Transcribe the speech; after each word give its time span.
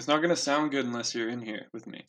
It's 0.00 0.08
not 0.08 0.22
gonna 0.22 0.34
sound 0.34 0.70
good 0.70 0.86
unless 0.86 1.14
you're 1.14 1.28
in 1.28 1.42
here 1.42 1.66
with 1.74 1.86
me. 1.86 2.06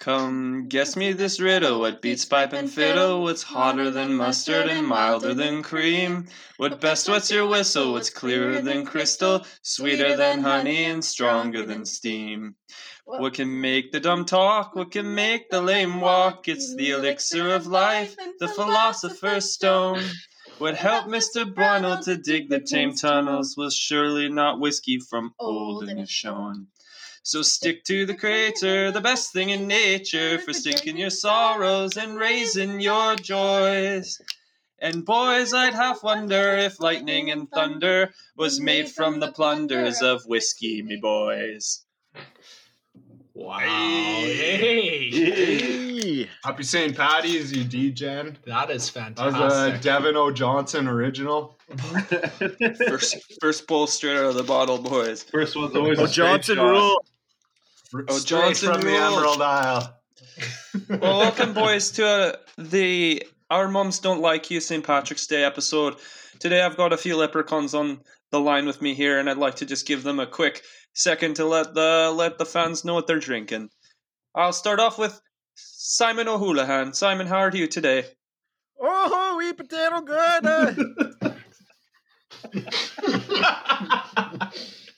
Come, 0.00 0.66
guess 0.66 0.96
me 0.96 1.12
this 1.12 1.38
riddle. 1.38 1.78
What 1.78 2.02
beats 2.02 2.24
pipe 2.24 2.52
and 2.52 2.68
fiddle? 2.68 3.22
What's 3.22 3.44
hotter 3.44 3.92
than 3.92 4.14
mustard 4.14 4.68
and 4.68 4.88
milder 4.88 5.32
than 5.32 5.62
cream? 5.62 6.26
What 6.56 6.80
best 6.80 7.08
wets 7.08 7.30
your 7.30 7.46
whistle? 7.46 7.92
What's 7.92 8.10
clearer 8.10 8.60
than 8.60 8.84
crystal? 8.84 9.46
Sweeter 9.62 10.16
than 10.16 10.40
honey 10.40 10.82
and 10.86 11.04
stronger 11.04 11.64
than 11.64 11.84
steam? 11.86 12.56
What 13.04 13.34
can 13.34 13.60
make 13.60 13.92
the 13.92 14.00
dumb 14.00 14.24
talk? 14.24 14.74
What 14.74 14.90
can 14.90 15.14
make 15.14 15.48
the 15.48 15.62
lame 15.62 16.00
walk? 16.00 16.48
It's 16.48 16.74
the 16.74 16.90
elixir 16.90 17.54
of 17.54 17.68
life, 17.68 18.16
the 18.40 18.48
philosopher's 18.48 19.54
stone. 19.54 20.02
What 20.58 20.76
helped 20.76 21.08
Mr. 21.08 21.54
Brunel 21.54 22.02
to 22.02 22.16
dig 22.16 22.50
the 22.50 22.58
Thames 22.58 23.00
tunnels 23.00 23.56
was 23.56 23.76
surely 23.76 24.28
not 24.28 24.58
whiskey 24.58 24.98
from 24.98 25.34
old 25.38 25.84
and 25.84 26.00
Inishowen. 26.00 26.66
So 27.22 27.42
stick 27.42 27.84
to 27.84 28.06
the 28.06 28.14
crater, 28.14 28.90
the 28.90 29.00
best 29.00 29.32
thing 29.32 29.50
in 29.50 29.66
nature, 29.68 30.38
for 30.38 30.52
sinking 30.52 30.96
your 30.96 31.10
sorrows 31.10 31.96
and 31.96 32.16
raising 32.16 32.80
your 32.80 33.14
joys. 33.16 34.18
And 34.78 35.04
boys, 35.04 35.52
I'd 35.52 35.74
half 35.74 36.02
wonder 36.02 36.56
if 36.56 36.80
lightning 36.80 37.30
and 37.30 37.48
thunder 37.50 38.12
was 38.36 38.58
made 38.60 38.88
from 38.88 39.20
the 39.20 39.30
plunders 39.32 40.00
of 40.00 40.22
whiskey, 40.24 40.82
me 40.82 40.96
boys. 40.96 41.84
Wow. 43.34 43.58
Hey. 43.58 45.10
Hey. 45.10 46.28
Happy 46.44 46.62
St. 46.62 46.96
Patty's, 46.96 47.52
you 47.52 47.64
D-Gen. 47.64 48.38
That 48.46 48.70
is 48.70 48.90
That 48.90 49.16
was 49.18 49.52
a. 49.54 49.78
Devin 49.78 50.16
O. 50.16 50.30
Johnson 50.30 50.88
original. 50.88 51.58
First, 52.86 53.16
first 53.40 53.66
bowl 53.66 53.86
straight 53.86 54.16
out 54.16 54.24
of 54.24 54.34
the 54.34 54.42
bottle, 54.42 54.78
boys. 54.78 55.22
First 55.22 55.56
one's 55.56 55.76
always 55.76 55.98
Oh, 55.98 56.04
a 56.04 56.08
straight 56.08 56.26
Johnson 56.26 56.56
shot. 56.56 56.70
rule. 56.70 57.04
Oh, 57.92 58.18
Straight 58.18 58.26
Johnson 58.26 58.72
from 58.72 58.82
the. 58.82 58.94
Emerald 58.94 59.42
Isle. 59.42 59.96
Well, 60.88 61.18
welcome, 61.18 61.52
boys, 61.54 61.90
to 61.92 62.06
uh, 62.06 62.36
the 62.56 63.26
Our 63.50 63.68
Moms 63.68 63.98
Don't 63.98 64.20
Like 64.20 64.50
You 64.50 64.60
St. 64.60 64.84
Patrick's 64.84 65.26
Day 65.26 65.42
episode. 65.42 65.96
Today, 66.38 66.62
I've 66.62 66.76
got 66.76 66.92
a 66.92 66.96
few 66.96 67.16
leprechauns 67.16 67.74
on 67.74 68.00
the 68.30 68.38
line 68.38 68.66
with 68.66 68.80
me 68.80 68.94
here, 68.94 69.18
and 69.18 69.28
I'd 69.28 69.36
like 69.36 69.56
to 69.56 69.66
just 69.66 69.86
give 69.86 70.04
them 70.04 70.20
a 70.20 70.26
quick 70.26 70.62
second 70.94 71.36
to 71.36 71.44
let 71.44 71.74
the 71.74 72.12
let 72.14 72.38
the 72.38 72.46
fans 72.46 72.84
know 72.84 72.94
what 72.94 73.06
they're 73.08 73.18
drinking. 73.18 73.70
I'll 74.34 74.52
start 74.52 74.78
off 74.78 74.98
with 74.98 75.20
Simon 75.54 76.28
O'Houlihan. 76.28 76.92
Simon, 76.92 77.26
how 77.26 77.38
are 77.38 77.56
you 77.56 77.66
today? 77.66 78.04
Oh, 78.80 79.36
wee 79.38 79.52
potato 79.52 80.00
good. 80.02 80.46
Uh, 80.46 80.74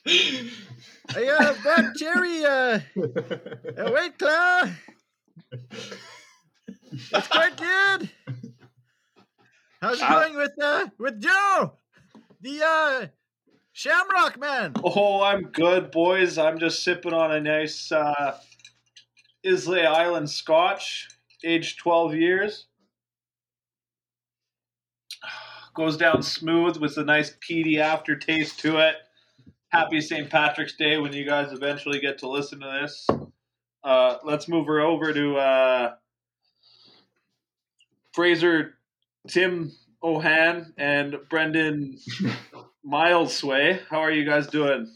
I 1.11 1.27
uh, 1.27 1.55
black 1.63 1.97
cherry, 1.97 2.45
uh, 2.45 2.81
a 3.77 3.91
white 3.91 4.19
claw. 4.19 4.69
It's 6.93 7.29
quite 7.29 7.57
good. 7.57 8.11
How's 9.81 9.99
it 9.99 10.05
Uh, 10.05 10.21
going 10.21 10.37
with 10.37 10.53
uh 10.63 10.87
with 10.99 11.21
Joe, 11.21 11.73
the 12.41 12.63
uh 12.65 13.07
Shamrock 13.73 14.39
man? 14.39 14.75
Oh, 14.85 15.23
I'm 15.23 15.45
good, 15.45 15.91
boys. 15.91 16.39
I'm 16.39 16.59
just 16.59 16.85
sipping 16.85 17.15
on 17.15 17.33
a 17.33 17.41
nice 17.41 17.91
uh, 17.91 18.39
Islay 19.43 19.85
Island 19.87 20.31
Scotch, 20.31 21.09
aged 21.43 21.79
12 21.79 22.15
years. 22.15 22.67
Goes 25.75 25.97
down 25.97 26.23
smooth 26.23 26.77
with 26.77 26.99
a 26.99 27.05
nice 27.05 27.35
peaty 27.41 27.81
aftertaste 27.81 28.61
to 28.61 28.77
it. 28.79 28.97
Happy 29.73 30.03
St. 30.03 30.29
Patrick's 30.29 30.77
Day 30.77 30.99
when 30.99 31.15
you 31.15 31.25
guys 31.25 31.51
eventually 31.51 31.99
get 31.99 32.19
to 32.19 32.29
listen 32.29 32.61
to 32.61 32.81
this. 32.83 33.07
Uh, 33.83 34.19
let's 34.23 34.47
move 34.47 34.67
her 34.67 34.81
over 34.81 35.15
to 35.15 35.37
uh, 35.37 35.95
Fraser 38.13 38.75
Tim 39.29 39.73
Ohan 40.03 40.75
and 40.77 41.17
Brendan 41.31 41.97
Miles 42.85 43.35
Sway. 43.35 43.81
How 43.89 44.01
are 44.01 44.11
you 44.11 44.27
guys 44.27 44.47
doing? 44.49 44.93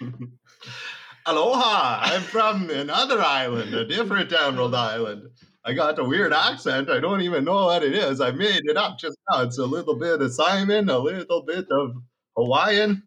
Aloha! 1.26 2.00
I'm 2.00 2.22
from 2.22 2.70
another 2.70 3.20
island, 3.20 3.74
a 3.74 3.84
different 3.84 4.32
Emerald 4.32 4.74
Island. 4.74 5.28
I 5.66 5.74
got 5.74 5.98
a 5.98 6.04
weird 6.04 6.32
accent. 6.32 6.88
I 6.88 6.98
don't 6.98 7.20
even 7.20 7.44
know 7.44 7.66
what 7.66 7.82
it 7.82 7.94
is. 7.94 8.22
I 8.22 8.30
made 8.30 8.62
it 8.64 8.78
up 8.78 8.98
just 8.98 9.18
now. 9.30 9.42
It's 9.42 9.58
a 9.58 9.66
little 9.66 9.96
bit 9.96 10.22
of 10.22 10.32
Simon, 10.32 10.88
a 10.88 10.98
little 10.98 11.42
bit 11.42 11.66
of 11.70 11.92
Hawaiian. 12.34 13.02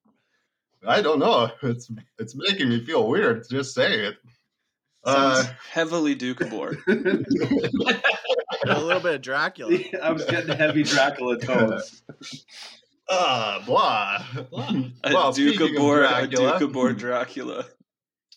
I 0.87 1.01
don't 1.01 1.19
know. 1.19 1.51
It's 1.63 1.91
it's 2.17 2.35
making 2.35 2.69
me 2.69 2.83
feel 2.83 3.07
weird. 3.07 3.47
Just 3.49 3.73
say 3.73 4.07
it. 4.07 4.17
Uh, 5.03 5.35
Sounds 5.43 5.49
heavily 5.71 6.15
Doukhobor. 6.15 6.77
A 8.67 8.79
little 8.79 9.01
bit 9.01 9.15
of 9.15 9.21
Dracula. 9.21 9.79
I 10.01 10.11
was 10.11 10.25
getting 10.25 10.55
heavy 10.55 10.83
Dracula 10.83 11.37
tones. 11.39 12.03
uh, 13.09 13.65
blah. 13.65 14.23
A 14.33 14.85
Well, 15.05 15.33
speaking 15.33 15.61
of 15.61 15.69
Doukhobor, 15.69 16.05
a 16.05 16.27
Dracula. 16.27 16.59
Doukhobor 16.59 16.97
Dracula. 16.97 17.65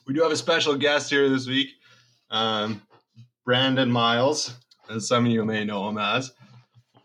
We 0.06 0.15
do 0.15 0.22
have 0.22 0.33
a 0.33 0.37
special 0.37 0.77
guest 0.77 1.10
here 1.10 1.28
this 1.28 1.47
week, 1.47 1.69
um, 2.31 2.83
Brandon 3.44 3.91
Miles, 3.91 4.54
as 4.91 5.06
some 5.09 5.27
of 5.27 5.33
you 5.33 5.44
may 5.44 5.65
know 5.65 5.88
him 5.88 5.99
as, 5.99 6.33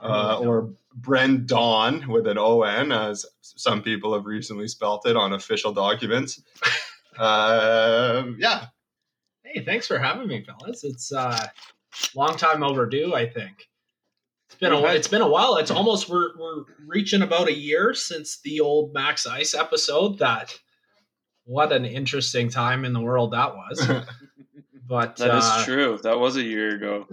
uh, 0.02 0.40
or 0.40 0.70
Brendan 0.96 2.08
with 2.10 2.28
an 2.28 2.38
O 2.38 2.64
N, 2.64 2.92
as 2.92 3.26
some 3.42 3.82
people 3.82 4.14
have 4.14 4.26
recently 4.26 4.68
spelt 4.68 5.08
it 5.08 5.16
on 5.16 5.34
official 5.34 5.74
documents. 5.74 6.42
Um 7.18 8.38
yeah, 8.40 8.68
Hey, 9.44 9.66
thanks 9.66 9.88
for 9.88 9.98
having 9.98 10.28
me, 10.28 10.46
fellas. 10.46 10.86
It's 10.86 11.12
uh 11.12 11.48
long 12.16 12.38
time 12.38 12.64
overdue, 12.64 13.14
I 13.14 13.28
think. 13.28 13.68
It's 14.48 14.56
been 14.60 14.72
a 14.72 14.82
it's 14.94 15.08
been 15.08 15.22
a 15.22 15.28
while. 15.28 15.58
It's 15.58 15.72
almost 15.72 16.08
we're 16.08 16.38
we're 16.38 16.64
reaching 16.88 17.22
about 17.22 17.50
a 17.50 17.54
year 17.54 17.94
since 17.94 18.40
the 18.42 18.62
old 18.62 18.94
Max 18.94 19.28
Ice 19.28 19.54
episode. 19.54 20.20
That 20.20 20.58
what 21.46 21.72
an 21.72 21.84
interesting 21.84 22.50
time 22.50 22.86
in 22.86 22.94
the 22.94 23.02
world 23.02 23.32
that 23.34 23.56
was. 23.56 23.90
But 24.88 25.18
That 25.18 25.38
is 25.38 25.44
uh, 25.46 25.66
true. 25.66 26.00
That 26.02 26.18
was 26.18 26.36
a 26.36 26.42
year 26.42 26.76
ago. 26.76 27.06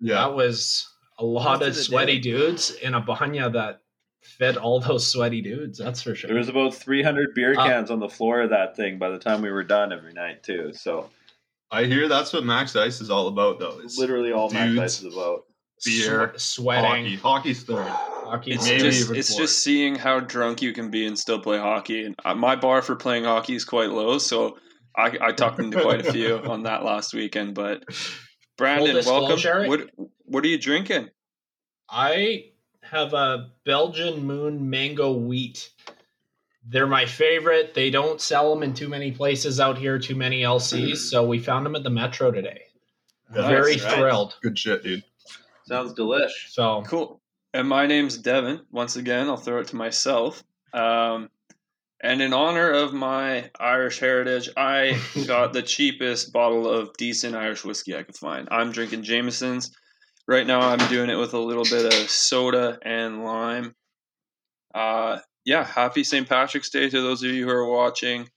yeah. 0.00 0.16
that 0.16 0.34
was 0.34 0.88
a 1.20 1.24
lot 1.24 1.60
Most 1.60 1.62
of 1.62 1.68
of 1.68 1.76
sweaty 1.76 2.14
day. 2.16 2.30
dudes 2.30 2.70
in 2.82 2.94
a 2.94 3.00
banya 3.00 3.48
that 3.50 3.80
fit 4.22 4.56
all 4.56 4.80
those 4.80 5.06
sweaty 5.06 5.40
dudes. 5.40 5.78
That's 5.78 6.02
for 6.02 6.14
sure. 6.14 6.28
There 6.28 6.36
was 6.38 6.48
about 6.48 6.74
300 6.74 7.34
beer 7.34 7.54
Uh, 7.58 7.64
cans 7.64 7.90
on 7.90 8.00
the 8.00 8.08
floor 8.08 8.42
of 8.42 8.50
that 8.50 8.76
thing 8.76 8.98
by 8.98 9.08
the 9.10 9.18
time 9.18 9.42
we 9.42 9.50
were 9.50 9.62
done 9.64 9.92
every 9.92 10.12
night, 10.12 10.42
too. 10.42 10.72
So 10.74 11.08
I 11.70 11.84
hear 11.84 12.08
that's 12.08 12.32
what 12.32 12.44
Max 12.44 12.74
Ice 12.76 13.00
is 13.00 13.10
all 13.10 13.28
about, 13.28 13.58
though. 13.58 13.78
Is 13.80 13.96
literally 13.98 14.32
all 14.32 14.50
Max 14.50 14.66
Dudes. 14.72 14.80
Ice 14.80 15.02
is 15.02 15.14
about. 15.14 15.44
beer, 15.84 16.32
Swe- 16.36 16.38
sweating. 16.64 16.84
hockey. 17.04 17.16
Hockey's 17.16 17.62
third. 17.62 17.86
Hockey. 17.86 18.52
It's 18.52 18.66
Maybe 18.66 18.80
just 18.82 19.10
it's 19.12 19.28
fourth. 19.30 19.40
just 19.40 19.62
seeing 19.62 19.94
how 19.94 20.20
drunk 20.20 20.60
you 20.62 20.72
can 20.72 20.90
be 20.90 21.06
and 21.06 21.18
still 21.18 21.40
play 21.40 21.58
hockey. 21.58 22.04
And 22.04 22.14
uh, 22.24 22.34
my 22.34 22.54
bar 22.56 22.82
for 22.82 22.96
playing 22.96 23.24
hockey 23.24 23.54
is 23.54 23.64
quite 23.64 23.88
low, 23.90 24.18
so 24.18 24.58
I, 24.96 25.16
I 25.20 25.32
talked 25.32 25.58
into 25.60 25.80
quite 25.80 26.04
a 26.06 26.12
few 26.12 26.36
on 26.44 26.64
that 26.64 26.84
last 26.84 27.14
weekend. 27.14 27.54
But 27.54 27.84
Brandon, 28.60 29.02
welcome. 29.06 29.68
What 29.68 29.90
what 30.26 30.44
are 30.44 30.48
you 30.48 30.58
drinking? 30.58 31.08
I 31.88 32.50
have 32.82 33.14
a 33.14 33.52
Belgian 33.64 34.26
Moon 34.26 34.68
Mango 34.68 35.12
Wheat. 35.12 35.70
They're 36.68 36.86
my 36.86 37.06
favorite. 37.06 37.72
They 37.72 37.88
don't 37.88 38.20
sell 38.20 38.54
them 38.54 38.62
in 38.62 38.74
too 38.74 38.90
many 38.90 39.12
places 39.12 39.60
out 39.60 39.78
here, 39.78 39.98
too 39.98 40.14
many 40.14 40.42
LCs. 40.42 40.98
So 40.98 41.26
we 41.26 41.38
found 41.38 41.64
them 41.64 41.74
at 41.74 41.84
the 41.84 41.90
Metro 41.90 42.30
today. 42.30 42.64
Yeah, 43.34 43.48
Very 43.48 43.76
right. 43.76 43.94
thrilled. 43.94 44.36
Good 44.42 44.58
shit, 44.58 44.82
dude. 44.82 45.04
Sounds 45.64 45.94
delish. 45.94 46.50
So 46.50 46.82
Cool. 46.86 47.22
And 47.54 47.66
my 47.66 47.86
name's 47.86 48.18
Devin. 48.18 48.60
Once 48.70 48.96
again, 48.96 49.26
I'll 49.28 49.38
throw 49.38 49.60
it 49.60 49.68
to 49.68 49.76
myself. 49.76 50.44
Um, 50.74 51.30
and 52.02 52.22
in 52.22 52.32
honor 52.32 52.70
of 52.70 52.92
my 52.92 53.50
Irish 53.58 53.98
heritage, 53.98 54.48
I 54.56 54.98
got 55.26 55.52
the 55.52 55.62
cheapest 55.62 56.32
bottle 56.32 56.68
of 56.68 56.96
decent 56.96 57.34
Irish 57.34 57.64
whiskey 57.64 57.96
I 57.96 58.02
could 58.02 58.16
find. 58.16 58.48
I'm 58.50 58.72
drinking 58.72 59.02
Jameson's. 59.02 59.70
Right 60.26 60.46
now, 60.46 60.60
I'm 60.60 60.88
doing 60.88 61.10
it 61.10 61.16
with 61.16 61.34
a 61.34 61.38
little 61.38 61.64
bit 61.64 61.86
of 61.86 62.08
soda 62.08 62.78
and 62.82 63.24
lime. 63.24 63.74
Uh, 64.74 65.18
yeah, 65.44 65.64
happy 65.64 66.04
St. 66.04 66.28
Patrick's 66.28 66.70
Day 66.70 66.88
to 66.88 67.02
those 67.02 67.22
of 67.22 67.30
you 67.30 67.44
who 67.44 67.50
are 67.50 67.68
watching. 67.68 68.28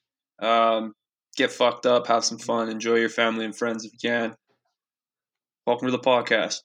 Um, 0.41 0.93
get 1.37 1.51
fucked 1.51 1.85
up, 1.85 2.07
have 2.07 2.25
some 2.25 2.39
fun, 2.39 2.69
enjoy 2.69 2.95
your 2.95 3.09
family 3.09 3.45
and 3.45 3.55
friends 3.55 3.85
if 3.85 3.93
you 3.93 3.99
can. 4.01 4.35
Welcome 5.67 5.87
to 5.87 5.91
the 5.91 5.99
podcast. 5.99 6.61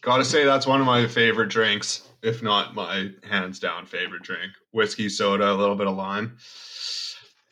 Gotta 0.00 0.24
say, 0.24 0.44
that's 0.44 0.66
one 0.66 0.80
of 0.80 0.86
my 0.86 1.06
favorite 1.06 1.48
drinks, 1.48 2.08
if 2.22 2.42
not 2.42 2.74
my 2.74 3.10
hands 3.22 3.58
down 3.58 3.86
favorite 3.86 4.22
drink. 4.22 4.52
Whiskey, 4.72 5.08
soda, 5.08 5.50
a 5.52 5.54
little 5.54 5.76
bit 5.76 5.86
of 5.86 5.96
lime. 5.96 6.36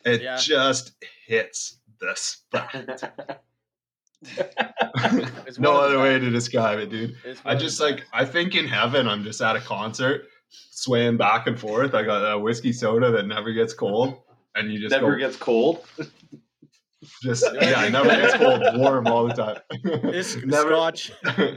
It 0.05 0.21
Yeah. 0.21 0.37
just 0.37 0.93
hits 1.27 1.79
the 1.99 2.15
spot. 2.15 3.03
It's 4.23 5.57
no 5.59 5.73
other 5.77 5.99
way 5.99 6.19
to 6.19 6.29
describe 6.29 6.77
it, 6.79 6.89
dude. 6.91 7.15
I 7.43 7.55
just 7.55 7.79
like, 7.81 8.05
I 8.13 8.23
think 8.23 8.53
in 8.55 8.67
heaven, 8.67 9.07
I'm 9.07 9.23
just 9.23 9.41
at 9.41 9.55
a 9.55 9.59
concert, 9.59 10.25
swaying 10.49 11.17
back 11.17 11.47
and 11.47 11.59
forth. 11.59 11.95
I 11.95 12.03
got 12.03 12.19
a 12.31 12.37
whiskey 12.37 12.71
soda 12.71 13.09
that 13.11 13.25
never 13.25 13.51
gets 13.51 13.73
cold, 13.73 14.21
and 14.53 14.71
you 14.71 14.79
just 14.79 14.91
Never 14.91 15.13
go, 15.13 15.17
gets 15.17 15.37
cold. 15.37 15.83
Just 17.23 17.45
yeah, 17.61 17.87
never 17.89 18.09
gets 18.09 18.35
cold, 18.35 18.61
warm 18.75 19.07
all 19.07 19.27
the 19.27 19.33
time. 19.33 19.57
It's 19.71 20.35
never, 20.37 20.69
Scotch. 20.69 21.11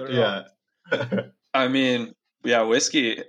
yeah. 0.08 0.44
I 1.52 1.68
mean, 1.68 2.14
yeah, 2.44 2.62
whiskey. 2.62 3.22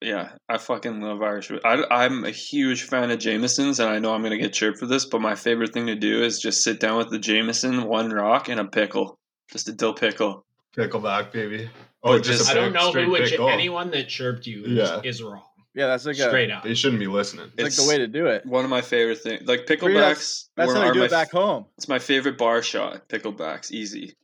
Yeah, 0.00 0.32
I 0.48 0.58
fucking 0.58 1.00
love 1.00 1.22
Irish. 1.22 1.50
I, 1.64 1.82
I'm 1.90 2.24
a 2.24 2.30
huge 2.30 2.82
fan 2.82 3.10
of 3.10 3.18
Jameson's, 3.18 3.80
and 3.80 3.88
I 3.88 3.98
know 3.98 4.12
I'm 4.12 4.22
gonna 4.22 4.36
get 4.36 4.52
chirped 4.52 4.78
for 4.78 4.86
this, 4.86 5.06
but 5.06 5.20
my 5.20 5.34
favorite 5.34 5.72
thing 5.72 5.86
to 5.86 5.94
do 5.94 6.22
is 6.22 6.40
just 6.40 6.62
sit 6.62 6.78
down 6.80 6.98
with 6.98 7.10
the 7.10 7.18
Jameson, 7.18 7.84
one 7.84 8.10
rock, 8.10 8.48
and 8.48 8.60
a 8.60 8.64
pickle, 8.66 9.18
just 9.50 9.68
a 9.68 9.72
dill 9.72 9.94
pickle. 9.94 10.44
Pickleback, 10.76 11.32
baby. 11.32 11.70
But 12.02 12.08
Oh, 12.10 12.18
just- 12.18 12.40
just 12.40 12.50
I 12.50 12.52
a 12.52 12.56
don't 12.56 12.72
know 12.74 12.92
who 12.92 13.10
would 13.12 13.22
pickle. 13.22 13.48
anyone 13.48 13.90
that 13.92 14.08
chirped 14.08 14.46
you 14.46 14.64
is, 14.64 14.70
Yeah. 14.72 15.00
is 15.04 15.22
wrong. 15.22 15.42
Yeah, 15.74 15.86
that's 15.86 16.04
like 16.04 16.16
a 16.18 16.28
Straight 16.28 16.50
up. 16.50 16.62
They 16.64 16.74
shouldn't 16.74 17.00
be 17.00 17.06
listening. 17.06 17.50
it's 17.56 17.78
like 17.78 17.86
the 17.86 17.88
way 17.90 17.98
to 17.98 18.06
do 18.06 18.26
it. 18.26 18.44
One 18.46 18.62
of 18.64 18.70
my 18.70 18.80
favorite 18.82 19.18
things, 19.18 19.48
like 19.48 19.66
picklebacks. 19.66 20.48
That's 20.56 20.68
were- 20.68 20.74
how 20.74 20.86
they 20.88 20.92
do 20.92 20.98
my 21.00 21.04
it 21.06 21.10
back 21.10 21.30
home. 21.32 21.64
It's 21.78 21.88
my 21.88 21.98
favorite 21.98 22.36
bar 22.36 22.62
shot. 22.62 23.08
Picklebacks, 23.08 23.70
easy. 23.72 24.14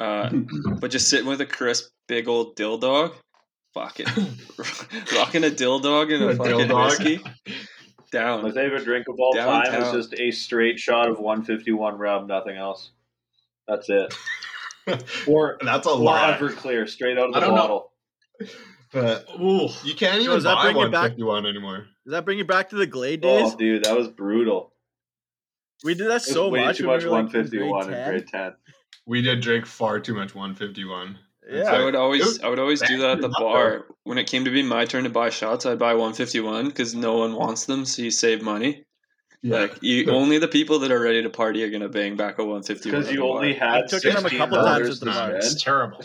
Uh, 0.00 0.30
but 0.80 0.90
just 0.90 1.08
sitting 1.08 1.26
with 1.26 1.40
a 1.40 1.46
crisp, 1.46 1.90
big 2.08 2.26
old 2.28 2.56
dill 2.56 2.76
dog, 2.78 3.14
fuck 3.78 4.00
it. 4.00 5.12
Rocking 5.14 5.44
a 5.44 5.50
dill 5.50 5.78
dog 5.78 6.10
and 6.10 6.24
a, 6.24 6.28
A 6.28 6.34
dill 6.34 6.44
fucking 6.44 6.68
dog. 6.68 6.90
whiskey. 6.90 7.20
My 8.12 8.50
favorite 8.52 8.84
drink 8.84 9.06
of 9.08 9.16
all 9.20 9.32
time 9.34 9.82
is 9.82 9.92
just 9.92 10.14
a 10.18 10.30
straight 10.30 10.78
shot 10.78 11.10
of 11.10 11.18
151 11.20 11.98
rum, 11.98 12.26
nothing 12.26 12.56
else. 12.56 12.90
That's 13.66 13.88
it. 13.90 14.14
Or 15.26 15.58
That's 15.60 15.86
a 15.86 15.90
or 15.90 15.98
lot. 15.98 16.40
Everclear, 16.40 16.88
straight 16.88 17.18
out 17.18 17.26
of 17.26 17.32
the 17.34 17.36
I 17.36 17.40
don't 17.42 17.54
know. 17.54 17.60
bottle. 17.60 17.92
But 18.90 19.26
Ooh. 19.38 19.68
you 19.84 19.94
can't 19.94 20.22
even 20.22 20.36
does 20.36 20.44
that 20.44 20.54
buy 20.54 20.72
bring 20.72 20.76
you 20.76 20.84
back- 20.90 21.18
151 21.18 21.44
anymore. 21.44 21.86
Does 22.06 22.12
that 22.12 22.24
bring 22.24 22.38
you 22.38 22.46
back 22.46 22.70
to 22.70 22.76
the 22.76 22.86
Glade 22.86 23.22
oh, 23.22 23.38
days? 23.38 23.52
Oh, 23.52 23.56
dude, 23.58 23.84
that 23.84 23.94
was 23.94 24.08
brutal. 24.08 24.72
we 25.84 25.92
did 25.92 26.06
that 26.06 26.10
It 26.10 26.14
was 26.14 26.32
so 26.32 26.48
way 26.48 26.64
much. 26.64 26.78
too 26.78 26.86
much 26.86 27.04
we 27.04 27.10
were, 27.10 27.16
like, 27.22 27.34
in 27.34 27.40
151 27.42 27.92
in 27.92 28.08
grade 28.08 28.28
10. 28.28 28.54
We 29.04 29.20
did 29.20 29.42
drink 29.42 29.66
far 29.66 30.00
too 30.00 30.14
much 30.14 30.34
151. 30.34 31.18
Yeah. 31.48 31.72
I 31.72 31.84
would 31.84 31.94
always, 31.94 32.36
It- 32.36 32.44
I 32.44 32.48
would 32.48 32.58
always 32.58 32.80
do 32.82 32.98
that 32.98 33.10
at 33.10 33.20
the 33.20 33.28
Back 33.28 33.36
up 33.36 33.42
bar. 33.42 33.86
When 34.04 34.18
it 34.18 34.26
came 34.26 34.44
to 34.44 34.50
be 34.50 34.62
my 34.62 34.84
turn 34.84 35.04
to 35.04 35.10
buy 35.10 35.30
shots, 35.30 35.64
I'd 35.66 35.78
buy 35.78 35.94
151 35.94 36.66
because 36.66 36.94
no 36.94 37.16
one 37.16 37.34
wants 37.34 37.64
them, 37.66 37.84
so 37.84 38.02
you 38.02 38.10
save 38.10 38.42
money. 38.42 38.84
Yeah. 39.42 39.60
Like 39.60 39.82
you, 39.82 40.10
only 40.10 40.38
the 40.38 40.48
people 40.48 40.78
that 40.80 40.90
are 40.90 41.00
ready 41.00 41.22
to 41.22 41.30
party 41.30 41.62
are 41.64 41.70
gonna 41.70 41.88
bang 41.88 42.16
back 42.16 42.38
a 42.38 42.44
151. 42.44 43.00
Because 43.00 43.10
you 43.12 43.18
the 43.18 43.22
bar. 43.22 43.36
only 43.36 43.54
had 43.54 43.84
I 43.84 43.86
took 43.86 44.04
it 44.04 44.14
a 44.14 44.36
couple 44.36 44.58
times 44.58 44.88
at 44.90 45.00
the 45.00 45.06
bar. 45.06 45.32
It's 45.36 45.62
terrible. 45.62 46.04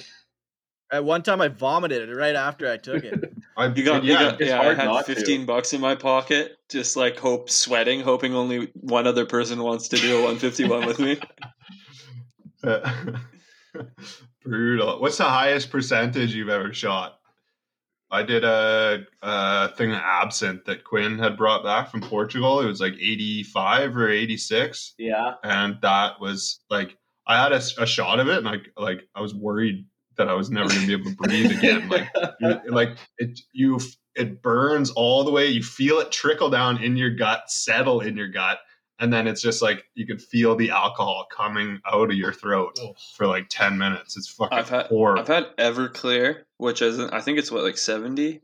At 0.91 1.03
one 1.03 1.23
time, 1.23 1.41
I 1.41 1.47
vomited 1.47 2.07
it 2.07 2.13
right 2.15 2.35
after 2.35 2.71
I 2.71 2.77
took 2.77 3.03
it. 3.03 3.33
I, 3.57 3.65
You 3.67 3.83
got, 3.83 4.03
yeah, 4.03 4.13
you 4.13 4.29
got, 4.29 4.39
yeah. 4.41 4.61
I 4.61 4.75
had 4.75 4.85
not 4.85 5.07
to. 5.07 5.15
15 5.15 5.45
bucks 5.47 5.73
in 5.73 5.81
my 5.81 5.95
pocket, 5.95 6.55
just 6.69 6.95
like 6.95 7.17
hope, 7.17 7.49
sweating, 7.49 7.99
hoping 8.01 8.35
only 8.35 8.71
one 8.75 9.07
other 9.07 9.25
person 9.25 9.63
wants 9.63 9.87
to 9.87 9.95
do 9.97 10.19
a 10.19 10.23
151 10.23 10.85
with 10.85 10.99
me. 10.99 11.19
Brutal. 14.43 14.99
What's 14.99 15.17
the 15.17 15.23
highest 15.23 15.69
percentage 15.69 16.33
you've 16.33 16.49
ever 16.49 16.73
shot? 16.73 17.19
I 18.11 18.21
did 18.21 18.43
a, 18.43 19.05
a 19.23 19.69
thing 19.69 19.91
of 19.91 19.97
absinthe 19.97 20.65
that 20.65 20.83
Quinn 20.83 21.17
had 21.17 21.35
brought 21.35 21.63
back 21.63 21.89
from 21.89 22.01
Portugal. 22.01 22.59
It 22.59 22.67
was 22.67 22.79
like 22.79 22.93
85 22.93 23.97
or 23.97 24.07
86. 24.07 24.93
Yeah. 24.99 25.33
And 25.43 25.79
that 25.81 26.19
was 26.19 26.59
like, 26.69 26.95
I 27.25 27.41
had 27.41 27.53
a 27.53 27.85
shot 27.87 28.19
of 28.19 28.27
it 28.27 28.37
and 28.37 28.45
like, 28.45 28.71
like 28.77 29.07
I 29.15 29.21
was 29.21 29.33
worried 29.33 29.87
that 30.17 30.29
I 30.29 30.35
was 30.35 30.51
never 30.51 30.69
going 30.69 30.81
to 30.81 30.87
be 30.87 30.93
able 30.93 31.09
to 31.09 31.17
breathe 31.17 31.57
again. 31.57 31.89
Like, 32.39 32.69
like 32.69 32.97
it, 33.17 33.39
you, 33.51 33.79
it 34.15 34.43
burns 34.43 34.91
all 34.91 35.23
the 35.23 35.31
way. 35.31 35.47
You 35.47 35.63
feel 35.63 35.99
it 35.99 36.11
trickle 36.11 36.51
down 36.51 36.83
in 36.83 36.95
your 36.95 37.09
gut, 37.09 37.49
settle 37.49 38.01
in 38.01 38.15
your 38.15 38.27
gut. 38.27 38.59
And 38.99 39.11
then 39.11 39.27
it's 39.27 39.41
just 39.41 39.61
like 39.61 39.85
you 39.95 40.05
can 40.05 40.17
feel 40.19 40.55
the 40.55 40.69
alcohol 40.69 41.25
coming 41.31 41.79
out 41.91 42.09
of 42.11 42.15
your 42.15 42.31
throat 42.31 42.77
Oh. 42.81 42.93
for 43.15 43.25
like 43.27 43.47
10 43.49 43.77
minutes. 43.77 44.15
It's 44.15 44.27
fucking 44.29 44.57
I've 44.57 44.69
had- 44.69 44.85
horrible. 44.85 45.21
I've 45.21 45.27
had 45.27 45.57
Everclear, 45.57 46.43
which 46.57 46.81
isn't, 46.81 47.11
I 47.13 47.19
think 47.21 47.39
it's 47.39 47.51
what, 47.51 47.63
like 47.63 47.77
70? 47.77 48.41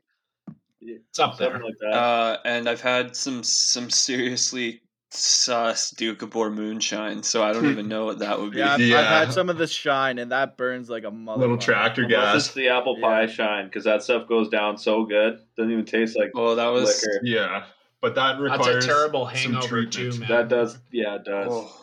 It's 0.81 1.19
up 1.19 1.37
there. 1.37 1.51
Something 1.51 1.63
like 1.67 1.77
that. 1.81 1.93
Uh, 1.93 2.37
and 2.45 2.67
I've 2.69 2.81
had 2.81 3.15
some 3.15 3.43
some 3.43 3.89
seriously 3.89 4.81
sus 5.11 5.91
Duke 5.91 6.21
moonshine, 6.35 7.21
so 7.23 7.43
I 7.43 7.51
don't 7.51 7.65
even 7.69 7.87
know 7.87 8.05
what 8.05 8.19
that 8.19 8.39
would 8.39 8.51
be. 8.51 8.59
Yeah, 8.59 8.73
I've, 8.73 8.81
I've 8.81 9.05
had 9.27 9.33
some 9.33 9.49
of 9.49 9.57
this 9.57 9.71
shine, 9.71 10.19
and 10.19 10.31
that 10.31 10.55
burns 10.55 10.89
like 10.89 11.03
a 11.03 11.11
mother. 11.11 11.41
Little 11.41 11.57
tractor 11.57 12.03
Unless 12.03 12.35
it's 12.35 12.47
gas. 12.47 12.53
the 12.55 12.69
apple 12.69 12.97
pie 13.01 13.27
shine, 13.27 13.65
because 13.65 13.83
that 13.83 14.03
stuff 14.03 14.27
goes 14.29 14.49
down 14.49 14.77
so 14.77 15.03
good. 15.05 15.39
Doesn't 15.57 15.71
even 15.71 15.85
taste 15.85 16.17
like 16.17 16.31
Oh, 16.35 16.55
that 16.55 16.67
was 16.67 17.03
liquor. 17.03 17.19
Yeah. 17.23 17.65
But 18.01 18.15
that 18.15 18.39
That's 18.39 18.41
requires 18.41 18.85
a 18.85 18.87
terrible 18.87 19.25
some 19.27 19.53
hangover 19.53 19.85
too, 19.85 20.09
treatment. 20.11 20.19
man. 20.21 20.29
That 20.29 20.47
does, 20.47 20.77
yeah, 20.91 21.15
it 21.15 21.25
does. 21.25 21.47
oh. 21.49 21.75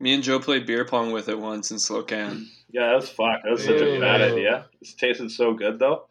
Me 0.00 0.14
and 0.14 0.22
Joe 0.22 0.38
played 0.38 0.64
beer 0.64 0.84
pong 0.84 1.10
with 1.12 1.28
it 1.28 1.38
once 1.38 1.70
in 1.70 1.76
Slocan. 1.78 2.46
Yeah, 2.70 2.88
that 2.88 2.96
was 2.96 3.08
fuck. 3.08 3.42
That 3.44 3.50
was 3.52 3.64
such 3.64 3.80
a 3.80 3.98
bad 3.98 4.20
idea. 4.20 4.66
It 4.82 4.88
tasted 4.98 5.30
so 5.30 5.54
good 5.54 5.78
though. 5.78 6.04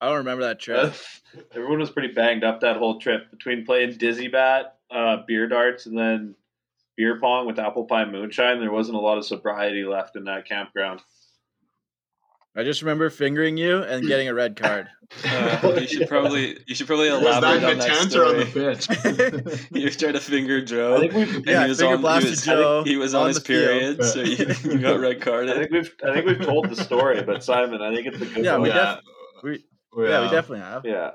I 0.00 0.08
don't 0.08 0.16
remember 0.18 0.42
that 0.42 0.58
trip. 0.58 0.92
Everyone 1.54 1.78
was 1.78 1.90
pretty 1.90 2.12
banged 2.12 2.42
up 2.42 2.60
that 2.62 2.76
whole 2.78 2.98
trip 2.98 3.30
between 3.30 3.64
playing 3.64 3.98
dizzy 3.98 4.26
bat, 4.26 4.78
uh, 4.90 5.18
beer 5.24 5.46
darts, 5.46 5.86
and 5.86 5.96
then 5.96 6.34
beer 6.96 7.20
pong 7.20 7.46
with 7.46 7.60
apple 7.60 7.84
pie 7.84 8.06
moonshine. 8.06 8.58
There 8.58 8.72
wasn't 8.72 8.96
a 8.96 9.00
lot 9.00 9.18
of 9.18 9.24
sobriety 9.24 9.84
left 9.84 10.16
in 10.16 10.24
that 10.24 10.48
campground. 10.48 11.00
I 12.56 12.64
just 12.64 12.82
remember 12.82 13.10
fingering 13.10 13.56
you 13.56 13.78
and 13.82 14.06
getting 14.06 14.28
a 14.28 14.34
red 14.34 14.56
card. 14.56 14.88
Uh, 15.24 15.76
you 15.80 15.88
should 15.88 16.08
probably 16.08 16.56
you 16.68 16.74
should 16.76 16.86
probably 16.86 17.10
Was 17.10 17.20
that 17.20 17.42
elaborate 17.42 17.56
in 17.58 17.64
on 17.64 17.78
the 17.78 17.84
that 17.84 17.98
tent 17.98 18.14
or 18.14 18.26
on 18.26 18.36
the 18.38 19.56
pitch? 19.66 19.70
you 19.82 19.90
tried 19.90 20.12
to 20.12 20.20
finger 20.20 20.62
Joe. 20.64 20.98
I 20.98 21.00
think 21.00 21.14
we've, 21.14 21.34
and 21.34 21.46
Yeah, 21.46 21.62
he 21.64 21.68
was 21.70 21.80
finger 21.80 22.06
on, 22.06 22.22
he 22.22 22.30
was, 22.30 22.44
Joe 22.44 22.84
he 22.84 22.96
was 22.96 23.12
on 23.12 23.22
on 23.22 23.26
his 23.28 23.38
the 23.38 23.44
field. 23.44 23.98
period, 23.98 24.04
so 24.04 24.20
you, 24.20 24.54
you 24.72 24.78
got 24.78 25.00
red 25.00 25.20
I 25.26 25.54
think 25.58 25.72
we've, 25.72 25.92
I 26.06 26.12
think 26.14 26.26
we've 26.26 26.40
told 26.40 26.70
the 26.70 26.76
story, 26.76 27.22
but 27.24 27.42
Simon, 27.42 27.82
I 27.82 27.92
think 27.92 28.06
it's 28.06 28.20
a 28.22 28.24
good 28.26 28.44
Yeah, 28.44 28.52
one. 28.52 28.62
we 28.62 28.68
yeah. 28.68 28.74
def- 28.76 29.42
we- 29.42 30.04
yeah. 30.04 30.08
yeah, 30.10 30.20
we 30.22 30.30
definitely 30.30 30.60
have. 30.60 30.84
yeah. 30.86 31.10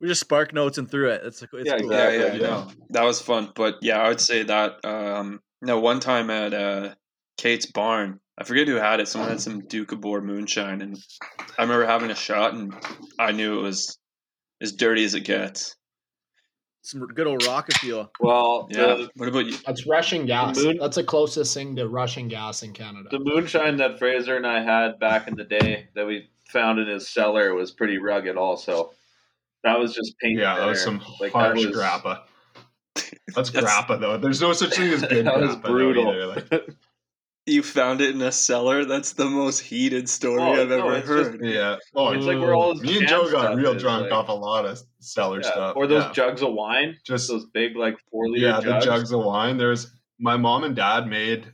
We 0.00 0.06
just 0.06 0.20
spark 0.20 0.54
notes 0.54 0.78
and 0.78 0.88
threw 0.88 1.10
it. 1.10 1.22
It's, 1.24 1.42
it's 1.42 1.52
Yeah, 1.66 1.78
cool. 1.78 1.90
exactly. 1.90 2.18
yeah, 2.20 2.34
yeah. 2.34 2.38
no, 2.46 2.68
that 2.90 3.02
was 3.02 3.20
fun. 3.20 3.50
But 3.56 3.78
yeah, 3.82 3.98
I 4.00 4.08
would 4.10 4.20
say 4.20 4.44
that. 4.44 4.84
Um, 4.84 5.40
no, 5.60 5.80
one 5.80 5.98
time 5.98 6.30
at 6.30 6.54
uh, 6.54 6.94
Kate's 7.36 7.66
barn, 7.66 8.20
I 8.40 8.44
forget 8.44 8.66
who 8.66 8.76
had 8.76 9.00
it. 9.00 9.08
Someone 9.08 9.28
had 9.30 9.40
some 9.40 9.62
Doukhobor 9.62 10.22
moonshine, 10.24 10.80
and 10.80 10.96
I 11.58 11.62
remember 11.62 11.84
having 11.86 12.10
a 12.10 12.14
shot, 12.14 12.54
and 12.54 12.74
I 13.18 13.32
knew 13.32 13.58
it 13.58 13.62
was 13.62 13.98
as 14.62 14.72
dirty 14.72 15.04
as 15.04 15.14
it 15.14 15.20
gets. 15.24 15.76
Some 16.82 17.06
good 17.08 17.26
old 17.26 17.44
rocket 17.46 17.76
fuel. 17.76 18.10
Well, 18.20 18.66
Yeah. 18.70 18.94
the, 18.94 19.10
what 19.16 19.28
about 19.28 19.44
you? 19.44 19.56
That's 19.66 19.86
Russian 19.86 20.24
gas. 20.24 20.56
Moon- 20.56 20.78
That's 20.80 20.96
the 20.96 21.04
closest 21.04 21.52
thing 21.52 21.76
to 21.76 21.86
Russian 21.88 22.28
gas 22.28 22.62
in 22.62 22.72
Canada. 22.72 23.08
the 23.10 23.18
moonshine 23.18 23.76
that 23.76 23.98
Fraser 23.98 24.36
and 24.38 24.46
I 24.46 24.62
had 24.62 24.98
back 24.98 25.28
in 25.28 25.34
the 25.36 25.44
day 25.44 25.88
that 25.94 26.06
we 26.06 26.30
found 26.48 26.78
in 26.78 26.88
his 26.88 27.06
cellar 27.08 27.52
was 27.54 27.70
pretty 27.70 27.98
rugged. 27.98 28.36
Also, 28.38 28.92
that 29.62 29.78
was 29.78 29.92
just 29.94 30.18
paint. 30.18 30.38
Yeah, 30.40 30.56
that 30.56 30.66
was 30.66 30.82
some 30.82 31.00
Like, 31.20 31.32
that 31.34 31.38
harsh 31.38 31.66
was- 31.66 31.76
grappa. 31.76 32.22
That's 33.34 33.50
That's- 33.50 33.62
grappa 33.62 34.00
though. 34.00 34.16
There's 34.16 34.40
no 34.40 34.54
such 34.54 34.74
thing 34.76 34.90
as 34.94 35.02
good 35.02 35.26
That 35.26 35.38
was 35.38 35.56
grappa. 35.56 35.62
though, 35.62 35.68
brutal. 35.70 36.08
either. 36.08 36.26
Like, 36.26 36.70
You 37.46 37.62
found 37.62 38.00
it 38.00 38.14
in 38.14 38.20
a 38.22 38.30
cellar. 38.30 38.84
That's 38.84 39.14
the 39.14 39.24
most 39.24 39.60
heated 39.60 40.08
story 40.08 40.40
Oh, 40.40 40.52
I've 40.62 40.68
no, 40.68 40.78
ever 40.88 40.96
it's 40.96 41.08
just- 41.08 41.30
heard. 41.32 41.44
yeah. 41.44 41.76
Oh, 41.96 42.10
it's 42.12 42.26
like 42.26 42.38
where 42.38 42.54
all 42.54 42.74
me 42.74 42.98
and 42.98 43.08
Joe 43.08 43.30
got 43.30 43.56
real 43.56 43.74
drunk 43.74 44.04
like- 44.04 44.12
off 44.12 44.28
a 44.28 44.32
lot 44.32 44.66
of 44.66 44.78
cellar 45.00 45.40
Yeah, 45.40 45.50
stuff. 45.50 45.76
Or 45.76 45.86
those 45.86 46.04
yeah. 46.04 46.12
jugs 46.12 46.42
of 46.42 46.52
wine, 46.52 46.96
just 47.04 47.28
those 47.28 47.46
big 47.46 47.76
like 47.76 47.96
four 48.10 48.28
liter 48.28 48.46
yeah, 48.46 48.60
jugs. 48.60 48.84
the 48.84 48.90
jugs 48.90 49.12
of 49.12 49.24
wine. 49.24 49.56
There's 49.56 49.90
my 50.18 50.36
mom 50.36 50.64
and 50.64 50.76
dad 50.76 51.06
made 51.08 51.52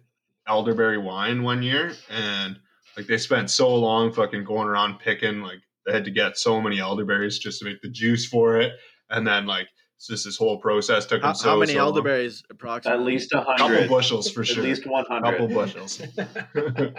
elderberry 0.48 0.98
wine 0.98 1.42
one 1.42 1.62
year, 1.62 1.92
and 2.10 2.58
like 2.96 3.06
they 3.06 3.18
spent 3.18 3.48
so 3.50 3.74
long 3.74 4.12
fucking 4.12 4.44
going 4.44 4.66
around 4.68 4.98
picking. 4.98 5.40
Like 5.40 5.58
they 5.86 5.92
had 5.92 6.04
to 6.04 6.10
get 6.10 6.36
so 6.36 6.60
many 6.60 6.80
elderberries 6.80 7.38
just 7.38 7.60
to 7.60 7.64
make 7.64 7.80
the 7.80 7.88
juice 7.90 8.26
for 8.26 8.60
it, 8.60 8.72
and 9.10 9.26
then 9.26 9.46
like 9.46 9.68
it's 9.96 10.06
just 10.06 10.24
this 10.24 10.36
whole 10.36 10.58
process 10.58 11.06
took 11.06 11.22
them 11.22 11.28
How, 11.28 11.32
so 11.32 11.50
how 11.50 11.56
many 11.58 11.72
so 11.72 11.78
long. 11.78 11.88
elderberries 11.88 12.42
approximately? 12.50 13.00
At 13.00 13.06
least 13.06 13.32
a 13.32 13.40
hundred. 13.40 13.80
couple 13.80 13.96
bushels 13.96 14.30
for 14.30 14.44
sure. 14.44 14.52
At 14.52 14.56
sure. 14.56 14.64
least 14.64 14.86
one 14.86 15.04
hundred. 15.08 15.30
couple 15.30 15.48
bushels. 15.48 16.02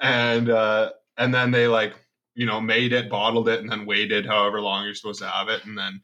and 0.00 0.48
uh 0.48 0.90
and 1.16 1.34
then 1.34 1.50
they 1.50 1.66
like 1.66 1.94
you 2.34 2.46
know 2.46 2.60
made 2.60 2.92
it 2.92 3.10
bottled 3.10 3.48
it 3.48 3.60
and 3.60 3.70
then 3.70 3.84
waited 3.84 4.24
however 4.24 4.60
long 4.60 4.84
you're 4.84 4.94
supposed 4.94 5.20
to 5.20 5.26
have 5.28 5.48
it 5.48 5.64
and 5.64 5.76
then 5.76 6.00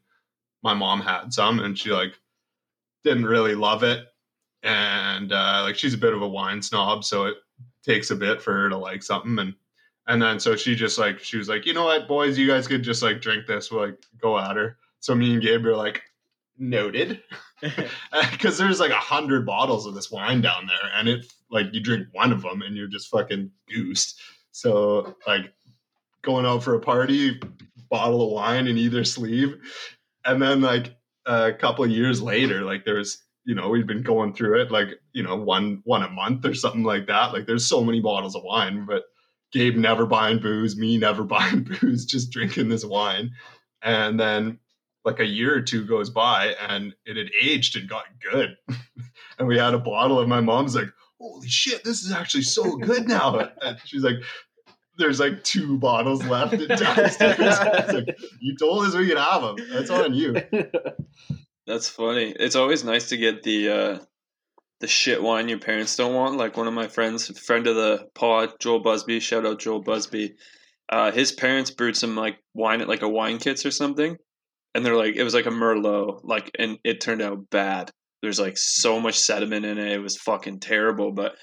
my 0.63 0.73
mom 0.73 0.99
had 0.99 1.31
some 1.31 1.59
and 1.59 1.79
she 1.79 1.91
like 1.91 2.13
didn't 3.05 3.25
really 3.25 3.55
love 3.55 3.83
it 3.83 4.05
and 4.63 5.31
uh 5.31 5.61
like 5.63 5.75
she's 5.75 5.93
a 5.93 5.97
bit 5.97 6.13
of 6.13 6.21
a 6.21 6.27
wine 6.27 6.61
snob 6.61 7.05
so 7.05 7.25
it 7.25 7.35
takes 7.83 8.11
a 8.11 8.15
bit 8.15 8.41
for 8.41 8.51
her 8.51 8.67
to 8.69 8.77
like 8.77 9.01
something 9.01 9.39
and 9.39 9.53
and 10.07 10.21
then 10.21 10.39
so 10.39 10.57
she 10.57 10.75
just 10.75 10.97
like 10.97 11.19
she 11.19 11.37
was 11.37 11.47
like 11.47 11.65
you 11.65 11.73
know 11.73 11.85
what 11.85 12.07
boys 12.07 12.37
you 12.37 12.47
guys 12.47 12.67
could 12.67 12.83
just 12.83 13.01
like 13.01 13.21
drink 13.21 13.47
this 13.47 13.71
we'll 13.71 13.85
like 13.85 14.03
go 14.19 14.37
at 14.37 14.57
her 14.57 14.77
so 15.05 15.15
me 15.15 15.33
and 15.33 15.41
gabe 15.41 15.63
were 15.63 15.75
like 15.75 16.01
noted 16.57 17.21
because 18.31 18.57
there's 18.57 18.79
like 18.79 18.91
a 18.91 18.95
hundred 18.95 19.45
bottles 19.45 19.85
of 19.85 19.95
this 19.95 20.11
wine 20.11 20.41
down 20.41 20.67
there, 20.67 20.91
and 20.95 21.07
it 21.07 21.25
like 21.49 21.67
you 21.71 21.81
drink 21.81 22.07
one 22.11 22.31
of 22.31 22.41
them 22.41 22.61
and 22.61 22.75
you're 22.75 22.87
just 22.87 23.09
fucking 23.09 23.49
goosed. 23.69 24.19
So 24.51 25.15
like 25.25 25.53
going 26.21 26.45
out 26.45 26.63
for 26.63 26.75
a 26.75 26.79
party, 26.79 27.39
bottle 27.89 28.23
of 28.23 28.31
wine 28.31 28.67
in 28.67 28.77
either 28.77 29.03
sleeve, 29.03 29.57
and 30.25 30.41
then 30.41 30.61
like 30.61 30.95
a 31.25 31.53
couple 31.53 31.85
of 31.85 31.91
years 31.91 32.21
later, 32.21 32.61
like 32.61 32.85
there 32.85 32.95
was 32.95 33.21
you 33.45 33.53
know, 33.53 33.69
we'd 33.69 33.85
been 33.85 34.01
going 34.01 34.33
through 34.33 34.59
it 34.59 34.71
like, 34.71 34.87
you 35.13 35.21
know, 35.21 35.35
one 35.35 35.81
one 35.85 36.03
a 36.03 36.09
month 36.09 36.45
or 36.45 36.53
something 36.53 36.83
like 36.83 37.07
that. 37.07 37.31
Like 37.31 37.45
there's 37.45 37.65
so 37.65 37.83
many 37.83 38.01
bottles 38.01 38.35
of 38.35 38.43
wine, 38.43 38.85
but 38.85 39.03
Gabe 39.51 39.75
never 39.75 40.05
buying 40.05 40.39
booze, 40.39 40.75
me 40.75 40.97
never 40.97 41.23
buying 41.35 41.63
booze, 41.63 42.05
just 42.05 42.31
drinking 42.31 42.69
this 42.69 42.83
wine. 42.83 43.31
And 43.81 44.19
then 44.19 44.59
like 45.05 45.19
a 45.19 45.25
year 45.25 45.55
or 45.55 45.61
two 45.61 45.85
goes 45.85 46.09
by 46.09 46.55
and 46.67 46.93
it 47.05 47.15
had 47.15 47.29
aged 47.41 47.77
and 47.77 47.87
got 47.87 48.05
good. 48.19 48.57
and 49.39 49.47
we 49.47 49.57
had 49.57 49.75
a 49.75 49.79
bottle 49.79 50.19
and 50.19 50.27
my 50.27 50.41
mom's 50.41 50.75
like, 50.75 50.89
holy 51.21 51.47
shit, 51.47 51.83
this 51.83 52.03
is 52.03 52.11
actually 52.11 52.43
so 52.43 52.75
good 52.75 53.07
now. 53.07 53.51
And 53.61 53.77
she's 53.85 54.03
like, 54.03 54.17
there's 54.97 55.19
like 55.19 55.43
two 55.43 55.77
bottles 55.77 56.23
left 56.25 56.57
downstairs. 56.67 57.59
Like, 57.93 58.17
you 58.41 58.57
told 58.57 58.87
us 58.87 58.95
we 58.95 59.07
could 59.07 59.17
have 59.17 59.41
them. 59.41 59.57
That's 59.71 59.89
on 59.89 60.13
you. 60.13 60.35
That's 61.67 61.87
funny. 61.89 62.33
It's 62.37 62.55
always 62.55 62.83
nice 62.83 63.09
to 63.09 63.17
get 63.17 63.43
the 63.43 63.69
uh 63.69 63.99
the 64.81 64.87
shit 64.87 65.21
wine 65.21 65.49
your 65.49 65.59
parents 65.59 65.95
don't 65.95 66.13
want. 66.13 66.37
Like 66.37 66.57
one 66.57 66.67
of 66.67 66.73
my 66.73 66.87
friends, 66.87 67.39
friend 67.39 67.65
of 67.67 67.75
the 67.75 68.07
pod, 68.13 68.53
Joel 68.59 68.81
Busby, 68.81 69.19
shout 69.19 69.45
out 69.45 69.59
Joel 69.59 69.81
Busby. 69.81 70.35
Uh 70.89 71.11
his 71.11 71.31
parents 71.31 71.71
brewed 71.71 71.97
some 71.97 72.15
like 72.15 72.37
wine 72.53 72.81
at 72.81 72.89
like 72.89 73.01
a 73.01 73.09
wine 73.09 73.37
kits 73.37 73.65
or 73.65 73.71
something. 73.71 74.17
And 74.75 74.85
they're 74.85 74.95
like 74.95 75.15
it 75.15 75.23
was 75.23 75.33
like 75.33 75.47
a 75.47 75.51
Merlot, 75.51 76.21
like 76.23 76.51
and 76.59 76.77
it 76.83 77.01
turned 77.01 77.21
out 77.23 77.49
bad. 77.49 77.89
There's 78.21 78.39
like 78.39 78.57
so 78.57 78.99
much 78.99 79.17
sediment 79.17 79.65
in 79.65 79.79
it. 79.79 79.91
It 79.91 79.99
was 79.99 80.17
fucking 80.17 80.59
terrible. 80.59 81.11
But 81.11 81.35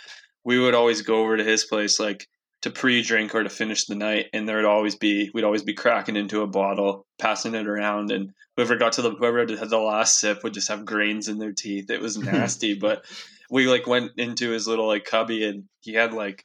we 0.45 0.61
would 0.61 0.75
always 0.75 1.03
go 1.03 1.23
over 1.23 1.37
to 1.37 1.45
his 1.45 1.65
place 1.65 1.99
like 1.99 2.29
to 2.63 2.71
pre-drink 2.71 3.35
or 3.35 3.43
to 3.43 3.51
finish 3.51 3.87
the 3.87 3.95
night 3.95 4.27
and 4.33 4.49
there 4.49 4.57
would 4.57 4.65
always 4.65 4.95
be 4.95 5.31
we'd 5.35 5.45
always 5.45 5.65
be 5.65 5.75
cracking 5.75 6.17
into 6.17 6.43
a 6.43 6.47
bottle 6.47 7.07
passing 7.19 7.55
it 7.55 7.67
around 7.67 8.13
and 8.13 8.31
whoever 8.57 8.77
got 8.77 8.93
to 8.93 9.03
the 9.03 9.11
whoever 9.11 9.41
had 9.41 9.69
the 9.69 9.79
last 9.79 10.21
sip 10.21 10.45
would 10.45 10.55
just 10.55 10.69
have 10.69 10.85
grains 10.85 11.29
in 11.29 11.39
their 11.39 11.53
teeth 11.53 11.91
it 11.91 12.01
was 12.01 12.17
nasty 12.19 12.75
but 12.75 13.05
we 13.51 13.67
like 13.67 13.87
went 13.87 14.13
into 14.17 14.51
his 14.51 14.69
little 14.69 14.87
like 14.87 15.05
cubby 15.05 15.45
and 15.45 15.65
he 15.81 15.93
had 15.93 16.13
like 16.13 16.45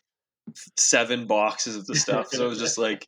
seven 0.78 1.28
boxes 1.28 1.76
of 1.76 1.86
the 1.86 1.96
stuff 1.96 2.28
so 2.30 2.46
it 2.46 2.50
was 2.50 2.60
just 2.60 2.78
like 2.78 3.08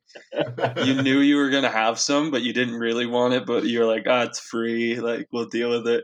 you 0.85 1.01
knew 1.01 1.19
you 1.19 1.37
were 1.37 1.49
gonna 1.49 1.69
have 1.69 1.99
some 1.99 2.31
but 2.31 2.41
you 2.41 2.53
didn't 2.53 2.75
really 2.75 3.05
want 3.05 3.33
it 3.33 3.45
but 3.45 3.63
you 3.63 3.79
were 3.79 3.85
like 3.85 4.05
ah 4.07 4.23
it's 4.23 4.39
free 4.39 4.99
like 4.99 5.27
we'll 5.31 5.45
deal 5.45 5.69
with 5.69 5.87
it 5.87 6.03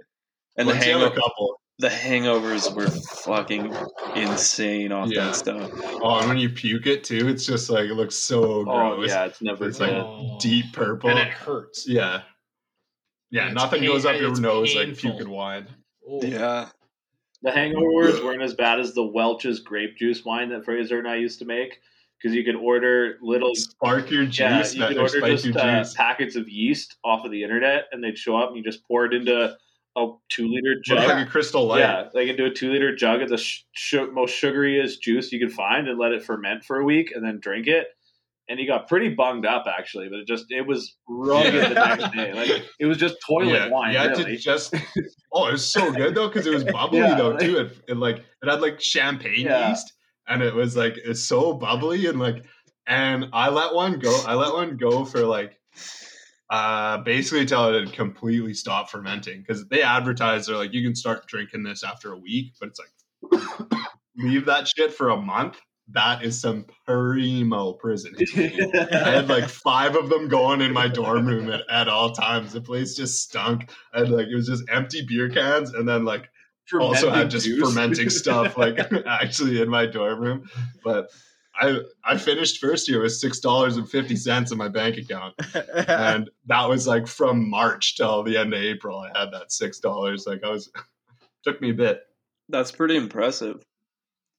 and 0.58 0.68
the 0.68 0.74
Once 0.74 0.86
you 0.86 0.92
have 0.94 1.02
a 1.02 1.04
hangover 1.06 1.22
couple. 1.22 1.62
the 1.80 1.90
hangovers 1.90 2.74
were 2.76 2.88
fucking 3.24 3.74
insane 4.16 4.92
off 4.92 5.10
Yeah. 5.12 5.26
that 5.26 5.36
stuff 5.36 5.72
Oh, 6.02 6.20
and 6.20 6.30
when 6.30 6.38
you 6.38 6.50
puke 6.50 6.86
it 6.88 7.04
too, 7.04 7.28
it's 7.28 7.46
just 7.46 7.70
like 7.70 7.86
it 7.90 7.94
looks 7.96 8.16
so 8.16 8.62
oh 8.62 8.64
gross. 8.96 9.10
yeah, 9.10 9.26
it's 9.26 9.42
never 9.42 9.68
It's 9.68 9.80
like. 9.80 9.92
Oh. 9.92 10.38
deep 10.40 10.72
purple. 10.74 11.10
and 11.10 11.20
it 11.20 11.28
hurts. 11.30 11.86
yeah. 11.88 12.22
Yeah, 13.32 13.48
It's 13.48 13.56
nothing 13.56 13.82
pain- 13.82 13.90
goes 13.90 14.06
up 14.06 14.20
your 14.20 14.30
it's 14.32 14.40
nose 14.40 14.74
like 14.76 14.86
painful. 14.88 15.12
puking 15.12 15.30
wine. 15.30 15.68
Oh. 16.08 16.22
yeah 16.24 16.70
The 17.46 17.52
hangovers 17.52 18.24
weren't 18.24 18.42
as 18.42 18.56
bad 18.56 18.80
as 18.80 18.94
the 18.96 19.04
Welch's 19.04 19.60
grape 19.60 19.98
juice 19.98 20.26
wine 20.26 20.50
that 20.50 20.66
Fraser 20.66 20.98
and 20.98 21.08
I 21.08 21.18
used 21.18 21.38
to 21.40 21.46
make 21.46 21.80
because 22.18 22.36
you 22.36 22.44
could 22.44 22.56
order 22.56 23.20
little 23.22 23.54
Spark 23.54 24.10
your 24.10 24.26
juice, 24.26 24.74
yeah, 24.74 24.90
you 24.90 24.96
could 24.96 24.98
order 24.98 25.22
just 25.22 25.56
uh, 25.56 25.86
packets 25.96 26.36
of 26.36 26.50
yeast 26.50 26.98
off 27.04 27.24
of 27.24 27.30
the 27.30 27.44
internet, 27.44 27.84
and 27.92 28.04
they'd 28.04 28.18
show 28.18 28.36
up, 28.36 28.50
and 28.50 28.58
you 28.58 28.64
just 28.64 28.84
pour 28.88 29.06
it 29.06 29.14
into 29.14 29.56
a 29.96 30.08
two 30.30 30.48
liter 30.48 30.82
jug. 30.84 31.08
like 31.08 31.28
a 31.28 31.30
crystal 31.30 31.68
light. 31.68 31.82
Yeah, 31.82 32.10
like 32.16 32.28
into 32.28 32.46
a 32.46 32.50
two 32.50 32.72
liter 32.72 32.96
jug 32.96 33.22
of 33.22 33.30
the 33.30 33.38
sh- 33.38 33.64
sh- 33.74 33.96
most 34.12 34.42
sugariest 34.42 35.02
juice 35.02 35.32
you 35.32 35.40
could 35.40 35.54
find, 35.54 35.88
and 35.88 36.00
let 36.00 36.14
it 36.14 36.24
ferment 36.24 36.64
for 36.64 36.80
a 36.80 36.84
week, 36.84 37.12
and 37.14 37.24
then 37.24 37.40
drink 37.40 37.68
it. 37.68 37.90
And 38.48 38.60
he 38.60 38.66
got 38.68 38.88
pretty 38.88 39.10
bunged 39.10 39.46
up 39.48 39.66
actually, 39.68 40.08
but 40.10 40.20
it 40.20 40.28
just 40.28 40.46
it 40.50 40.62
was 40.68 40.98
rugged 41.10 41.54
Yeah. 41.54 41.68
the 41.70 41.74
next 41.74 42.14
day. 42.14 42.34
Like 42.34 42.64
it 42.80 42.86
was 42.86 42.98
just 42.98 43.16
toilet 43.28 43.48
yeah, 43.54 43.70
wine. 43.70 43.96
had 43.96 44.12
really. 44.12 44.36
to 44.36 44.38
just. 44.38 44.74
Oh, 45.34 45.48
it 45.48 45.54
was 45.54 45.66
so 45.70 45.92
good 45.92 46.14
though 46.16 46.28
because 46.28 46.46
it 46.48 46.54
was 46.54 46.64
bubbly 46.64 47.00
Yeah, 47.00 47.16
though 47.16 47.30
like- 47.32 47.40
too. 47.40 47.58
It, 47.58 47.78
it 47.90 47.98
like 47.98 48.18
it 48.18 48.50
had 48.50 48.62
like 48.62 48.80
champagne 48.80 49.46
Yeah. 49.46 49.70
yeast, 49.70 49.92
and 50.28 50.42
it 50.44 50.54
was 50.54 50.78
like 50.78 50.96
it's 50.98 51.22
so 51.24 51.54
bubbly 51.54 52.06
and 52.08 52.20
like. 52.20 52.46
And 52.88 53.30
I 53.34 53.50
let 53.50 53.74
one 53.74 53.98
go. 53.98 54.16
I 54.28 54.36
let 54.36 54.54
one 54.54 54.78
go 54.78 55.06
for 55.06 55.26
like, 55.26 55.60
uh, 56.52 57.00
basically 57.00 57.40
until 57.42 57.74
it 57.74 57.84
had 57.88 57.94
completely 57.96 58.54
stopped 58.54 58.92
fermenting 58.92 59.40
because 59.42 59.68
they 59.70 59.82
advertise 59.82 60.46
they're 60.46 60.56
like 60.56 60.72
you 60.72 60.84
can 60.86 60.96
start 60.96 61.26
drinking 61.28 61.64
this 61.64 61.84
after 61.84 62.14
a 62.14 62.18
week, 62.20 62.54
but 62.60 62.70
it's 62.70 62.80
like 62.80 63.42
leave 64.18 64.46
that 64.46 64.68
shit 64.68 64.94
for 64.94 65.10
a 65.10 65.18
month. 65.18 65.60
That 65.90 66.24
is 66.24 66.40
some 66.40 66.66
primo 66.86 67.74
prison. 67.74 68.16
I 68.36 69.12
had 69.12 69.30
like 69.30 69.48
five 69.48 69.96
of 69.96 70.10
them 70.10 70.28
going 70.28 70.62
in 70.62 70.74
my 70.74 70.88
dorm 70.88 71.28
room 71.28 71.52
at, 71.52 71.62
at 71.70 71.88
all 71.88 72.12
times. 72.12 72.54
The 72.54 72.62
place 72.62 72.96
just 72.96 73.22
stunk. 73.22 73.70
I 73.94 74.00
had 74.00 74.10
like 74.10 74.28
it 74.28 74.36
was 74.36 74.48
just 74.48 74.64
empty 74.70 75.06
beer 75.08 75.30
cans 75.30 75.74
and 75.74 75.88
then 75.88 76.04
like 76.04 76.30
also 76.74 77.12
had 77.12 77.30
just 77.30 77.46
juice. 77.46 77.70
fermenting 77.70 78.10
stuff 78.10 78.58
like 78.58 78.80
actually 79.06 79.62
in 79.62 79.70
my 79.70 79.86
dorm 79.86 80.20
room. 80.20 80.50
But 80.84 81.12
I 81.56 81.82
I 82.04 82.18
finished 82.18 82.60
first 82.60 82.90
year 82.90 83.02
with 83.02 83.14
six 83.14 83.40
dollars 83.40 83.78
and 83.78 83.88
fifty 83.88 84.16
cents 84.16 84.52
in 84.52 84.58
my 84.58 84.70
bank 84.70 84.98
account. 84.98 85.36
And 85.88 86.30
that 86.48 86.68
was 86.68 86.88
like 86.88 87.08
from 87.08 87.48
March 87.50 87.96
till 87.96 88.24
the 88.24 88.38
end 88.38 88.54
of 88.54 88.60
April. 88.60 89.00
I 89.00 89.18
had 89.18 89.32
that 89.34 89.52
six 89.52 89.80
dollars. 89.80 90.26
Like 90.26 90.44
I 90.44 90.50
was 90.50 90.72
took 91.44 91.62
me 91.62 91.70
a 91.70 91.74
bit. 91.76 92.02
That's 92.50 92.72
pretty 92.72 92.96
impressive. 92.96 93.64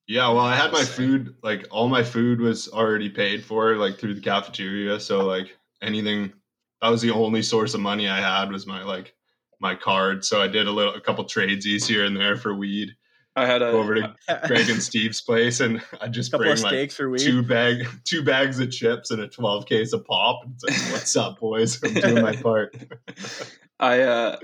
Yeah, 0.08 0.28
well, 0.28 0.40
I 0.40 0.54
had 0.54 0.72
my 0.72 0.84
food, 0.84 1.34
like 1.42 1.66
all 1.70 1.88
my 1.88 2.04
food 2.04 2.40
was 2.40 2.68
already 2.68 3.08
paid 3.08 3.44
for, 3.44 3.74
like 3.76 3.98
through 3.98 4.14
the 4.14 4.20
cafeteria. 4.20 5.00
So 5.00 5.24
like 5.26 5.56
anything, 5.82 6.32
that 6.80 6.90
was 6.90 7.02
the 7.02 7.10
only 7.10 7.42
source 7.42 7.74
of 7.74 7.80
money 7.80 8.08
I 8.08 8.20
had 8.20 8.52
was 8.52 8.66
my 8.66 8.84
like 8.84 9.14
my 9.60 9.74
card. 9.74 10.24
So 10.24 10.40
I 10.40 10.46
did 10.46 10.68
a 10.68 10.70
little, 10.70 10.94
a 10.94 11.00
couple 11.00 11.24
tradesies 11.24 11.86
here 11.86 12.04
and 12.04 12.16
there 12.16 12.36
for 12.36 12.54
weed. 12.54 12.92
I 13.34 13.44
had 13.44 13.60
a 13.60 13.66
over 13.66 13.96
to 13.96 14.14
Greg 14.46 14.70
and 14.70 14.82
Steve's 14.82 15.20
place, 15.20 15.60
and 15.60 15.82
I 16.00 16.08
just 16.08 16.32
bring 16.32 16.62
like 16.62 16.90
for 16.90 17.10
weed. 17.10 17.18
two 17.18 17.42
bag, 17.42 17.86
two 18.04 18.22
bags 18.22 18.58
of 18.60 18.70
chips 18.70 19.10
and 19.10 19.20
a 19.20 19.28
twelve 19.28 19.66
case 19.66 19.92
of 19.92 20.06
pop. 20.06 20.44
And 20.44 20.54
it's 20.54 20.64
like, 20.64 20.92
what's 20.92 21.16
up, 21.16 21.40
boys? 21.40 21.82
I'm 21.84 21.94
doing 21.94 22.22
my 22.22 22.34
part. 22.42 22.74
I 23.78 24.00
uh 24.00 24.38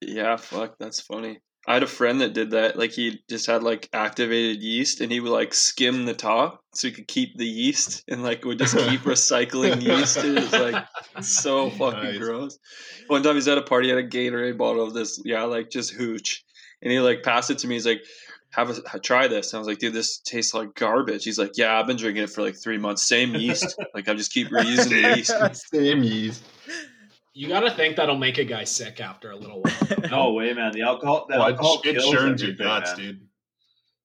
yeah, 0.00 0.36
fuck, 0.36 0.76
that's 0.78 1.00
funny. 1.00 1.40
I 1.66 1.74
had 1.74 1.82
a 1.82 1.86
friend 1.86 2.20
that 2.20 2.34
did 2.34 2.50
that. 2.50 2.76
Like 2.78 2.92
he 2.92 3.20
just 3.28 3.46
had 3.46 3.62
like 3.62 3.88
activated 3.92 4.62
yeast 4.62 5.00
and 5.00 5.10
he 5.10 5.20
would 5.20 5.32
like 5.32 5.54
skim 5.54 6.04
the 6.04 6.12
top 6.14 6.62
so 6.74 6.88
he 6.88 6.92
could 6.94 7.08
keep 7.08 7.36
the 7.38 7.46
yeast 7.46 8.04
and 8.08 8.22
like 8.22 8.44
would 8.44 8.58
just 8.58 8.76
keep 8.76 9.00
recycling 9.04 9.80
yeast. 9.82 10.18
It 10.18 10.34
was 10.34 10.52
like 10.52 10.84
so 11.22 11.70
fucking 11.70 12.02
Nice. 12.02 12.18
gross. 12.18 12.58
One 13.06 13.22
time 13.22 13.34
he's 13.36 13.48
at 13.48 13.56
a 13.58 13.62
party, 13.62 13.88
he 13.88 13.94
had 13.94 14.04
a 14.04 14.08
Gatorade 14.08 14.58
bottle 14.58 14.84
of 14.86 14.92
this, 14.94 15.20
yeah, 15.24 15.44
like 15.44 15.70
just 15.70 15.92
hooch. 15.94 16.44
And 16.82 16.92
he 16.92 17.00
like 17.00 17.22
passed 17.22 17.50
it 17.50 17.58
to 17.58 17.66
me. 17.66 17.74
He's 17.76 17.86
like, 17.86 18.02
have 18.50 18.70
a 18.92 18.98
try 19.00 19.26
this. 19.26 19.52
And 19.52 19.56
I 19.56 19.60
was 19.60 19.66
like, 19.66 19.78
dude, 19.78 19.94
this 19.94 20.18
tastes 20.18 20.52
like 20.54 20.74
garbage. 20.74 21.24
He's 21.24 21.38
like, 21.38 21.52
yeah, 21.56 21.78
I've 21.80 21.86
been 21.86 21.96
drinking 21.96 22.24
it 22.24 22.30
for 22.30 22.42
like 22.42 22.56
three 22.56 22.78
months. 22.78 23.08
Same 23.08 23.34
yeast. 23.34 23.74
like 23.94 24.08
I 24.08 24.14
just 24.14 24.32
keep 24.32 24.48
reusing 24.50 24.90
the 24.90 25.16
yeast. 25.16 25.66
Same 25.72 26.02
yeast. 26.02 26.44
You 27.34 27.48
got 27.48 27.60
to 27.60 27.70
think 27.70 27.96
that'll 27.96 28.16
make 28.16 28.38
a 28.38 28.44
guy 28.44 28.62
sick 28.64 29.00
after 29.00 29.30
a 29.32 29.36
little 29.36 29.60
while. 29.60 29.74
No 30.10 30.32
way, 30.32 30.52
man. 30.54 30.72
The 30.72 30.82
alcohol, 30.82 31.26
the 31.28 31.36
Well, 31.36 31.48
alcohol 31.48 31.80
it, 31.84 31.88
it 31.88 31.96
kills 31.98 32.12
churns 32.14 32.42
your 32.42 32.52
guts, 32.52 32.96
man. 32.96 33.06
dude. 33.06 33.20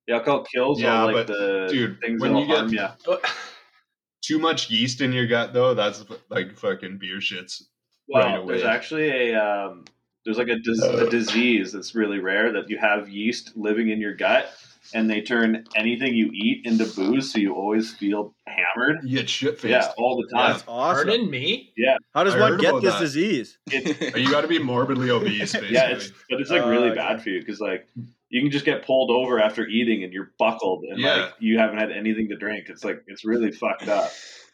The 0.08 0.14
alcohol 0.16 0.44
kills 0.44 0.82
Yeah, 0.82 1.02
all 1.02 1.06
like 1.06 1.16
but, 1.16 1.28
the 1.28 1.68
dude, 1.70 2.00
things 2.02 2.20
when 2.22 2.34
that'll 2.34 2.72
you 2.72 2.78
get- 2.78 2.98
you. 3.08 3.18
Too 4.22 4.40
much 4.40 4.70
yeast 4.70 5.02
in 5.02 5.12
your 5.14 5.28
gut, 5.28 5.54
though, 5.54 5.74
that's 5.74 6.04
like 6.30 6.58
fucking 6.58 6.98
beer 6.98 7.18
shits. 7.18 7.64
Well, 8.08 8.24
right 8.24 8.38
away. 8.40 8.54
there's 8.56 8.66
actually 8.66 9.10
a 9.10 9.36
um, 9.36 9.86
there's 10.26 10.38
like 10.38 10.48
a, 10.50 10.58
dis- 10.60 10.82
a 10.84 11.10
disease 11.10 11.72
that's 11.72 11.94
really 11.96 12.20
rare 12.20 12.52
that 12.54 12.70
you 12.70 12.78
have 12.78 13.08
yeast 13.10 13.56
living 13.56 13.90
in 13.90 14.00
your 14.02 14.16
gut, 14.16 14.52
and 14.94 15.10
they 15.10 15.22
turn 15.22 15.66
anything 15.76 16.16
you 16.16 16.30
eat 16.34 16.66
into 16.66 16.86
booze, 16.86 17.32
so 17.32 17.40
you 17.40 17.54
always 17.54 17.94
feel 17.94 18.34
hammered. 18.48 18.98
You 19.04 19.18
get 19.20 19.30
shit 19.30 19.60
faced. 19.60 19.72
Yeah, 19.72 19.92
all 19.98 20.18
the 20.22 20.28
time. 20.36 20.52
That's 20.54 20.64
awesome. 20.68 21.08
Pardon 21.08 21.30
me? 21.30 21.72
Yeah. 21.78 21.98
How 22.14 22.24
does 22.24 22.36
I 22.36 22.40
one 22.40 22.58
get 22.58 22.82
this 22.82 22.94
that. 22.94 23.00
disease? 23.00 23.58
It, 23.72 24.16
You 24.18 24.32
got 24.32 24.42
to 24.42 24.48
be 24.48 24.60
morbidly 24.60 25.10
obese, 25.10 25.40
basically. 25.54 25.74
yeah, 25.74 25.90
it's 25.90 26.12
but 26.30 26.40
it's 26.42 26.50
like 26.50 26.66
really 26.66 26.90
Uh, 26.92 26.96
bad 26.96 27.22
for 27.22 27.30
you 27.30 27.40
because 27.40 27.60
like 27.60 27.88
you 28.30 28.42
can 28.42 28.52
just 28.52 28.66
get 28.66 28.86
pulled 28.86 29.10
over 29.12 29.40
after 29.40 29.66
eating 29.68 30.04
and 30.04 30.14
you're 30.14 30.32
buckled 30.38 30.84
and 30.84 31.00
Yeah. 31.00 31.16
like 31.16 31.34
you 31.40 31.58
haven't 31.58 31.80
had 31.80 31.92
anything 31.92 32.30
to 32.30 32.36
drink. 32.36 32.66
It's 32.70 32.84
like 32.84 33.02
it's 33.08 33.26
really 33.26 33.52
fucked 33.52 33.88
up. 33.88 34.12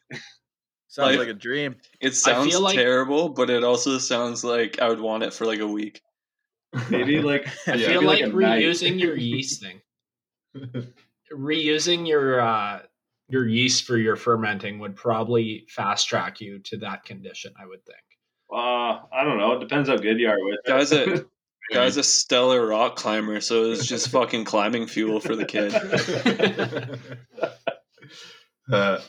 Sounds 0.88 1.10
Like- 1.12 1.20
like 1.20 1.28
a 1.28 1.34
dream. 1.34 1.76
It 2.00 2.16
sounds 2.16 2.52
feel 2.52 2.62
like- 2.62 2.76
terrible, 2.76 3.30
but 3.30 3.50
it 3.50 3.64
also 3.64 3.98
sounds 3.98 4.44
like 4.46 4.80
I 4.80 4.88
would 4.88 5.02
want 5.02 5.24
it 5.24 5.34
for 5.34 5.46
like 5.46 5.60
a 5.60 5.68
week. 5.68 6.02
Maybe 6.90 7.22
like 7.22 7.48
I 7.68 7.76
Yeah. 7.76 7.88
feel 7.88 8.02
maybe 8.02 8.06
like, 8.06 8.34
a 8.34 8.36
night. 8.38 8.64
reusing 8.64 9.00
your 9.00 9.16
yeast 9.18 9.62
thing. 9.62 9.82
Reusing 11.34 12.08
your 12.08 12.40
uh 12.42 12.82
your 13.28 13.48
yeast 13.48 13.86
for 13.86 13.98
your 13.98 14.16
fermenting 14.16 14.78
would 14.80 14.96
probably 14.96 15.66
fast 15.70 16.08
track 16.08 16.40
you 16.40 16.60
to 16.60 16.78
that 16.78 17.04
condition, 17.06 17.52
I 17.60 17.66
would 17.66 17.84
think. 17.86 17.98
Uh, 18.54 19.00
I 19.12 19.24
don't 19.24 19.40
know. 19.40 19.54
It 19.54 19.60
depends 19.60 19.90
how 19.90 19.98
good 19.98 20.20
you 20.20 20.30
are 20.30 20.38
with 20.40 20.60
it. 20.64 20.68
Guy's 20.68 20.92
a 20.92 21.26
guy's 21.74 21.98
a 21.98 22.04
stellar 22.04 22.68
rock 22.68 22.96
climber, 22.96 23.42
so 23.42 23.66
it 23.66 23.70
was 23.70 23.88
just 23.88 24.10
fucking 24.10 24.46
climbing 24.46 24.86
fuel 24.86 25.20
for 25.20 25.36
the 25.36 25.46
kid. 25.46 25.74
uh, 28.72 29.00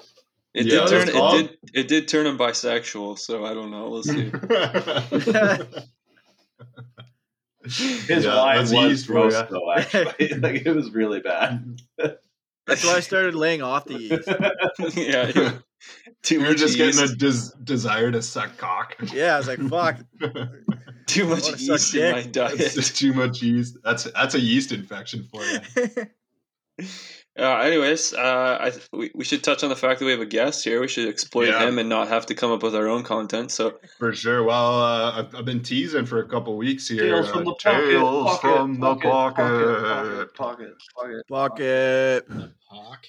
It 0.54 0.64
Yeah, 0.66 0.80
did 0.80 0.88
turn 0.88 1.08
it 1.10 1.14
all. 1.14 1.32
did 1.36 1.58
it 1.74 1.88
did 1.88 2.08
turn 2.08 2.26
him 2.26 2.38
bisexual, 2.38 3.18
so 3.18 3.44
I 3.44 3.52
don't 3.52 3.70
know. 3.70 3.90
We'll 3.90 4.02
see. 4.02 4.32
His 8.06 8.24
Yeah, 8.24 8.36
wine 8.36 8.56
that's 8.58 8.72
was 8.72 8.90
yeast 8.90 9.06
for 9.06 9.12
gross, 9.14 9.42
though. 9.50 9.72
Actually, 9.72 10.28
like 10.40 10.66
it 10.66 10.74
was 10.74 10.90
really 10.90 11.20
bad. 11.20 11.80
That's 12.66 12.84
why 12.84 12.94
I 12.96 13.00
started 13.00 13.34
laying 13.34 13.62
off 13.62 13.84
the 13.84 13.98
yeast. 13.98 14.28
yeah, 14.96 15.28
you- 15.34 15.62
too 16.22 16.36
You're 16.40 16.48
much 16.48 16.58
just 16.58 16.76
yeast. 16.76 16.98
getting 16.98 17.12
a 17.14 17.16
des- 17.16 17.52
desire 17.62 18.10
to 18.10 18.20
suck 18.22 18.56
cock. 18.56 18.96
Yeah, 19.12 19.34
I 19.34 19.38
was 19.38 19.46
like, 19.46 19.60
fuck. 19.68 19.98
too 21.06 21.26
much 21.26 21.48
yeast 21.60 21.94
in 21.94 22.12
my 22.12 22.22
dick. 22.22 22.32
diet. 22.32 22.58
That's 22.58 22.90
too 22.92 23.12
much 23.12 23.40
yeast. 23.42 23.76
That's 23.84 24.04
that's 24.04 24.34
a 24.34 24.40
yeast 24.40 24.72
infection 24.72 25.28
for 25.30 25.42
you. 25.44 26.86
Uh, 27.38 27.58
anyways, 27.58 28.14
uh, 28.14 28.56
I 28.58 28.70
th- 28.70 28.88
we, 28.92 29.10
we 29.14 29.22
should 29.24 29.44
touch 29.44 29.62
on 29.62 29.68
the 29.68 29.76
fact 29.76 29.98
that 29.98 30.06
we 30.06 30.10
have 30.12 30.20
a 30.20 30.26
guest 30.26 30.64
here. 30.64 30.80
We 30.80 30.88
should 30.88 31.06
exploit 31.06 31.48
Yeah. 31.48 31.68
him 31.68 31.78
and 31.78 31.86
not 31.86 32.08
have 32.08 32.24
to 32.26 32.34
come 32.34 32.50
up 32.50 32.62
with 32.62 32.74
our 32.74 32.88
own 32.88 33.02
content. 33.02 33.50
So 33.52 33.78
For 33.98 34.14
sure. 34.14 34.42
Well, 34.42 34.80
uh, 34.82 35.18
I've, 35.18 35.34
I've 35.34 35.44
been 35.44 35.62
teasing 35.62 36.06
for 36.06 36.20
a 36.20 36.28
couple 36.28 36.56
weeks 36.56 36.88
here. 36.88 37.02
Tales 37.10 37.28
uh, 37.28 37.32
from 37.32 37.44
the 37.44 37.52
pocket. 37.52 37.90
Tales 37.90 38.26
pocket, 38.26 38.40
from 38.56 38.74
the 38.80 38.94
pocket, 38.96 39.04
pocket. 39.10 40.34
pocket, 40.34 40.34
pocket, 40.34 41.28
pocket. 41.28 42.24
Bucket. 42.28 42.52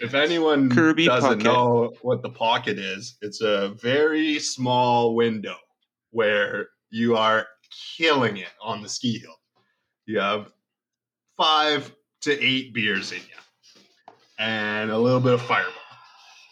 If 0.02 0.14
anyone 0.14 0.70
Kirby 0.70 1.06
doesn't 1.06 1.30
pocket. 1.30 1.44
know 1.44 1.94
what 2.02 2.22
the 2.22 2.30
pocket 2.30 2.78
is, 2.78 3.18
it's 3.22 3.40
a 3.42 3.70
very 3.82 4.40
small 4.40 5.16
window 5.16 5.56
where 6.12 6.68
you 6.90 7.16
are 7.16 7.48
killing 7.98 8.38
it 8.38 8.50
on 8.62 8.82
the 8.82 8.90
ski 8.90 9.20
hill. 9.20 9.36
You 10.06 10.20
have 10.20 10.52
five 11.38 11.94
to 12.22 12.44
eight 12.44 12.74
beers 12.74 13.12
in 13.14 13.20
you 13.20 13.24
and 14.38 14.92
a 14.92 14.98
little 14.98 15.20
bit 15.20 15.34
of 15.34 15.42
fireball. 15.42 15.72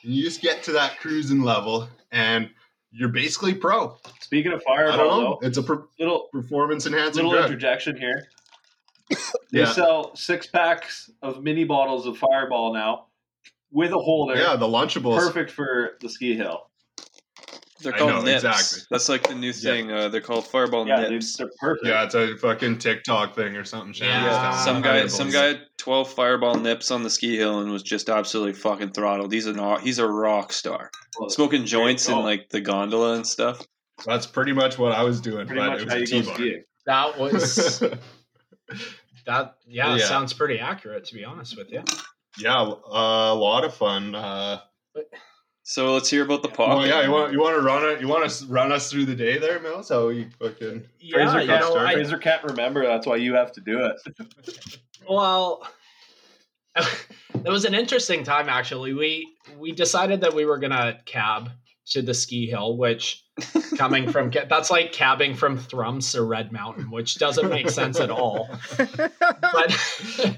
And 0.03 0.13
you 0.13 0.23
just 0.23 0.41
get 0.41 0.63
to 0.63 0.71
that 0.73 0.99
cruising 0.99 1.41
level 1.41 1.87
and 2.11 2.49
you're 2.91 3.09
basically 3.09 3.53
pro. 3.53 3.97
Speaking 4.21 4.53
of 4.53 4.63
fireball, 4.63 4.97
know. 5.21 5.37
though, 5.41 5.47
It's 5.47 5.57
a 5.57 5.63
per- 5.63 5.85
little 5.99 6.27
performance 6.31 6.85
enhancing 6.85 7.23
little 7.25 7.31
drug. 7.39 7.51
interjection 7.51 7.97
here. 7.97 8.27
They 9.51 9.59
Yeah. 9.61 9.71
sell 9.71 10.15
six 10.15 10.47
packs 10.47 11.09
of 11.21 11.43
mini 11.43 11.63
bottles 11.63 12.07
of 12.07 12.17
Fireball 12.17 12.73
now 12.73 13.05
with 13.71 13.91
a 13.93 13.97
holder. 13.99 14.35
Yeah, 14.35 14.55
the 14.55 14.65
Lunchables. 14.67 15.17
Perfect 15.17 15.51
for 15.51 15.97
the 16.01 16.09
ski 16.09 16.35
hill. 16.35 16.69
They're 17.81 17.91
called 17.93 18.09
know, 18.09 18.21
nips. 18.21 18.43
exactly. 18.45 18.83
That's 18.89 19.09
like 19.09 19.27
the 19.27 19.35
new 19.35 19.51
thing. 19.53 19.91
Uh, 19.91 20.07
they're 20.09 20.21
called 20.21 20.47
fireball 20.47 20.87
Yeah, 20.87 21.01
dude, 21.01 21.11
nips. 21.11 21.35
they're 21.37 21.49
perfect. 21.59 21.85
Yeah, 21.87 22.03
it's 22.05 22.15
a 22.15 22.35
fucking 22.37 22.77
TikTok 22.79 23.35
thing 23.35 23.55
or 23.57 23.63
something. 23.65 23.91
Shannon's 23.93 24.25
Yeah. 24.33 24.39
telling 24.41 24.57
some 24.63 24.81
guy, 24.81 24.89
Fireballs. 24.91 25.13
some 25.15 25.29
guy, 25.31 25.43
had 25.47 25.61
twelve 25.77 26.09
fireball 26.11 26.55
nips 26.55 26.89
on 26.91 27.03
the 27.03 27.09
ski 27.09 27.35
hill 27.37 27.59
and 27.59 27.71
was 27.71 27.83
just 27.83 28.09
absolutely 28.09 28.53
fucking 28.53 28.91
throttled. 28.91 29.33
He's 29.33 29.47
a 29.47 29.79
he's 29.81 29.99
a 29.99 30.07
rock 30.07 30.53
star. 30.53 30.89
Well, 31.19 31.29
Smoking 31.29 31.65
joints 31.65 32.07
in 32.09 32.17
like 32.19 32.49
the 32.49 32.61
gondola 32.61 33.15
and 33.15 33.27
stuff. 33.27 33.61
That's 34.05 34.25
pretty 34.25 34.53
much 34.53 34.77
what 34.77 34.91
I 34.91 35.03
was 35.03 35.19
doing, 35.21 35.47
pretty 35.47 35.61
but 35.61 35.67
much 35.69 35.81
it 35.81 35.85
was 35.85 36.11
go 36.11 36.17
a 36.19 36.21
T-bar. 36.21 36.61
That 36.85 37.19
was 37.19 37.79
that. 39.25 39.55
Yeah, 39.67 39.95
Yeah. 39.95 40.05
sounds 40.05 40.33
pretty 40.33 40.59
accurate 40.59 41.05
to 41.05 41.13
be 41.15 41.23
honest 41.23 41.57
with 41.57 41.71
you. 41.71 41.83
yeah, 42.37 42.61
uh, 42.61 43.31
a 43.31 43.35
lot 43.35 43.63
of 43.63 43.73
fun. 43.73 44.13
Uh, 44.15 44.59
So 45.67 45.93
let's 45.93 46.11
hear 46.11 46.23
about 46.23 46.43
the 46.43 46.49
pocket. 46.49 46.77
well, 46.77 46.87
yeah, 46.87 47.01
you 47.01 47.11
want 47.11 47.33
you 47.33 47.41
want 47.41 47.55
to 47.55 47.61
run 47.63 47.83
it? 47.85 47.99
You 47.99 48.07
want 48.07 48.29
to 48.29 48.45
run 48.45 48.71
us 48.71 48.91
through 48.91 49.05
the 49.05 49.15
day 49.15 49.39
there, 49.39 49.59
Mills? 49.59 49.89
How 49.89 50.09
you 50.09 50.29
fucking 50.37 50.85
Yeah, 50.99 51.31
Fraser, 51.31 51.41
you 51.41 51.47
can't, 51.47 51.61
know, 51.61 51.77
I, 51.77 51.93
Fraser 51.93 52.17
can't 52.19 52.43
remember. 52.43 52.85
That's 52.85 53.07
why 53.07 53.15
you 53.15 53.33
have 53.33 53.51
to 53.53 53.61
do 53.61 53.83
it. 53.83 53.97
Well, 55.07 55.67
it 56.75 57.45
was 57.45 57.63
an 57.65 57.75
interesting 57.75 58.23
time 58.23 58.49
actually. 58.49 58.93
We 58.93 59.35
we 59.59 59.71
decided 59.71 60.21
that 60.21 60.33
we 60.33 60.45
were 60.45 60.57
gonna 60.57 60.99
cab 61.05 61.51
to 61.87 62.01
the 62.01 62.13
ski 62.15 62.47
hill, 62.47 62.77
which 62.77 63.23
coming 63.77 64.11
from 64.11 64.31
that's 64.49 64.71
like 64.71 64.93
cabbing 64.93 65.35
from 65.35 65.59
Thrums 65.59 66.11
to 66.13 66.23
Red 66.23 66.51
Mountain, 66.51 66.89
which 66.89 67.15
doesn't 67.15 67.49
make 67.49 67.69
sense 67.69 67.99
at 67.99 68.09
all. 68.09 68.49
But 68.77 69.77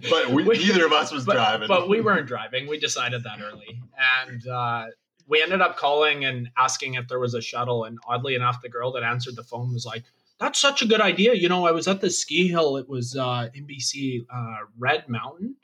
But 0.10 0.30
we, 0.32 0.44
neither 0.44 0.86
of 0.86 0.92
us 0.92 1.14
was 1.14 1.24
but, 1.24 1.34
driving. 1.34 1.70
But 1.70 1.88
we 1.88 2.02
weren't 2.02 2.28
driving. 2.28 2.68
We 2.68 2.78
decided 2.78 3.24
that 3.24 3.40
early, 3.42 3.82
and 4.26 4.46
uh, 4.48 4.88
we 5.28 5.42
ended 5.42 5.62
up 5.62 5.78
calling 5.78 6.26
and 6.26 6.50
asking 6.58 6.96
if 6.96 7.08
there 7.08 7.20
was 7.20 7.34
a 7.34 7.42
shuttle. 7.42 7.84
And 7.84 8.00
oddly 8.08 8.36
enough, 8.36 8.62
the 8.62 8.70
girl 8.70 8.92
that 8.94 9.04
answered 9.04 9.36
the 9.36 9.44
phone 9.44 9.74
was 9.74 9.86
like, 9.86 10.04
"That's 10.40 10.60
such 10.60 10.82
a 10.82 10.88
good 10.88 11.02
idea." 11.02 11.34
You 11.34 11.50
know, 11.50 11.66
I 11.66 11.72
was 11.72 11.88
at 11.88 12.02
the 12.02 12.10
ski 12.10 12.48
hill. 12.48 12.78
It 12.78 12.88
was 12.88 13.16
uh, 13.16 13.50
NBC 13.56 14.26
uh, 14.34 14.66
Red 14.78 15.08
Mountain, 15.10 15.56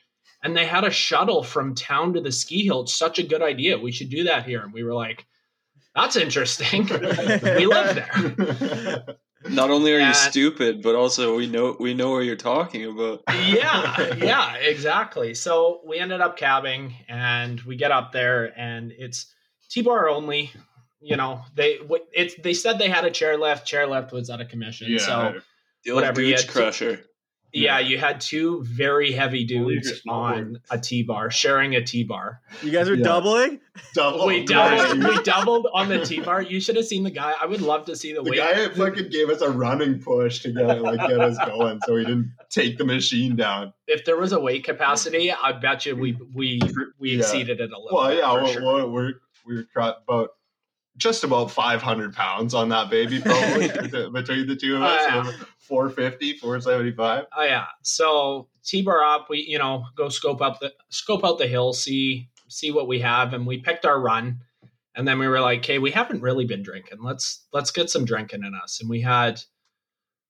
and 0.44 0.56
they 0.56 0.66
had 0.66 0.84
a 0.84 0.92
shuttle 0.92 1.44
from 1.44 1.76
town 1.76 2.14
to 2.14 2.22
the 2.22 2.32
ski 2.32 2.66
hill. 2.66 2.82
It's 2.82 2.94
such 2.94 3.20
a 3.20 3.24
good 3.24 3.42
idea. 3.42 3.78
We 3.78 3.92
should 3.92 4.10
do 4.10 4.26
that 4.26 4.46
here. 4.46 4.62
And 4.62 4.74
we 4.74 4.84
were 4.84 4.94
like, 4.94 5.26
"That's 5.96 6.16
interesting." 6.16 6.88
we 6.88 7.66
live 7.66 7.96
there. 7.96 9.06
Not 9.50 9.70
only 9.70 9.94
are 9.94 10.00
you 10.00 10.14
stupid, 10.14 10.82
but 10.82 10.96
also 10.96 11.36
we 11.36 11.48
know 11.48 11.76
we 11.80 11.94
know 11.94 12.12
what 12.12 12.20
you're 12.20 12.36
talking 12.36 12.86
about. 12.86 13.24
yeah, 13.46 14.16
yeah, 14.16 14.56
exactly. 14.56 15.34
So 15.34 15.82
we 15.86 16.00
ended 16.00 16.22
up 16.22 16.38
cabbing, 16.38 16.94
and 17.10 17.60
we 17.62 17.76
get 17.76 17.92
up 17.92 18.12
there, 18.12 18.58
and 18.58 18.94
it's 18.98 19.33
T-bar 19.74 20.08
only. 20.10 20.52
You 21.02 21.18
know, 21.18 21.42
they 21.56 21.80
it's 22.14 22.36
they 22.42 22.54
said 22.54 22.80
they 22.80 22.88
had 22.90 23.04
a 23.04 23.12
chair 23.12 23.38
left. 23.38 23.68
Chair 23.68 23.88
left 23.88 24.14
was 24.14 24.30
out 24.30 24.40
of 24.40 24.48
commission. 24.48 24.88
yeah, 24.90 25.00
So 25.00 25.42
The 25.84 25.92
old 25.92 25.96
Whatever, 25.98 26.22
gooch 26.22 26.46
yeah. 26.46 26.52
crusher. 26.52 27.02
yeah, 27.52 27.80
you 27.80 27.98
had 27.98 28.22
two 28.22 28.64
very 28.64 29.12
heavy 29.12 29.44
dudes 29.44 30.02
on 30.08 30.60
a 30.72 30.80
T-bar 30.80 31.30
sharing 31.30 31.76
a 31.76 31.84
T-bar. 31.84 32.40
You 32.62 32.72
guys 32.72 32.88
are 32.88 32.96
Yeah. 32.96 33.04
doubling? 33.04 33.60
double. 33.94 34.28
we 34.28 34.46
doubled. 34.46 35.04
we 35.04 35.22
doubled 35.24 35.68
on 35.74 35.90
the 35.90 36.06
T-bar. 36.06 36.42
You 36.42 36.62
should 36.62 36.78
have 36.78 36.86
seen 36.86 37.04
the 37.04 37.12
guy. 37.12 37.34
I 37.42 37.48
would 37.48 37.60
love 37.62 37.84
to 37.88 37.98
see 37.98 38.14
the, 38.14 38.22
The 38.22 38.30
weight. 38.32 38.38
guy 38.38 38.70
fucking 38.70 39.10
gave 39.10 39.30
us 39.30 39.42
a 39.42 39.50
running 39.52 40.00
push 40.00 40.40
to 40.44 40.54
get 40.54 40.82
like 40.82 41.00
get 41.02 41.20
us 41.20 41.38
going, 41.46 41.82
so 41.86 41.96
we 41.96 42.06
didn't 42.06 42.32
take 42.50 42.78
the 42.78 42.86
machine 42.86 43.36
down. 43.36 43.74
if 43.88 44.06
there 44.06 44.16
was 44.18 44.32
a 44.32 44.40
weight 44.40 44.64
capacity, 44.64 45.34
I 45.34 45.52
bet 45.52 45.86
you 45.86 45.98
we 45.98 46.18
we 46.34 46.62
we 46.98 47.12
Yeah. 47.12 47.18
exceeded 47.20 47.60
it 47.60 47.72
a 47.74 47.78
little. 47.78 47.98
Well, 47.98 48.08
bit, 48.10 48.20
yeah, 48.20 48.30
for 48.32 48.44
well, 48.44 48.54
sure. 48.54 48.64
well, 48.64 48.90
we're 48.90 49.14
we 49.46 49.56
were 49.56 49.66
caught 49.74 49.98
about 50.08 50.32
just 50.98 51.24
about 51.24 51.50
500 51.50 52.14
pounds 52.14 52.54
on 52.54 52.70
that 52.70 52.90
baby, 52.90 53.20
probably 53.26 53.68
between 53.68 54.48
the 54.48 54.56
two 54.56 54.76
of 54.76 54.82
Oh, 54.84 54.86
us. 54.86 55.02
yeah. 55.08 55.24
so 55.24 55.46
450, 55.60 56.38
475. 56.38 57.26
Oh 57.36 57.44
yeah. 57.44 57.66
So 57.82 58.48
T 58.64 58.82
bar 58.82 59.04
up, 59.04 59.28
we 59.30 59.40
you 59.48 59.58
know 59.58 59.86
go 59.96 60.10
scope 60.10 60.42
up 60.42 60.60
the 60.60 60.74
scope 60.90 61.24
out 61.26 61.38
the 61.40 61.48
hill, 61.48 61.74
see 61.74 62.30
see 62.48 62.72
what 62.72 62.88
we 62.88 63.00
have, 63.00 63.34
and 63.34 63.48
we 63.48 63.58
picked 63.58 63.86
our 63.86 64.00
run, 64.00 64.40
and 64.96 65.08
then 65.08 65.18
we 65.18 65.28
were 65.28 65.40
like, 65.42 65.60
okay, 65.60 65.80
we 65.80 65.90
haven't 65.92 66.22
really 66.22 66.46
been 66.46 66.62
drinking. 66.64 67.00
Let's 67.02 67.46
let's 67.54 67.72
get 67.72 67.90
some 67.90 68.06
drinking 68.06 68.44
in 68.44 68.54
us, 68.54 68.80
and 68.80 68.90
we 68.90 69.02
had 69.02 69.42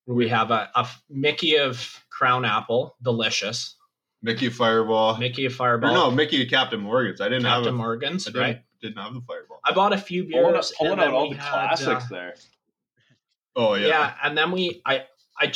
we 0.07 0.29
have 0.29 0.51
a, 0.51 0.69
a 0.75 0.87
Mickey 1.09 1.57
of 1.57 2.03
Crown 2.09 2.45
Apple, 2.45 2.95
delicious. 3.01 3.75
Mickey 4.23 4.49
Fireball. 4.49 5.17
Mickey 5.17 5.45
of 5.45 5.53
Or 5.53 5.55
Fireball, 5.55 5.93
no, 5.93 6.11
Mickey 6.11 6.45
Captain 6.45 6.79
Morgan's. 6.79 7.21
I 7.21 7.25
didn't 7.25 7.43
Captain 7.43 7.65
have 7.65 7.73
a, 7.73 7.77
Morgan's, 7.77 8.27
I 8.27 8.31
didn't, 8.31 8.41
right? 8.41 8.61
didn't 8.81 8.97
have 8.97 9.13
the 9.13 9.21
Fireball. 9.21 9.59
I 9.65 9.73
bought 9.73 9.93
a 9.93 9.97
few 9.97 10.23
Pulling, 10.23 10.53
beers, 10.53 10.71
out- 10.71 10.77
pulling 10.77 10.99
out 10.99 11.13
all 11.13 11.29
the 11.29 11.35
had, 11.35 11.49
classics 11.75 12.05
uh, 12.05 12.07
there. 12.09 12.35
Oh 13.55 13.75
yeah. 13.75 13.87
yeah. 13.87 14.13
and 14.23 14.37
then 14.37 14.51
we 14.51 14.81
I, 14.85 15.03
I 15.39 15.51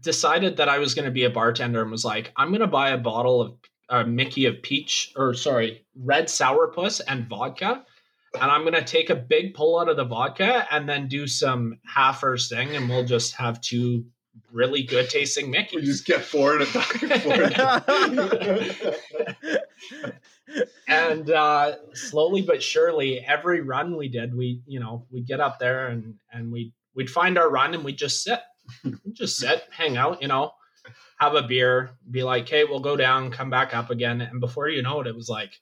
decided 0.00 0.56
that 0.56 0.68
I 0.68 0.78
was 0.78 0.94
going 0.94 1.04
to 1.04 1.10
be 1.10 1.24
a 1.24 1.30
bartender 1.30 1.82
and 1.82 1.90
was 1.90 2.04
like, 2.04 2.32
I'm 2.36 2.48
going 2.48 2.60
to 2.62 2.66
buy 2.66 2.90
a 2.90 2.98
bottle 2.98 3.42
of 3.42 3.54
uh, 3.88 4.04
Mickey 4.04 4.46
of 4.46 4.62
peach 4.62 5.12
or 5.16 5.34
sorry, 5.34 5.86
red 5.94 6.26
sourpuss 6.26 7.00
and 7.06 7.28
vodka. 7.28 7.84
And 8.34 8.50
I'm 8.50 8.62
going 8.62 8.74
to 8.74 8.84
take 8.84 9.08
a 9.08 9.14
big 9.14 9.54
pull 9.54 9.78
out 9.78 9.88
of 9.88 9.96
the 9.96 10.04
vodka 10.04 10.66
and 10.70 10.88
then 10.88 11.08
do 11.08 11.26
some 11.26 11.78
half 11.86 12.20
first 12.20 12.50
thing, 12.50 12.76
and 12.76 12.88
we'll 12.88 13.04
just 13.04 13.34
have 13.36 13.60
two 13.62 14.04
really 14.52 14.82
good 14.82 15.08
tasting 15.10 15.50
We 15.50 15.58
Mickeys. 15.58 15.82
just 15.84 16.06
get 16.06 16.22
forward 16.22 16.62
and 16.62 16.72
back 16.72 17.02
and 17.02 17.22
forth. 17.22 19.00
and 20.88 21.30
uh, 21.30 21.72
slowly 21.94 22.42
but 22.42 22.62
surely, 22.62 23.20
every 23.20 23.60
run 23.60 23.96
we 23.96 24.08
did, 24.08 24.34
we 24.36 24.60
you 24.66 24.80
know 24.80 25.06
we'd 25.10 25.26
get 25.26 25.40
up 25.40 25.58
there 25.58 25.88
and 25.88 26.14
and 26.32 26.52
we 26.52 26.72
we'd 26.94 27.10
find 27.10 27.36
our 27.38 27.50
run 27.50 27.74
and 27.74 27.84
we'd 27.84 27.98
just 27.98 28.22
sit, 28.22 28.40
We'd 28.84 29.14
just 29.14 29.36
sit, 29.36 29.62
hang 29.70 29.96
out, 29.96 30.22
you 30.22 30.28
know, 30.28 30.52
have 31.18 31.34
a 31.34 31.42
beer, 31.42 31.90
be 32.10 32.22
like, 32.22 32.48
hey, 32.48 32.64
we'll 32.64 32.80
go 32.80 32.96
down, 32.96 33.30
come 33.30 33.50
back 33.50 33.74
up 33.76 33.90
again, 33.90 34.20
and 34.20 34.40
before 34.40 34.68
you 34.68 34.82
know 34.82 35.00
it, 35.00 35.06
it 35.06 35.14
was 35.16 35.28
like, 35.28 35.58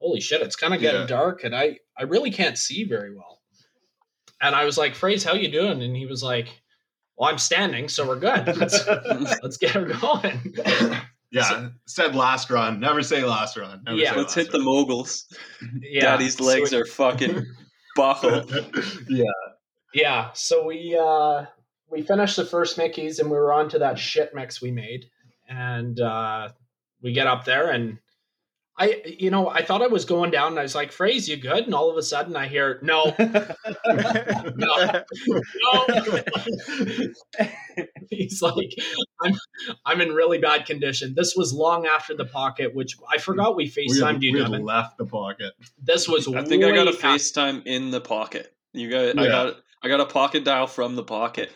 holy 0.00 0.20
shit, 0.20 0.42
it's 0.42 0.56
kind 0.56 0.74
of 0.74 0.80
getting 0.80 1.02
Yeah. 1.02 1.06
dark, 1.06 1.44
and 1.44 1.54
I 1.54 1.78
I 1.98 2.04
really 2.04 2.30
can't 2.30 2.58
see 2.58 2.84
very 2.84 3.14
well. 3.14 3.40
And 4.40 4.54
I 4.54 4.64
was 4.64 4.76
like, 4.76 4.94
Phrase, 4.94 5.24
how 5.24 5.34
you 5.34 5.50
doing? 5.50 5.82
And 5.82 5.96
he 5.96 6.06
was 6.06 6.22
like, 6.22 6.48
well, 7.16 7.30
I'm 7.30 7.38
standing, 7.38 7.88
so 7.88 8.06
we're 8.06 8.18
good. 8.18 8.56
Let's, 8.56 8.86
let's 9.42 9.56
get 9.56 9.70
her 9.72 9.84
going. 9.84 10.54
yeah. 11.30 11.68
Said 11.86 12.14
last 12.14 12.50
run. 12.50 12.80
Never 12.80 13.02
say 13.02 13.24
last 13.24 13.56
run. 13.56 13.82
Never 13.84 13.96
Yeah. 13.98 14.10
say 14.12 14.16
Let's 14.16 14.36
last 14.36 14.46
hit 14.46 14.52
the 14.52 14.58
moguls. 14.60 15.26
Yeah, 15.80 16.02
Daddy's 16.02 16.36
so 16.36 16.44
legs 16.44 16.72
we- 16.72 16.78
are 16.78 16.84
fucking 16.84 17.46
buckled. 17.96 18.52
yeah. 19.08 19.24
Yeah, 19.92 20.30
so 20.32 20.64
we 20.66 20.98
uh 21.00 21.46
we 21.90 22.02
finished 22.02 22.34
the 22.36 22.44
first 22.44 22.76
Mickey's 22.78 23.20
and 23.20 23.30
we 23.30 23.36
were 23.36 23.52
on 23.52 23.68
to 23.68 23.78
that 23.78 23.98
shit 23.98 24.34
mix 24.34 24.60
we 24.60 24.70
made. 24.72 25.04
And 25.48 26.00
uh 26.00 26.48
we 27.02 27.12
get 27.12 27.26
up 27.28 27.44
there 27.44 27.70
and 27.70 27.98
I 28.76 29.02
you 29.18 29.30
know, 29.30 29.48
I 29.48 29.62
thought 29.64 29.82
I 29.82 29.86
was 29.86 30.04
going 30.04 30.30
down 30.32 30.48
and 30.52 30.58
I 30.58 30.62
was 30.62 30.74
like, 30.74 30.90
Phrase, 30.90 31.28
you 31.28 31.36
good? 31.36 31.64
And 31.64 31.74
all 31.74 31.90
of 31.90 31.96
a 31.96 32.02
sudden 32.02 32.34
I 32.34 32.48
hear, 32.48 32.80
No, 32.82 33.14
no, 33.18 33.54
no. 34.56 35.84
He's 38.10 38.40
like, 38.42 38.70
I'm 39.22 39.34
I'm 39.84 40.00
in 40.00 40.10
really 40.10 40.38
bad 40.38 40.66
condition. 40.66 41.14
This 41.16 41.34
was 41.36 41.52
long 41.52 41.86
after 41.86 42.14
the 42.16 42.24
pocket, 42.24 42.74
which 42.74 42.96
I 43.10 43.18
forgot 43.18 43.56
we 43.56 43.64
We 43.64 43.70
had, 43.70 43.76
FaceTimed 44.16 44.22
you, 44.22 44.32
we 44.32 44.38
had 44.40 44.50
Devin. 44.50 44.64
left 44.64 44.98
the 44.98 45.06
pocket. 45.06 45.52
This 45.82 46.08
was 46.08 46.26
I 46.28 46.44
think 46.44 46.64
I 46.64 46.72
got 46.72 46.88
a 46.88 46.90
way 46.92 46.96
past- 46.96 47.34
FaceTime 47.34 47.62
in 47.66 47.90
the 47.90 48.00
pocket. 48.00 48.52
You 48.72 48.90
got, 48.90 49.18
I 49.18 49.26
got, 49.28 49.56
I 49.82 49.88
got 49.88 50.00
a 50.00 50.06
pocket 50.06 50.44
dial 50.44 50.66
from 50.66 50.96
the 50.96 51.04
pocket. 51.04 51.50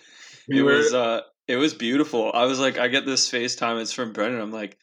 We 0.48 0.60
it 0.60 0.62
were- 0.62 0.76
was, 0.76 0.94
uh, 0.94 1.22
it 1.46 1.56
was 1.56 1.74
beautiful. 1.74 2.30
I 2.32 2.44
was 2.44 2.60
like, 2.60 2.78
I 2.78 2.88
get 2.88 3.06
this 3.06 3.30
FaceTime. 3.30 3.80
It's 3.80 3.92
from 3.92 4.12
Brendan. 4.12 4.40
I'm 4.40 4.52
like, 4.52 4.76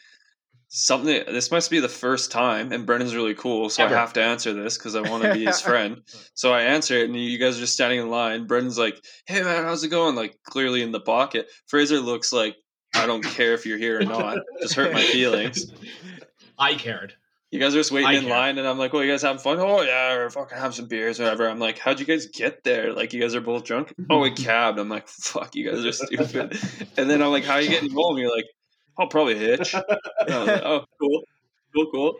something. 0.67 1.23
This 1.27 1.51
must 1.51 1.71
be 1.71 1.79
the 1.79 1.89
first 1.89 2.31
time, 2.31 2.71
and 2.71 2.85
Brendan's 2.85 3.15
really 3.15 3.35
cool, 3.35 3.69
so 3.69 3.83
Ever. 3.83 3.95
I 3.95 3.99
have 3.99 4.13
to 4.13 4.21
answer 4.23 4.53
this 4.53 4.77
because 4.77 4.95
I 4.95 5.01
want 5.01 5.23
to 5.23 5.33
be 5.33 5.45
his 5.45 5.61
friend. 5.69 6.01
So 6.33 6.53
I 6.53 6.61
answer 6.61 6.97
it, 6.97 7.09
and 7.09 7.15
you 7.15 7.37
guys 7.37 7.57
are 7.57 7.61
just 7.61 7.73
standing 7.73 7.99
in 7.99 8.09
line. 8.09 8.47
Brendan's 8.47 8.77
like, 8.77 9.03
"Hey 9.27 9.41
man, 9.41 9.63
how's 9.63 9.83
it 9.83 9.89
going?" 9.89 10.15
Like 10.15 10.37
clearly 10.43 10.81
in 10.81 10.91
the 10.91 10.99
pocket. 10.99 11.47
Fraser 11.67 11.99
looks 11.99 12.31
like 12.33 12.55
I 12.95 13.05
don't 13.05 13.23
care 13.23 13.53
if 13.53 13.65
you're 13.65 13.77
here 13.77 13.99
or 13.99 14.03
not. 14.03 14.37
Just 14.61 14.75
hurt 14.75 14.93
my 14.93 15.01
feelings. 15.01 15.71
I 16.57 16.75
cared. 16.75 17.13
You 17.51 17.59
guys 17.59 17.73
are 17.73 17.79
just 17.79 17.91
waiting 17.91 18.09
I 18.09 18.13
in 18.13 18.27
line, 18.27 18.57
and 18.57 18.67
I'm 18.67 18.77
like, 18.77 18.91
"Well, 18.91 19.03
you 19.03 19.11
guys 19.11 19.21
having 19.21 19.39
fun?" 19.39 19.59
Oh 19.59 19.81
yeah, 19.81 20.13
or 20.13 20.29
fucking 20.29 20.57
have 20.57 20.75
some 20.75 20.87
beers, 20.87 21.19
or 21.19 21.23
whatever. 21.23 21.47
I'm 21.47 21.59
like, 21.59 21.77
"How'd 21.79 21.99
you 21.99 22.05
guys 22.05 22.25
get 22.25 22.63
there? 22.63 22.91
Like, 22.91 23.13
you 23.13 23.21
guys 23.21 23.33
are 23.33 23.39
both 23.39 23.63
drunk?" 23.63 23.93
oh, 24.09 24.19
we 24.19 24.31
cabbed. 24.35 24.77
I'm 24.77 24.89
like, 24.89 25.07
"Fuck, 25.07 25.55
you 25.55 25.69
guys 25.69 25.85
are 25.85 25.91
stupid." 25.91 26.59
and 26.97 27.09
then 27.09 27.21
I'm 27.21 27.31
like, 27.31 27.45
"How 27.45 27.53
are 27.53 27.61
you 27.61 27.69
getting 27.69 27.91
home?" 27.91 28.17
You're 28.17 28.35
like, 28.35 28.45
"I'll 28.97 29.07
probably 29.07 29.37
hitch." 29.37 29.73
And 29.73 29.83
I 30.29 30.39
was 30.39 30.47
like, 30.47 30.61
"Oh, 30.63 30.85
cool, 30.99 31.23
cool, 31.73 31.91
cool." 31.91 32.15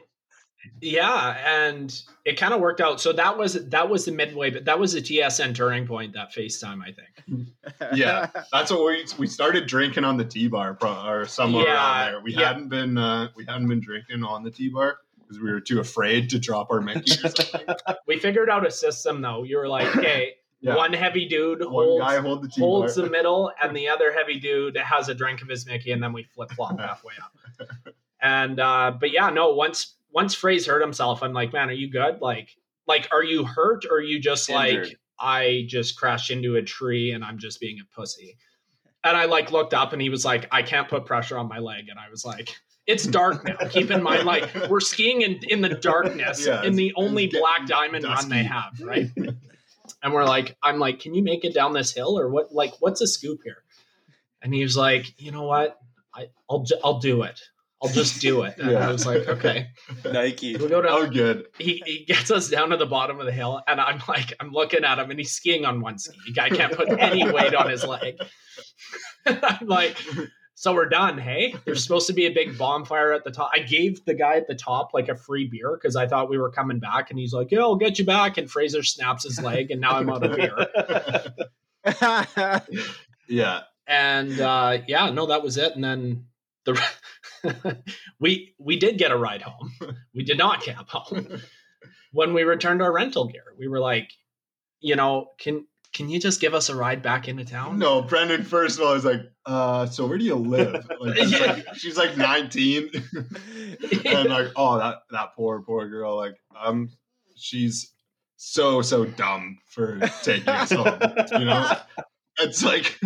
Yeah, 0.81 1.38
and 1.45 2.01
it 2.25 2.38
kind 2.38 2.53
of 2.53 2.59
worked 2.59 2.81
out. 2.81 2.99
So 2.99 3.13
that 3.13 3.38
was 3.38 3.53
that 3.53 3.89
was 3.89 4.05
the 4.05 4.11
midway, 4.11 4.49
but 4.49 4.65
that 4.65 4.79
was 4.79 4.93
the 4.93 5.01
TSN 5.01 5.55
turning 5.55 5.88
point. 5.88 6.13
That 6.13 6.31
FaceTime, 6.33 6.81
I 6.81 6.91
think. 6.91 7.47
Yeah. 7.95 8.29
That's 8.51 8.71
what 8.71 8.85
we 8.85 9.05
we 9.17 9.27
started 9.27 9.67
drinking 9.67 10.03
on 10.03 10.17
the 10.17 10.25
T 10.25 10.47
bar 10.47 10.77
or 10.81 11.25
somewhere 11.25 11.65
Yeah, 11.65 11.73
around 11.73 12.11
there. 12.13 12.21
We 12.21 12.33
yeah. 12.33 12.47
hadn't 12.47 12.69
been 12.69 12.97
uh, 12.97 13.29
we 13.35 13.45
hadn't 13.45 13.67
been 13.67 13.79
drinking 13.79 14.23
on 14.23 14.43
the 14.43 14.51
T 14.51 14.69
bar 14.69 14.97
because 15.19 15.39
we 15.41 15.51
were 15.51 15.59
too 15.59 15.79
afraid 15.79 16.29
to 16.31 16.39
drop 16.39 16.71
our 16.71 16.81
Mickey 16.81 17.13
or 17.23 17.29
something. 17.29 17.61
We 18.07 18.19
figured 18.19 18.49
out 18.49 18.65
a 18.65 18.71
system 18.71 19.21
though. 19.21 19.43
You 19.43 19.57
were 19.57 19.67
like, 19.67 19.95
okay, 19.95 20.35
Yeah. 20.65 20.75
one 20.75 20.93
heavy 20.93 21.28
dude 21.28 21.60
One 21.60 21.71
holds 21.71 22.04
guy 22.04 22.19
hold 22.19 22.41
the 22.43 22.49
holds 22.60 22.95
the 22.95 23.08
middle, 23.10 23.51
and 23.62 23.78
the 23.78 23.88
other 23.88 24.12
heavy 24.12 24.39
dude 24.39 24.75
has 24.78 25.10
a 25.10 25.13
drink 25.13 25.43
of 25.43 25.47
his 25.47 25.65
Mickey, 25.67 25.91
and 25.91 26.01
then 26.01 26.12
we 26.12 26.23
flip 26.23 26.51
flop 26.51 26.80
halfway 26.80 27.13
up. 27.21 27.69
And 28.19 28.60
uh, 28.60 28.93
but 28.99 29.12
yeah, 29.12 29.30
no. 29.30 29.54
Once 29.54 29.95
once 30.12 30.34
Phrase 30.34 30.65
hurt 30.65 30.82
himself, 30.82 31.21
I'm 31.21 31.34
like, 31.34 31.54
man, 31.54 31.69
are 31.69 31.73
you 31.73 31.88
good? 31.88 32.19
Like, 32.19 32.49
like, 32.88 33.08
are 33.12 33.23
you 33.23 33.45
hurt, 33.45 33.86
or 33.86 33.97
are 33.97 34.01
you 34.01 34.19
just 34.19 34.49
like 34.49 34.97
I 35.19 35.65
just 35.67 35.97
crashed 35.97 36.32
into 36.32 36.56
a 36.56 36.63
tree 36.63 37.12
and 37.12 37.23
I'm 37.23 37.38
just 37.38 37.60
being 37.60 37.80
a 37.80 37.95
pussy? 37.95 38.36
And 39.04 39.15
I 39.15 39.25
like 39.25 39.51
looked 39.51 39.75
up, 39.75 39.93
and 39.93 40.01
he 40.01 40.10
was 40.10 40.25
like, 40.25 40.47
I 40.51 40.63
can't 40.63 40.89
put 40.89 41.06
pressure 41.06 41.38
on 41.38 41.47
my 41.47 41.60
leg, 41.60 41.89
and 41.89 41.99
I 41.99 42.10
was 42.10 42.25
like. 42.25 42.49
It's 42.88 43.08
dark 43.08 43.43
now. 43.43 43.56
Keep 43.71 43.89
in 43.89 44.04
mind, 44.04 44.25
like 44.25 44.69
we're 44.69 44.80
skiing 44.80 45.23
in, 45.23 45.39
in 45.47 45.60
the 45.60 45.69
darkness 45.69 46.45
Yeah, 46.45 46.62
in 46.62 46.75
the 46.75 46.93
only 46.95 47.23
it's 47.23 47.34
getting 47.34 47.41
black 47.41 47.67
diamond 47.67 48.06
run 48.06 48.30
they 48.30 48.43
have, 48.43 48.80
right? 48.80 49.10
and 50.04 50.13
we're 50.13 50.26
like, 50.26 50.56
I'm 50.63 50.80
like, 50.80 51.00
can 51.00 51.13
you 51.13 51.24
make 51.24 51.43
it 51.45 51.54
down 51.54 51.74
this 51.74 51.93
hill 51.93 52.17
or 52.19 52.30
what? 52.30 52.52
Like, 52.54 52.74
what's 52.80 53.02
a 53.02 53.08
scoop 53.08 53.39
here? 53.43 53.63
And 54.41 54.54
he 54.54 54.63
was 54.63 54.78
like, 54.78 55.06
you 55.19 55.32
know 55.32 55.43
what? 55.43 55.78
I, 56.13 56.28
I'll 56.50 56.63
ju- 56.63 56.80
I'll 56.84 57.00
do 57.00 57.24
it. 57.24 57.39
I'll 57.84 57.89
just 57.91 58.21
do 58.21 58.43
it. 58.43 58.58
And 58.58 58.71
Yeah. 58.71 58.88
I 58.88 58.91
was 58.91 59.06
like, 59.06 59.28
okay. 59.28 59.67
Nike. 60.06 60.56
We 60.56 60.67
go 60.69 60.82
down. 60.82 60.91
Oh, 60.91 61.08
good. 61.08 61.48
He, 61.58 61.84
he 61.86 62.06
gets 62.06 62.32
us 62.32 62.50
down 62.50 62.69
to 62.69 62.78
the 62.78 62.86
bottom 62.86 63.19
of 63.19 63.26
the 63.26 63.32
hill, 63.32 63.62
and 63.67 63.82
I'm 63.82 64.02
like, 64.08 64.34
I'm 64.39 64.52
looking 64.52 64.84
at 64.84 64.98
him, 64.98 65.10
and 65.12 65.19
he's 65.19 65.34
skiing 65.34 65.65
on 65.65 65.82
one 65.82 65.98
ski. 66.00 66.17
The 66.28 66.34
guy 66.34 66.50
can't 66.50 66.74
put 66.74 66.89
any 67.00 67.30
weight 67.30 67.54
on 67.54 67.69
his 67.69 67.84
leg. 67.84 68.15
And 69.26 69.39
I'm 69.43 69.67
like, 69.67 69.98
so 70.56 70.74
we're 70.74 70.88
done, 70.88 71.18
hey? 71.18 71.54
There's 71.65 71.84
supposed 71.84 72.08
to 72.08 72.13
be 72.13 72.26
a 72.26 72.32
big 72.32 72.58
bonfire 72.58 73.12
at 73.12 73.26
the 73.26 73.32
top. 73.32 73.52
I 73.54 73.60
gave 73.60 74.04
the 74.06 74.13
guy 74.13 74.36
at 74.36 74.48
the 74.48 74.56
top 74.56 74.94
like 74.94 75.10
a 75.10 75.15
free 75.15 75.48
beer 75.48 75.78
because 75.80 75.96
I 75.96 76.08
thought 76.08 76.30
we 76.30 76.38
were 76.38 76.50
coming 76.50 76.80
back, 76.80 77.10
and 77.10 77.20
he's 77.20 77.34
like, 77.34 77.52
yeah, 77.52 77.60
I'll 77.60 77.76
get 77.76 78.00
you 78.00 78.06
back. 78.06 78.38
And 78.38 78.50
Fraser 78.50 78.82
snaps 78.82 79.24
his 79.24 79.41
leg, 79.41 79.70
and 79.70 79.82
now 79.82 79.98
I'm 79.98 80.10
out 80.10 80.24
of 80.24 80.36
beer. 80.36 80.65
Yeah. 83.28 83.62
and 83.88 84.39
uh, 84.39 84.80
yeah, 84.88 85.10
no, 85.10 85.26
that 85.28 85.44
was 85.44 85.58
it. 85.58 85.74
And 85.76 85.84
then 85.84 86.26
the 86.63 86.82
we 88.20 88.56
we 88.60 88.78
did 88.78 88.98
get 88.98 89.12
a 89.12 89.18
ride 89.18 89.41
home. 89.41 89.74
We 90.13 90.24
did 90.24 90.38
not 90.38 90.62
cab 90.62 90.88
home. 90.89 91.41
when 92.12 92.34
we 92.34 92.44
returned 92.44 92.82
our 92.82 92.94
rental 92.94 93.28
gear, 93.28 93.44
we 93.58 93.68
were 93.68 93.80
like, 93.80 94.12
you 94.80 94.96
know, 94.96 95.32
can 95.39 95.65
can 95.95 96.10
you 96.10 96.19
just 96.19 96.41
give 96.41 96.53
us 96.53 96.67
a 96.69 96.75
ride 96.75 97.01
back 97.01 97.27
into 97.29 97.45
town? 97.45 97.79
No, 97.79 98.01
Brendan. 98.01 98.43
First 98.43 98.77
of 98.77 98.86
all, 98.86 98.93
was 98.93 99.05
like, 99.05 99.21
uh, 99.45 99.86
"So 99.86 100.05
where 100.05 100.17
do 100.17 100.25
you 100.25 100.36
live?" 100.36 100.86
Like, 100.99 101.15
she's, 101.17 101.31
Yeah. 101.39 101.39
like 101.53 101.65
she's 101.75 101.97
like 101.97 102.17
19, 102.17 102.89
and 104.05 104.29
like, 104.29 104.49
oh, 104.58 104.77
that 104.77 104.97
that 105.12 105.29
poor 105.36 105.62
poor 105.62 105.88
girl. 105.88 106.17
Like, 106.17 106.36
um, 106.62 106.89
she's 107.38 107.93
so 108.36 108.81
so 108.81 109.05
dumb 109.05 109.58
for 109.69 109.99
taking 110.21 110.49
us 110.49 110.71
home. 110.71 110.99
You 111.31 111.45
know, 111.45 111.71
it's 112.39 112.62
like, 112.63 112.99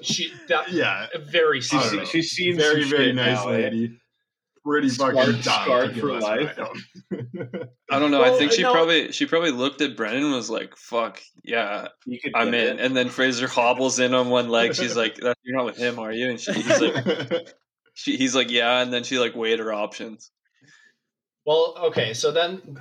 she 0.00 0.32
that 0.48 0.72
yeah, 0.72 1.06
very 1.26 1.58
I 1.58 1.60
She's, 1.60 1.70
don't 1.70 1.82
sweet. 1.90 1.98
know. 1.98 2.04
she's 2.06 2.30
seen 2.30 2.56
very 2.56 2.84
very 2.84 3.12
nice 3.12 3.44
now, 3.44 3.50
eh? 3.50 3.56
lady. 3.58 3.98
Pretty 4.64 4.88
Scarred- 4.88 5.14
fucking 5.14 5.42
scarred 5.42 5.96
for 6.00 6.18
life. 6.18 6.56
ride. 6.56 6.70
I 7.90 7.98
don't 7.98 8.10
know. 8.10 8.24
I 8.24 8.30
think 8.38 8.52
she 8.52 8.62
no. 8.62 8.72
probably 8.72 9.12
she 9.12 9.26
probably 9.26 9.50
looked 9.50 9.82
at 9.82 9.94
Brennan 9.94 10.24
and 10.24 10.32
was 10.34 10.48
like, 10.48 10.74
"Fuck 10.76 11.20
yeah, 11.42 11.88
You 12.06 12.18
could 12.18 12.32
I'm 12.34 12.48
in." 12.48 12.54
it. 12.54 12.80
And 12.80 12.96
then 12.96 13.10
Fraser 13.10 13.46
hobbles 13.46 13.98
in 13.98 14.14
on 14.14 14.30
one 14.30 14.48
leg. 14.48 14.74
She's 14.74 14.96
like, 14.96 15.18
"You're 15.18 15.56
not 15.56 15.66
with 15.66 15.76
him, 15.76 15.98
are 15.98 16.12
you?" 16.12 16.30
And 16.30 16.40
she, 16.40 16.52
he's 16.54 16.80
like, 16.80 17.46
she, 17.94 18.16
"He's 18.16 18.34
like, 18.34 18.50
yeah." 18.50 18.80
And 18.80 18.90
then 18.90 19.04
she 19.04 19.18
like 19.18 19.34
weighed 19.36 19.58
her 19.58 19.72
options. 19.72 20.30
Well, 21.44 21.74
okay, 21.88 22.14
so 22.14 22.32
then 22.32 22.78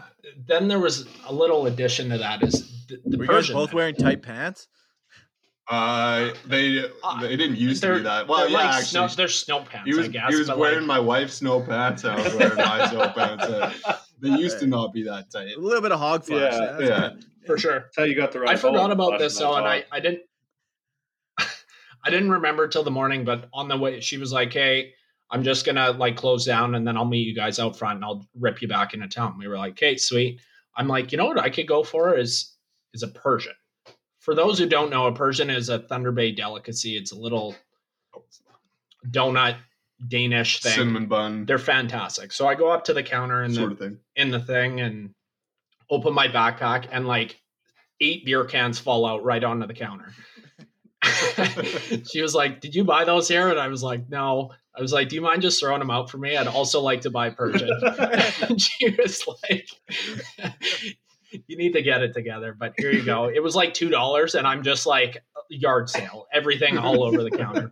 then 0.47 0.69
there 0.69 0.79
was 0.79 1.05
a 1.25 1.33
little 1.33 1.65
addition 1.65 2.09
to 2.11 2.17
that 2.19 2.43
is 2.43 2.85
the, 2.87 2.97
the 3.05 3.17
Were 3.17 3.23
you 3.25 3.29
guys 3.29 3.37
Persian. 3.39 3.55
both 3.55 3.73
wearing 3.73 3.95
tight 3.95 4.21
pants? 4.21 4.67
Uh, 5.69 6.31
they 6.45 6.83
they 7.21 7.35
didn't 7.37 7.55
used 7.57 7.81
to 7.81 7.87
They're- 7.87 7.97
be 7.97 8.03
that. 8.03 8.27
Well, 8.27 8.39
they're 8.41 8.49
yeah, 8.49 8.57
like 8.57 8.65
actually, 8.67 8.85
snow, 8.85 9.07
they're 9.07 9.27
snow 9.27 9.59
pants, 9.61 9.89
He 9.89 9.95
was 9.95 10.07
I 10.07 10.11
guess. 10.11 10.29
he 10.29 10.35
was 10.35 10.47
but 10.47 10.57
wearing 10.57 10.79
like, 10.79 10.87
my 10.87 10.99
wife's 10.99 11.35
snow 11.35 11.61
pants. 11.61 12.03
I 12.03 12.15
was 12.21 12.33
wearing 12.35 12.57
my 12.57 12.87
snow 12.89 13.07
pants. 13.15 13.43
Uh, 13.45 13.97
they 14.19 14.29
used 14.29 14.59
to 14.59 14.67
not 14.67 14.93
be 14.93 15.03
that 15.03 15.31
tight. 15.31 15.49
A 15.55 15.59
little 15.59 15.81
bit 15.81 15.91
of 15.91 15.99
hog 15.99 16.25
flesh. 16.25 16.53
Yeah, 16.53 16.59
that's 16.77 16.81
yeah. 16.83 17.09
good. 17.09 17.25
for 17.45 17.57
sure. 17.57 17.79
That's 17.79 17.97
how 17.97 18.03
you 18.03 18.15
got 18.15 18.31
the 18.33 18.41
right 18.41 18.49
I 18.49 18.55
forgot 18.57 18.91
about 18.91 19.19
this 19.19 19.35
that 19.37 19.39
though, 19.43 19.55
and 19.55 19.65
I. 19.67 19.85
I 19.91 19.99
didn't 19.99 20.21
I 21.37 22.09
didn't 22.09 22.31
remember 22.31 22.67
till 22.67 22.83
the 22.83 22.91
morning, 22.91 23.23
but 23.23 23.47
on 23.53 23.67
the 23.69 23.77
way 23.77 23.99
she 24.01 24.17
was 24.17 24.33
like, 24.33 24.51
Hey, 24.51 24.93
I'm 25.31 25.43
just 25.43 25.65
gonna 25.65 25.91
like 25.91 26.17
close 26.17 26.45
down 26.45 26.75
and 26.75 26.85
then 26.85 26.97
I'll 26.97 27.05
meet 27.05 27.25
you 27.27 27.33
guys 27.35 27.57
out 27.59 27.77
front 27.77 27.95
and 27.95 28.05
I'll 28.05 28.27
rip 28.37 28.61
you 28.61 28.67
back 28.67 28.93
into 28.93 29.07
town. 29.07 29.37
We 29.37 29.47
were 29.47 29.57
like, 29.57 29.73
Okay, 29.73 29.95
sweet. 29.97 30.41
I'm 30.75 30.87
like, 30.87 31.11
you 31.11 31.17
know 31.17 31.25
what 31.27 31.39
I 31.39 31.49
could 31.49 31.67
go 31.67 31.83
for 31.83 32.17
is 32.17 32.53
is 32.93 33.03
a 33.03 33.07
Persian. 33.07 33.53
For 34.23 34.33
those 34.33 34.57
who 34.57 34.65
don't 34.65 34.89
know, 34.89 35.07
a 35.07 35.11
Persian 35.11 35.49
is 35.49 35.67
a 35.67 35.79
Thunder 35.79 36.13
Bay 36.13 36.31
delicacy. 36.31 36.95
It's 36.95 37.11
a 37.11 37.15
little 37.15 37.55
donut 39.05 39.57
Danish 40.07 40.61
thing. 40.61 40.71
Cinnamon 40.71 41.07
bun 41.07 41.45
They're 41.45 41.57
fantastic. 41.57 42.31
So 42.31 42.47
I 42.47 42.55
go 42.55 42.71
up 42.71 42.85
to 42.85 42.93
the 42.93 43.03
counter 43.03 43.41
and 43.41 43.53
sort 43.53 43.67
the, 43.67 43.73
of 43.73 43.79
thing. 43.79 43.99
in 44.15 44.31
the 44.31 44.39
thing 44.39 44.79
and 44.79 45.13
open 45.89 46.13
my 46.13 46.29
backpack 46.29 46.87
and 46.89 47.05
like 47.05 47.41
eight 47.99 48.25
beer 48.25 48.45
cans 48.45 48.79
fall 48.79 49.05
out 49.05 49.25
right 49.25 49.43
onto 49.43 49.67
the 49.67 49.73
counter. 49.73 50.13
she 52.09 52.21
was 52.21 52.33
like, 52.33 52.61
"Did 52.61 52.73
you 52.73 52.85
buy 52.85 53.03
those 53.03 53.27
here?" 53.27 53.49
And 53.49 53.59
I 53.59 53.67
was 53.67 53.83
like, 53.83 54.09
"No." 54.09 54.51
I 54.73 54.81
was 54.81 54.93
like, 54.93 55.09
"Do 55.09 55.15
you 55.15 55.21
mind 55.21 55.41
just 55.41 55.59
throwing 55.59 55.79
them 55.79 55.91
out 55.91 56.09
for 56.09 56.17
me? 56.17 56.37
I'd 56.37 56.47
also 56.47 56.79
like 56.79 57.01
to 57.01 57.11
buy 57.11 57.29
Persian." 57.29 57.69
and 58.41 58.61
she 58.61 58.89
was 58.97 59.27
like, 59.27 59.67
"You 61.47 61.57
need 61.57 61.73
to 61.73 61.81
get 61.81 62.01
it 62.01 62.13
together." 62.13 62.55
But 62.57 62.73
here 62.77 62.91
you 62.91 63.03
go. 63.03 63.29
It 63.29 63.41
was 63.41 63.55
like 63.55 63.73
two 63.73 63.89
dollars, 63.89 64.35
and 64.35 64.47
I'm 64.47 64.63
just 64.63 64.85
like 64.85 65.23
yard 65.49 65.89
sale, 65.89 66.27
everything 66.33 66.77
all 66.77 67.03
over 67.03 67.23
the 67.23 67.31
counter. 67.31 67.71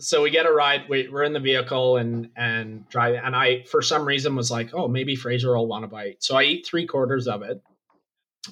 So 0.00 0.22
we 0.22 0.30
get 0.30 0.46
a 0.46 0.52
ride. 0.52 0.88
We, 0.88 1.08
we're 1.08 1.24
in 1.24 1.32
the 1.32 1.40
vehicle 1.40 1.96
and 1.96 2.30
and 2.36 2.88
drive. 2.88 3.16
And 3.22 3.34
I, 3.34 3.64
for 3.64 3.82
some 3.82 4.06
reason, 4.06 4.36
was 4.36 4.50
like, 4.50 4.70
"Oh, 4.72 4.86
maybe 4.86 5.16
Fraser 5.16 5.56
will 5.56 5.66
want 5.66 5.82
to 5.82 5.88
bite." 5.88 6.22
So 6.22 6.36
I 6.36 6.44
eat 6.44 6.66
three 6.66 6.86
quarters 6.86 7.26
of 7.26 7.42
it, 7.42 7.60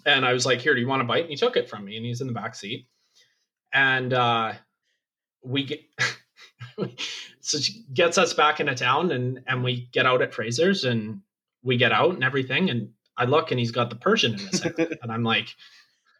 and 0.04 0.26
I 0.26 0.32
was 0.32 0.44
like, 0.44 0.60
"Here, 0.60 0.74
do 0.74 0.80
you 0.80 0.88
want 0.88 1.00
to 1.00 1.06
bite?" 1.06 1.22
And 1.22 1.30
he 1.30 1.36
took 1.36 1.56
it 1.56 1.68
from 1.68 1.84
me, 1.84 1.96
and 1.96 2.04
he's 2.04 2.20
in 2.20 2.26
the 2.26 2.32
back 2.32 2.56
seat. 2.56 2.88
And 3.72 4.12
uh, 4.12 4.54
we 5.44 5.64
get 5.64 5.80
so 7.40 7.58
she 7.58 7.84
gets 7.94 8.18
us 8.18 8.34
back 8.34 8.58
into 8.58 8.74
town, 8.74 9.12
and 9.12 9.40
and 9.46 9.62
we 9.62 9.88
get 9.92 10.04
out 10.06 10.22
at 10.22 10.34
Fraser's, 10.34 10.84
and 10.84 11.20
we 11.62 11.76
get 11.76 11.92
out 11.92 12.14
and 12.14 12.24
everything, 12.24 12.70
and 12.70 12.90
I 13.16 13.24
look, 13.24 13.50
and 13.50 13.61
he's 13.61 13.70
got 13.70 13.90
the 13.90 13.96
Persian 13.96 14.33
in 14.35 14.38
his 14.38 14.62
hand, 14.62 14.74
and 15.02 15.12
I'm 15.12 15.24
like. 15.24 15.48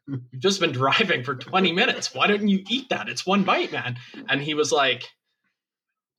You've 0.09 0.23
just 0.39 0.61
been 0.61 0.71
driving 0.71 1.25
for 1.25 1.35
20 1.35 1.73
minutes. 1.73 2.15
Why 2.15 2.29
didn't 2.29 2.47
you 2.47 2.63
eat 2.71 2.91
that? 2.91 3.09
It's 3.09 3.27
one 3.27 3.43
bite, 3.43 3.73
man. 3.73 3.97
And 4.29 4.41
he 4.41 4.55
was 4.55 4.71
like, 4.71 5.03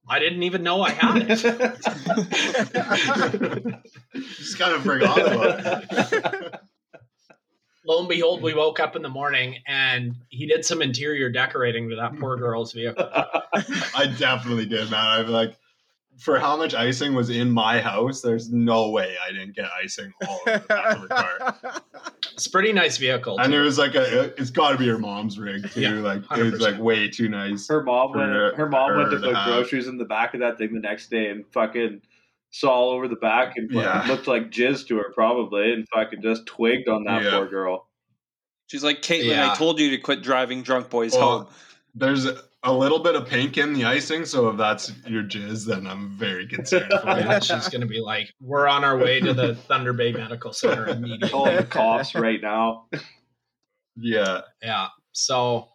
I 0.10 0.20
didn't 0.20 0.44
even 0.44 0.63
know 0.63 0.82
I 0.82 0.92
had 0.92 1.26
it. 1.30 1.38
Just 4.13 4.58
kind 4.58 4.74
of 4.74 4.84
forgot 4.84 5.20
about 5.20 5.84
it. 5.92 6.56
lo 7.86 8.00
and 8.00 8.08
behold, 8.08 8.42
we 8.42 8.54
woke 8.54 8.80
up 8.80 8.96
in 8.96 9.02
the 9.02 9.10
morning 9.10 9.58
and 9.68 10.16
he 10.30 10.48
did 10.48 10.63
some 10.63 10.82
interior 10.82 11.30
decorating 11.30 11.90
to 11.90 11.98
that 11.98 12.18
poor 12.20 12.38
girl's 12.40 12.72
vehicle. 12.72 13.10
I 13.13 14.13
definitely 14.18 14.66
did, 14.66 14.90
man. 14.90 15.06
I'm 15.06 15.28
like, 15.28 15.58
for 16.17 16.39
how 16.39 16.58
much 16.58 16.73
icing 16.73 17.13
was 17.13 17.30
in 17.30 17.51
my 17.51 17.80
house, 17.80 18.21
there's 18.21 18.51
no 18.51 18.89
way 18.89 19.15
I 19.27 19.32
didn't 19.32 19.56
get 19.56 19.69
icing 19.84 20.12
all 20.27 20.39
over 20.47 20.58
the 20.60 20.65
back 20.67 20.95
of 20.95 21.01
her 21.01 21.08
car. 21.08 21.82
It's 22.34 22.45
a 22.45 22.51
pretty 22.51 22.71
nice 22.71 22.97
vehicle. 22.97 23.39
And 23.39 23.51
too. 23.51 23.60
it 23.60 23.63
was 23.63 23.80
like 23.80 23.95
a, 23.95 24.25
it's 24.39 24.51
got 24.51 24.71
to 24.71 24.77
be 24.77 24.88
her 24.88 24.99
mom's 24.99 25.39
rig 25.39 25.67
too. 25.71 25.82
Yeah, 25.82 25.93
like 25.93 26.21
it 26.38 26.51
was 26.51 26.62
like 26.62 26.77
way 26.80 27.10
too 27.10 27.30
nice. 27.30 27.67
Her 27.67 27.82
mom 27.84 28.12
went. 28.13 28.30
her- 28.32 28.56
Her 28.56 28.69
mom 28.69 28.95
went 28.95 29.10
to 29.10 29.19
put 29.19 29.36
have. 29.36 29.47
groceries 29.47 29.88
in 29.88 29.97
the 29.97 30.06
back 30.06 30.36
of 30.36 30.41
that 30.41 30.60
thing 30.60 30.71
the 30.73 30.80
next 30.80 31.10
day 31.10 31.30
and 31.32 31.45
fucking 31.51 32.01
saw 32.51 32.69
all 32.69 32.89
over 32.91 33.08
the 33.08 33.15
back 33.15 33.58
and 33.58 33.69
fucking 33.71 33.82
Yeah. 33.82 34.06
looked 34.08 34.27
like 34.27 34.51
jizz 34.51 34.88
to 34.88 34.97
her 34.97 35.12
probably 35.15 35.73
and 35.73 35.88
fucking 35.91 36.21
just 36.21 36.45
twigged 36.45 36.88
on 36.88 37.06
that 37.06 37.23
Yeah. 37.23 37.32
poor 37.32 37.47
girl. 37.47 37.88
She's 38.67 38.84
like, 38.84 39.01
Caitlin, 39.01 39.30
Yeah. 39.32 39.51
I 39.51 39.56
told 39.56 39.80
you 39.80 39.89
to 39.91 39.97
quit 39.97 40.21
driving 40.21 40.62
drunk 40.62 40.91
boys 40.91 41.13
Well, 41.13 41.39
home. 41.39 41.47
There's 41.95 42.27
a, 42.67 42.71
a 42.71 42.73
little 42.73 42.99
bit 42.99 43.15
of 43.15 43.27
pink 43.27 43.58
in 43.58 43.73
the 43.73 43.86
icing, 43.86 44.25
so 44.25 44.49
if 44.49 44.58
that's 44.58 44.91
your 45.06 45.23
jizz, 45.23 45.65
then 45.65 45.88
I'm 45.88 46.10
very 46.10 46.47
concerned 46.47 46.91
for 47.01 47.19
you. 47.19 47.41
She's 47.41 47.69
going 47.69 47.82
to 47.82 47.88
be 47.88 47.99
like, 47.99 48.30
we're 48.41 48.67
on 48.67 48.84
our 48.84 48.97
way 48.97 49.19
to 49.19 49.34
the 49.34 49.56
Thunder 49.67 49.93
Bay 49.93 50.12
Medical 50.12 50.53
Center 50.53 50.88
immediately. 50.88 51.30
Calling 51.30 51.56
the 51.58 51.63
cops 51.63 52.15
right 52.15 52.41
now. 52.41 52.88
Yeah, 53.95 54.41
Yeah. 54.62 54.88
So, 55.12 55.69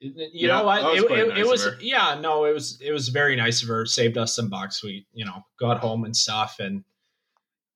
you 0.00 0.30
Yeah, 0.34 0.58
know 0.58 0.64
what? 0.64 0.82
was 0.82 1.02
It, 1.02 1.10
it, 1.10 1.28
nice 1.28 1.38
it 1.38 1.46
was, 1.46 1.68
yeah, 1.80 2.18
no, 2.20 2.44
it 2.44 2.52
was, 2.52 2.80
it 2.80 2.92
was 2.92 3.08
very 3.08 3.36
nice 3.36 3.62
of 3.62 3.68
her. 3.68 3.84
Saved 3.86 4.16
us 4.18 4.36
some 4.36 4.48
bucks. 4.48 4.82
We, 4.82 5.06
you 5.12 5.24
know, 5.24 5.42
got 5.60 5.78
home 5.78 6.04
and 6.04 6.16
stuff. 6.16 6.56
And 6.60 6.84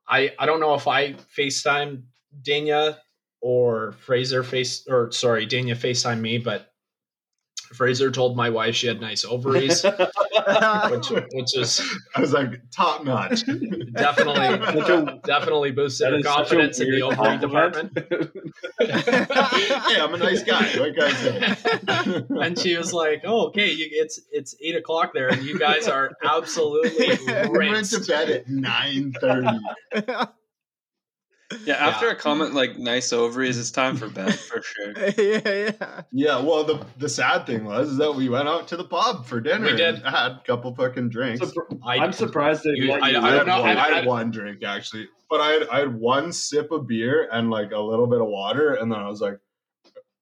I, 0.08 0.32
I 0.38 0.46
don't 0.46 0.60
know 0.60 0.74
if 0.74 0.88
I 0.88 1.12
FaceTime 1.12 2.02
Dania 2.42 2.98
or 3.40 3.92
Fraser 3.92 4.42
face, 4.42 4.86
or 4.88 5.12
sorry, 5.12 5.46
Dania 5.46 5.74
FaceTime 5.76 6.20
me, 6.20 6.38
but 6.38 6.72
Fraser 7.74 8.10
told 8.10 8.36
my 8.36 8.50
wife 8.50 8.74
she 8.74 8.86
had 8.86 9.00
nice 9.00 9.24
ovaries, 9.24 9.82
which, 10.90 11.08
which 11.32 11.56
is 11.56 11.80
I 12.16 12.20
was 12.20 12.32
like 12.32 12.60
top 12.70 13.04
notch. 13.04 13.44
definitely, 13.92 14.46
a- 14.46 14.62
uh, 14.62 15.18
definitely 15.24 15.70
boosted 15.72 16.08
her 16.12 16.16
is 16.18 16.24
such 16.24 16.32
a 16.32 16.36
confidence 16.36 16.80
in 16.80 16.90
the 16.90 17.02
ovary 17.02 17.38
compliment. 17.38 17.94
department. 17.94 18.54
hey, 18.80 20.00
I'm 20.00 20.14
a 20.14 20.18
nice 20.18 20.42
guy. 20.42 20.64
What 20.78 20.94
can 20.94 21.02
I 21.04 21.54
say? 21.54 22.24
and 22.42 22.58
she 22.58 22.76
was 22.76 22.92
like, 22.92 23.22
"Oh, 23.24 23.48
okay, 23.48 23.70
you, 23.72 23.86
it's 23.90 24.20
it's 24.32 24.54
eight 24.60 24.76
o'clock 24.76 25.12
there, 25.12 25.28
and 25.28 25.42
you 25.42 25.58
guys 25.58 25.88
are 25.88 26.12
absolutely 26.24 27.18
we 27.50 27.70
went 27.70 27.90
to 27.90 28.00
bed 28.00 28.30
at 28.30 28.48
nine 28.48 29.12
thirty. 29.20 29.58
Yeah, 31.64 31.74
after 31.76 32.06
Yeah. 32.06 32.12
a 32.12 32.16
comment 32.16 32.52
like 32.54 32.78
nice 32.78 33.12
ovaries, 33.12 33.58
it's 33.58 33.70
time 33.70 33.96
for 33.96 34.08
bed 34.08 34.38
for 34.38 34.60
sure. 34.62 34.92
yeah, 35.18 35.40
yeah. 35.80 36.02
Yeah, 36.12 36.40
well, 36.40 36.62
the 36.64 36.84
the 36.98 37.08
sad 37.08 37.46
thing 37.46 37.64
was 37.64 37.90
is 37.92 37.96
that 37.96 38.12
we 38.12 38.28
went 38.28 38.48
out 38.48 38.68
to 38.68 38.76
the 38.76 38.84
pub 38.84 39.24
for 39.26 39.40
dinner. 39.40 39.64
We 39.66 39.76
did. 39.76 39.94
and 39.96 40.04
had 40.04 40.32
a 40.32 40.42
couple 40.46 40.74
fucking 40.74 41.08
drinks. 41.08 41.40
Surpr- 41.40 41.78
I, 41.84 41.98
I'm 41.98 42.12
surprised 42.12 42.64
that 42.64 42.76
You- 42.76 42.92
let 42.92 43.02
I- 43.02 43.08
you 43.10 43.16
I 43.18 43.20
I 43.20 43.30
don't 43.30 43.38
had, 43.38 43.46
know, 43.46 43.60
one, 43.62 43.76
I- 43.78 43.80
I 43.84 43.88
had 43.94 44.06
one 44.06 44.30
drink 44.30 44.62
actually, 44.62 45.08
but 45.30 45.40
I 45.40 45.48
had 45.52 45.68
I 45.68 45.78
had 45.78 45.94
one 45.98 46.32
sip 46.32 46.70
of 46.70 46.86
beer 46.86 47.28
and 47.32 47.50
like 47.50 47.72
a 47.72 47.78
little 47.80 48.06
bit 48.06 48.20
of 48.20 48.26
water, 48.28 48.74
and 48.74 48.92
then 48.92 48.98
I 48.98 49.08
was 49.08 49.20
like, 49.22 49.38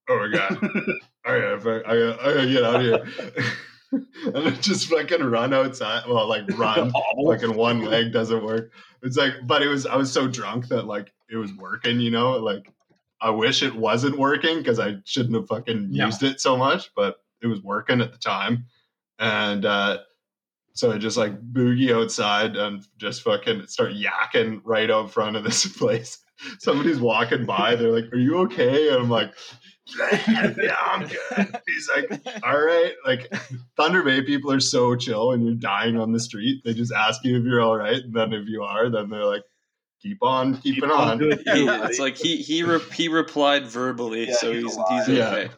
"Oh 0.08 0.18
my 0.18 0.28
god, 0.32 0.58
I 1.24 1.40
gotta, 1.40 1.60
fuck- 1.60 1.82
I 1.86 1.96
gotta, 1.96 2.18
I 2.22 2.34
gotta 2.34 2.48
get 2.48 2.62
out 2.62 2.76
of 2.76 2.82
here," 2.82 3.44
and 4.26 4.34
then 4.46 4.60
just 4.60 4.88
fucking 4.88 5.24
run 5.24 5.52
outside. 5.52 6.04
Well, 6.08 6.28
like 6.28 6.44
run, 6.56 6.92
fucking 7.26 7.54
one 7.56 7.82
leg 7.84 8.12
doesn't 8.12 8.44
work. 8.44 8.70
It's 9.02 9.16
like, 9.16 9.34
but 9.44 9.62
it 9.62 9.66
was 9.68 9.86
I 9.86 9.96
was 9.96 10.12
so 10.12 10.28
drunk 10.28 10.68
that 10.68 10.86
like 10.86 11.12
it 11.30 11.36
was 11.36 11.52
working, 11.54 12.00
you 12.00 12.10
know, 12.10 12.32
like. 12.32 12.70
I 13.18 13.30
wish 13.30 13.62
it 13.62 13.74
wasn't 13.74 14.18
working 14.18 14.58
because 14.58 14.78
I 14.78 14.96
shouldn't 15.06 15.34
have 15.36 15.46
fucking 15.48 15.90
No. 15.90 16.04
used 16.04 16.22
it 16.22 16.38
so 16.38 16.54
much, 16.54 16.90
but 16.94 17.16
it 17.40 17.46
was 17.46 17.62
working 17.62 18.02
at 18.02 18.12
the 18.12 18.18
time. 18.18 18.66
And 19.18 19.64
uh, 19.64 20.00
so 20.74 20.92
I 20.92 20.98
just 20.98 21.16
like 21.16 21.32
boogie 21.50 21.94
outside 21.98 22.56
and 22.56 22.84
just 22.98 23.22
fucking 23.22 23.68
start 23.68 23.92
yakking 23.94 24.60
right 24.64 24.90
out 24.90 25.10
front 25.10 25.34
of 25.34 25.44
this 25.44 25.64
place. 25.78 26.18
Somebody's 26.58 27.00
walking 27.00 27.46
by, 27.46 27.74
they're 27.74 27.90
like, 27.90 28.12
Are 28.12 28.18
you 28.18 28.36
okay? 28.40 28.88
And 28.90 28.98
I'm 28.98 29.08
like, 29.10 29.32
Yeah, 29.98 30.76
I'm 30.84 31.06
good. 31.08 31.58
He's 31.66 31.88
like, 31.96 32.20
All 32.44 32.60
right. 32.60 32.92
Like 33.06 33.32
Thunder 33.78 34.02
Bay 34.02 34.20
people 34.22 34.52
are 34.52 34.60
so 34.60 34.94
chill 34.94 35.28
when 35.28 35.40
you're 35.42 35.54
dying 35.54 35.98
on 35.98 36.12
the 36.12 36.20
street. 36.20 36.62
They 36.66 36.74
just 36.74 36.92
ask 36.92 37.24
you 37.24 37.38
if 37.38 37.44
you're 37.44 37.62
all 37.62 37.78
right. 37.78 38.02
And 38.02 38.12
then 38.14 38.34
if 38.34 38.46
you 38.46 38.62
are, 38.62 38.90
then 38.90 39.08
they're 39.08 39.24
like, 39.24 39.42
Keep 40.06 40.22
on 40.22 40.56
keeping 40.58 40.82
Keep 40.88 40.98
on. 40.98 41.18
doing 41.18 41.38
you, 41.46 41.66
Yeah, 41.66 41.86
it's 41.86 41.98
like 41.98 42.16
he 42.16 42.36
he 42.36 42.62
re- 42.62 42.78
he 42.94 43.08
replied 43.08 43.66
verbally, 43.66 44.28
Yeah, 44.28 44.34
so 44.34 44.52
he's 44.52 44.62
he's 44.64 44.76
alive. 44.76 45.06
he's 45.06 45.16
Yeah. 45.18 45.28
okay. 45.30 45.54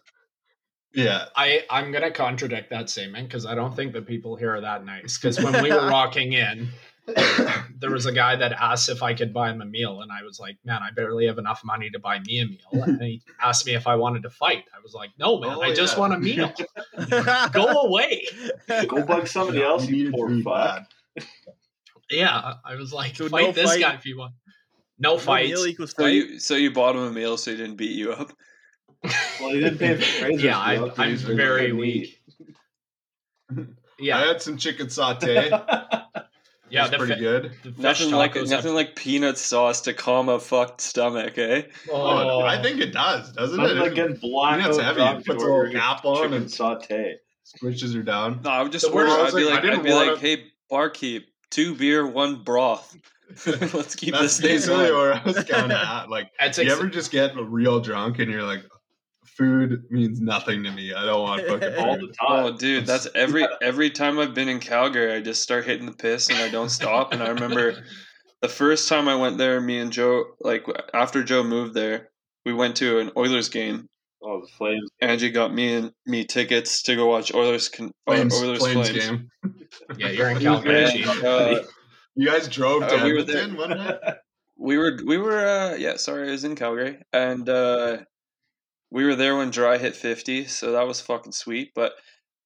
Yeah. 0.94 1.24
I 1.37 1.64
I'm 1.70 1.92
gonna 1.92 2.11
contradict 2.11 2.70
that 2.70 2.88
statement 2.88 3.28
because 3.28 3.44
I 3.46 3.54
don't 3.54 3.76
think 3.76 3.92
the 3.92 4.02
people 4.02 4.37
here 4.37 4.54
are 4.54 4.61
that 4.62 4.84
nice. 4.87 5.18
Because 5.18 5.38
when 5.42 5.62
we 5.62 5.70
were 5.70 5.90
walking 5.92 6.32
in, 6.32 6.68
there 7.78 7.90
was 7.90 8.06
a 8.06 8.12
guy 8.12 8.37
that 8.37 8.52
asked 8.52 8.88
if 8.88 9.02
I 9.02 9.12
could 9.14 9.32
buy 9.32 9.50
him 9.50 9.61
a 9.62 9.64
meal, 9.66 10.00
and 10.02 10.11
I 10.12 10.22
was 10.22 10.38
like, 10.40 10.56
"Man, 10.64 10.82
I 10.82 10.90
barely 10.90 11.26
have 11.26 11.38
enough 11.38 11.62
money 11.64 11.88
to 11.90 11.98
buy 11.98 12.18
me 12.20 12.40
a 12.40 12.46
meal." 12.46 12.82
And 12.84 13.00
he 13.02 13.22
asked 13.42 13.64
me 13.66 13.74
if 13.74 13.87
I 13.87 13.96
wanted 13.96 14.22
to 14.24 14.30
fight. 14.30 14.64
I 14.74 14.80
was 14.82 14.92
like, 14.94 15.11
"No, 15.18 15.38
man, 15.40 15.54
Oh, 15.56 15.62
I 15.62 15.72
just 15.74 15.94
yeah. 15.94 16.00
want 16.00 16.14
a 16.14 16.18
meal. 16.18 16.52
Go 17.52 17.66
away." 17.82 18.26
Go 18.88 19.04
bug 19.04 19.26
somebody 19.26 19.62
else, 19.62 19.87
We 19.87 19.96
you 19.96 20.11
poor 20.11 20.30
fuck. 20.42 20.87
Bad. 22.10 22.16
Yeah, 22.16 22.54
I 22.64 22.74
was 22.76 22.92
like, 22.92 23.16
So 23.16 23.28
"Fight 23.28 23.46
no 23.46 23.52
this 23.52 23.70
fight- 23.70 23.80
guy 23.80 23.94
if 23.94 24.06
you 24.06 24.18
want." 24.18 24.34
No 25.00 25.12
No 25.14 25.18
fights. 25.18 25.62
So 25.96 26.06
you 26.06 26.38
so 26.40 26.54
you 26.54 26.72
bought 26.72 26.96
him 26.96 27.02
a 27.02 27.10
meal 27.10 27.36
so 27.36 27.50
he 27.52 27.56
didn't 27.56 27.76
beat 27.76 27.96
you 27.96 28.12
up. 28.12 28.32
Well, 29.40 29.50
he 29.50 29.60
didn't 29.60 29.78
pay 29.78 29.94
for 29.96 30.02
Fraser's 30.02 30.42
yeah, 30.42 30.58
I, 30.58 30.76
meal, 30.76 30.88
'cause 30.90 30.98
I'm 30.98 31.10
he's 31.10 31.22
very 31.22 31.68
good 31.68 31.76
weak. 31.76 32.20
I 33.56 34.26
had 34.26 34.42
some 34.42 34.56
chicken 34.58 34.90
saute. 34.90 35.48
yeah, 36.70 36.82
It's 36.82 36.90
the 36.90 36.98
pretty 36.98 37.14
fi- 37.14 37.20
good. 37.20 37.52
Nothing 37.78 38.10
like 38.10 38.34
tacos 38.34 38.50
nothing 38.50 38.74
like 38.74 38.96
peanut 38.96 39.38
sauce 39.38 39.80
to 39.82 39.94
calm 39.94 40.28
a 40.28 40.38
fucked 40.38 40.80
stomach, 40.80 41.38
eh? 41.38 41.62
Oh, 41.90 42.40
I 42.40 42.60
think 42.62 42.80
it 42.80 42.92
does, 42.92 43.32
doesn't 43.32 43.56
Nothing 43.56 43.76
it? 43.76 43.80
like 43.80 43.94
getting 43.94 44.16
black 44.16 44.58
Peanut's 44.60 44.78
heavy. 44.78 45.00
It 45.02 45.24
puts 45.24 45.42
a 45.42 45.46
ordering 45.46 45.74
little 45.74 45.88
cap 45.94 46.04
on 46.04 46.16
chicken 46.22 46.34
and- 46.34 46.50
saute. 46.50 47.16
Squishes 47.62 47.94
her 47.94 48.02
down. 48.02 48.40
No, 48.44 48.50
I 48.50 48.62
would 48.62 48.72
just 48.72 48.84
The 48.86 48.92
order. 48.92 49.08
worst- 49.08 49.34
I'd 49.34 49.38
be 49.38 49.44
like, 49.44 49.64
I'd 49.64 49.82
be 49.82 49.94
like, 49.94 50.18
hey, 50.18 50.44
barkeep, 50.68 51.27
two 51.50 51.74
beer, 51.74 52.06
one 52.06 52.42
broth. 52.42 52.96
Let's 53.46 53.94
keep 53.94 54.12
That's 54.14 54.38
this 54.38 54.40
thing 54.40 54.50
basically 54.56 54.76
going. 54.88 54.94
where 54.94 55.14
I 55.14 55.22
was 55.22 55.44
kind 55.44 55.70
of 55.70 55.78
at. 55.78 56.08
Like, 56.11 56.30
It's 56.40 56.56
you 56.58 56.64
ex- 56.64 56.72
ever 56.72 56.88
just 56.88 57.11
get 57.11 57.37
real 57.37 57.78
drunk 57.80 58.18
and 58.20 58.30
you're 58.30 58.42
like, 58.42 58.62
food 59.24 59.84
means 59.90 60.20
nothing 60.20 60.64
to 60.64 60.70
me. 60.72 60.94
I 60.94 61.04
don't 61.04 61.22
want 61.22 61.46
fucking 61.46 61.76
All 61.76 61.94
food. 61.98 62.08
the 62.08 62.14
time. 62.14 62.44
Oh, 62.44 62.56
dude, 62.56 62.87
that's 62.87 63.06
every 63.14 63.46
every 63.61 63.90
time 63.90 64.18
I've 64.18 64.34
been 64.34 64.48
in 64.48 64.58
Calgary, 64.61 65.12
I 65.14 65.20
just 65.20 65.42
start 65.42 65.64
hitting 65.66 65.87
the 65.87 65.92
piss 65.92 66.28
and 66.30 66.38
I 66.38 66.48
don't 66.48 66.70
stop. 66.70 67.12
And 67.12 67.22
I 67.22 67.28
remember 67.28 67.74
the 68.40 68.48
first 68.48 68.88
time 68.88 69.06
I 69.08 69.14
went 69.14 69.37
there, 69.38 69.61
me 69.61 69.78
and 69.78 69.92
Joe, 69.92 70.24
like 70.40 70.64
after 70.94 71.22
Joe 71.22 71.44
moved 71.44 71.74
there, 71.74 72.08
we 72.46 72.52
went 72.54 72.76
to 72.76 72.98
an 72.98 73.11
Oilers 73.16 73.48
game. 73.48 73.87
Oh, 74.22 74.40
the 74.40 74.48
flames. 74.48 74.90
Angie 75.00 75.31
got 75.31 75.54
me 75.54 75.74
and 75.74 75.92
me 76.07 76.24
tickets 76.24 76.83
to 76.83 76.96
go 76.96 77.07
watch 77.07 77.33
Oilers 77.33 77.68
con- 77.68 77.92
or 78.07 78.16
Flames, 78.16 78.35
Oilers 78.35 78.59
Flames 78.59 78.90
Flames. 78.90 79.07
game. 79.07 79.31
yeah, 79.96 80.09
you're 80.11 80.31
in 80.31 80.40
Calgary. 80.40 80.85
And, 80.85 81.24
uh, 81.24 81.62
You 82.16 82.26
guys 82.26 82.48
drove 82.48 82.88
to 82.88 83.00
Uh, 83.00 83.04
we 83.04 83.12
were 83.12 83.20
Edmonton 83.20 83.57
one 83.57 83.70
day? 83.70 83.98
we 84.59 84.76
were 84.76 84.98
we 85.07 85.18
were 85.18 85.38
uh 85.38 85.76
yeah 85.76 85.96
sorry 85.96 86.28
I 86.28 86.33
was 86.33 86.42
in 86.42 86.57
Calgary 86.57 86.98
and 87.12 87.48
uh 87.48 87.98
we 88.90 89.04
were 89.04 89.14
there 89.14 89.37
when 89.37 89.52
Drai 89.52 89.78
hit 89.78 89.94
50 89.94 90.46
so 90.46 90.72
that 90.72 90.85
was 90.85 91.00
fucking 91.00 91.31
sweet 91.31 91.70
but 91.76 91.92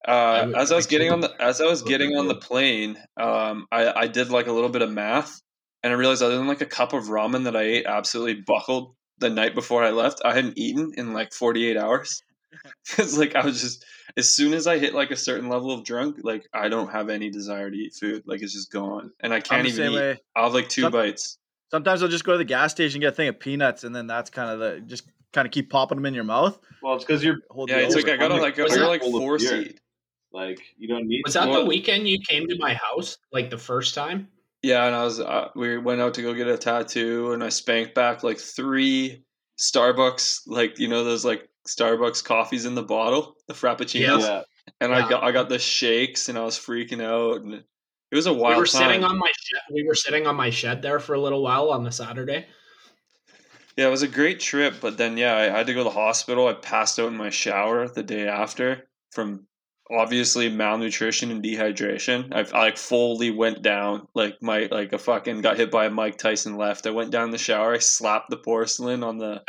uh 0.07 0.51
as 0.55 0.71
I 0.71 0.75
was 0.75 0.85
getting 0.85 1.11
on 1.11 1.21
the 1.21 1.33
as 1.39 1.59
I 1.59 1.65
was 1.65 1.81
getting 1.81 2.15
on 2.15 2.27
the 2.27 2.35
plane 2.35 2.97
um 3.19 3.65
I 3.71 3.91
I 3.91 4.07
did 4.07 4.29
like 4.29 4.45
a 4.45 4.51
little 4.51 4.69
bit 4.69 4.83
of 4.83 4.91
math 4.91 5.41
and 5.81 5.91
I 5.91 5.95
realized 5.95 6.21
other 6.21 6.37
than 6.37 6.45
like 6.45 6.61
a 6.61 6.67
cup 6.67 6.93
of 6.93 7.05
ramen 7.05 7.45
that 7.45 7.55
I 7.55 7.63
ate 7.63 7.87
absolutely 7.87 8.43
buckled 8.45 8.93
the 9.23 9.29
night 9.29 9.55
before 9.55 9.83
I 9.83 9.89
left 9.89 10.21
I 10.23 10.33
hadn't 10.33 10.57
eaten 10.57 10.93
in 10.97 11.13
like 11.13 11.33
48 11.33 11.77
hours 11.77 12.21
it's 12.99 13.17
like 13.17 13.35
I 13.35 13.43
was 13.43 13.59
just 13.61 13.83
as 14.15 14.29
soon 14.33 14.53
as 14.53 14.67
I 14.67 14.77
hit 14.77 14.93
like 14.93 15.09
a 15.11 15.15
certain 15.15 15.49
level 15.49 15.71
of 15.71 15.83
drunk 15.83 16.17
like 16.23 16.47
I 16.53 16.69
don't 16.69 16.91
have 16.91 17.09
any 17.09 17.29
desire 17.31 17.71
to 17.71 17.75
eat 17.77 17.93
food 17.95 18.23
like 18.27 18.41
it's 18.43 18.53
just 18.53 18.71
gone 18.71 19.11
and 19.21 19.33
I 19.33 19.39
can't 19.39 19.65
even 19.67 19.91
eat 19.93 19.95
way. 19.95 20.17
I'll 20.35 20.45
have 20.45 20.53
like 20.53 20.69
two 20.69 20.83
Some- 20.83 20.91
bites 20.91 21.37
Sometimes 21.71 22.03
I'll 22.03 22.09
just 22.09 22.23
go 22.23 22.33
to 22.33 22.37
the 22.37 22.45
gas 22.45 22.69
station, 22.71 23.01
get 23.01 23.13
a 23.13 23.15
thing 23.15 23.29
of 23.29 23.39
peanuts, 23.39 23.83
and 23.83 23.95
then 23.95 24.05
that's 24.05 24.29
kind 24.29 24.51
of 24.51 24.59
the 24.59 24.81
just 24.85 25.09
kind 25.31 25.47
of 25.47 25.51
keep 25.51 25.71
popping 25.71 25.97
them 25.97 26.05
in 26.05 26.13
your 26.13 26.23
mouth. 26.23 26.59
Well, 26.83 26.93
it's 26.93 27.03
because 27.03 27.23
you're 27.23 27.37
Hold 27.49 27.71
Yeah, 27.71 27.77
it's 27.77 27.95
over. 27.95 28.05
like 28.05 28.13
I 28.13 28.17
gotta 28.17 28.35
like 28.39 28.57
Was 28.57 28.75
you're 28.75 28.85
like 28.85 29.01
full 29.01 29.15
of 29.15 29.23
four 29.23 29.39
seed. 29.39 29.79
like 30.31 30.59
you 30.77 30.87
don't 30.87 31.07
need. 31.07 31.23
Was 31.25 31.33
that 31.33 31.47
Well- 31.47 31.61
the 31.61 31.65
weekend 31.65 32.07
you 32.07 32.19
came 32.19 32.47
to 32.47 32.55
my 32.59 32.75
house, 32.75 33.17
like 33.31 33.49
the 33.49 33.57
first 33.57 33.95
time? 33.95 34.27
Yeah, 34.63 34.85
and 34.85 34.95
I 34.95 35.03
was 35.03 35.19
uh, 35.19 35.49
we 35.55 35.77
went 35.77 35.99
out 36.01 36.13
to 36.15 36.21
go 36.21 36.33
get 36.33 36.47
a 36.47 36.57
tattoo, 36.57 37.33
and 37.33 37.43
I 37.43 37.49
spanked 37.49 37.93
back 37.93 38.23
like 38.23 38.39
three 38.39 39.23
Starbucks, 39.59 40.43
like 40.47 40.79
you 40.79 40.87
know 40.87 41.03
those 41.03 41.25
like 41.25 41.49
Starbucks 41.67 42.23
coffees 42.23 42.65
in 42.65 42.73
the 42.73 42.81
bottle, 42.83 43.35
the 43.47 43.53
frappuccinos, 43.53 44.21
Yeah. 44.21 44.41
and 44.79 44.91
Yeah. 44.91 45.05
I 45.05 45.09
got 45.09 45.23
I 45.23 45.31
got 45.33 45.49
the 45.49 45.59
shakes, 45.59 46.29
and 46.29 46.37
I 46.37 46.43
was 46.45 46.57
freaking 46.57 47.03
out, 47.03 47.41
and 47.41 47.53
it 47.53 48.15
was 48.15 48.25
a 48.25 48.33
wild. 48.33 48.55
We 48.55 48.61
were 48.61 48.65
time. 48.65 48.89
sitting 48.89 49.03
on 49.03 49.17
my 49.17 49.31
shed. 49.37 49.61
We 49.73 49.83
were 49.85 49.95
sitting 49.95 50.27
on 50.27 50.35
my 50.37 50.49
shed 50.49 50.81
there 50.81 50.99
for 50.99 51.13
a 51.13 51.19
little 51.19 51.43
while 51.43 51.69
on 51.69 51.83
the 51.83 51.91
Saturday. 51.91 52.45
Yeah, 53.75 53.87
it 53.87 53.91
was 53.91 54.03
a 54.03 54.07
great 54.07 54.39
trip, 54.39 54.75
but 54.79 54.97
then 54.97 55.17
yeah, 55.17 55.35
I 55.35 55.43
had 55.49 55.67
to 55.67 55.73
go 55.73 55.79
to 55.81 55.85
the 55.85 55.89
hospital. 55.89 56.47
I 56.47 56.53
passed 56.53 56.99
out 56.99 57.07
in 57.07 57.17
my 57.17 57.31
shower 57.31 57.87
the 57.89 58.03
day 58.03 58.27
after 58.27 58.87
from 59.11 59.47
obviously 59.91 60.49
malnutrition 60.49 61.29
and 61.31 61.43
dehydration. 61.43 62.33
I, 62.33 62.41
I 62.57 62.63
like 62.63 62.77
fully 62.77 63.31
went 63.31 63.61
down 63.61 64.07
like 64.15 64.41
my 64.41 64.67
like 64.71 64.93
a 64.93 64.97
fucking 64.97 65.41
got 65.41 65.57
hit 65.57 65.71
by 65.71 65.85
a 65.85 65.89
Mike 65.89 66.17
Tyson 66.17 66.57
left. 66.57 66.87
I 66.87 66.91
went 66.91 67.11
down 67.11 67.31
the 67.31 67.37
shower. 67.37 67.73
I 67.73 67.79
slapped 67.79 68.29
the 68.29 68.37
porcelain 68.37 69.03
on 69.03 69.17
the 69.17 69.41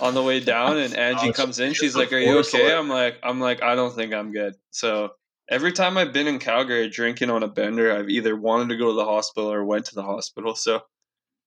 on 0.00 0.14
the 0.14 0.22
way 0.22 0.40
down, 0.40 0.78
and 0.78 0.94
Angie 0.98 1.30
Oh, 1.30 1.32
comes 1.32 1.58
in. 1.60 1.72
She's 1.72 1.96
like, 1.96 2.12
"Are 2.12 2.18
you 2.18 2.38
okay?" 2.38 2.74
I'm 2.74 2.88
like, 2.88 3.18
"I'm 3.22 3.40
like, 3.40 3.62
I 3.62 3.74
don't 3.74 3.94
think 3.94 4.14
I'm 4.14 4.32
good." 4.32 4.54
So 4.70 5.10
every 5.50 5.72
time 5.72 5.98
I've 5.98 6.12
been 6.12 6.26
in 6.26 6.38
Calgary 6.38 6.88
drinking 6.88 7.30
on 7.30 7.42
a 7.42 7.48
bender, 7.48 7.94
I've 7.94 8.08
either 8.08 8.36
wanted 8.36 8.68
to 8.70 8.76
go 8.76 8.88
to 8.88 8.94
the 8.94 9.04
hospital 9.04 9.52
or 9.52 9.64
went 9.64 9.86
to 9.86 9.94
the 9.94 10.02
hospital. 10.02 10.54
So 10.54 10.80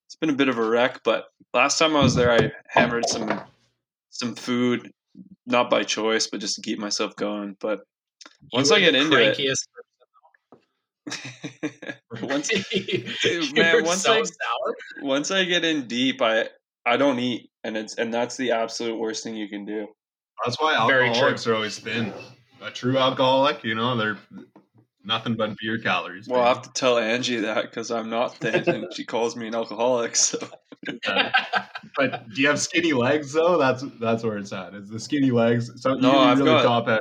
it's 0.06 0.16
been 0.16 0.30
a 0.30 0.34
bit 0.34 0.48
of 0.48 0.58
a 0.58 0.68
wreck. 0.68 1.00
But 1.04 1.26
last 1.52 1.78
time 1.78 1.96
I 1.96 2.02
was 2.02 2.14
there, 2.14 2.30
I 2.30 2.52
hammered 2.68 3.08
some 3.08 3.40
some 4.10 4.34
food, 4.34 4.90
not 5.46 5.70
by 5.70 5.82
choice, 5.82 6.26
but 6.26 6.40
just 6.40 6.56
to 6.56 6.62
keep 6.62 6.78
myself 6.78 7.14
going. 7.16 7.56
But 7.60 7.80
once 8.52 8.70
You 8.70 8.76
I 8.76 8.80
get 8.80 8.94
into 8.94 9.16
it, 9.16 9.38
once 12.22 12.48
Dude, 13.22 13.54
man, 13.56 13.84
once 13.84 14.02
so 14.02 14.12
I- 14.12 14.22
sour. 14.22 14.76
once 15.02 15.30
I 15.30 15.44
get 15.44 15.64
in 15.64 15.86
deep, 15.86 16.20
I 16.20 16.48
I 16.84 16.96
don't 16.96 17.18
eat, 17.18 17.50
and 17.64 17.76
it's 17.76 17.94
and 17.94 18.12
that's 18.12 18.36
the 18.36 18.52
absolute 18.52 18.98
worst 18.98 19.24
thing 19.24 19.34
you 19.36 19.48
can 19.48 19.64
do. 19.64 19.86
That's 20.44 20.60
why 20.60 20.86
Very 20.86 21.08
alcoholics 21.08 21.46
are 21.46 21.54
always 21.54 21.78
thin. 21.78 22.12
A 22.62 22.70
true 22.70 22.98
alcoholic, 22.98 23.64
you 23.64 23.74
know, 23.74 23.96
they're 23.96 24.18
nothing 25.08 25.34
but 25.34 25.56
beer 25.60 25.78
calories. 25.78 26.28
Well, 26.28 26.40
I 26.42 26.48
have 26.48 26.62
to 26.62 26.72
tell 26.72 26.98
Angie 26.98 27.40
that 27.40 27.62
because 27.64 27.90
I'm 27.90 28.08
not 28.10 28.36
thin, 28.36 28.68
and 28.68 28.94
she 28.94 29.04
calls 29.04 29.34
me 29.34 29.48
an 29.48 29.54
alcoholic. 29.56 30.14
So 30.14 30.38
Uh, 31.06 31.30
but 31.96 32.28
do 32.30 32.40
you 32.40 32.46
have 32.46 32.60
skinny 32.60 32.92
legs 32.92 33.32
though? 33.32 33.58
That's 33.58 33.84
that's 34.00 34.22
where 34.22 34.38
it's 34.38 34.52
at. 34.52 34.74
Is 34.74 34.88
the 34.88 35.00
skinny 35.00 35.32
legs? 35.32 35.70
So 35.82 35.94
No, 35.94 36.12
you 36.12 36.18
I've 36.18 36.38
really 36.38 36.50
got- 36.50 36.62
top 36.62 36.86
heavy. 36.86 37.00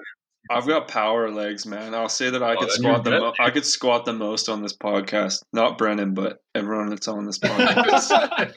I've 0.50 0.65
got 0.65 0.88
power 0.88 1.30
legs, 1.30 1.65
man. 1.65 1.93
I'll 1.93 2.08
say 2.10 2.30
that 2.30 2.41
I 2.41 2.56
Oh, 2.56 2.60
could 2.62 2.72
squat 2.72 3.04
the 3.04 3.10
you're 3.12 3.20
mo- 3.20 3.34
I 3.38 3.50
could 3.52 3.65
squat 3.65 4.06
the 4.06 4.13
most 4.13 4.48
on 4.48 4.62
this 4.62 4.76
podcast. 4.76 5.43
Not 5.52 5.78
Brennan, 5.78 6.13
but 6.13 6.38
everyone 6.56 6.89
that's 6.89 7.08
on 7.10 7.26
this 7.26 7.38
podcast. 7.38 8.12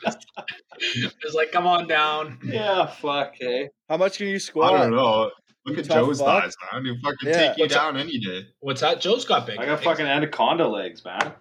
it's 0.78 1.34
like, 1.34 1.50
come 1.52 1.66
on 1.66 1.88
down. 1.88 2.38
Yeah, 2.44 2.86
fuck, 2.86 3.34
hey. 3.38 3.70
How 3.88 3.96
much 3.96 4.18
can 4.18 4.28
you 4.28 4.38
squat? 4.38 4.72
I 4.74 4.78
don't 4.82 4.92
know. 4.92 5.30
Look 5.66 5.78
at 5.78 5.84
tough 5.84 5.96
Joe's 5.96 6.20
fuck. 6.20 6.44
thighs, 6.44 6.54
man. 6.72 6.84
You 6.86 6.96
fucking 7.02 7.28
Yeah. 7.28 7.48
take 7.48 7.58
you 7.58 7.64
What's 7.64 7.74
down 7.74 7.96
any 7.96 8.18
day. 8.18 8.46
What's 8.60 8.80
that? 8.80 9.00
Joe's 9.00 9.24
got 9.24 9.46
big. 9.46 9.58
I 9.58 9.66
got 9.66 9.72
legs. 9.72 9.84
fucking 9.84 10.06
anaconda 10.06 10.66
legs, 10.66 11.04
man. 11.04 11.32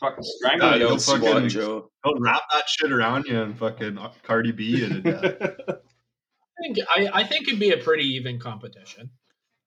Fucking 0.00 0.24
strangle 0.24 0.68
Yeah, 0.70 0.74
you. 0.76 0.80
you'll 0.80 0.96
Don't 0.96 1.20
fucking- 1.20 1.48
Joe. 1.50 1.90
Don't 2.04 2.20
wrap 2.20 2.42
that 2.52 2.68
shit 2.68 2.90
around 2.90 3.26
you 3.26 3.40
and 3.42 3.56
fucking 3.58 3.98
Cardi 4.22 4.50
B 4.52 4.64
you 4.64 4.88
to 4.88 5.00
death. 5.00 5.22
I 6.58 6.62
think, 6.62 6.78
I, 6.94 7.10
I 7.20 7.24
think 7.24 7.48
it'd 7.48 7.60
be 7.60 7.70
a 7.72 7.76
pretty 7.78 8.04
even 8.14 8.38
competition. 8.38 9.10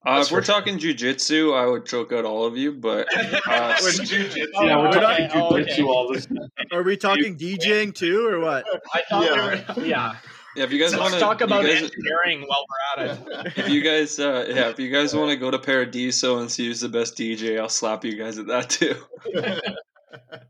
Uh, 0.05 0.21
if 0.23 0.31
we're 0.31 0.39
for 0.41 0.45
sure. 0.45 0.55
talking 0.55 0.77
jujitsu, 0.77 1.57
I 1.59 1.65
would 1.65 1.85
choke 1.85 2.11
out 2.13 2.25
all 2.25 2.45
of 2.45 2.55
you. 2.57 2.71
But 2.73 3.07
uh, 3.17 3.75
We're 3.81 3.89
jujitsu. 3.89 4.45
Oh, 4.55 4.63
yeah, 4.65 4.77
we're 4.77 4.91
talking 4.91 5.27
jujitsu 5.29 5.87
all 5.87 6.11
this. 6.13 6.27
Are 6.71 6.83
we 6.83 6.95
talking 6.95 7.35
DJing 7.37 7.93
too, 7.95 8.27
or 8.27 8.39
what? 8.39 8.65
I 8.93 9.01
thought 9.09 9.23
Yeah. 9.25 9.63
we 9.75 9.81
were, 9.81 9.87
yeah. 9.87 10.13
Yeah, 10.55 10.63
if 10.63 10.71
you 10.71 10.79
guys 10.79 10.91
Let's 10.91 11.01
want 11.01 11.13
to 11.13 11.19
talk 11.19 11.41
about 11.41 11.63
you 11.63 11.69
guys, 11.69 11.83
engineering 11.83 12.45
while 12.47 12.65
we're 12.97 13.03
at 13.03 13.09
it. 13.09 13.57
if 13.57 13.69
you 13.69 13.81
guys, 13.81 14.19
uh, 14.19 14.45
yeah, 14.49 14.69
if 14.69 14.79
you 14.79 14.89
guys 14.91 15.15
want 15.15 15.29
to 15.31 15.37
go 15.37 15.51
to 15.51 15.59
Paradiso 15.59 16.39
and 16.39 16.49
see 16.49 16.67
who's 16.67 16.79
the 16.79 16.89
best 16.89 17.17
DJ, 17.17 17.59
I'll 17.59 17.69
slap 17.69 18.05
you 18.05 18.15
guys 18.15 18.37
at 18.37 18.47
that 18.47 18.69
too. 18.69 18.95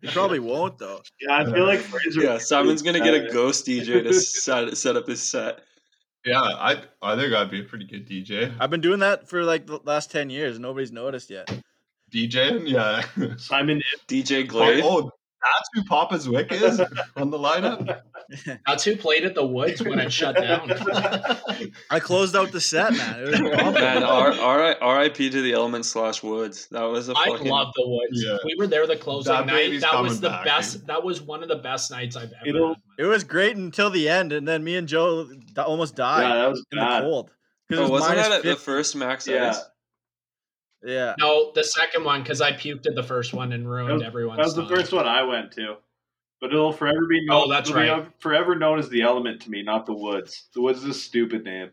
You 0.02 0.10
probably 0.10 0.40
won't 0.40 0.78
though. 0.78 1.02
Yeah, 1.20 1.38
I 1.38 1.46
feel 1.46 1.66
like 1.66 1.80
Fraser. 1.80 2.22
Yeah, 2.22 2.38
Simon's 2.38 2.84
gonna 2.84 3.00
get 3.00 3.16
a 3.16 3.32
ghost 3.32 3.66
DJ 3.66 4.04
to 4.04 4.14
set 4.14 4.78
set 4.78 4.96
up 4.96 5.08
his 5.08 5.24
set. 5.24 5.62
Yeah, 6.24 6.40
I 6.40 6.84
I 7.02 7.16
think 7.16 7.34
I'd 7.34 7.50
be 7.50 7.62
a 7.62 7.64
pretty 7.64 7.86
good 7.86 8.08
DJ. 8.08 8.54
I've 8.60 8.70
been 8.70 8.82
doing 8.82 9.00
that 9.00 9.28
for 9.28 9.44
like 9.44 9.66
the 9.66 9.80
last 9.84 10.12
ten 10.12 10.30
years. 10.30 10.58
and 10.58 10.62
Nobody's 10.62 10.92
noticed 10.92 11.32
yet. 11.32 11.50
DJing, 12.12 12.70
yeah. 12.70 13.36
Simon, 13.38 13.82
DJ 14.08 14.48
Glade. 14.48 14.84
Oh, 14.84 15.12
that's 15.54 15.70
who 15.74 15.84
Papa 15.84 16.16
Zwick 16.16 16.52
is 16.52 16.80
on 17.16 17.30
the 17.30 17.38
lineup. 17.38 18.02
That's 18.66 18.84
who 18.84 18.98
played 18.98 19.24
at 19.26 19.36
the 19.36 19.46
Woods 19.46 19.82
when 19.84 20.00
it 20.00 20.12
shut 20.12 20.36
down. 20.36 20.72
I 21.92 22.00
closed 22.00 22.36
out 22.36 22.52
the 22.52 22.60
set, 22.62 22.94
man. 22.94 23.20
It 23.20 23.30
was 23.30 23.40
Man, 23.76 24.04
R- 24.04 24.32
R- 24.34 24.78
R.I.P. 24.82 25.30
to 25.30 25.42
the 25.42 25.54
Element 25.54 25.86
slash 25.86 26.24
Woods. 26.24 26.68
That 26.72 26.84
was 26.84 27.10
a 27.10 27.14
I 27.16 27.26
fucking. 27.30 27.48
love 27.48 27.72
the 27.76 27.84
Woods. 27.88 28.24
Yeah. 28.26 28.38
We 28.44 28.56
were 28.58 28.68
there 28.68 28.88
the 28.88 28.96
closing 28.98 29.32
That 29.34 29.46
night. 29.46 29.80
That 29.82 30.02
was 30.02 30.20
the 30.22 30.30
back, 30.30 30.46
best. 30.46 30.74
dude. 30.80 30.88
That 30.88 31.04
was 31.04 31.22
one 31.22 31.44
of 31.44 31.50
the 31.50 31.58
best 31.58 31.92
nights 31.92 32.16
I've 32.16 32.32
ever 32.42 32.48
It'll- 32.50 32.68
had. 32.70 32.78
It 32.98 33.06
was 33.06 33.24
great 33.24 33.56
until 33.58 33.90
the 33.90 34.10
end, 34.10 34.32
and 34.34 34.48
then 34.48 34.64
me 34.64 34.76
and 34.76 34.88
Joe 34.88 35.28
almost 35.58 35.96
died 35.96 36.24
yeah, 36.24 36.36
that 36.36 36.50
was 36.50 36.66
in 36.72 36.78
the 36.80 36.84
bad. 36.86 37.02
cold. 37.04 37.32
'Cause 37.70 37.80
it 37.80 37.82
Oh, 37.82 37.84
was 37.84 37.92
wasn't 37.92 38.10
minus 38.18 38.28
that 38.30 38.38
at 38.38 38.44
the 38.44 38.56
first 38.56 38.96
Max 38.96 39.28
Yeah, 39.28 39.50
Ice? 39.50 39.60
Yeah. 40.86 41.16
No, 41.20 41.52
the 41.54 41.64
second 41.64 42.04
one 42.04 42.22
because 42.22 42.42
I 42.42 42.52
puked 42.54 42.86
at 42.88 42.96
the 42.96 43.04
first 43.04 43.34
one 43.34 43.52
and 43.54 43.66
That 43.66 43.70
ruined 43.70 43.94
was- 43.96 44.04
everyone's. 44.04 44.38
that 44.38 44.44
was 44.46 44.56
the 44.56 44.66
stomach. 44.66 44.80
first 44.80 44.94
one 44.94 45.08
I 45.08 45.24
went 45.24 45.52
to. 45.54 45.76
But 46.42 46.52
it'll 46.52 46.74
forever 46.74 47.08
be 47.10 47.26
known. 47.26 47.44
Oh, 47.46 47.50
that's 47.50 47.70
it'll 47.70 47.82
be 47.82 47.88
right. 47.90 48.08
forever 48.20 48.56
known 48.56 48.78
as 48.78 48.90
the 48.90 49.02
Element 49.02 49.42
to 49.44 49.50
me, 49.50 49.64
not 49.64 49.86
the 49.86 49.94
Woods. 49.94 50.50
The 50.54 50.62
Woods 50.62 50.80
is 50.84 50.90
a 50.90 50.94
stupid 50.94 51.44
name. 51.46 51.72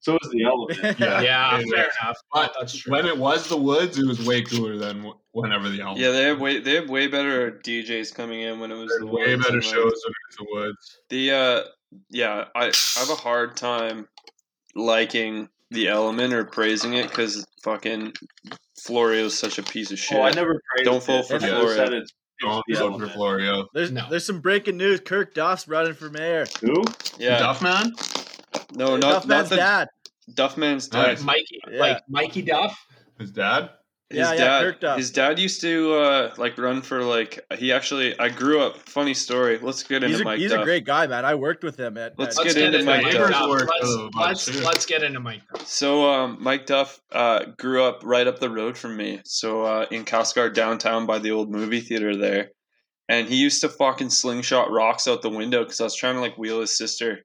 So 0.00 0.16
is 0.22 0.30
the 0.30 0.42
Element. 0.44 0.98
Yeah. 1.00 1.20
Yeah, 1.20 1.58
fair 1.70 1.90
enough. 2.02 2.16
But 2.32 2.54
That's 2.58 2.76
true. 2.76 2.92
When 2.92 3.06
it 3.06 3.16
was 3.16 3.46
the 3.48 3.56
Woods, 3.58 3.98
it 3.98 4.06
was 4.06 4.26
way 4.26 4.42
cooler 4.42 4.76
than 4.78 5.02
wh- 5.04 5.34
whenever 5.36 5.68
the 5.68 5.82
album. 5.82 6.02
Yeah, 6.02 6.10
they 6.10 6.22
have 6.24 6.40
way 6.40 6.60
they 6.60 6.74
have 6.76 6.88
way 6.90 7.06
better 7.06 7.52
DJs 7.52 8.14
coming 8.14 8.40
in 8.40 8.58
when 8.58 8.72
it 8.72 8.76
was 8.76 8.90
the 8.98 9.06
way 9.06 9.34
Woods 9.36 9.46
better 9.46 9.62
shows 9.62 9.74
when 9.74 9.82
it 9.84 9.92
was 9.92 10.36
the 10.38 10.46
Woods. 10.50 10.98
The 11.10 11.30
uh, 11.30 11.62
yeah, 12.10 12.44
I, 12.56 12.64
I 12.66 13.00
have 13.00 13.10
a 13.10 13.14
hard 13.14 13.56
time 13.56 14.08
liking 14.74 15.48
the 15.70 15.88
Element 15.88 16.32
or 16.32 16.44
praising 16.44 16.94
it 16.94 17.08
because 17.08 17.44
fucking 17.62 18.12
Florio's 18.84 19.36
such 19.38 19.58
a 19.58 19.62
piece 19.62 19.90
of 19.90 19.98
shit. 19.98 20.18
Oh, 20.18 20.22
I 20.22 20.30
never 20.32 20.60
praised 20.70 20.84
Don't 20.90 21.02
fall 21.02 21.20
it. 21.20 21.26
for 21.26 21.34
I 21.36 21.38
Florio. 21.38 22.00
Don't 22.40 22.64
it's 22.68 22.78
vote 22.80 22.98
for 23.00 23.08
Florio. 23.08 23.66
There's 23.74 23.90
No. 23.92 24.06
there's 24.10 24.26
some 24.26 24.40
breaking 24.40 24.76
news. 24.76 25.00
Kirk 25.00 25.34
Duff's 25.34 25.66
running 25.68 25.94
for 25.94 26.10
mayor. 26.10 26.46
Who? 26.60 26.82
yeah, 27.18 27.38
Duff 27.38 27.62
Man? 27.62 27.92
no, 28.74 28.96
not 28.96 29.00
Duff 29.00 29.26
not 29.26 29.28
man's 29.28 29.48
the 29.50 29.56
dad. 29.56 29.88
Duffman's 30.32 30.92
Nice. 30.92 31.18
dad. 31.18 31.24
Mikey, 31.26 31.60
Yeah. 31.70 31.80
like 31.80 32.02
Mikey 32.08 32.42
Duff. 32.42 32.76
His 33.18 33.30
dad? 33.30 33.70
His 34.10 34.18
Yeah, 34.18 34.32
yeah, 34.32 34.36
dad, 34.36 34.80
Kirk 34.80 34.96
his 34.98 35.10
dad 35.10 35.38
used 35.38 35.62
to 35.62 35.94
uh, 35.94 36.34
like 36.36 36.58
run 36.58 36.82
for 36.82 37.02
like 37.02 37.40
he 37.56 37.72
actually. 37.72 38.18
I 38.18 38.28
grew 38.28 38.60
up. 38.60 38.76
Funny 38.88 39.14
story. 39.14 39.58
Let's 39.58 39.82
get 39.82 40.04
into 40.04 40.08
He's, 40.08 40.20
a, 40.20 40.24
Mike 40.24 40.38
he's 40.38 40.50
Duff. 40.50 40.60
a 40.60 40.64
great 40.64 40.84
guy, 40.84 41.06
man. 41.06 41.24
I 41.24 41.34
worked 41.34 41.64
with 41.64 41.78
him 41.80 41.96
at. 41.96 42.18
Let's 42.18 42.38
at- 42.38 42.44
get 42.44 42.56
into 42.58 42.82
Mike 42.84 43.04
Mike 43.04 43.12
Duff. 43.14 43.30
Duff. 43.30 43.48
Let's, 44.16 44.48
let's, 44.48 44.62
let's 44.62 44.86
get 44.86 45.02
into 45.02 45.20
Mike 45.20 45.40
Duff. 45.52 45.66
So 45.66 46.04
um, 46.08 46.36
Mike 46.38 46.66
Duff 46.66 47.00
uh, 47.12 47.46
grew 47.58 47.82
up 47.82 48.02
right 48.04 48.26
up 48.26 48.40
the 48.40 48.50
road 48.50 48.76
from 48.76 48.96
me. 48.96 49.20
So 49.24 49.62
uh, 49.62 49.86
in 49.90 50.04
Castlegar 50.04 50.52
downtown 50.52 51.06
by 51.06 51.18
the 51.18 51.30
old 51.30 51.50
movie 51.50 51.80
theater 51.80 52.14
there, 52.14 52.50
and 53.08 53.26
he 53.26 53.36
used 53.36 53.62
to 53.62 53.70
fucking 53.70 54.10
slingshot 54.10 54.70
rocks 54.70 55.08
out 55.08 55.22
the 55.22 55.30
window 55.30 55.64
because 55.64 55.80
I 55.80 55.84
was 55.84 55.96
trying 55.96 56.16
to 56.16 56.20
like 56.20 56.36
wheel 56.36 56.60
his 56.60 56.76
sister, 56.76 57.24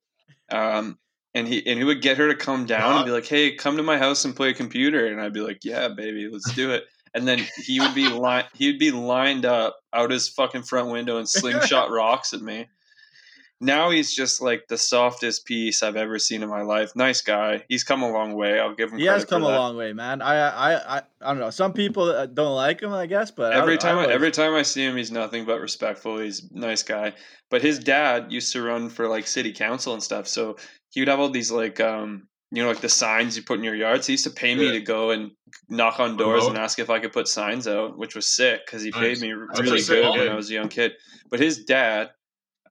um, 0.50 0.98
and 1.34 1.48
he 1.48 1.66
and 1.66 1.78
he 1.78 1.86
would 1.86 2.02
get 2.02 2.18
her 2.18 2.28
to 2.28 2.36
come 2.36 2.66
down 2.66 2.98
and 2.98 3.06
be 3.06 3.12
like, 3.12 3.28
"Hey, 3.28 3.56
come 3.56 3.78
to 3.78 3.84
my 3.84 3.98
house 3.98 4.26
and 4.26 4.36
play 4.36 4.50
a 4.50 4.54
computer," 4.54 5.08
and 5.08 5.22
I'd 5.22 5.34
be 5.34 5.42
like, 5.42 5.64
"Yeah, 5.64 5.90
baby, 5.90 6.28
let's 6.28 6.52
do 6.54 6.72
it." 6.72 6.86
And 7.14 7.28
then 7.28 7.46
he 7.58 7.80
would 7.80 7.96
be 7.96 8.08
li- 8.08 8.48
he'd 8.54 8.80
be 8.80 8.92
lined 8.92 9.46
up 9.46 9.78
out 9.94 10.12
his 10.12 10.30
fucking 10.30 10.64
front 10.64 10.90
window 10.90 11.18
and 11.18 11.30
slingshot 11.30 11.92
rocks 11.92 12.34
at 12.34 12.42
me. 12.42 12.68
Now 13.62 13.90
he's 13.90 14.16
just 14.16 14.42
like 14.42 14.68
the 14.70 14.78
softest 14.78 15.46
piece 15.46 15.84
I've 15.84 15.98
ever 15.98 16.18
seen 16.18 16.44
in 16.44 16.50
my 16.50 16.62
life. 16.62 16.96
Nice 16.96 17.22
guy. 17.22 17.66
He's 17.68 17.84
come 17.84 18.04
a 18.04 18.10
long 18.10 18.34
way. 18.36 18.58
I'll 18.60 18.74
give 18.74 18.92
him. 18.92 19.00
he 19.00 19.06
has 19.06 19.26
come 19.26 19.42
for 19.42 19.50
a 19.52 19.56
long 19.56 19.76
way, 19.76 19.92
man. 19.92 20.22
I, 20.22 20.36
I 20.38 20.98
I 20.98 21.02
I 21.22 21.28
don't 21.28 21.40
know. 21.40 21.50
Some 21.50 21.74
people 21.74 22.04
uh, 22.04 22.26
don't 22.26 22.56
like 22.56 22.82
him, 22.82 22.94
I 22.94 23.06
guess, 23.06 23.32
but 23.32 23.52
Every 23.52 23.74
I 23.74 23.78
time, 23.78 23.98
I 23.98 24.02
always- 24.04 24.16
every 24.16 24.32
time 24.32 24.54
I 24.56 24.62
see 24.62 24.86
him, 24.86 24.96
he's 24.96 25.12
nothing 25.12 25.44
but 25.46 25.60
respectful. 25.60 26.20
He's 26.20 26.50
a 26.52 26.58
nice 26.58 26.84
guy. 26.84 27.14
But 27.52 27.62
his 27.62 27.80
dad 27.80 28.32
used 28.32 28.54
to 28.54 28.62
run 28.62 28.90
for 28.90 29.08
like 29.10 29.28
city 29.28 29.52
council 29.52 29.94
and 29.94 30.02
stuff, 30.02 30.28
so 30.28 30.56
he 30.92 31.02
would 31.02 31.10
have 31.10 31.20
all 31.20 31.30
these 31.30 31.52
like 31.52 31.80
um 31.82 32.28
you 32.52 32.64
know 32.64 32.70
like 32.70 32.80
the 32.80 32.88
signs 32.90 33.36
you 33.36 33.44
put 33.44 33.58
in 33.58 33.66
your 33.66 33.76
yards. 33.76 34.08
He 34.08 34.14
used 34.14 34.24
to 34.24 34.30
pay 34.32 34.56
me 34.56 34.68
Yeah. 34.68 34.72
to 34.74 34.82
go 34.82 35.10
and 35.12 35.32
knock 35.68 36.00
on 36.00 36.16
doors 36.16 36.44
Promote. 36.44 36.50
and 36.56 36.58
ask 36.64 36.80
if 36.80 36.90
I 36.90 37.00
could 37.00 37.12
put 37.12 37.28
signs 37.28 37.68
out, 37.68 37.98
which 37.98 38.16
was 38.16 38.26
sick 38.34 38.66
because 38.66 38.84
he 38.84 38.92
paid 38.94 39.20
me 39.20 39.34
really 39.34 39.82
good 39.82 40.10
when 40.18 40.30
I 40.30 40.34
was 40.36 40.50
a 40.50 40.54
young 40.54 40.70
kid. 40.70 40.94
But 41.30 41.42
his 41.42 41.66
dad 41.66 42.12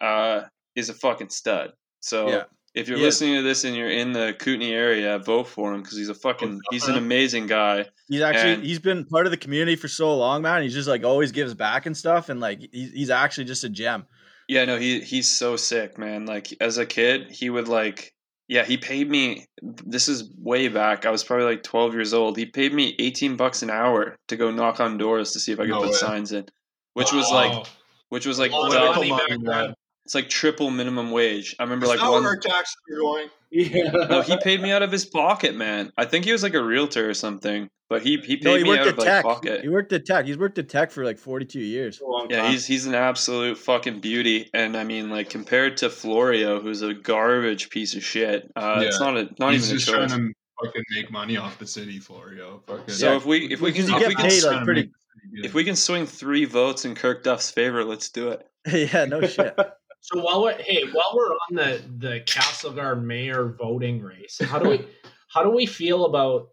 uh 0.01 0.43
is 0.79 0.89
a 0.89 0.95
fucking 0.95 1.31
stud. 1.31 1.70
So. 2.01 2.29
Yeah. 2.31 2.43
If 2.74 2.87
you're 2.87 2.99
He 2.99 3.03
is. 3.03 3.14
listening 3.14 3.35
to 3.37 3.43
this 3.43 3.64
and 3.64 3.74
you're 3.74 3.91
in 3.91 4.12
the 4.12 4.37
Kootenay 4.39 4.70
area, 4.72 5.18
vote 5.18 5.49
for 5.49 5.72
him 5.74 5.81
because 5.83 5.97
he's 5.97 6.11
a 6.11 6.14
fucking 6.14 6.61
he's 6.70 6.87
an 6.87 6.97
amazing 6.97 7.47
guy. 7.49 7.87
He's 8.09 8.20
actually 8.20 8.53
And- 8.53 8.62
he's 8.62 8.79
been 8.79 9.05
part 9.07 9.26
of 9.26 9.33
the 9.33 9.37
community 9.39 9.74
for 9.74 9.89
so 9.89 10.14
long, 10.16 10.43
man. 10.43 10.62
He's 10.62 10.74
just 10.74 10.87
like 10.87 11.03
always 11.03 11.33
gives 11.33 11.55
back 11.55 11.87
and 11.87 11.97
stuff, 11.97 12.29
and 12.29 12.39
like 12.41 12.61
he's, 12.70 12.93
he's 12.93 13.11
actually 13.11 13.47
just 13.47 13.64
a 13.64 13.68
gem. 13.68 14.07
Yeah, 14.49 14.64
no, 14.66 14.76
he 14.79 15.01
he's 15.01 15.29
so 15.29 15.57
sick, 15.57 15.99
man. 15.99 16.26
Like 16.26 16.55
as 16.61 16.79
a 16.79 16.87
kid, 16.87 17.31
he 17.33 17.51
would 17.51 17.66
like 17.68 18.12
yeah, 18.49 18.64
he 18.64 18.76
paid 18.76 19.11
me 19.11 19.47
this 19.62 20.07
is 20.07 20.31
way 20.39 20.68
back. 20.68 21.05
I 21.05 21.11
was 21.11 21.24
probably 21.24 21.47
like 21.47 21.62
12 21.64 21.95
years 21.95 22.14
old. 22.14 22.37
He 22.37 22.47
paid 22.47 22.72
me 22.74 22.95
18 23.01 23.37
bucks 23.37 23.62
an 23.62 23.70
hour 23.70 24.16
to 24.29 24.37
go 24.37 24.51
knock 24.53 24.79
on 24.79 24.99
doors 24.99 25.33
to 25.33 25.41
see 25.41 25.53
if 25.53 25.59
I 25.59 25.62
could 25.64 25.70
No 25.70 25.81
put 25.81 25.89
way. 25.89 25.95
signs 25.97 26.33
in. 26.33 26.45
Which 26.93 27.12
was 27.12 27.29
like 27.33 27.66
which 28.11 28.26
was 28.26 28.39
like 28.39 28.53
Oh, 28.55 28.70
dou- 28.70 28.95
money 28.95 29.11
back 29.11 29.31
man. 29.31 29.43
then. 29.45 29.74
It's 30.09 30.14
like 30.14 30.30
triple 30.30 30.70
minimum 30.70 31.11
wage. 31.11 31.54
I 31.59 31.64
remember 31.64 31.84
Is 31.84 31.90
like 31.90 32.00
that 32.00 32.11
one. 32.11 32.22
where 32.22 32.30
our 32.30 32.38
taxes 32.38 32.74
are 32.90 32.96
going? 32.96 33.26
Yeah. 33.50 33.90
No, 34.09 34.22
he 34.22 34.38
paid 34.38 34.62
me 34.62 34.72
out 34.72 34.82
of 34.82 34.90
his 34.90 35.04
pocket, 35.04 35.54
man. 35.54 35.92
I 35.98 36.06
think 36.06 36.24
he 36.24 36.32
was 36.32 36.42
like 36.42 36.54
a 36.54 36.62
realtor 36.64 37.11
or 37.11 37.12
something, 37.12 37.68
but 37.90 38.00
he 38.00 38.16
he 38.16 38.36
paid 38.36 38.44
No, 38.44 38.56
he 38.56 38.62
me 38.62 38.70
worked 38.70 38.80
out 38.80 38.86
at 38.86 38.92
of 38.94 38.98
like 39.00 39.06
tech. 39.06 39.22
pocket. 39.24 39.61
He 39.61 39.68
worked 39.68 39.92
at 39.92 40.06
tech. 40.06 40.24
He's 40.24 40.38
worked 40.38 40.56
at 40.59 40.70
tech 40.70 40.90
for 40.92 41.04
like 41.04 41.18
42 41.18 41.61
years. 41.61 42.00
Yeah, 42.30 42.50
he's 42.50 42.64
he's 42.66 42.86
an 42.86 42.94
absolute 42.94 43.59
fucking 43.59 44.00
beauty, 44.00 44.48
and 44.54 44.78
I 44.78 44.84
mean, 44.84 45.11
like 45.11 45.28
compared 45.28 45.76
to 45.78 45.90
Florio, 45.90 46.59
who's 46.59 46.80
a 46.80 46.94
garbage 46.94 47.68
piece 47.68 47.94
of 47.94 48.02
shit, 48.02 48.50
uh, 48.56 48.80
it's 48.82 48.98
not 48.98 49.18
a 49.18 49.28
not 49.38 49.52
He's 49.52 49.66
even 49.70 49.76
a 49.76 49.80
choice. 49.80 50.11
trying 50.11 50.28
to 50.28 50.32
fucking 50.64 50.84
make 50.96 51.11
money 51.11 51.36
off 51.36 51.59
the 51.59 51.66
city, 51.66 51.98
Florio. 51.98 52.62
Fucking. 52.66 52.94
So 52.94 53.11
Yeah. 53.11 53.16
if 53.18 53.26
we 53.26 53.52
if 53.52 53.61
we 53.61 53.72
can 53.72 53.84
if 53.84 53.90
get 53.90 54.09
we 54.09 54.14
can 54.14 54.24
paid, 54.30 54.42
like, 54.44 54.64
pretty- 54.64 54.80
make 54.84 54.90
the 54.92 54.98
city 55.30 55.36
good. 55.36 55.44
if 55.46 55.52
we 55.54 55.64
can 55.64 55.76
swing 55.76 56.06
three 56.06 56.46
votes 56.46 56.86
in 56.86 56.94
Kirk 56.94 57.22
Duff's 57.24 57.50
favor, 57.50 57.84
let's 57.84 58.09
do 58.09 58.28
it. 58.30 58.46
yeah, 58.92 59.06
no 59.06 59.22
shit. 59.26 59.56
So 60.01 60.20
while 60.22 60.42
we're 60.42 60.57
hey, 60.61 60.84
while 60.92 61.12
we're 61.14 61.32
on 61.32 61.55
the 61.55 61.82
the 61.99 62.20
Castlegar 62.20 63.01
mayor 63.03 63.49
voting 63.59 64.01
race, 64.03 64.40
how 64.44 64.59
do 64.59 64.68
we 64.70 64.86
how 65.28 65.42
do 65.42 65.51
we 65.51 65.66
feel 65.66 66.05
about 66.07 66.49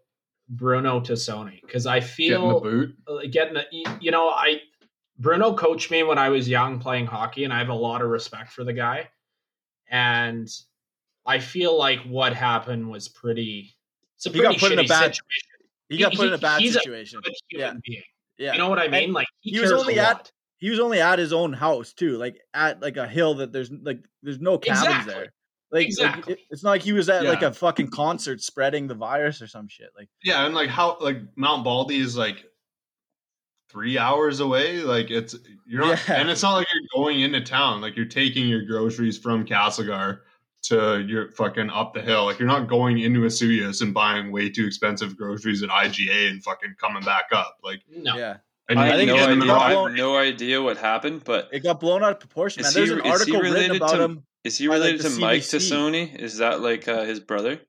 Bruno 0.48 1.00
Tassoni? 1.00 1.60
Because 1.62 1.86
I 1.86 2.00
feel 2.00 2.40
getting 2.40 2.48
the 2.48 2.54
feel 2.54 2.60
boot. 2.60 2.96
uh, 3.08 3.28
getting 3.30 3.54
the 3.54 3.64
you 4.00 4.10
know 4.10 4.28
I 4.28 4.60
Bruno 5.18 5.54
coached 5.54 5.90
me 5.90 6.02
when 6.02 6.18
I 6.18 6.28
was 6.28 6.48
young 6.48 6.78
playing 6.78 7.06
hockey, 7.06 7.44
and 7.44 7.52
I 7.52 7.58
have 7.58 7.68
a 7.70 7.74
lot 7.74 8.02
of 8.02 8.08
respect 8.08 8.52
for 8.52 8.64
the 8.64 8.72
guy. 8.74 9.08
And 9.88 10.48
I 11.24 11.38
feel 11.38 11.78
like 11.78 12.00
what 12.00 12.34
happened 12.34 12.88
was 12.90 13.08
pretty. 13.08 13.74
It's 14.16 14.26
a 14.26 14.30
He 14.30 14.40
got 14.40 14.56
pretty 14.56 14.60
put 14.60 14.72
in 14.72 14.78
a 14.80 14.82
shitty 14.82 14.88
bad- 14.88 15.14
situation. 15.14 15.48
He 15.88 15.98
got 15.98 16.12
He- 16.12 16.16
put 16.18 16.26
in 16.28 16.32
a 16.34 16.38
bad 16.38 16.60
he's 16.60 16.76
a 16.76 16.80
situation. 16.80 17.20
Good 17.22 17.32
human 17.48 17.80
being. 17.86 18.02
Yeah, 18.38 18.52
You 18.52 18.58
know 18.58 18.68
what 18.68 18.78
I 18.78 18.88
mean? 18.88 19.04
And 19.04 19.12
like 19.14 19.28
he, 19.40 19.52
he 19.52 19.60
was 19.60 19.72
only 19.72 19.96
a 19.96 20.02
at- 20.02 20.12
lot. 20.14 20.32
He 20.58 20.70
was 20.70 20.80
only 20.80 21.00
at 21.00 21.18
his 21.18 21.32
own 21.32 21.52
house 21.52 21.92
too, 21.92 22.16
like 22.16 22.40
at 22.54 22.80
like 22.80 22.96
a 22.96 23.06
hill 23.06 23.34
that 23.36 23.52
there's 23.52 23.70
like 23.70 24.00
there's 24.22 24.40
no 24.40 24.58
cabins 24.58 24.86
Exactly. 24.86 25.12
there. 25.14 25.22
Like, 25.22 25.32
like, 25.72 25.86
Exactly. 25.86 26.32
it- 26.34 26.38
it's 26.50 26.62
not 26.62 26.70
like 26.70 26.82
he 26.82 26.92
was 26.92 27.08
at 27.08 27.24
like 27.24 27.42
a 27.42 27.52
fucking 27.52 27.88
concert 27.90 28.40
spreading 28.40 28.86
the 28.86 28.94
virus 28.94 29.42
or 29.42 29.46
some 29.48 29.68
shit. 29.68 29.90
Like 29.98 30.08
Yeah, 30.22 30.46
and 30.46 30.54
like 30.54 30.68
how 30.70 30.96
like 31.00 31.18
Mount 31.36 31.64
Baldy 31.64 31.98
is 31.98 32.16
like 32.16 32.44
three 33.68 33.98
hours 33.98 34.40
away. 34.40 34.78
Like 34.82 35.10
it's 35.10 35.34
you're 35.66 35.80
not, 35.82 35.98
Yeah. 36.08 36.20
and 36.20 36.30
it's 36.30 36.42
not 36.42 36.54
like 36.54 36.66
you're 36.72 37.02
going 37.02 37.20
into 37.20 37.40
town. 37.40 37.80
Like 37.80 37.96
you're 37.96 38.06
taking 38.06 38.48
your 38.48 38.62
groceries 38.64 39.18
from 39.18 39.44
Castlegar 39.44 40.20
to 40.64 41.04
your 41.06 41.30
fucking 41.32 41.70
up 41.70 41.94
the 41.94 42.00
hill. 42.02 42.24
Like 42.24 42.38
you're 42.38 42.48
not 42.48 42.68
going 42.68 42.98
into 43.00 43.20
a 43.20 43.22
Vesuvius 43.24 43.80
and 43.82 43.92
buying 43.92 44.32
way 44.32 44.48
too 44.48 44.66
expensive 44.66 45.16
groceries 45.16 45.62
at 45.62 45.68
IGA 45.68 46.30
and 46.30 46.42
fucking 46.42 46.74
coming 46.80 47.02
back 47.02 47.26
up. 47.32 47.58
Like 47.62 47.82
No. 47.90 48.16
yeah, 48.16 48.36
and 48.68 48.78
I 48.78 48.84
you 48.86 48.90
have 48.90 48.98
think 48.98 49.08
no 49.08 49.16
get 49.16 49.30
in 49.30 49.42
idea. 49.42 49.52
I 49.54 49.70
have 49.72 49.92
no 49.92 50.16
idea 50.16 50.62
what 50.62 50.76
happened, 50.78 51.22
but 51.24 51.48
it 51.52 51.60
got 51.60 51.80
blown 51.80 52.02
out 52.02 52.12
of 52.12 52.20
proportion. 52.20 52.62
Man. 52.62 52.68
Is 52.68 52.74
There's 52.74 52.88
he- 52.90 52.94
an 52.94 53.00
article 53.02 53.34
written 53.40 53.52
related 53.54 53.76
about 53.76 53.90
to- 53.92 54.02
him. 54.02 54.22
is 54.44 54.58
he 54.58 54.66
By, 54.68 54.74
like, 54.76 54.80
related 54.84 55.00
the 55.02 55.08
to 55.10 55.20
Mike 55.20 55.42
CBC. 55.42 55.56
Tassoni? 55.72 56.16
Is 56.18 56.38
that 56.38 56.60
like 56.60 56.88
uh, 56.88 57.04
his 57.04 57.20
brother? 57.20 57.60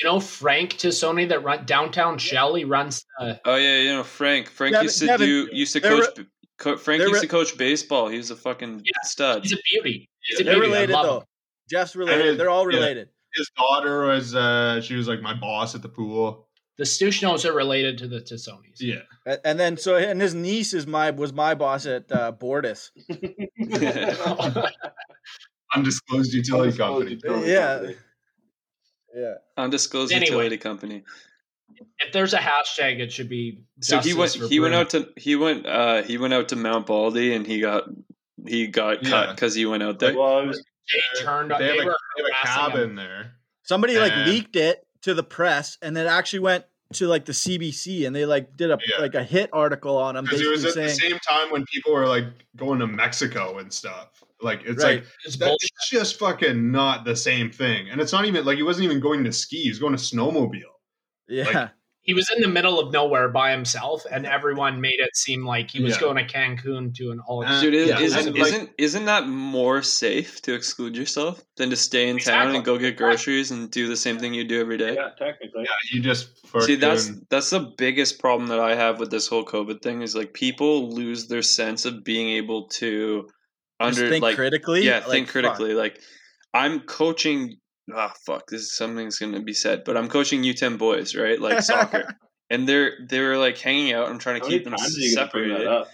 You 0.00 0.08
know 0.08 0.18
Frank 0.20 0.72
Tassoni 0.74 1.28
that 1.28 1.44
run 1.44 1.64
downtown 1.66 2.18
Shell. 2.18 2.54
He 2.56 2.64
runs 2.64 3.04
the 3.20 3.40
Oh 3.44 3.54
yeah, 3.56 3.78
you 3.80 3.92
know 3.92 4.02
Frank. 4.02 4.48
Frank 4.50 4.72
Devin- 4.72 4.84
used 4.84 4.98
to 5.00 5.06
Devin, 5.06 5.26
do 5.26 5.48
used 5.52 5.72
to 5.74 5.80
they're 5.80 6.00
coach. 6.02 6.26
co- 6.58 6.76
Frank 6.76 7.02
used 7.02 7.14
re- 7.14 7.20
to 7.20 7.26
coach 7.28 7.56
baseball. 7.56 8.08
He 8.08 8.16
was 8.16 8.30
a 8.32 8.36
fucking 8.36 8.78
Yeah, 8.84 9.00
stud. 9.04 9.42
He's 9.44 9.52
a 9.52 9.58
beauty. 9.72 10.08
He's 10.22 10.40
a 10.40 10.44
They're 10.44 10.54
beauty. 10.54 10.68
Related 10.68 10.94
though. 10.96 11.18
him. 11.18 11.24
Jeff's 11.70 11.94
related. 11.94 12.26
And- 12.26 12.40
They're 12.40 12.50
all 12.50 12.68
yeah. 12.72 12.78
related. 12.78 13.08
his 13.36 13.50
daughter 13.56 14.06
was 14.06 14.34
uh 14.34 14.80
she 14.80 14.94
was 14.96 15.06
like 15.08 15.20
my 15.22 15.34
boss 15.34 15.74
at 15.76 15.82
the 15.82 15.88
pool. 15.88 16.48
The 16.76 16.84
Stuchnos 16.84 17.44
are 17.44 17.52
related 17.52 17.98
to 17.98 18.08
the 18.08 18.20
Tassonis. 18.20 18.80
Yeah. 18.80 19.02
And 19.44 19.60
then 19.60 19.76
so 19.76 19.96
and 19.96 20.20
his 20.20 20.34
niece 20.34 20.74
is 20.74 20.86
my 20.86 21.10
was 21.12 21.32
my 21.32 21.54
boss 21.54 21.86
at 21.86 22.10
uh, 22.10 22.32
Fortis. 22.32 22.90
Undisclosed 25.74 26.32
utility 26.32 26.76
company. 26.76 27.18
Yeah. 27.46 27.90
Yeah. 29.14 29.34
Undisclosed 29.56 30.12
Anyway. 30.12 30.26
utility 30.26 30.56
company. 30.58 31.04
if 32.00 32.12
there's 32.12 32.34
a 32.34 32.38
hashtag, 32.38 32.98
it 33.00 33.12
should 33.12 33.28
be. 33.28 33.64
So 33.80 33.98
he 34.00 34.12
went. 34.14 34.32
justice 34.32 34.42
for 34.42 34.48
He 34.48 34.60
went 34.60 34.74
out 34.74 34.90
to. 34.90 35.08
He 35.16 35.36
went. 35.36 35.66
uh 35.66 36.02
He 36.02 36.18
went 36.18 36.34
out 36.34 36.48
to 36.48 36.56
Mount 36.56 36.86
Baldy, 36.86 37.34
and 37.34 37.46
he 37.46 37.60
got. 37.60 37.84
He 38.46 38.66
got 38.66 39.02
cut 39.02 39.30
because 39.34 39.54
he 39.54 39.64
went 39.64 39.82
out 39.82 39.98
there. 40.00 40.16
well, 40.16 40.40
it 40.40 40.46
was 40.48 40.58
They 40.92 41.24
turned. 41.24 41.50
They 41.50 41.54
have, 41.54 41.60
They 41.60 41.72
a, 41.72 41.76
they 41.76 41.82
have 41.84 41.86
a 41.86 42.46
harassing 42.46 42.64
him. 42.64 42.70
cabin 42.70 42.94
there. 42.96 43.32
Somebody 43.62 43.98
like 43.98 44.12
leaked 44.26 44.56
it 44.56 44.83
to 45.04 45.14
the 45.14 45.22
press, 45.22 45.78
and 45.82 45.96
then 45.96 46.06
actually 46.06 46.40
went 46.40 46.64
to 46.94 47.06
like 47.08 47.24
the 47.24 47.32
CBC, 47.32 48.06
and 48.06 48.14
they 48.14 48.26
like 48.26 48.56
did 48.56 48.70
a 48.70 48.78
Yeah. 48.86 49.00
like 49.00 49.14
a 49.14 49.24
hit 49.24 49.50
article 49.52 49.96
on 49.96 50.16
him, 50.16 50.24
Because 50.24 50.40
it 50.42 50.48
was 50.50 50.62
basically 50.62 50.82
at 50.84 50.88
the 50.88 50.94
same 50.94 51.18
time 51.20 51.50
when 51.50 51.64
people 51.66 51.92
were 51.92 52.06
like 52.06 52.26
going 52.56 52.78
to 52.80 52.86
Mexico 52.86 53.58
and 53.58 53.72
stuff. 53.72 54.22
Like 54.40 54.62
it's 54.64 54.82
Right. 54.84 54.96
like 55.00 55.06
It's 55.24 55.36
that, 55.36 55.52
it's 55.60 55.90
just 55.90 56.18
fucking 56.18 56.70
not 56.70 57.04
the 57.04 57.16
same 57.16 57.50
thing. 57.50 57.88
And 57.90 58.00
it's 58.00 58.12
not 58.12 58.26
even 58.26 58.44
like 58.44 58.56
he 58.56 58.62
wasn't 58.62 58.84
even 58.84 59.00
going 59.00 59.24
to 59.24 59.32
ski. 59.32 59.62
He 59.62 59.68
was 59.70 59.78
going 59.78 59.96
to 59.96 60.02
snowmobile. 60.02 60.60
"Yeah, 61.28 61.44
like- 61.44 61.70
He 62.04 62.12
was 62.12 62.30
in 62.36 62.42
the 62.42 62.48
middle 62.48 62.78
of 62.78 62.92
nowhere 62.92 63.28
by 63.30 63.50
himself, 63.50 64.04
and 64.10 64.26
everyone 64.26 64.78
made 64.78 65.00
it 65.00 65.16
seem 65.16 65.46
like 65.46 65.70
he 65.70 65.82
was 65.82 65.94
Yeah. 65.94 66.00
going 66.00 66.16
to 66.16 66.24
Cancun 66.32 66.94
to 66.96 67.10
an 67.12 67.20
all. 67.26 67.42
Uh, 67.42 67.60
Dude, 67.62 67.72
is, 67.72 67.88
yeah, 67.88 67.98
isn't 67.98 68.36
like- 68.36 68.46
isn't 68.52 68.70
isn't 68.76 69.04
that 69.06 69.26
more 69.26 69.82
safe 69.82 70.42
to 70.42 70.52
exclude 70.52 70.96
yourself 70.96 71.42
than 71.56 71.70
to 71.70 71.76
stay 71.76 72.08
in 72.10 72.18
town 72.18 72.54
and 72.54 72.62
go 72.62 72.76
get 72.76 72.98
groceries 72.98 73.50
and 73.50 73.70
do 73.70 73.88
the 73.88 73.96
same 73.96 74.18
thing 74.18 74.34
you 74.34 74.44
do 74.44 74.60
every 74.60 74.76
day? 74.76 74.94
yeah, 74.94 75.10
technically. 75.18 75.62
Yeah, 75.64 75.70
you 75.92 76.00
just 76.02 76.28
See, 76.60 76.74
that's 76.76 77.06
fucking- 77.08 77.26
that's 77.30 77.48
the 77.50 77.60
biggest 77.78 78.18
problem 78.18 78.48
that 78.50 78.60
I 78.60 78.74
have 78.74 79.00
with 79.00 79.10
this 79.10 79.26
whole 79.26 79.44
COVID 79.44 79.80
thing 79.80 80.02
is 80.02 80.14
like 80.14 80.34
people 80.34 80.90
lose 80.94 81.26
their 81.28 81.42
sense 81.42 81.86
of 81.86 82.04
being 82.04 82.28
able 82.36 82.68
to 82.80 83.22
Just 83.80 83.98
under 83.98 84.10
think 84.10 84.22
like 84.22 84.36
critically." 84.36 84.84
yeah 84.84 84.98
Like, 84.98 85.06
think 85.06 85.26
fuck. 85.28 85.32
critically. 85.32 85.72
Like 85.74 86.00
I'm 86.52 86.80
coaching. 86.80 87.56
Ah, 87.92 88.12
fuck. 88.24 88.46
This 88.48 88.62
is 88.62 88.76
something's 88.76 89.18
gonna 89.18 89.42
be 89.42 89.52
said, 89.52 89.82
but 89.84 89.96
I'm 89.96 90.08
coaching 90.08 90.42
U10 90.42 90.78
boys, 90.78 91.14
right? 91.14 91.40
Like 91.40 91.62
soccer, 91.62 92.06
and 92.50 92.68
they're 92.68 92.92
they're 93.08 93.36
like 93.38 93.58
hanging 93.58 93.92
out. 93.92 94.08
I'm 94.08 94.18
trying 94.18 94.40
to 94.40 94.46
How 94.46 94.50
keep 94.50 94.64
them 94.64 94.72
times 94.74 94.96
are 94.96 95.00
you 95.00 95.16
gonna 95.16 95.30
bring 95.30 95.48
that 95.48 95.58
separated. 95.58 95.86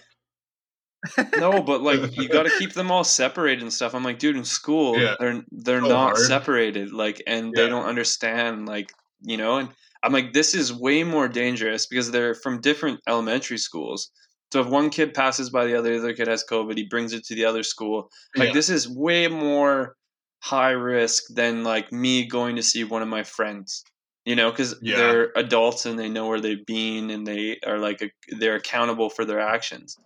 No, 1.39 1.61
but 1.61 1.81
like 1.89 2.15
you 2.17 2.29
got 2.29 2.43
to 2.43 2.49
keep 2.59 2.73
them 2.73 2.91
all 2.91 3.03
separated 3.03 3.61
and 3.63 3.73
stuff. 3.73 3.93
I'm 3.93 4.03
like, 4.03 4.19
dude, 4.19 4.35
in 4.37 4.45
school, 4.45 4.99
Yeah. 4.99 5.15
they're 5.19 5.41
they're 5.51 5.81
So 5.81 5.87
not 5.89 6.05
hard. 6.15 6.17
separated, 6.17 6.93
like, 6.93 7.21
and 7.27 7.53
they 7.53 7.67
don't 7.67 7.85
understand, 7.85 8.67
like, 8.67 8.91
you 9.21 9.37
know. 9.37 9.57
And 9.57 9.69
I'm 10.03 10.13
like, 10.13 10.33
this 10.33 10.53
is 10.55 10.73
way 10.73 11.03
more 11.03 11.27
dangerous 11.27 11.87
because 11.87 12.11
they're 12.11 12.35
from 12.35 12.61
different 12.61 12.99
elementary 13.07 13.57
schools. 13.57 14.11
So 14.53 14.61
if 14.61 14.67
one 14.67 14.89
kid 14.89 15.13
passes 15.13 15.49
by 15.49 15.65
the 15.65 15.75
other, 15.77 15.91
the 15.93 15.99
other 15.99 16.13
kid 16.13 16.27
has 16.27 16.43
COVID, 16.49 16.77
he 16.77 16.85
brings 16.85 17.13
it 17.13 17.23
to 17.25 17.35
the 17.35 17.45
other 17.45 17.63
school. 17.63 18.09
Like, 18.35 18.49
Yeah. 18.49 18.53
this 18.53 18.69
is 18.69 18.87
way 18.89 19.27
more 19.27 19.95
high 20.41 20.71
risk 20.71 21.23
than 21.33 21.63
like 21.63 21.91
me 21.91 22.25
going 22.25 22.55
to 22.57 22.63
see 22.63 22.83
one 22.83 23.01
of 23.01 23.07
my 23.07 23.23
friends. 23.23 23.83
You 24.25 24.35
know, 24.35 24.51
because 24.51 24.75
Yeah. 24.81 24.97
they're 24.97 25.31
adults 25.35 25.85
and 25.87 25.97
they 25.97 26.09
know 26.09 26.27
where 26.27 26.39
they've 26.41 26.65
been 26.65 27.09
and 27.09 27.25
they 27.25 27.57
are 27.65 27.79
like 27.79 28.01
a, 28.03 28.11
they're 28.37 28.55
accountable 28.55 29.09
for 29.09 29.25
their 29.25 29.39
actions 29.39 29.97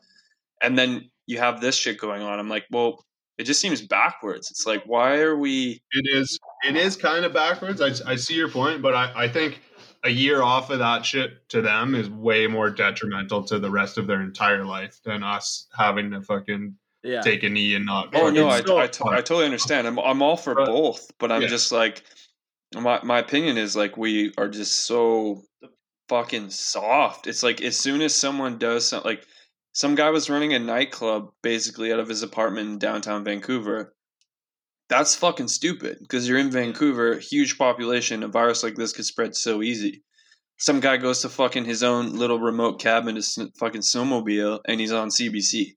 and 0.61 0.77
then 0.77 1.09
you 1.27 1.37
have 1.37 1.59
this 1.59 1.75
shit 1.75 1.97
going 1.99 2.21
on. 2.21 2.39
I'm 2.39 2.47
like, 2.49 2.65
well, 2.71 3.03
it 3.37 3.43
just 3.43 3.59
seems 3.59 3.81
backwards. 3.81 4.49
It's 4.51 4.65
like, 4.65 4.83
why 4.85 5.19
are 5.19 5.35
we? 5.35 5.81
It 5.91 6.07
is. 6.17 6.39
It 6.63 6.77
is 6.77 6.95
kind 6.95 7.25
of 7.25 7.33
backwards. 7.33 7.81
I, 7.81 7.91
I 8.09 8.15
see 8.15 8.35
your 8.35 8.49
point, 8.49 8.81
but 8.81 8.93
I, 8.93 9.11
I 9.23 9.27
think 9.27 9.59
a 10.05 10.09
year 10.09 10.41
off 10.41 10.69
of 10.69 10.79
that 10.79 11.05
shit 11.05 11.47
to 11.49 11.61
them 11.61 11.95
is 11.95 12.09
way 12.09 12.47
more 12.47 12.69
detrimental 12.69 13.43
to 13.45 13.59
the 13.59 13.69
rest 13.69 13.97
of 13.97 14.07
their 14.07 14.21
entire 14.21 14.63
life 14.63 15.01
than 15.03 15.23
us 15.23 15.67
having 15.77 16.11
to 16.11 16.21
fucking 16.21 16.75
Yeah, 17.05 17.21
take 17.21 17.43
a 17.43 17.49
knee 17.49 17.75
and 17.75 17.85
not. 17.85 18.15
Oh 18.15 18.29
no, 18.29 18.49
I, 18.49 18.59
still- 18.61 18.77
I, 18.77 18.87
to- 18.87 19.05
I 19.07 19.15
totally 19.17 19.45
understand. 19.45 19.87
I'm 19.87 19.99
I'm 19.99 20.21
all 20.21 20.37
for 20.37 20.55
But- 20.55 20.65
both, 20.65 21.11
but 21.19 21.31
I'm 21.31 21.43
Yeah. 21.43 21.47
just 21.47 21.71
like, 21.71 22.03
my 22.73 22.99
my 23.03 23.19
opinion 23.19 23.57
is 23.57 23.75
like 23.75 23.95
we 23.97 24.33
are 24.37 24.47
just 24.49 24.85
so 24.87 25.43
fucking 26.09 26.49
soft. 26.49 27.27
It's 27.27 27.43
like 27.43 27.61
as 27.61 27.77
soon 27.77 28.01
as 28.01 28.13
someone 28.15 28.57
does 28.57 28.87
something, 28.87 29.09
like 29.09 29.25
some 29.73 29.95
guy 29.95 30.09
was 30.09 30.29
running 30.29 30.53
a 30.53 30.59
nightclub 30.59 31.29
basically 31.43 31.91
out 31.93 31.99
of 31.99 32.07
his 32.09 32.23
apartment 32.23 32.69
in 32.69 32.79
downtown 32.79 33.23
Vancouver. 33.23 33.93
That's 34.87 35.15
fucking 35.15 35.47
stupid 35.47 35.97
because 36.01 36.29
you're 36.29 36.37
in 36.37 36.51
Vancouver, 36.51 37.17
huge 37.19 37.57
population. 37.57 38.21
A 38.23 38.27
virus 38.27 38.61
like 38.63 38.75
this 38.75 38.93
could 38.93 39.05
spread 39.05 39.35
so 39.35 39.61
easy. 39.63 40.03
Some 40.57 40.79
guy 40.79 40.97
goes 40.97 41.21
to 41.21 41.29
fucking 41.29 41.65
his 41.65 41.81
own 41.83 42.13
little 42.15 42.39
remote 42.39 42.79
cabin 42.79 43.15
to 43.15 43.21
sn- 43.23 43.49
fucking 43.59 43.81
snowmobile, 43.81 44.59
and 44.67 44.79
he's 44.79 44.91
on 44.91 45.09
CBC, 45.09 45.73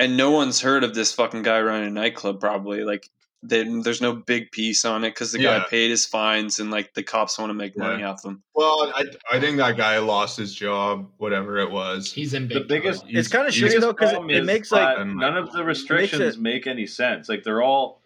and 0.00 0.16
no 0.16 0.32
one's 0.32 0.60
heard 0.60 0.82
of 0.82 0.94
this 0.94 1.12
fucking 1.12 1.42
guy 1.42 1.60
running 1.60 1.86
a 1.86 1.90
nightclub. 1.90 2.40
Probably 2.40 2.82
like 2.82 3.08
they, 3.42 3.62
there's 3.80 4.00
no 4.02 4.12
big 4.12 4.50
piece 4.50 4.84
on 4.84 5.04
it 5.04 5.10
because 5.10 5.32
the 5.32 5.38
guy 5.38 5.58
Yeah. 5.58 5.64
paid 5.70 5.90
his 5.90 6.04
fines, 6.06 6.58
and 6.58 6.70
like 6.70 6.92
the 6.94 7.02
cops 7.02 7.38
want 7.38 7.50
to 7.50 7.54
make 7.54 7.76
money 7.78 8.02
off 8.02 8.24
him. 8.24 8.42
Well, 8.54 8.92
I, 8.94 9.04
I 9.30 9.38
think 9.40 9.56
that 9.58 9.76
guy 9.76 9.98
lost 9.98 10.36
his 10.36 10.54
job, 10.54 11.08
whatever 11.18 11.58
it 11.58 11.70
was. 11.70 12.12
He's 12.12 12.34
in 12.34 12.48
The 12.48 12.60
big 12.60 12.68
biggest- 12.68 13.04
it's 13.08 13.28
kind 13.28 13.46
of 13.46 13.54
He's- 13.54 13.72
shitty 13.74 13.80
though 13.80 13.92
because 13.92 14.10
it, 14.10 14.14
problem 14.16 14.44
makes 14.46 14.72
like 14.72 15.06
none 15.06 15.36
of 15.36 15.52
the 15.52 15.62
restrictions 15.64 16.36
it- 16.36 16.40
make 16.40 16.66
any 16.66 16.86
sense. 16.86 17.28
Like 17.28 17.44
they're 17.44 17.62
all, 17.62 18.02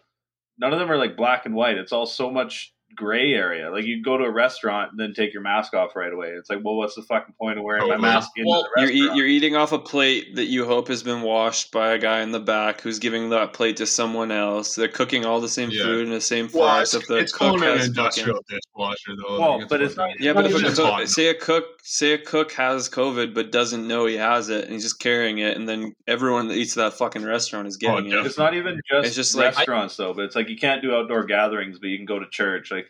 none 0.57 0.71
of 0.73 0.79
them 0.79 0.91
are 0.91 0.97
like 0.97 1.17
black 1.17 1.45
and 1.45 1.55
white. 1.55 1.77
It's 1.77 1.91
all 1.91 2.05
so 2.05 2.29
much 2.29 2.73
gray 2.95 3.33
area. 3.33 3.69
Like 3.71 3.85
you 3.85 4.01
go 4.03 4.17
to 4.17 4.23
a 4.23 4.31
restaurant 4.31 4.91
and 4.91 4.99
then 4.99 5.13
take 5.13 5.33
your 5.33 5.41
mask 5.41 5.73
off 5.73 5.95
right 5.95 6.11
away. 6.11 6.29
It's 6.29 6.49
like, 6.49 6.59
well, 6.63 6.75
what's 6.75 6.95
the 6.95 7.01
fucking 7.01 7.35
point 7.39 7.57
of 7.59 7.63
wearing 7.63 7.87
my 7.87 7.97
mask 7.97 8.31
Well, 8.43 8.63
the 8.63 8.81
You're, 8.81 8.87
restaurant? 8.87 9.11
eat, 9.13 9.17
you're 9.17 9.27
eating 9.27 9.55
off 9.55 9.71
a 9.71 9.79
plate 9.79 10.35
that 10.35 10.45
you 10.45 10.65
hope 10.65 10.87
has 10.87 11.03
been 11.03 11.21
washed 11.21 11.71
by 11.71 11.93
a 11.93 11.97
guy 11.99 12.21
in 12.21 12.31
the 12.31 12.39
back 12.39 12.81
who's 12.81 12.99
giving 12.99 13.29
that 13.29 13.53
plate 13.53 13.77
to 13.77 13.85
someone 13.85 14.31
else. 14.31 14.75
They're 14.75 14.87
cooking 14.87 15.25
all 15.25 15.41
the 15.41 15.49
same 15.49 15.69
Yeah. 15.71 15.83
food 15.83 16.05
in 16.07 16.13
the 16.13 16.21
same 16.21 16.49
Well, 16.53 16.67
fire. 16.67 16.81
it's, 16.81 16.93
except 16.93 17.07
the 17.09 17.15
it's 17.17 17.31
cook 17.31 17.39
called 17.39 17.55
an 17.63 17.63
has 17.63 17.77
fucking- 17.87 17.87
industrial 17.97 18.39
dishwasher, 18.49 19.11
though. 19.27 19.39
Well, 19.39 19.67
but 19.69 19.81
it's 19.81 19.97
not- 19.97 20.19
Yeah, 20.19 20.33
but 20.33 20.45
if 20.45 20.55
a 20.55 20.71
cook, 20.75 21.07
say 21.07 21.27
a 21.27 21.33
cook 21.33 21.65
say 21.87 22.13
a 22.13 22.17
cook 22.17 22.51
has 22.53 22.89
COVID 22.89 23.35
but 23.35 23.51
doesn't 23.51 23.87
know 23.87 24.07
he 24.07 24.15
has 24.15 24.49
it 24.49 24.63
and 24.63 24.73
he's 24.73 24.81
just 24.81 24.99
carrying 24.99 25.37
it, 25.37 25.55
and 25.55 25.69
then 25.69 25.93
everyone 26.07 26.47
that 26.47 26.55
eats 26.55 26.75
at 26.75 26.81
that 26.91 26.97
fucking 26.97 27.23
restaurant 27.23 27.67
is 27.67 27.75
oh, 27.75 27.79
getting 27.79 28.11
Oh, 28.13 28.21
it. 28.21 28.25
It's 28.25 28.37
not 28.39 28.55
even 28.55 28.81
just, 28.91 29.07
It's 29.07 29.15
just 29.15 29.35
like- 29.35 29.55
restaurants 29.55 29.95
though, 29.95 30.13
but 30.13 30.25
it's 30.25 30.35
like 30.35 30.49
you 30.49 30.57
can't 30.57 30.81
do 30.81 30.93
outdoor 30.95 31.25
gatherings, 31.25 31.77
but 31.79 31.89
you 31.89 31.97
can 31.97 32.05
go 32.05 32.17
to 32.19 32.25
church. 32.29 32.71
Like 32.71 32.84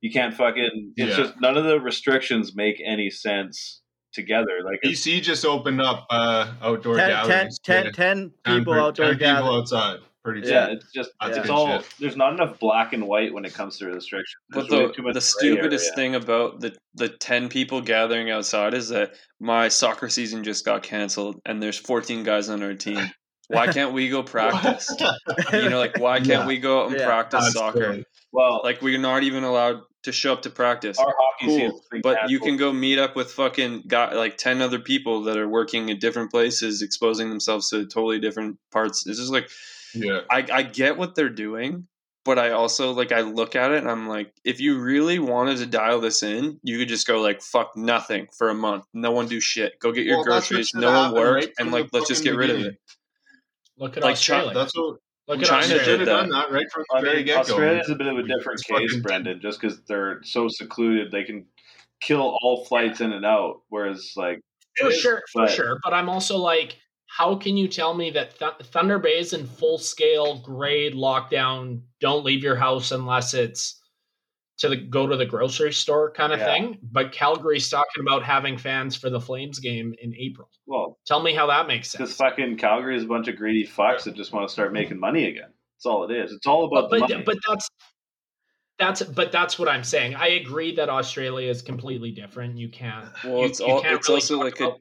you 0.00 0.10
can't 0.10 0.34
fucking. 0.34 0.94
It's 0.96 1.10
Yeah. 1.10 1.24
just 1.24 1.40
none 1.40 1.56
of 1.56 1.64
the 1.64 1.80
restrictions 1.80 2.54
make 2.54 2.80
any 2.84 3.10
sense 3.10 3.82
together. 4.12 4.60
Like 4.64 4.80
it's, 4.82 5.06
BC 5.06 5.22
just 5.22 5.44
opened 5.44 5.80
up 5.80 6.06
uh, 6.10 6.52
outdoor 6.62 6.96
10, 6.96 7.08
10, 7.08 7.26
gatherings. 7.28 7.58
10, 7.60 7.84
to 7.84 7.92
10 7.92 8.32
10 8.44 8.58
people 8.58 8.72
per- 8.74 8.80
outdoor 8.80 9.06
10 9.06 9.14
people 9.14 9.26
gathering. 9.26 9.58
outside. 9.60 9.98
Pretty 10.22 10.46
yeah, 10.46 10.66
soon. 10.66 10.76
it's 10.76 10.92
just 10.92 11.10
That's 11.18 11.38
it's 11.38 11.48
all. 11.48 11.78
shit. 11.80 11.94
There's 11.98 12.16
not 12.16 12.34
enough 12.34 12.58
black 12.60 12.92
and 12.92 13.06
white 13.08 13.32
when 13.32 13.46
it 13.46 13.54
comes 13.54 13.78
to 13.78 13.86
restrictions. 13.86 14.36
But 14.50 14.68
There's 14.68 14.88
the, 14.90 15.02
too 15.02 15.12
the 15.14 15.20
stupidest 15.20 15.86
area. 15.86 15.96
thing 15.96 16.14
about 16.14 16.60
the, 16.60 16.76
the 16.94 17.08
10 17.08 17.48
people 17.48 17.80
gathering 17.80 18.30
outside 18.30 18.74
is 18.74 18.90
that 18.90 19.14
my 19.40 19.68
soccer 19.68 20.10
season 20.10 20.44
just 20.44 20.66
got 20.66 20.82
canceled 20.82 21.40
and 21.46 21.62
there's 21.62 21.78
14 21.78 22.22
guys 22.22 22.50
on 22.50 22.62
our 22.62 22.74
team. 22.74 22.98
Why 23.50 23.66
can't 23.72 23.92
we 23.92 24.08
go 24.08 24.22
practice? 24.22 24.90
you 25.52 25.68
know, 25.68 25.78
like, 25.78 25.98
why 25.98 26.16
can't 26.18 26.28
Yeah. 26.28 26.46
we 26.46 26.58
go 26.58 26.82
out 26.82 26.90
and 26.90 26.98
Yeah. 26.98 27.06
practice 27.06 27.44
That's 27.44 27.54
soccer? 27.54 27.78
silly. 27.92 28.04
Well, 28.32 28.60
Like, 28.64 28.80
we're 28.80 28.98
not 28.98 29.22
even 29.24 29.44
allowed 29.44 29.82
to 30.04 30.12
show 30.12 30.32
up 30.32 30.42
to 30.42 30.50
practice. 30.50 30.98
our 30.98 31.14
hockey 31.18 31.46
Cool. 31.46 31.56
season's 31.56 32.02
But 32.02 32.30
you 32.30 32.38
canceled. 32.38 32.42
can 32.48 32.56
go 32.56 32.72
meet 32.72 32.98
up 32.98 33.16
with 33.16 33.32
fucking 33.32 33.84
guy, 33.86 34.14
like 34.14 34.38
10 34.38 34.62
other 34.62 34.78
people 34.78 35.24
that 35.24 35.36
are 35.36 35.48
working 35.48 35.88
in 35.90 35.98
different 35.98 36.30
places, 36.30 36.80
exposing 36.80 37.28
themselves 37.28 37.68
to 37.70 37.84
totally 37.86 38.18
different 38.18 38.56
parts. 38.72 39.06
It's 39.06 39.18
just 39.18 39.32
like, 39.32 39.50
Yeah. 39.94 40.20
I, 40.30 40.46
I 40.52 40.62
get 40.62 40.96
what 40.96 41.16
they're 41.16 41.28
doing, 41.28 41.86
but 42.24 42.38
I 42.38 42.50
also 42.52 42.92
like 42.92 43.10
I 43.12 43.22
look 43.22 43.56
at 43.56 43.72
it 43.72 43.78
and 43.78 43.90
I'm 43.90 44.08
like, 44.08 44.32
if 44.44 44.60
you 44.60 44.78
really 44.78 45.18
wanted 45.18 45.58
to 45.58 45.66
dial 45.66 46.00
this 46.00 46.22
in, 46.22 46.60
you 46.62 46.78
could 46.78 46.88
just 46.88 47.06
go 47.06 47.20
like 47.20 47.42
fuck 47.42 47.76
nothing 47.76 48.28
for 48.38 48.48
a 48.50 48.54
month. 48.54 48.84
No 48.94 49.10
one 49.10 49.26
do 49.26 49.40
shit. 49.40 49.78
Go 49.80 49.90
get 49.92 50.06
your 50.06 50.18
Well, 50.18 50.24
groceries. 50.24 50.70
No 50.74 50.92
one 50.92 51.12
work, 51.14 51.34
right 51.34 51.50
and 51.58 51.72
like 51.72 51.88
let's 51.92 52.06
just 52.08 52.20
fucking 52.22 52.32
get 52.32 52.38
rid 52.38 52.50
of 52.50 52.60
it. 52.60 52.76
Look 53.80 53.96
at 53.96 54.02
Like, 54.04 54.12
Australia. 54.12 54.52
That's 54.54 54.76
what 54.76 54.98
Look 55.28 55.40
at 55.40 55.46
China 55.46 55.62
China 55.62 55.74
did 55.78 55.84
should 55.84 56.00
have 56.00 56.06
that. 56.06 56.12
done 56.22 56.28
that 56.30 56.50
right 56.52 56.66
from 56.72 56.84
the 56.90 56.96
I 56.96 57.00
very 57.00 57.16
mean, 57.18 57.26
get 57.26 57.34
go. 57.34 57.40
Australia's 57.52 57.90
a 57.90 57.94
bit 57.94 58.06
of 58.06 58.18
a 58.18 58.22
different 58.22 58.62
case, 58.62 58.78
fucking- 58.88 59.02
Brendan, 59.02 59.40
just 59.40 59.60
because 59.60 59.80
they're 59.88 60.20
so 60.22 60.48
secluded. 60.48 61.10
They 61.10 61.24
can 61.24 61.46
kill 62.00 62.36
all 62.42 62.64
flights 62.66 63.00
in 63.00 63.12
and 63.12 63.24
out. 63.24 63.62
Whereas, 63.68 64.12
like, 64.16 64.40
For 64.78 64.88
it 64.88 64.92
is, 64.94 65.00
sure, 65.00 65.22
for 65.32 65.42
but- 65.46 65.50
sure. 65.50 65.78
But 65.82 65.94
I'm 65.94 66.08
also 66.08 66.36
like, 66.36 66.78
how 67.06 67.34
can 67.36 67.56
you 67.56 67.68
tell 67.68 67.94
me 67.94 68.10
that 68.10 68.38
Th- 68.38 68.52
Thunder 68.64 68.98
Bay 68.98 69.18
is 69.18 69.32
in 69.32 69.46
full 69.46 69.78
scale 69.78 70.38
grade 70.40 70.94
lockdown? 70.94 71.82
Don't 72.00 72.24
leave 72.24 72.42
your 72.42 72.56
house 72.56 72.92
unless 72.92 73.34
it's 73.34 73.79
to 74.60 74.68
the 74.68 74.76
go 74.76 75.06
to 75.06 75.16
the 75.16 75.26
grocery 75.26 75.72
store 75.72 76.10
kind 76.12 76.32
of 76.32 76.38
Yeah. 76.38 76.44
thing. 76.46 76.78
But 76.82 77.12
Calgary's 77.12 77.68
talking 77.68 78.02
about 78.02 78.22
having 78.22 78.56
fans 78.56 78.94
for 78.96 79.10
the 79.10 79.20
Flames 79.20 79.58
game 79.58 79.94
in 80.00 80.14
April. 80.16 80.48
Well, 80.66 80.98
Tell 81.06 81.20
me 81.22 81.32
how 81.34 81.46
that 81.48 81.66
makes 81.66 81.90
sense. 81.90 81.98
because 82.00 82.16
fucking 82.16 82.56
Calgary 82.58 82.96
is 82.96 83.04
a 83.04 83.06
bunch 83.06 83.26
of 83.28 83.36
greedy 83.36 83.66
fucks 83.66 84.04
that 84.04 84.14
just 84.14 84.32
want 84.32 84.46
to 84.48 84.52
start 84.52 84.72
making 84.72 85.00
money 85.00 85.26
again. 85.26 85.52
That's 85.76 85.86
all 85.86 86.04
it 86.04 86.14
is. 86.14 86.32
It's 86.32 86.46
all 86.46 86.64
about 86.66 86.90
But, 86.90 86.96
the 86.96 87.00
but, 87.00 87.10
money. 87.10 87.22
but 87.24 87.38
that's 87.48 87.68
that's 88.78 89.02
but 89.02 89.30
that's 89.32 89.58
what 89.58 89.68
I'm 89.68 89.84
saying. 89.84 90.14
I 90.14 90.28
agree 90.28 90.74
that 90.76 90.88
Australia 90.88 91.50
is 91.50 91.60
completely 91.62 92.10
different. 92.12 92.56
You 92.56 92.68
can't. 92.70 93.08
Well, 93.24 93.38
you- 93.40 93.44
it's 93.46 93.60
you 93.60 93.66
all 93.66 93.82
can't 93.82 93.96
it's 93.96 94.08
really 94.08 94.16
also 94.20 94.38
like 94.38 94.60
a 94.60 94.64
about 94.68 94.80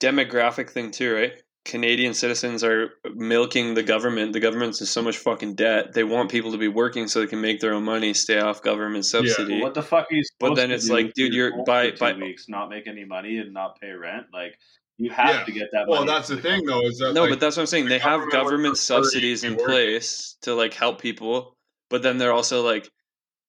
demographic 0.00 0.70
thing 0.70 0.90
too, 0.90 1.14
right? 1.14 1.42
Canadian 1.64 2.12
citizens 2.12 2.62
are 2.62 2.90
milking 3.14 3.72
the 3.74 3.82
government. 3.82 4.32
The 4.34 4.40
government's 4.40 4.80
in 4.82 4.86
so 4.86 5.00
much 5.02 5.16
fucking 5.16 5.54
debt. 5.54 5.94
They 5.94 6.04
want 6.04 6.30
people 6.30 6.52
to 6.52 6.58
be 6.58 6.68
working 6.68 7.08
so 7.08 7.20
they 7.20 7.26
can 7.26 7.40
make 7.40 7.60
their 7.60 7.72
own 7.72 7.84
money, 7.84 8.12
stay 8.12 8.38
off 8.38 8.62
government 8.62 9.06
subsidy. 9.06 9.60
what 9.62 9.72
the 9.74 9.82
fuck 9.82 10.06
are 10.10 10.14
you? 10.14 10.22
But 10.38 10.56
then 10.56 10.68
to 10.68 10.74
it's 10.74 10.88
do 10.88 10.92
like, 10.92 11.14
dude, 11.14 11.32
you're 11.32 11.48
you're- 11.50 11.64
by- 11.66 11.90
two 11.90 11.96
by- 11.96 12.12
weeks, 12.14 12.48
not 12.48 12.68
make 12.68 12.86
any 12.86 13.04
money 13.04 13.38
and 13.38 13.54
not 13.54 13.80
pay 13.80 13.92
rent. 13.92 14.26
Like, 14.32 14.58
you 14.98 15.10
have 15.10 15.34
Yeah. 15.36 15.44
to 15.44 15.52
get 15.52 15.68
that. 15.72 15.88
Well, 15.88 16.00
money 16.04 16.12
that's 16.12 16.28
the 16.28 16.36
into 16.36 16.48
thing, 16.48 16.66
though, 16.66 16.82
is 16.82 16.98
that 16.98 17.14
no, 17.14 17.22
like, 17.22 17.30
but 17.30 17.40
that's 17.40 17.56
what 17.56 17.62
I'm 17.62 17.66
saying. 17.66 17.86
They 17.86 17.98
have 17.98 18.20
government 18.20 18.32
would 18.32 18.32
government 18.32 18.76
subsidies 18.76 19.42
in 19.44 19.56
be 19.56 19.64
place 19.64 20.36
to 20.42 20.54
like 20.54 20.74
help 20.74 21.00
people, 21.00 21.56
but 21.88 22.02
then 22.02 22.18
they're 22.18 22.32
also 22.32 22.62
like, 22.62 22.90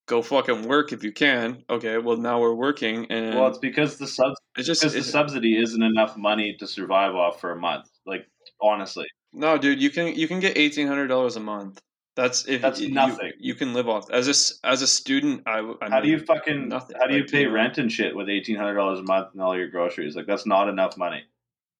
go 0.08 0.22
fucking 0.22 0.64
work 0.68 0.94
if 0.94 1.04
you 1.04 1.12
can. 1.12 1.64
Okay, 1.70 1.98
well 1.98 2.16
now 2.18 2.40
we're 2.40 2.54
working, 2.56 3.08
and 3.12 3.36
Well, 3.36 3.48
it's 3.48 3.58
because 3.58 3.98
the 3.98 4.08
sub 4.08 4.34
it's 4.58 4.66
just 4.68 4.82
because 4.82 4.94
the 4.94 5.04
subsidy 5.04 5.58
isn't 5.62 5.84
enough 5.84 6.16
money 6.16 6.56
to 6.60 6.66
survive 6.68 7.14
off 7.14 7.42
for 7.42 7.52
a 7.52 7.56
month. 7.60 7.90
Like, 8.06 8.28
honestly, 8.62 9.08
no, 9.34 9.58
dude. 9.58 9.82
You 9.82 9.90
can 9.90 10.16
you 10.16 10.28
can 10.28 10.40
get 10.40 10.58
eighteen 10.58 10.88
hundred 10.88 11.08
dollars 11.08 11.36
a 11.36 11.40
month. 11.40 11.82
That's 12.16 12.48
if 12.48 12.62
That's 12.62 12.80
you, 12.80 12.94
nothing. 12.94 13.34
You, 13.40 13.56
can 13.56 13.74
live 13.74 13.90
off 13.90 14.10
as 14.10 14.28
a 14.28 14.66
as 14.68 14.82
a 14.82 14.88
student. 14.88 15.44
I, 15.46 15.58
w- 15.58 15.78
I 15.82 15.90
how 15.90 16.00
do 16.00 16.08
you 16.08 16.20
fucking 16.20 16.70
nothing. 16.70 16.96
how 16.98 17.08
do 17.08 17.14
you 17.16 17.24
Like, 17.24 17.32
pay 17.32 17.42
you 17.42 17.52
rent 17.52 17.78
and 17.78 17.92
shit 17.92 18.16
with 18.16 18.30
eighteen 18.30 18.56
hundred 18.56 18.76
dollars 18.76 19.00
a 19.00 19.04
month 19.04 19.30
and 19.34 19.42
all 19.42 19.56
your 19.58 19.68
groceries? 19.68 20.16
Like, 20.16 20.26
that's 20.26 20.46
not 20.46 20.70
enough 20.70 20.98
money. 20.98 21.24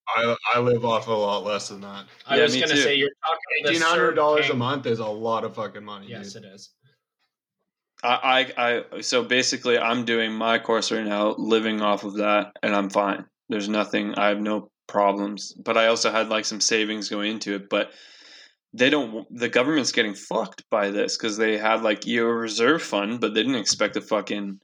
I, 0.08 0.36
I 0.54 0.60
live 0.60 0.86
off 0.86 1.08
a 1.08 1.12
lot 1.12 1.46
less 1.46 1.70
than 1.70 1.82
that. 1.82 2.06
I 2.28 2.38
Yeah, 2.38 2.44
was 2.44 2.56
going 2.56 2.68
to 2.70 2.76
too. 2.76 2.82
say 2.82 2.96
you're 2.96 3.10
talking 3.26 3.64
the 3.64 3.70
Eighteen 3.70 3.82
hundred 3.82 4.14
dollars 4.14 4.50
a 4.50 4.54
month 4.54 4.86
is 4.86 5.00
a 5.00 5.06
lot 5.06 5.46
of 5.46 5.56
fucking 5.56 5.84
money. 5.84 6.08
Yes, 6.10 6.34
dude. 6.34 6.44
it 6.44 6.54
is. 6.54 6.72
I, 8.04 8.52
I 8.58 8.84
I 8.92 9.02
so 9.02 9.24
basically 9.24 9.80
I'm 9.80 10.06
doing 10.06 10.34
my 10.34 10.60
course 10.60 10.92
right 10.92 11.06
now, 11.06 11.34
living 11.38 11.82
off 11.82 12.04
of 12.04 12.16
that, 12.16 12.52
and 12.62 12.76
I'm 12.76 12.90
fine. 12.90 13.26
There's 13.50 13.70
nothing. 13.70 14.16
I 14.16 14.28
have 14.28 14.42
no 14.42 14.70
problems. 14.88 15.54
But 15.54 15.78
I 15.78 15.88
also 15.88 16.12
had 16.12 16.30
like 16.30 16.46
some 16.46 16.62
savings 16.62 17.10
going 17.10 17.32
into 17.32 17.56
it, 17.56 17.70
but 17.70 17.92
they 18.74 18.90
don't. 18.90 19.26
The 19.36 19.50
government's 19.50 19.92
getting 19.92 20.16
fucked 20.16 20.64
by 20.70 20.92
this 20.92 21.18
because 21.18 21.38
they 21.38 21.58
had 21.58 21.82
like 21.82 22.06
your 22.06 22.36
reserve 22.38 22.82
fund, 22.82 23.22
but 23.22 23.34
they 23.34 23.42
didn't 23.42 23.56
expect 23.56 23.96
a 23.96 24.02
fucking 24.02 24.60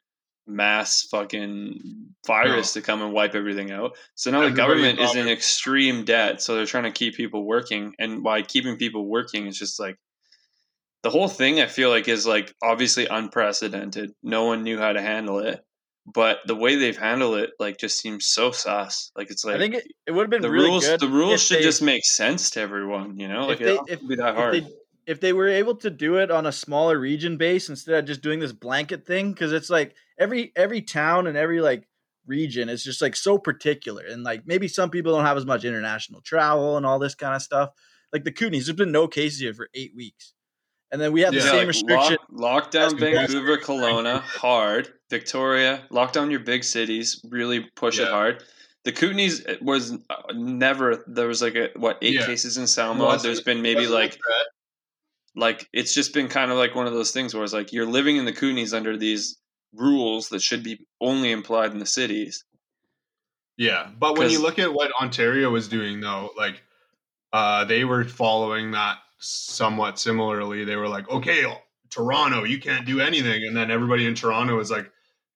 mass 0.48 1.08
fucking 1.10 1.80
virus 2.26 2.74
to 2.74 2.82
come 2.82 3.02
and 3.02 3.14
wipe 3.14 3.36
everything 3.36 3.72
out. 3.72 3.96
So 4.16 4.32
now 4.32 4.42
the 4.42 4.52
government 4.52 5.00
is 5.00 5.16
in 5.16 5.28
extreme 5.28 6.04
debt, 6.04 6.42
so 6.42 6.56
they're 6.56 6.66
trying 6.66 6.84
to 6.84 6.92
keep 6.92 7.16
people 7.16 7.46
working, 7.46 7.94
and 8.00 8.24
by 8.24 8.42
keeping 8.42 8.78
people 8.78 9.08
working, 9.08 9.48
it's 9.48 9.60
just 9.60 9.80
like 9.80 9.98
the 11.04 11.10
whole 11.10 11.28
thing 11.28 11.60
I 11.60 11.68
feel 11.68 11.90
like 11.90 12.08
is 12.08 12.28
like 12.28 12.54
obviously 12.62 13.08
unprecedented. 13.08 14.12
No 14.22 14.46
one 14.46 14.64
knew 14.64 14.78
how 14.78 14.94
to 14.94 15.02
handle 15.02 15.40
it. 15.40 15.64
But 16.06 16.40
the 16.48 16.56
way 16.56 16.76
they've 16.76 16.98
handled 16.98 17.38
it 17.38 17.52
like 17.60 17.78
just 17.78 18.00
seems 18.00 18.26
so 18.26 18.52
sus. 18.52 19.12
Like 19.16 19.30
it's 19.30 19.46
like 19.46 19.56
I 19.56 19.60
think 19.60 19.76
it, 19.76 19.88
it 20.08 20.12
would 20.12 20.24
have 20.24 20.30
been 20.32 20.42
the 20.42 20.50
really 20.50 20.70
rules 20.70 20.86
good. 20.86 21.00
the 21.00 21.08
rules 21.08 21.44
should 21.44 21.60
they- 21.60 21.64
just 21.64 21.82
make 21.82 22.06
sense 22.06 22.50
to 22.52 22.62
everyone, 22.62 23.20
you 23.20 23.28
know? 23.28 23.46
Like 23.48 23.62
if 23.62 23.68
they 23.68 23.76
it 23.76 24.00
if, 24.02 24.08
be 24.08 24.16
that 24.16 24.36
if 24.38 24.52
they 24.64 24.72
if 25.08 25.20
they 25.20 25.34
were 25.34 25.48
able 25.48 25.76
to 25.76 25.90
do 25.90 26.18
it 26.18 26.32
on 26.32 26.46
a 26.46 26.52
smaller 26.52 26.98
region 26.98 27.38
base 27.38 27.70
instead 27.70 27.96
of 27.96 28.06
just 28.06 28.22
doing 28.22 28.40
this 28.40 28.52
blanket 28.52 29.06
thing 29.06 29.32
because 29.32 29.52
it's 29.54 29.70
like 29.70 29.96
every 30.20 30.52
every 30.56 30.82
town 30.82 31.28
and 31.28 31.38
every 31.38 31.62
like 31.62 31.88
region 32.26 32.70
is 32.70 32.84
just 32.84 33.02
like 33.02 33.16
so 33.16 33.38
particular 33.38 34.04
and 34.04 34.24
like 34.24 34.46
maybe 34.46 34.68
some 34.68 34.90
people 34.90 35.14
don't 35.14 35.26
have 35.26 35.38
as 35.38 35.46
much 35.46 35.66
international 35.66 36.22
travel 36.22 36.78
and 36.78 36.86
all 36.86 37.00
this 37.00 37.16
kind 37.16 37.36
of 37.36 37.42
stuff 37.42 37.72
like 38.14 38.24
the 38.24 38.32
Kootenays 38.32 38.66
there's 38.66 38.74
been 38.74 38.92
no 38.92 39.08
cases 39.08 39.40
here 39.40 39.54
for 39.54 39.70
eight 39.74 39.92
weeks 39.96 40.34
and 40.92 41.02
then 41.02 41.12
we 41.12 41.22
have 41.22 41.34
the 41.34 41.40
Yeah, 41.40 41.46
Yeah, 41.46 41.52
same 41.52 41.58
like 41.60 41.68
restriction 41.68 42.18
lock, 42.30 42.72
lockdown 42.72 43.00
Vancouver, 43.00 43.58
Kelowna, 43.58 44.22
hard. 44.22 44.94
Victoria, 45.12 45.84
lock 45.92 46.14
down 46.14 46.32
your 46.32 46.40
big 46.40 46.64
cities, 46.64 47.24
really 47.30 47.60
push 47.76 48.00
it 48.00 48.08
hard. 48.08 48.44
The 48.86 48.92
Kootenays 48.92 49.62
was 49.62 49.96
never 50.34 51.04
there 51.06 51.28
was 51.28 51.44
like 51.44 51.54
a 51.56 51.70
what 51.76 52.00
eight 52.02 52.16
Yeah. 52.16 52.26
cases 52.26 52.58
in. 52.58 52.64
Wasn't- 52.64 53.22
There's 53.22 53.42
been 53.42 53.62
maybe 53.62 53.86
like 53.86 54.18
like 55.36 55.70
it's 55.72 55.94
just 55.94 56.14
been 56.14 56.28
kind 56.28 56.50
of 56.52 56.58
like 56.58 56.74
one 56.74 56.88
of 56.88 56.94
those 56.94 57.12
things 57.12 57.34
where 57.36 57.44
it's 57.44 57.54
like 57.54 57.72
you're 57.72 57.86
living 57.86 58.18
in 58.18 58.26
the 58.26 58.34
Kootenays 58.34 58.74
under 58.76 58.98
these 58.98 59.38
rules 59.74 60.30
that 60.30 60.42
should 60.42 60.64
be 60.64 60.80
only 61.00 61.32
implied 61.32 61.72
in 61.72 61.78
the 61.80 61.86
cities. 61.86 62.44
Yeah, 63.58 63.90
but 64.00 64.18
when 64.18 64.30
you 64.32 64.42
look 64.42 64.58
at 64.60 64.74
what 64.74 64.92
Ontario 65.00 65.52
was 65.52 65.68
doing, 65.68 66.00
though, 66.02 66.32
like 66.36 66.64
uh, 67.32 67.64
they 67.66 67.84
were 67.86 68.04
following 68.04 68.72
that 68.72 68.98
somewhat 69.20 70.00
similarly. 70.00 70.64
They 70.66 70.76
were 70.76 70.88
like, 70.90 71.08
"Okay, 71.10 71.46
Toronto, 71.92 72.44
you 72.44 72.60
can't 72.60 72.86
do 72.88 73.00
anything," 73.00 73.44
and 73.46 73.56
then 73.56 73.70
everybody 73.70 74.08
in 74.08 74.16
Toronto 74.16 74.56
was 74.58 74.72
like, 74.72 74.92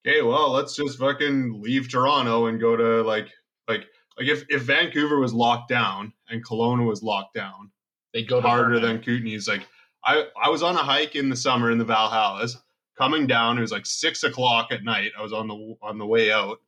"Okay, 0.06 0.22
well, 0.22 0.52
let's 0.52 0.76
just 0.76 1.00
fucking 1.00 1.62
leave 1.62 1.90
Toronto 1.90 2.46
and 2.46 2.60
go 2.60 2.76
to 2.76 3.02
like, 3.02 3.30
like, 3.68 3.88
like 4.18 4.28
if 4.28 4.46
if 4.50 4.62
Vancouver 4.62 5.20
was 5.20 5.34
locked 5.34 5.70
down 5.70 6.14
and 6.30 6.46
Kelowna 6.46 6.86
was 6.86 7.02
locked 7.02 7.34
down, 7.34 7.72
They 8.14 8.24
go 8.24 8.40
to 8.40 8.48
harder 8.48 8.80
than 8.80 9.00
Kootenays. 9.00 9.48
Like 9.48 9.68
I, 10.04 10.26
I 10.42 10.50
was 10.50 10.62
on 10.62 10.76
a 10.76 10.84
hike 10.84 11.16
in 11.16 11.30
the 11.30 11.36
summer 11.36 11.72
in 11.72 11.80
the 11.80 11.86
Valhallas, 11.86 12.56
coming 12.96 13.26
down. 13.26 13.58
It 13.58 13.62
was 13.62 13.72
like 13.72 13.88
six 13.88 14.24
o'clock 14.24 14.72
at 14.72 14.84
night. 14.84 15.12
I 15.18 15.24
was 15.24 15.34
on 15.34 15.48
the 15.48 15.76
on 15.82 15.98
the 15.98 16.06
way 16.06 16.32
out, 16.32 16.60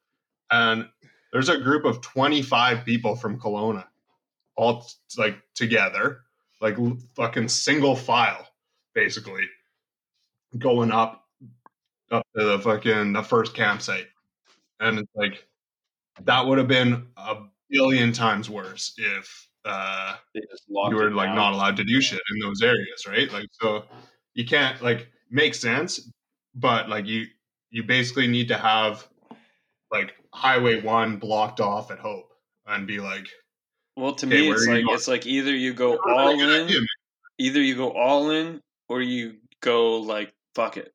and 0.52 0.90
there's 1.32 1.50
a 1.50 1.60
group 1.60 1.86
of 1.86 2.02
25 2.02 2.86
people 2.86 3.16
from 3.16 3.40
Kelowna, 3.40 3.86
all 4.56 4.82
t- 4.82 4.96
like 5.18 5.38
together, 5.54 6.22
like 6.60 6.76
fucking 7.16 7.50
single 7.50 7.96
file, 7.96 8.48
basically, 8.96 9.44
going 10.58 10.92
up 10.92 11.27
up 12.12 12.26
to 12.38 12.43
the 12.45 12.60
fucking 12.60 13.14
the 13.14 13.24
first 13.24 13.53
campsite, 13.53 14.08
and 14.80 14.99
it's 14.99 15.12
like 15.16 15.47
that 16.24 16.45
would 16.45 16.58
have 16.58 16.68
been 16.68 17.08
a 17.18 17.38
billion 17.70 18.12
times 18.14 18.49
worse 18.49 18.93
if 18.97 19.49
uh, 19.66 20.16
They 20.34 20.41
just 20.49 20.64
locked 20.70 20.91
you 20.91 20.97
were 20.97 21.12
like 21.12 21.28
down. 21.28 21.36
not 21.36 21.53
allowed 21.53 21.78
to 21.78 21.84
do 21.84 22.01
shit 22.01 22.22
in 22.34 22.39
those 22.39 22.62
areas, 22.62 23.05
right? 23.08 23.32
Like 23.32 23.47
so 23.51 23.86
you 24.34 24.45
can't 24.45 24.82
like 24.82 25.12
make 25.30 25.55
sense, 25.55 26.12
but 26.55 26.89
like 26.89 27.05
you 27.05 27.26
you 27.72 27.84
basically 27.84 28.28
need 28.28 28.47
to 28.49 28.58
have 28.58 29.08
like 29.91 30.16
Highway 30.34 30.82
One 30.82 31.18
blocked 31.18 31.60
off 31.60 31.91
at 31.91 31.99
Hope 31.99 32.34
and 32.66 32.88
be 32.88 32.99
like, 32.99 33.28
Well, 33.95 34.14
to 34.16 34.26
Okay, 34.26 34.47
me, 34.47 34.49
it's 34.49 34.68
like 34.68 34.84
it's 34.89 35.08
like 35.08 35.26
either 35.26 35.55
you 35.55 35.74
go 35.74 35.97
"Oh, 36.05 36.14
all 36.14 36.39
in, 36.39 36.49
idea, 36.49 36.80
either 37.39 37.62
you 37.62 37.76
go 37.76 37.91
all 37.91 38.32
in, 38.32 38.62
or 38.89 39.01
you 39.01 39.39
go 39.62 39.97
like 39.99 40.34
fuck 40.55 40.78
it. 40.78 40.93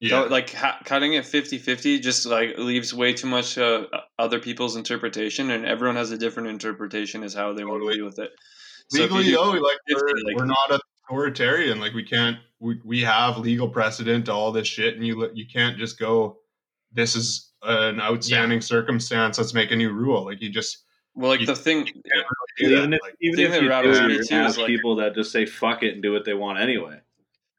Yeah, 0.00 0.10
Don't- 0.10 0.30
like 0.30 0.52
ha- 0.52 0.80
cutting 0.84 1.12
it 1.14 1.24
50-50 1.24 2.00
just 2.00 2.26
like 2.26 2.56
leaves 2.58 2.92
way 2.94 3.12
too 3.12 3.26
much 3.26 3.58
uh, 3.58 3.86
other 4.18 4.38
people's 4.40 4.76
interpretation, 4.76 5.50
and 5.50 5.66
everyone 5.66 5.96
has 5.96 6.10
a 6.10 6.18
different 6.18 6.48
interpretation 6.48 7.22
as 7.22 7.34
how 7.34 7.52
they 7.52 7.64
want 7.64 7.82
to 7.82 7.96
deal 7.96 8.04
with 8.06 8.18
it. 8.18 8.30
So 8.88 9.02
legally 9.02 9.24
do- 9.24 9.32
though, 9.32 9.50
like 9.50 9.78
50, 9.88 9.94
we're, 10.02 10.08
like- 10.24 10.36
we're 10.36 10.44
not 10.46 10.80
authoritarian. 11.08 11.80
Like 11.80 11.92
we 11.94 12.02
can't 12.04 12.38
we, 12.60 12.80
we 12.84 13.00
have 13.02 13.38
legal 13.38 13.68
precedent 13.68 14.26
to 14.26 14.32
all 14.32 14.52
this 14.52 14.66
shit, 14.66 14.94
and 14.96 15.06
you 15.06 15.30
you 15.34 15.44
can't 15.52 15.76
just 15.78 15.98
go. 15.98 16.38
This 16.92 17.14
is 17.14 17.52
an 17.62 18.00
outstanding 18.00 18.60
circumstance. 18.60 19.38
Let's 19.38 19.54
make 19.54 19.70
a 19.70 19.76
new 19.76 19.92
rule. 19.92 20.24
Like 20.24 20.40
you 20.40 20.50
just 20.50 20.78
well, 21.14 21.30
like 21.30 21.40
you- 21.40 21.46
the 21.46 21.54
thing, 21.56 21.86
really 22.60 22.74
Even 22.74 22.90
that. 22.90 22.96
if, 22.96 23.02
Like, 23.02 23.14
even 23.20 23.36
thing 23.36 23.44
if 23.46 23.50
that 23.52 23.62
you 23.62 23.68
do, 23.82 24.08
me 24.08 24.14
you're 24.14 24.22
too 24.22 24.22
is, 24.22 24.28
have 24.30 24.56
like- 24.58 24.66
people 24.66 24.96
that 24.96 25.14
just 25.14 25.30
say 25.30 25.46
fuck 25.46 25.82
it 25.82 25.94
and 25.94 26.02
do 26.02 26.12
what 26.12 26.24
they 26.24 26.34
want 26.34 26.58
anyway. 26.58 27.00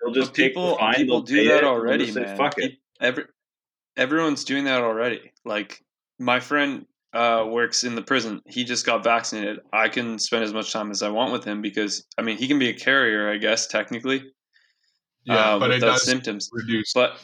They'll 0.04 0.14
just 0.14 0.32
But 0.32 0.36
take 0.36 0.50
people 0.50 0.72
the 0.72 0.78
fine, 0.78 0.94
people 0.96 1.24
they'll 1.24 1.38
do 1.38 1.48
that 1.50 1.58
it, 1.60 1.64
already, 1.64 2.06
just 2.06 2.16
say, 2.16 2.22
man. 2.22 2.38
Fuck 2.38 2.58
it. 2.58 2.74
Every, 3.00 3.26
everyone's 3.98 4.44
doing 4.44 4.66
that 4.66 4.82
already. 4.82 5.32
Like 5.46 5.84
my 6.20 6.40
friend 6.40 6.86
uh, 7.14 7.46
works 7.48 7.84
in 7.84 7.96
the 7.96 8.02
prison. 8.02 8.42
He 8.48 8.64
just 8.64 8.86
got 8.86 9.04
vaccinated. 9.04 9.60
I 9.74 9.90
can 9.90 10.18
spend 10.18 10.44
as 10.44 10.54
much 10.54 10.72
time 10.72 10.92
as 10.92 11.04
I 11.04 11.10
want 11.10 11.32
with 11.34 11.44
him 11.44 11.62
because 11.62 12.06
I 12.18 12.22
mean 12.22 12.38
he 12.38 12.48
can 12.48 12.60
be 12.60 12.70
a 12.70 12.74
carrier, 12.74 13.30
I 13.30 13.38
guess 13.38 13.68
technically, 13.68 14.24
yeah, 15.26 15.56
uh, 15.56 15.60
but 15.60 15.72
it 15.72 15.76
without 15.76 15.94
does 15.94 16.04
symptoms. 16.04 16.50
reduce 16.52 16.94
But 16.94 17.20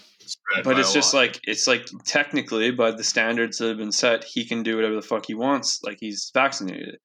but 0.63 0.77
it's 0.77 0.93
just 0.93 1.13
lot. 1.13 1.21
like 1.21 1.39
it's 1.43 1.67
like 1.67 1.87
technically 2.03 2.71
by 2.71 2.91
the 2.91 3.03
standards 3.03 3.57
that 3.59 3.69
have 3.69 3.77
been 3.77 3.91
set, 3.91 4.23
he 4.23 4.45
can 4.45 4.61
do 4.61 4.75
whatever 4.75 4.95
the 4.95 5.01
fuck 5.01 5.25
he 5.25 5.33
wants. 5.33 5.81
Like 5.83 5.97
he's 5.99 6.31
vaccinated. 6.33 6.99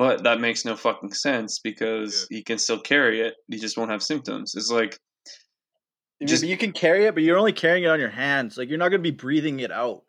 But 0.00 0.22
that 0.22 0.40
makes 0.40 0.64
no 0.64 0.76
fucking 0.76 1.12
sense 1.12 1.58
because 1.58 2.26
he 2.30 2.42
can 2.42 2.56
still 2.56 2.80
carry 2.80 3.20
it. 3.20 3.34
He 3.48 3.58
just 3.58 3.76
won't 3.76 3.90
have 3.90 4.02
symptoms. 4.02 4.54
It's 4.54 4.70
like 4.70 4.98
Just, 6.24 6.42
you 6.42 6.56
can 6.56 6.72
carry 6.72 7.04
it, 7.04 7.12
but 7.12 7.22
you're 7.22 7.36
only 7.36 7.52
carrying 7.52 7.84
it 7.84 7.88
on 7.88 8.00
your 8.00 8.08
hands. 8.08 8.56
Like 8.56 8.70
you're 8.70 8.78
not 8.78 8.88
going 8.88 9.02
to 9.02 9.10
be 9.10 9.14
breathing 9.14 9.60
it 9.60 9.70
out, 9.70 10.04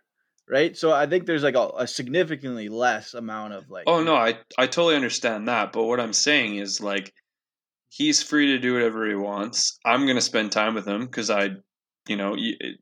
right? 0.49 0.77
So 0.77 0.93
I 0.93 1.07
think 1.07 1.25
there's 1.25 1.43
like 1.43 1.55
a, 1.55 1.71
a 1.79 1.87
significantly 1.87 2.69
less 2.69 3.15
amount 3.15 3.51
of 3.51 3.69
like. 3.69 3.83
Oh 3.85 4.01
no, 4.01 4.15
I 4.15 4.39
I 4.57 4.67
totally 4.67 4.95
understand 4.95 5.49
that, 5.49 5.73
but 5.73 5.83
what 5.83 5.99
I'm 5.99 6.13
saying 6.13 6.55
is 6.55 6.79
like 6.79 7.11
he's 7.89 8.23
free 8.23 8.47
to 8.53 8.59
do 8.59 8.75
whatever 8.75 9.05
he 9.09 9.15
wants. 9.15 9.77
I'm 9.85 10.07
gonna 10.07 10.21
spend 10.21 10.53
time 10.53 10.73
with 10.73 10.87
him 10.87 11.01
because 11.01 11.29
I, 11.29 11.49
you 12.07 12.15
know, 12.15 12.35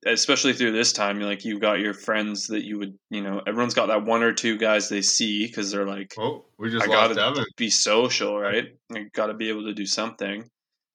especially 0.05 0.53
through 0.53 0.71
this 0.71 0.93
time, 0.93 1.19
like 1.19 1.43
you've 1.43 1.59
got 1.59 1.79
your 1.79 1.93
friends 1.93 2.47
that 2.47 2.63
you 2.63 2.79
would, 2.79 2.97
you 3.09 3.21
know, 3.21 3.41
everyone's 3.45 3.73
got 3.73 3.87
that 3.87 4.05
one 4.05 4.23
or 4.23 4.33
two 4.33 4.57
guys 4.57 4.87
they 4.87 5.01
see 5.01 5.45
because 5.45 5.71
they're 5.71 5.85
like 5.85 6.13
oh, 6.17 6.45
we 6.57 6.69
just 6.71 6.85
I 6.85 6.87
gotta 6.87 7.21
Evan. 7.21 7.45
be 7.57 7.69
social, 7.69 8.39
right? 8.39 8.67
I 8.93 9.05
got 9.13 9.27
to 9.27 9.33
be 9.33 9.49
able 9.49 9.65
to 9.65 9.73
do 9.73 9.85
something, 9.85 10.49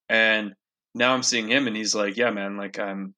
and 0.09 0.55
now 0.95 1.12
I'm 1.12 1.22
seeing 1.22 1.49
him, 1.49 1.66
and 1.66 1.77
he's 1.77 1.95
like, 1.95 2.16
yeah, 2.16 2.31
man, 2.31 2.57
like 2.57 2.79
I'm. 2.79 3.14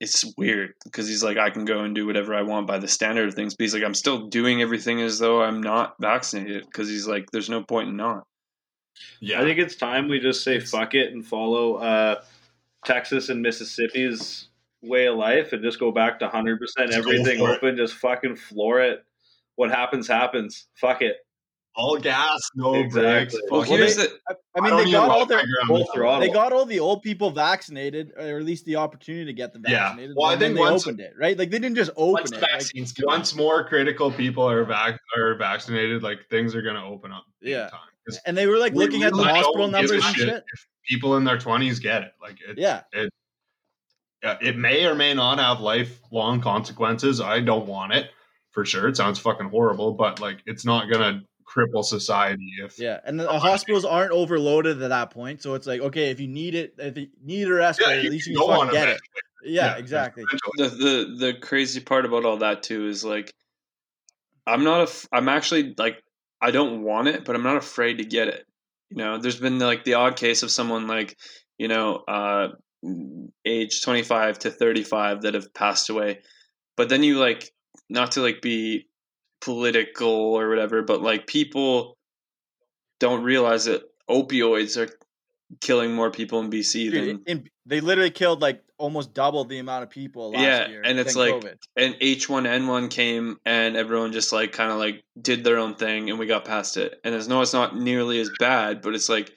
It's 0.00 0.24
weird 0.36 0.72
because 0.82 1.06
he's 1.06 1.22
like, 1.22 1.38
I 1.38 1.50
can 1.50 1.64
go 1.64 1.80
and 1.80 1.94
do 1.94 2.04
whatever 2.04 2.34
I 2.34 2.42
want 2.42 2.66
by 2.66 2.78
the 2.78 2.88
standard 2.88 3.28
of 3.28 3.34
things, 3.34 3.54
but 3.54 3.62
he's 3.62 3.72
like, 3.72 3.84
I'm 3.84 3.94
still 3.94 4.26
doing 4.26 4.60
everything 4.60 5.00
as 5.00 5.18
though 5.18 5.40
I'm 5.40 5.62
not 5.62 5.94
vaccinated 6.00 6.66
because 6.66 6.88
he's 6.88 7.06
like, 7.06 7.30
there's 7.30 7.48
no 7.48 7.62
point 7.62 7.88
in 7.88 7.96
not. 7.96 8.24
Yeah, 9.20 9.40
I 9.40 9.44
think 9.44 9.60
it's 9.60 9.76
time 9.76 10.08
we 10.08 10.18
just 10.18 10.42
say 10.42 10.60
fuck 10.60 10.94
it 10.94 11.12
and 11.12 11.24
follow 11.24 11.76
uh, 11.76 12.22
Texas 12.84 13.28
and 13.28 13.42
Mississippi's 13.42 14.48
way 14.82 15.06
of 15.06 15.16
life 15.16 15.52
and 15.52 15.62
just 15.62 15.80
go 15.80 15.90
back 15.90 16.18
to 16.20 16.28
100% 16.28 16.58
everything 16.92 17.38
for 17.38 17.50
it. 17.52 17.56
open, 17.56 17.76
just 17.76 17.94
fucking 17.94 18.36
floor 18.36 18.80
it. 18.80 19.04
What 19.56 19.70
happens, 19.70 20.06
happens. 20.08 20.66
Fuck 20.80 21.02
it. 21.02 21.16
all 21.76 21.96
gas, 21.98 22.40
no 22.54 22.74
Exactly. 22.74 23.02
brakes. 23.02 23.34
Well, 23.50 23.62
Fuck 23.62 23.70
Well, 23.70 23.78
they- 23.80 23.92
the 23.94 24.18
I, 24.28 24.32
I 24.32 24.36
I 24.56 24.60
mean, 24.76 24.84
they 24.84 24.92
got 24.92 25.10
all 25.10 25.26
their 25.26 25.38
my. 25.38 25.66
Full 25.66 25.84
throttle. 25.92 26.20
they 26.20 26.28
got 26.32 26.52
all 26.52 26.64
the 26.66 26.78
old 26.78 27.02
people 27.02 27.30
vaccinated, 27.32 28.12
or 28.16 28.38
at 28.38 28.44
least 28.44 28.64
the 28.64 28.76
opportunity 28.76 29.24
to 29.24 29.32
get 29.32 29.52
them 29.52 29.62
vaccinated. 29.62 29.80
Yeah. 29.80 29.88
vaccinated. 29.88 30.16
Well, 30.16 30.26
I 30.30 30.32
and 30.34 30.42
then 30.42 30.48
think 30.50 30.56
they 30.58 30.70
once- 30.70 30.86
opened 30.86 31.00
it, 31.00 31.14
right? 31.18 31.36
Like 31.36 31.50
they 31.50 31.58
didn't 31.58 31.74
just 31.74 31.90
open 31.96 32.12
Once 32.12 32.30
it. 32.30 32.42
Like, 32.42 32.50
vaccines 32.52 32.92
come 32.92 33.08
out. 33.08 33.16
Once 33.16 33.34
more 33.34 33.66
critical 33.66 34.12
people 34.12 34.48
are 34.48 34.64
vac- 34.64 35.00
are 35.16 35.34
vaccinated, 35.34 36.04
like 36.04 36.28
things 36.30 36.54
are 36.54 36.62
gonna 36.62 36.86
open 36.88 37.10
up. 37.10 37.24
Yeah. 37.40 37.68
time. 37.70 37.80
'Cause 38.06 38.20
and 38.24 38.36
they 38.36 38.46
were 38.46 38.58
like 38.58 38.72
we 38.74 38.78
looking 38.84 39.02
at 39.02 39.10
the 39.12 39.18
really 39.18 39.30
hospital 39.30 39.68
don't 39.68 39.80
give 39.80 39.90
a 39.90 39.94
numbers 39.94 40.06
and 40.06 40.16
shit 40.16 40.28
shit. 40.28 40.44
If 40.84 40.88
People 40.88 41.16
in 41.16 41.24
their 41.24 41.38
twenties 41.38 41.78
get 41.78 42.02
it. 42.02 42.12
Like 42.20 42.38
it, 42.46 42.58
Yeah, 42.58 42.82
yeah, 44.22 44.38
it 44.40 44.56
may 44.56 44.86
or 44.86 44.94
may 44.94 45.12
not 45.12 45.38
have 45.38 45.60
lifelong 45.60 46.40
consequences. 46.40 47.20
I 47.20 47.40
don't 47.40 47.66
want 47.66 47.92
it 47.92 48.10
for 48.52 48.64
sure. 48.64 48.88
It 48.88 48.96
sounds 48.96 49.18
fucking 49.18 49.50
horrible, 49.50 49.92
but 49.92 50.20
like 50.20 50.38
it's 50.46 50.64
not 50.64 50.90
gonna 50.90 51.22
cripple 51.46 51.84
society 51.84 52.54
if 52.64 52.78
yeah, 52.78 53.00
and 53.04 53.20
the 53.20 53.28
hospitals 53.38 53.84
aren't 53.84 54.12
overloaded 54.12 54.82
at 54.82 54.88
that 54.88 55.10
point, 55.10 55.42
so 55.42 55.54
it's 55.54 55.66
like 55.66 55.82
okay, 55.82 56.10
if 56.10 56.20
you 56.20 56.28
need 56.28 56.54
it, 56.54 56.74
if 56.78 56.96
you 56.96 57.08
need 57.22 57.48
a 57.48 57.50
yeah, 57.50 57.56
respirator, 57.56 58.00
you 58.00 58.06
at 58.06 58.12
least 58.12 58.24
can 58.24 58.32
you 58.32 58.38
go 58.38 58.46
can 58.46 58.56
on 58.56 58.70
get 58.70 58.88
it. 58.88 59.00
eventually. 59.42 59.54
Yeah, 59.56 59.76
exactly. 59.76 60.24
the 60.56 60.68
the 60.68 61.16
the 61.18 61.34
crazy 61.34 61.80
part 61.80 62.06
about 62.06 62.24
all 62.24 62.38
that 62.38 62.62
too 62.62 62.88
is 62.88 63.04
like 63.04 63.30
I'm 64.46 64.64
not 64.64 64.88
a 64.88 65.08
i'm 65.12 65.28
actually 65.28 65.74
like 65.76 66.02
I 66.40 66.50
don't 66.50 66.82
want 66.82 67.08
it, 67.08 67.24
but 67.24 67.36
I'm 67.36 67.42
not 67.42 67.56
afraid 67.56 67.98
to 67.98 68.04
get 68.04 68.28
it. 68.28 68.46
You 68.94 69.04
know, 69.04 69.18
there's 69.18 69.40
been 69.40 69.58
like 69.58 69.84
the 69.84 69.94
odd 69.94 70.16
case 70.16 70.42
of 70.42 70.50
someone 70.50 70.86
like 70.86 71.16
you 71.58 71.68
know 71.68 71.96
uh 72.06 72.48
age 73.44 73.82
25 73.82 74.38
to 74.40 74.50
35 74.50 75.22
that 75.22 75.34
have 75.34 75.52
passed 75.52 75.90
away, 75.90 76.20
but 76.76 76.88
then 76.88 77.02
you 77.02 77.18
like 77.18 77.50
not 77.90 78.12
to 78.12 78.20
like 78.20 78.40
be 78.40 78.86
political 79.40 80.08
or 80.08 80.48
whatever, 80.48 80.82
but 80.82 81.02
like 81.02 81.26
people 81.26 81.96
don't 83.00 83.24
realize 83.24 83.64
that 83.64 83.82
opioids 84.08 84.76
are 84.76 84.92
killing 85.60 85.92
more 85.92 86.10
people 86.10 86.40
in 86.40 86.50
BC 86.50 86.92
than 86.92 87.22
in, 87.26 87.48
they 87.66 87.80
literally 87.80 88.10
killed 88.10 88.40
like 88.40 88.62
almost 88.84 89.14
double 89.14 89.44
the 89.44 89.58
amount 89.58 89.82
of 89.82 89.90
people 89.90 90.30
last 90.32 90.40
Yeah, 90.42 90.68
year. 90.68 90.82
and 90.84 90.98
it's 91.00 91.16
like- 91.16 91.34
COVID. 91.34 91.56
and 91.76 91.94
H1N1 92.00 92.90
came 92.90 93.38
and 93.44 93.76
everyone 93.76 94.12
just 94.12 94.32
like 94.32 94.52
kind 94.52 94.70
of 94.70 94.78
like 94.78 95.02
did 95.20 95.42
their 95.42 95.58
own 95.58 95.74
thing 95.74 96.10
and 96.10 96.18
we 96.18 96.26
got 96.26 96.44
past 96.44 96.76
it. 96.76 97.00
And 97.04 97.14
it's 97.14 97.26
no, 97.26 97.40
it's 97.40 97.52
not 97.52 97.76
nearly 97.76 98.20
as 98.20 98.30
bad, 98.38 98.82
but 98.82 98.94
it's 98.94 99.08
like 99.08 99.32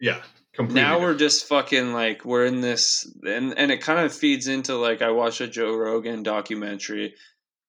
Yeah, 0.00 0.22
completely. 0.54 0.82
now 0.82 0.98
we're 1.00 1.14
just 1.14 1.46
fucking 1.46 1.92
like 1.92 2.24
we're 2.24 2.46
in 2.46 2.60
this 2.62 3.06
and 3.26 3.56
and 3.58 3.70
it 3.70 3.80
kind 3.82 4.00
of 4.00 4.12
feeds 4.14 4.48
into 4.48 4.74
like 4.76 5.02
I 5.02 5.10
watched 5.10 5.40
a 5.40 5.46
Joe 5.46 5.74
Rogan 5.76 6.22
documentary. 6.22 7.14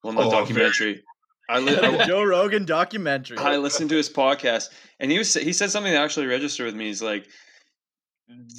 Well, 0.04 0.14
not 0.14 0.26
Oh, 0.28 0.32
documentary. 0.32 1.04
I, 1.50 1.60
li- 1.60 1.76
the 1.76 2.04
I, 2.04 2.06
Joe 2.08 2.24
Rogan 2.24 2.66
documentary. 2.66 3.38
I 3.38 3.58
listened 3.58 3.90
to 3.92 3.96
his 3.98 4.10
podcast 4.10 4.70
and 5.00 5.12
he 5.12 5.18
was 5.18 5.34
he 5.34 5.52
said 5.54 5.70
something 5.72 5.92
that 5.94 6.02
actually 6.02 6.26
registered 6.28 6.66
with 6.68 6.76
me. 6.76 6.86
He's 6.86 7.04
like 7.04 7.28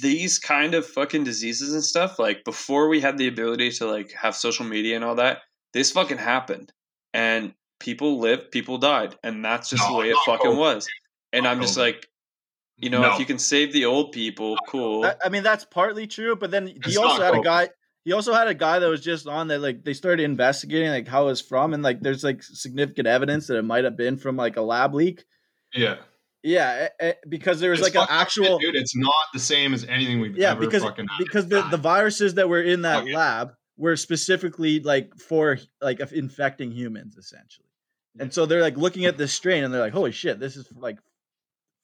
these 0.01 0.39
kind 0.39 0.73
of 0.73 0.85
fucking 0.85 1.23
diseases 1.25 1.73
and 1.73 1.83
stuff 1.83 2.19
like 2.19 2.43
before 2.45 2.87
we 2.87 3.01
had 3.01 3.17
the 3.17 3.27
ability 3.27 3.69
to 3.71 3.85
like 3.85 4.11
have 4.13 4.35
social 4.35 4.65
media 4.65 4.95
and 4.95 5.03
all 5.03 5.15
that 5.15 5.39
this 5.73 5.91
fucking 5.91 6.17
happened 6.17 6.71
and 7.13 7.53
people 7.79 8.17
lived 8.19 8.49
people 8.51 8.77
died 8.77 9.15
and 9.23 9.43
that's 9.43 9.69
just 9.69 9.85
the 9.87 9.93
way 9.93 10.09
it 10.09 10.17
fucking 10.25 10.51
COVID. 10.51 10.57
was 10.57 10.87
and 11.33 11.43
Not 11.43 11.51
i'm 11.55 11.61
just 11.61 11.77
COVID. 11.77 11.81
like 11.81 12.07
you 12.77 12.89
know 12.89 13.01
No. 13.01 13.13
if 13.13 13.19
you 13.19 13.25
can 13.25 13.39
save 13.39 13.73
the 13.73 13.83
old 13.85 14.13
people 14.13 14.55
cool 14.69 15.11
I 15.23 15.29
mean, 15.29 15.43
that's 15.43 15.65
partly 15.65 16.07
true, 16.07 16.35
but 16.37 16.49
then 16.51 16.67
he 16.67 16.73
It's 16.85 16.95
also 16.97 17.17
not 17.21 17.33
had 17.33 17.41
a 17.41 17.43
guy. 17.43 17.69
He 18.05 18.13
also 18.13 18.33
had 18.33 18.47
a 18.47 18.53
guy 18.53 18.79
that 18.79 18.87
was 18.87 19.01
just 19.01 19.27
on 19.27 19.49
that. 19.49 19.59
Like 19.59 19.83
they 19.83 19.93
started 19.93 20.23
investigating 20.23 20.89
like 20.89 21.07
how 21.09 21.23
it 21.23 21.25
was 21.25 21.41
from, 21.41 21.73
and 21.73 21.83
like 21.83 21.99
there's 22.01 22.23
like 22.23 22.41
significant 22.41 23.05
evidence 23.07 23.47
that 23.47 23.57
it 23.57 23.63
might 23.65 23.83
have 23.83 23.97
been 23.97 24.15
from 24.15 24.37
like 24.37 24.55
a 24.55 24.61
lab 24.61 24.93
leak. 24.93 25.25
yeah. 25.73 25.97
Yeah, 26.47 26.87
eh, 26.99 27.07
eh, 27.09 27.13
because 27.27 27.59
there 27.59 27.71
was 27.71 27.79
It's 27.81 27.93
like 27.93 28.01
an 28.01 28.07
actual. 28.09 28.59
shit, 28.59 28.73
dude. 28.73 28.75
It's 28.81 28.95
not 28.95 29.13
the 29.33 29.39
same 29.39 29.73
as 29.73 29.83
anything 29.85 30.19
we've 30.21 30.37
yeah, 30.37 30.51
ever 30.51 30.61
because 30.61 30.83
fucking 30.83 31.07
had. 31.07 31.17
because 31.23 31.47
the, 31.47 31.61
the 31.69 31.77
viruses 31.77 32.35
that 32.35 32.47
were 32.49 32.61
in 32.61 32.83
that 32.83 32.99
Fuck 32.99 33.07
it. 33.09 33.15
lab 33.15 33.51
were 33.77 33.95
specifically 33.97 34.79
like 34.79 35.15
for 35.17 35.57
like 35.81 35.99
infecting 36.11 36.71
humans 36.71 37.17
essentially, 37.17 37.67
and 38.19 38.33
so 38.33 38.45
they're 38.45 38.61
like 38.61 38.77
looking 38.77 39.05
at 39.05 39.17
this 39.17 39.33
strain 39.33 39.63
and 39.63 39.73
they're 39.73 39.81
like, 39.81 39.93
holy 39.93 40.11
shit, 40.11 40.39
this 40.39 40.55
is 40.55 40.67
like 40.75 40.97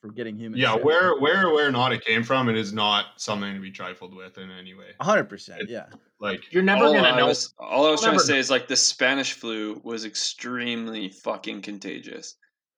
for 0.01 0.11
getting 0.11 0.37
humans. 0.37 0.61
yeah, 0.61 0.73
sick." 0.75 0.83
where 0.85 1.19
where 1.19 1.49
where 1.49 1.71
not 1.71 1.91
it 1.93 2.03
came 2.03 2.23
from, 2.23 2.49
it 2.49 2.57
is 2.57 2.73
not 2.73 3.05
something 3.17 3.53
to 3.53 3.59
be 3.59 3.71
trifled 3.71 4.15
with 4.15 4.37
in 4.37 4.49
any 4.51 4.73
way. 4.73 4.87
hundred 5.01 5.25
percent. 5.29 5.63
Yeah, 5.69 5.85
Like 6.19 6.51
You're 6.51 6.63
never 6.63 6.85
gonna 6.85 7.01
I 7.07 7.17
know. 7.17 7.27
was, 7.27 7.53
all 7.59 7.85
I 7.85 7.91
was 7.91 8.01
You'll 8.01 8.11
trying 8.11 8.19
to 8.19 8.23
never 8.25 8.33
say 8.33 8.39
is 8.39 8.49
like 8.49 8.67
the 8.67 8.75
Spanish 8.75 9.33
flu 9.33 9.79
was 9.83 10.03
extremely 10.05 11.09
fucking 11.09 11.61
contagious, 11.61 12.35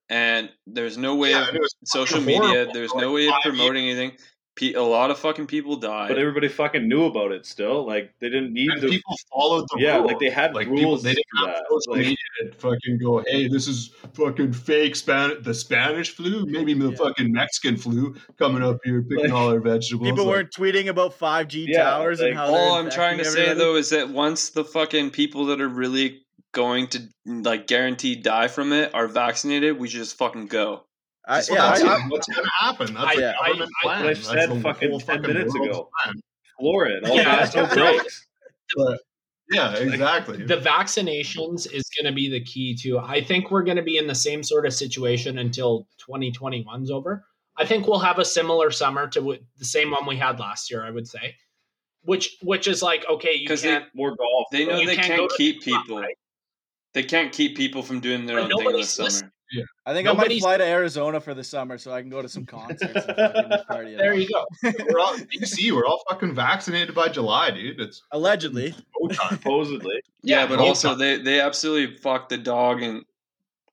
and 0.10 0.50
there's 0.68 0.98
no 0.98 1.16
way 1.16 1.32
yeah, 1.32 1.42
of 1.44 1.48
and 1.50 1.58
it 1.58 1.62
was 1.62 1.76
social 1.86 2.22
media. 2.22 2.68
There's 2.72 2.92
for, 2.92 3.02
no 3.02 3.12
way 3.14 3.26
of 3.28 3.32
five 3.34 3.42
promoting 3.44 3.90
anything. 3.90 4.14
A 4.62 4.80
lot 4.80 5.12
of 5.12 5.20
fucking 5.20 5.48
people 5.48 5.76
died. 5.76 6.08
but 6.08 6.18
everybody 6.18 6.48
fucking 6.48 6.88
knew 6.88 7.04
about 7.04 7.34
it 7.34 7.46
still. 7.46 7.86
Like 7.86 8.14
they 8.22 8.30
didn't 8.30 8.54
need 8.54 8.70
And 8.70 8.82
to. 8.84 8.88
people 8.88 9.14
followed 9.30 9.66
the 9.74 9.82
Yeah, 9.82 9.98
rules. 9.98 10.08
like 10.08 10.20
they 10.20 10.30
had 10.30 10.56
like 10.56 10.68
rules 10.68 10.80
people 10.80 10.98
they 11.00 11.10
didn't 11.14 11.48
have 11.50 11.58
social 11.70 11.92
Like- 11.94 12.00
media 12.04 12.16
to 12.44 12.52
fucking 12.54 12.98
go, 13.04 13.22
hey, 13.28 13.50
this 13.50 13.68
is 13.68 13.92
fucking 14.14 14.54
fake 14.54 14.96
Span 14.96 15.34
the 15.42 15.54
Spanish 15.54 16.12
flu, 16.12 16.46
maybe 16.46 16.74
the 16.74 16.92
Yeah. 16.92 16.96
fucking 16.96 17.34
Mexican 17.34 17.76
flu 17.76 18.16
coming 18.40 18.64
up 18.64 18.78
here 18.86 19.02
picking 19.10 19.26
Like, 19.26 19.34
all 19.34 19.50
our 19.50 19.60
vegetables. 19.60 20.10
People 20.10 20.24
Like, 20.24 20.34
weren't 20.36 20.52
tweeting 20.52 20.88
about 20.88 21.20
5G 21.20 21.66
Yeah, 21.68 21.84
towers 21.84 22.22
like, 22.22 22.30
and 22.30 22.38
how 22.38 22.46
All 22.56 22.76
I'm 22.76 22.90
trying 22.90 23.18
to 23.18 23.24
infecting 23.26 23.34
say 23.34 23.42
everybody. 23.50 23.60
though 23.60 23.76
is 23.76 23.90
that 23.90 24.10
once 24.10 24.52
the 24.52 24.64
fucking 24.64 25.10
people 25.10 25.48
that 25.48 25.60
are 25.60 25.68
really 25.68 26.25
going 26.56 26.88
to 26.88 27.04
like 27.28 27.68
guaranteed 27.68 28.24
die 28.24 28.48
from 28.48 28.74
it 28.74 28.96
are 28.96 29.08
vaccinated, 29.08 29.78
we 29.78 29.88
should 29.88 30.00
just 30.00 30.18
fucking 30.18 30.48
go. 30.48 30.86
I, 31.28 31.36
That's 31.38 31.50
yeah, 31.52 31.70
what's, 31.70 31.84
I- 31.84 31.88
I- 31.96 32.08
what's 32.08 32.28
gonna 32.28 32.48
happen. 32.60 32.94
That's 32.96 33.06
I- 33.06 33.34
I- 33.44 33.48
government 33.50 33.72
I- 33.84 33.84
plan. 33.84 34.06
I 34.08 34.14
said 34.14 34.50
the 34.50 34.60
fucking 34.62 34.90
whole 34.90 35.00
10 35.00 35.08
fucking 35.18 35.34
minutes 35.34 35.54
ago. 35.56 35.90
plan. 36.04 36.16
floor 36.60 36.86
it. 36.88 37.04
All 37.04 37.16
Yeah, 37.18 37.24
gas, 37.24 37.54
no 37.56 37.66
no. 37.76 38.00
But, 38.78 39.00
yeah, 39.52 39.76
exactly. 39.76 40.44
the 40.44 40.58
vaccinations 40.58 41.72
is 41.72 41.84
going 42.00 42.06
to 42.06 42.12
be 42.16 42.30
the 42.30 42.44
key 42.44 42.76
too. 42.76 42.98
I 42.98 43.22
think 43.24 43.52
we're 43.52 43.64
going 43.64 43.78
to 43.78 43.84
be 43.84 43.98
in 43.98 44.08
the 44.08 44.16
same 44.16 44.42
sort 44.42 44.66
of 44.66 44.74
situation 44.74 45.38
until 45.38 45.88
2021's 46.10 46.90
over. 46.90 47.26
I 47.58 47.66
think 47.66 47.88
we'll 47.88 48.00
have 48.00 48.18
a 48.20 48.26
similar 48.26 48.72
summer 48.72 49.08
to 49.10 49.20
w- 49.20 49.40
the 49.58 49.66
same 49.66 49.92
one 49.92 50.06
we 50.08 50.18
had 50.18 50.40
last 50.40 50.70
year. 50.72 50.84
I 50.84 50.90
would 50.92 51.08
say, 51.08 51.36
which 52.04 52.38
which 52.42 52.68
is 52.68 52.82
like 52.82 53.06
okay, 53.10 53.34
you 53.36 53.48
'Cause 53.48 53.62
they- 53.62 53.70
can't. 53.70 53.86
More 53.94 54.16
golf. 54.16 54.48
They 54.52 54.66
know 54.66 54.78
they 54.86 54.96
can't 54.96 55.08
can't, 55.20 55.32
keep 55.38 55.64
the 55.64 55.72
club, 55.72 55.84
people. 55.84 56.02
right? 56.02 56.18
They 56.96 57.04
can't 57.04 57.32
keep 57.32 57.56
people 57.56 57.84
from 57.84 58.00
doing 58.00 58.26
their 58.26 58.38
But 58.38 58.52
own 58.54 58.58
thing 58.60 58.70
in 58.72 58.78
the 58.78 58.84
summer. 58.84 59.06
listening. 59.06 59.32
I 59.86 59.94
think 59.94 60.08
I 60.08 60.14
might 60.14 60.40
fly 60.40 60.58
to 60.58 60.66
Arizona 60.66 61.20
for 61.22 61.34
the 61.36 61.44
summer 61.44 61.78
so 61.78 61.92
I 61.94 62.02
can 62.02 62.10
go 62.10 62.22
to 62.22 62.28
some 62.28 62.46
concerts 62.48 62.82
and 63.08 63.64
party. 63.68 63.96
There 63.96 64.16
you 64.16 64.28
go. 64.28 64.44
we're 64.90 65.00
all 65.00 65.14
DC. 65.16 65.72
We're 65.72 65.86
all 65.86 66.02
fucking 66.10 66.34
vaccinated 66.34 66.96
by 66.96 67.10
July, 67.10 67.52
dude. 67.52 67.80
It's 67.80 68.02
Allegedly. 68.12 68.74
supposedly. 69.30 70.02
Yeah, 70.24 70.42
Yeah, 70.42 70.48
but 70.48 70.60
also 70.60 70.90
time. 70.90 70.98
they 71.00 71.18
they 71.18 71.40
absolutely 71.40 71.96
fucked 71.98 72.30
the 72.30 72.38
dog 72.38 72.82
in 72.82 73.04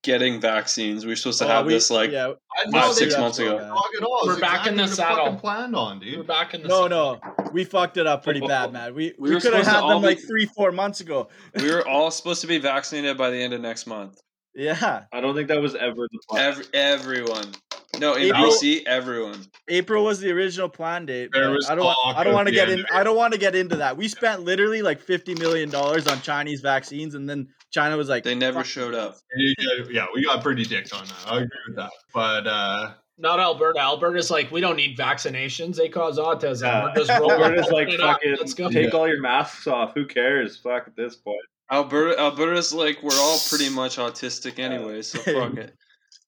getting 0.02 0.40
vaccines. 0.40 1.04
We 1.04 1.12
were 1.12 1.16
supposed 1.16 1.38
to 1.40 1.44
Oh, 1.46 1.48
have 1.48 1.66
we- 1.66 1.72
this 1.74 1.90
like 1.90 2.10
yeah, 2.10 2.32
Five, 2.64 2.72
know 2.72 2.92
six 2.92 3.16
months 3.16 3.38
ago. 3.38 3.58
dog 3.58 3.84
at 3.96 4.02
all. 4.02 4.22
We're 4.26 4.32
It's 4.32 4.40
back 4.40 4.66
in 4.66 4.74
exactly 4.74 4.76
the 4.76 4.82
what 4.82 4.90
it 4.90 4.94
saddle. 4.96 5.24
fucking 5.26 5.40
Planned 5.40 5.76
on, 5.76 6.00
We're 6.00 6.22
back 6.24 6.54
in 6.54 6.62
the 6.62 6.68
no, 6.68 6.80
sun. 6.82 6.90
no, 6.90 7.20
we 7.52 7.64
fucked 7.64 7.96
it 7.96 8.06
up 8.06 8.24
pretty 8.24 8.40
oh. 8.42 8.48
bad, 8.48 8.72
man. 8.72 8.94
We 8.94 9.14
We 9.18 9.28
we, 9.30 9.34
were 9.34 9.40
could 9.40 9.54
have 9.54 9.64
supposed 9.64 9.80
to 9.80 9.86
had 9.86 9.90
them 9.94 10.02
be- 10.02 10.06
like 10.08 10.18
three, 10.20 10.46
four 10.46 10.72
months 10.72 11.00
ago. 11.00 11.28
we 11.56 11.70
were 11.72 11.86
all 11.86 12.10
supposed 12.10 12.40
to 12.42 12.46
be 12.46 12.58
vaccinated 12.58 13.16
by 13.16 13.30
the 13.30 13.38
end 13.38 13.52
of 13.54 13.60
next 13.60 13.86
month. 13.86 14.20
Yeah, 14.54 15.04
I 15.12 15.20
don't 15.22 15.34
think 15.34 15.48
that 15.48 15.62
was 15.62 15.74
ever 15.74 15.94
the 16.12 16.18
plan. 16.28 16.48
Every, 16.50 16.64
everyone. 16.74 17.52
No, 17.98 18.14
in 18.14 18.24
April- 18.34 18.50
BC, 18.50 18.84
everyone. 18.84 19.46
April 19.68 20.04
was 20.04 20.20
the 20.20 20.30
original 20.30 20.68
plan 20.68 21.06
date. 21.06 21.30
There 21.32 21.50
was 21.50 21.68
I 21.70 21.74
don't. 21.74 21.94
I 22.16 22.22
don't 22.24 22.34
want 22.34 22.48
to 22.48 22.54
get 22.54 22.68
in. 22.68 22.84
I 22.92 23.02
don't 23.02 23.16
want 23.16 23.32
to 23.34 23.38
get 23.38 23.54
into 23.54 23.76
that. 23.76 23.96
We 23.96 24.08
spent 24.08 24.42
literally 24.42 24.82
like 24.82 25.00
fifty 25.00 25.34
million 25.34 25.70
dollars 25.70 26.06
on 26.06 26.20
Chinese 26.20 26.60
vaccines, 26.60 27.14
and 27.14 27.28
then 27.28 27.48
China 27.72 27.96
was 27.96 28.08
like, 28.08 28.22
They 28.22 28.34
never 28.34 28.62
showed 28.64 28.94
up. 28.94 29.16
Yeah, 29.36 29.84
yeah, 29.90 30.06
we 30.14 30.24
got 30.24 30.42
pretty 30.42 30.64
dicked 30.64 30.92
on 30.92 31.04
that. 31.06 31.24
I 31.26 31.36
agree 31.38 31.58
with 31.66 31.76
that. 31.76 31.90
But 32.14 32.46
uh, 32.46 32.92
Not 33.18 33.40
Alberta. 33.40 33.80
Alberta's 33.80 34.30
like 34.30 34.50
we 34.50 34.60
don't 34.60 34.76
need 34.76 34.96
vaccinations. 34.96 35.76
They 35.76 35.88
cause 35.88 36.18
autism. 36.18 36.62
Yeah. 36.62 36.84
We're 36.84 36.94
just 36.94 37.10
Alberta's 37.10 37.70
like 37.70 37.88
fucking 37.90 38.36
Let's 38.38 38.54
go. 38.54 38.70
take 38.70 38.94
all 38.94 39.08
your 39.08 39.20
masks 39.20 39.66
off. 39.66 39.94
Who 39.94 40.06
cares? 40.06 40.58
Fuck 40.58 40.84
at 40.86 40.96
this 40.96 41.16
point. 41.16 41.38
Alberta, 41.70 42.20
Alberta's 42.20 42.74
like 42.74 43.02
we're 43.02 43.10
all 43.18 43.38
pretty 43.48 43.70
much 43.70 43.96
autistic 43.96 44.58
anyway, 44.58 45.00
so 45.02 45.18
fuck 45.20 45.56
it. 45.56 45.74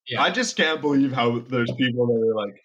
Yeah. 0.07 0.21
I 0.23 0.31
just 0.31 0.55
can't 0.57 0.81
believe 0.81 1.11
how 1.11 1.39
there's 1.39 1.71
people 1.77 2.07
that 2.07 2.27
are 2.27 2.35
like, 2.35 2.55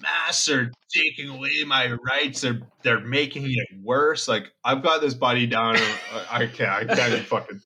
masks 0.00 0.48
are 0.48 0.70
taking 0.94 1.28
away 1.28 1.64
my 1.66 1.92
rights. 2.08 2.42
They're 2.42 2.60
they're 2.84 3.00
making 3.00 3.46
it 3.46 3.66
worse. 3.82 4.28
Like 4.28 4.44
I've 4.64 4.82
got 4.82 5.00
this 5.00 5.14
buddy 5.14 5.46
down. 5.46 5.76
I 5.76 6.26
I 6.30 6.46
can't. 6.46 6.70
I 6.70 6.94
can't 6.94 7.12
even 7.12 7.24
fucking. 7.24 7.60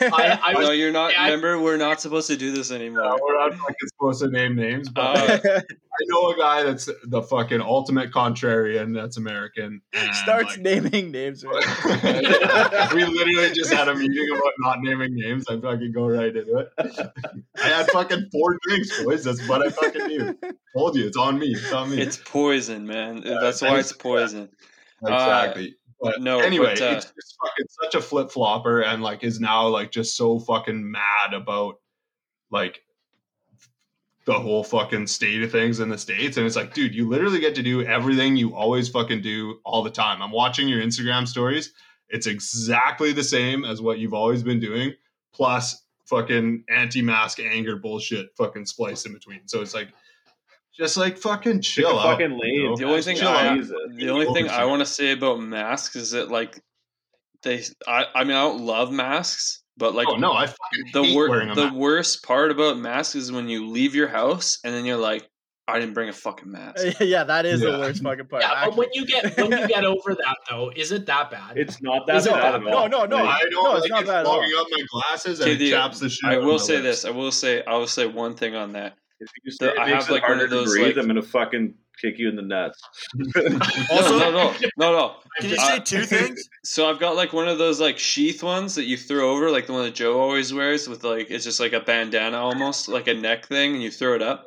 I, 0.00 0.38
I 0.42 0.54
was 0.54 0.68
no, 0.68 0.72
you're 0.72 0.92
not. 0.92 1.12
I- 1.16 1.26
remember, 1.26 1.60
we're 1.60 1.76
not 1.76 2.00
supposed 2.00 2.28
to 2.28 2.36
do 2.36 2.52
this 2.52 2.70
anymore. 2.70 3.04
Uh, 3.04 3.18
we're 3.20 3.48
not 3.48 3.58
fucking 3.58 3.88
supposed 3.88 4.22
to 4.22 4.28
name 4.28 4.54
names, 4.54 4.88
but 4.88 5.18
Uh, 5.44 5.60
I 5.92 6.04
know 6.08 6.30
a 6.30 6.36
guy 6.36 6.62
that's 6.62 6.88
the 7.04 7.22
fucking 7.22 7.60
ultimate 7.60 8.10
contrarian. 8.12 8.94
That's 8.94 9.18
American. 9.18 9.82
Starts 10.12 10.52
like, 10.56 10.60
naming 10.60 11.10
names. 11.10 11.44
Right? 11.44 11.64
we 12.94 13.04
literally 13.04 13.52
just 13.54 13.72
had 13.72 13.88
a 13.88 13.94
meeting 13.94 14.28
about 14.30 14.52
not 14.60 14.78
naming 14.80 15.14
names. 15.14 15.44
I 15.48 15.60
fucking 15.60 15.92
go 15.92 16.06
right 16.08 16.34
into 16.34 16.58
it. 16.58 16.68
I 17.62 17.68
had 17.68 17.90
fucking 17.90 18.28
four 18.32 18.58
drinks, 18.66 19.02
boys. 19.04 19.24
That's 19.24 19.46
what 19.46 19.66
I 19.66 19.70
fucking 19.70 20.08
do. 20.08 20.38
Told 20.74 20.96
you, 20.96 21.06
it's 21.06 21.16
on 21.16 21.38
me. 21.38 21.48
It's 21.48 21.72
on 21.72 21.90
me. 21.90 22.00
it's 22.00 22.16
poison, 22.16 22.86
man. 22.86 23.22
Yeah, 23.24 23.38
That's 23.40 23.60
why 23.60 23.78
it's 23.78 23.92
poison. 23.92 24.48
exactly. 25.02 25.74
But 26.02 26.20
no, 26.20 26.40
anyway, 26.40 26.74
but, 26.74 26.82
uh, 26.82 26.96
it's 26.96 27.06
just 27.06 27.36
fucking 27.42 27.66
such 27.82 27.94
a 27.94 28.00
flip 28.00 28.30
flopper, 28.30 28.82
and 28.82 29.02
like 29.02 29.24
is 29.24 29.40
now 29.40 29.68
like 29.68 29.90
just 29.90 30.16
so 30.16 30.38
fucking 30.38 30.90
mad 30.90 31.32
about 31.32 31.76
like 32.50 32.82
the 34.24 34.34
whole 34.34 34.62
fucking 34.62 35.06
state 35.06 35.42
of 35.42 35.50
things 35.50 35.80
in 35.80 35.88
the 35.88 35.98
states, 35.98 36.36
and 36.36 36.46
it's 36.46 36.56
like, 36.56 36.74
dude, 36.74 36.94
you 36.94 37.08
literally 37.08 37.40
get 37.40 37.54
to 37.54 37.62
do 37.62 37.82
everything 37.84 38.36
you 38.36 38.54
always 38.54 38.88
fucking 38.88 39.22
do 39.22 39.58
all 39.64 39.82
the 39.82 39.90
time. 39.90 40.22
I'm 40.22 40.30
watching 40.30 40.68
your 40.68 40.80
Instagram 40.80 41.26
stories. 41.26 41.72
It's 42.08 42.26
exactly 42.26 43.12
the 43.12 43.24
same 43.24 43.64
as 43.64 43.80
what 43.80 43.98
you've 43.98 44.14
always 44.14 44.42
been 44.42 44.60
doing, 44.60 44.92
plus 45.32 45.82
fucking 46.04 46.64
anti-mask 46.68 47.40
anger 47.40 47.76
bullshit 47.76 48.36
fucking 48.36 48.66
spliced 48.66 49.06
in 49.06 49.12
between. 49.14 49.48
So 49.48 49.62
it's 49.62 49.74
like, 49.74 49.88
just 50.76 50.96
like 50.96 51.18
fucking 51.18 51.60
chill 51.60 51.98
out. 51.98 52.18
fucking 52.18 52.38
you 52.42 52.68
know? 52.70 52.76
The 52.76 52.84
only 52.84 53.02
thing 53.02 53.16
Chill 53.16 53.28
I- 53.28 53.48
out. 53.48 53.64
The 53.94 54.08
only 54.10 54.26
thing 54.32 54.48
I 54.48 54.64
want 54.64 54.80
to 54.80 54.86
say 54.86 55.12
about 55.12 55.40
masks 55.40 55.96
is 55.96 56.12
that 56.12 56.30
like 56.30 56.60
they, 57.42 57.62
I, 57.86 58.04
I 58.14 58.24
mean, 58.24 58.36
I 58.36 58.42
don't 58.42 58.60
love 58.62 58.92
masks, 58.92 59.62
but 59.76 59.94
like 59.94 60.06
oh 60.08 60.16
no, 60.16 60.32
I 60.32 60.46
the 60.92 61.02
hate 61.02 61.14
wor- 61.14 61.28
the 61.44 61.46
mask. 61.56 61.74
worst 61.74 62.22
part 62.24 62.50
about 62.50 62.78
masks 62.78 63.14
is 63.16 63.32
when 63.32 63.48
you 63.48 63.68
leave 63.68 63.94
your 63.94 64.08
house 64.08 64.58
and 64.64 64.72
then 64.72 64.84
you're 64.84 64.96
like, 64.96 65.28
I 65.68 65.78
didn't 65.78 65.94
bring 65.94 66.08
a 66.08 66.12
fucking 66.12 66.50
mask. 66.50 66.84
yeah, 67.00 67.24
that 67.24 67.46
is 67.46 67.60
Yeah. 67.62 67.70
the 67.72 67.78
worst 67.78 68.02
fucking 68.02 68.26
part. 68.26 68.42
yeah, 68.42 68.64
but 68.64 68.76
when 68.76 68.88
you 68.92 69.04
get 69.06 69.36
when 69.36 69.50
you 69.52 69.66
get 69.68 69.84
over 69.92 70.14
that 70.14 70.36
though, 70.48 70.70
is 70.74 70.92
it 70.92 71.06
that 71.06 71.30
bad? 71.30 71.56
It's 71.58 71.80
not 71.82 72.06
that 72.06 72.16
Is 72.16 72.26
it 72.26 72.32
bad 72.32 72.42
that 72.42 72.54
at 72.56 72.64
bad? 72.64 72.74
all. 72.74 72.88
No, 72.88 73.04
no, 73.04 73.16
no. 73.18 73.24
I 73.26 73.40
don't 73.50 73.64
No, 73.64 73.76
it's 73.76 73.82
like 73.82 73.90
not 73.90 74.02
it 74.02 74.06
bad 74.06 74.16
at 74.20 74.26
all. 74.26 74.40
fogging 74.40 74.56
up 74.58 74.66
my 74.70 74.82
glasses 74.92 75.40
and 75.40 75.48
Okay, 75.50 75.54
it 75.54 75.58
the- 75.58 75.70
chaps 75.70 75.98
the 76.00 76.08
shit. 76.10 76.28
I 76.30 76.34
out 76.34 76.38
of 76.38 76.44
will 76.44 76.52
my 76.52 76.58
say 76.58 76.74
lips. 76.80 77.02
this. 77.02 77.04
I 77.04 77.10
will 77.10 77.32
say. 77.32 77.64
I 77.64 77.76
will 77.76 77.86
say 77.86 78.06
one 78.06 78.34
thing 78.34 78.54
on 78.56 78.72
that. 78.72 78.94
If 79.22 79.30
you 79.44 79.50
say 79.50 79.66
The- 79.66 79.72
it 79.74 79.78
I 79.78 79.90
makes 79.92 80.04
have, 80.04 80.10
it 80.10 80.12
like, 80.14 80.22
one 80.22 80.30
harder 80.30 80.44
of 80.44 80.50
those, 80.50 80.74
to 80.74 80.80
breathe, 80.80 80.96
like- 80.96 81.02
I'm 81.02 81.06
gonna 81.08 81.22
fucking 81.22 81.74
kick 82.00 82.18
you 82.18 82.28
in 82.28 82.36
the 82.36 82.42
nuts. 82.42 82.80
Also- 83.90 84.18
no, 84.18 84.30
no, 84.30 84.52
no, 84.52 84.54
no, 84.78 84.92
no. 84.92 85.14
Can 85.40 85.50
you 85.50 85.56
Uh, 85.58 85.66
say 85.68 85.78
two 85.80 86.02
things? 86.06 86.48
So 86.64 86.88
I've 86.88 86.98
got 86.98 87.16
like 87.16 87.32
one 87.32 87.48
of 87.48 87.58
those 87.58 87.80
like 87.80 87.98
sheath 87.98 88.42
ones 88.42 88.74
that 88.74 88.84
you 88.84 88.96
throw 88.96 89.30
over, 89.30 89.50
like 89.50 89.66
the 89.66 89.72
one 89.72 89.84
that 89.84 89.94
Joe 89.94 90.20
always 90.20 90.52
wears, 90.52 90.88
with 90.88 91.04
like 91.04 91.30
it's 91.30 91.44
just 91.44 91.60
like 91.60 91.72
a 91.72 91.80
bandana 91.80 92.38
almost, 92.38 92.88
like 92.88 93.08
a 93.08 93.14
neck 93.14 93.46
thing, 93.46 93.74
and 93.74 93.82
you 93.82 93.90
throw 93.90 94.14
it 94.14 94.22
up, 94.22 94.44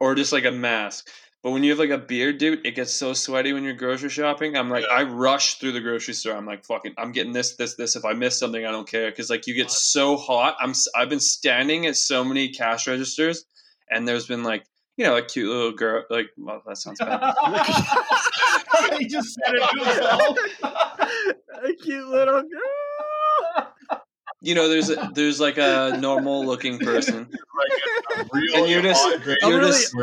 or 0.00 0.14
just 0.14 0.32
like 0.32 0.44
a 0.44 0.50
mask. 0.52 1.08
But 1.42 1.50
when 1.50 1.62
you 1.62 1.70
have 1.72 1.78
like 1.78 1.90
a 1.90 1.98
beard, 1.98 2.38
dude, 2.38 2.66
it 2.66 2.74
gets 2.74 2.90
so 2.94 3.12
sweaty 3.12 3.52
when 3.52 3.64
you're 3.64 3.74
grocery 3.74 4.08
shopping. 4.08 4.56
I'm 4.56 4.70
like, 4.70 4.86
I 4.90 5.02
rush 5.02 5.58
through 5.58 5.72
the 5.72 5.80
grocery 5.82 6.14
store. 6.14 6.34
I'm 6.34 6.46
like, 6.46 6.64
fucking, 6.64 6.94
I'm 6.96 7.12
getting 7.12 7.34
this, 7.34 7.54
this, 7.56 7.74
this. 7.74 7.96
If 7.96 8.04
I 8.06 8.14
miss 8.14 8.38
something, 8.38 8.64
I 8.64 8.70
don't 8.70 8.88
care 8.88 9.10
because 9.10 9.28
like 9.28 9.46
you 9.46 9.52
get 9.52 9.70
so 9.70 10.16
hot. 10.16 10.56
I'm 10.58 10.70
s- 10.70 10.88
I've 10.96 11.10
been 11.10 11.20
standing 11.20 11.84
at 11.84 11.96
so 11.96 12.24
many 12.24 12.48
cash 12.48 12.86
registers, 12.88 13.44
and 13.90 14.06
there's 14.08 14.26
been 14.26 14.42
like 14.44 14.64
you 14.96 15.04
know 15.04 15.16
a 15.16 15.22
cute 15.22 15.48
little 15.48 15.72
girl. 15.72 16.04
Like, 16.10 16.30
well, 16.36 16.62
that 16.66 16.76
sounds 16.78 16.98
bad. 17.00 17.20
he 18.98 19.06
just 19.06 19.34
said 19.34 19.54
it 19.54 19.68
to 19.70 19.84
himself. 19.84 20.38
a 21.64 21.72
cute 21.74 22.06
little 22.08 22.42
girl. 22.42 24.00
you 24.40 24.54
know, 24.54 24.68
there's 24.68 24.90
a, 24.90 25.10
there's 25.14 25.40
like 25.40 25.58
a 25.58 25.96
normal 26.00 26.44
looking 26.44 26.78
person. 26.78 27.28
Like, 27.30 28.18
a 28.18 28.28
really 28.32 28.54
And 28.60 28.68
you're 28.70 28.82
just- 28.82 29.08
you're 29.42 29.58
work- 29.60 29.62
just- 29.62 29.94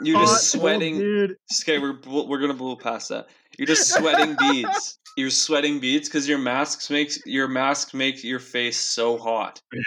You're 0.00 0.18
Hot 0.18 0.26
just 0.28 0.52
sweating. 0.52 0.98
dude. 0.98 1.36
Okay, 1.62 1.78
we're 1.80 1.98
we're 2.06 2.38
gonna 2.38 2.54
blow 2.54 2.76
past 2.76 3.08
that. 3.08 3.26
You're 3.58 3.66
just 3.66 3.92
sweating 3.92 4.36
beads. 4.38 4.98
You're 5.16 5.30
sweating 5.30 5.80
beads 5.80 6.08
because 6.08 6.28
your 6.28 6.38
masks 6.38 6.88
makes 6.90 7.18
your 7.26 7.48
mask 7.48 7.94
makes 7.94 8.22
your 8.22 8.38
face 8.38 8.78
so 8.78 9.18
hot. 9.18 9.60
I 9.72 9.76
agree. 9.76 9.82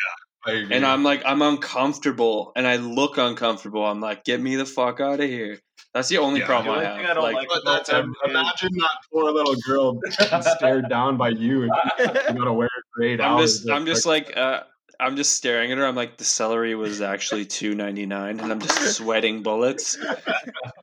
And 0.48 0.86
I'm 0.86 1.04
like, 1.04 1.22
I'm 1.26 1.42
uncomfortable, 1.42 2.52
and 2.56 2.66
I 2.66 2.78
look 2.78 3.18
uncomfortable. 3.18 3.86
I'm 3.86 4.00
like, 4.00 4.24
get 4.24 4.42
me 4.42 4.56
the 4.56 4.66
fuck 4.66 5.00
out 5.00 5.20
of 5.20 5.30
here. 5.30 5.60
That's 5.94 6.08
the 6.08 6.18
only 6.20 6.40
Yeah, 6.40 6.46
problem 6.46 6.76
the 6.76 6.82
I 6.82 6.86
only 6.86 6.98
thing 6.98 7.06
have. 7.06 7.12
I 7.12 7.14
don't 7.14 7.24
like, 7.24 7.36
like- 7.36 7.48
but 7.50 7.66
that's 7.66 7.90
imagine 7.90 8.70
that 8.78 8.98
poor 9.12 9.32
little 9.32 9.56
girl 9.68 10.00
stared 10.42 10.90
down 10.90 11.18
by 11.18 11.30
you, 11.30 11.64
and 11.64 11.72
you 12.00 12.06
gotta 12.36 12.54
wear 12.54 12.68
it 12.68 12.84
grade 12.94 13.22
I'm 13.22 13.38
just, 13.40 13.70
I'm 13.70 13.86
just 13.86 14.06
like, 14.06 14.36
uh, 14.38 14.64
I'm 15.00 15.16
just 15.16 15.34
staring 15.36 15.72
at 15.72 15.78
her. 15.78 15.86
I'm 15.86 15.96
like, 15.96 16.18
the 16.18 16.24
celery 16.24 16.76
was 16.76 17.02
actually 17.02 17.46
two 17.46 17.76
ninety 17.76 18.06
nine, 18.06 18.40
and 18.40 18.52
I'm 18.52 18.60
just 18.60 18.82
sweating 18.98 19.44
bullets. 19.44 19.98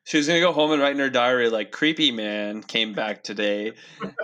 She 0.04 0.16
was 0.18 0.26
gonna 0.26 0.40
go 0.40 0.52
home 0.52 0.72
and 0.72 0.82
write 0.82 0.92
in 0.92 0.98
her 0.98 1.10
diary 1.10 1.48
like, 1.48 1.70
creepy 1.72 2.10
man 2.10 2.62
came 2.62 2.92
back 2.92 3.22
today. 3.22 3.72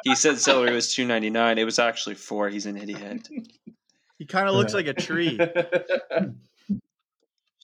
He 0.02 0.14
said 0.14 0.38
celery 0.38 0.72
was 0.72 0.94
two 0.94 1.06
ninety 1.06 1.30
nine. 1.30 1.58
It 1.58 1.64
was 1.64 1.78
actually 1.78 2.16
four. 2.16 2.48
He's 2.50 2.66
an 2.66 2.76
idiot 2.76 3.28
He 4.18 4.26
kind 4.26 4.48
of 4.48 4.54
looks 4.54 4.74
like 4.74 4.86
a 4.86 4.94
tree. 4.94 5.38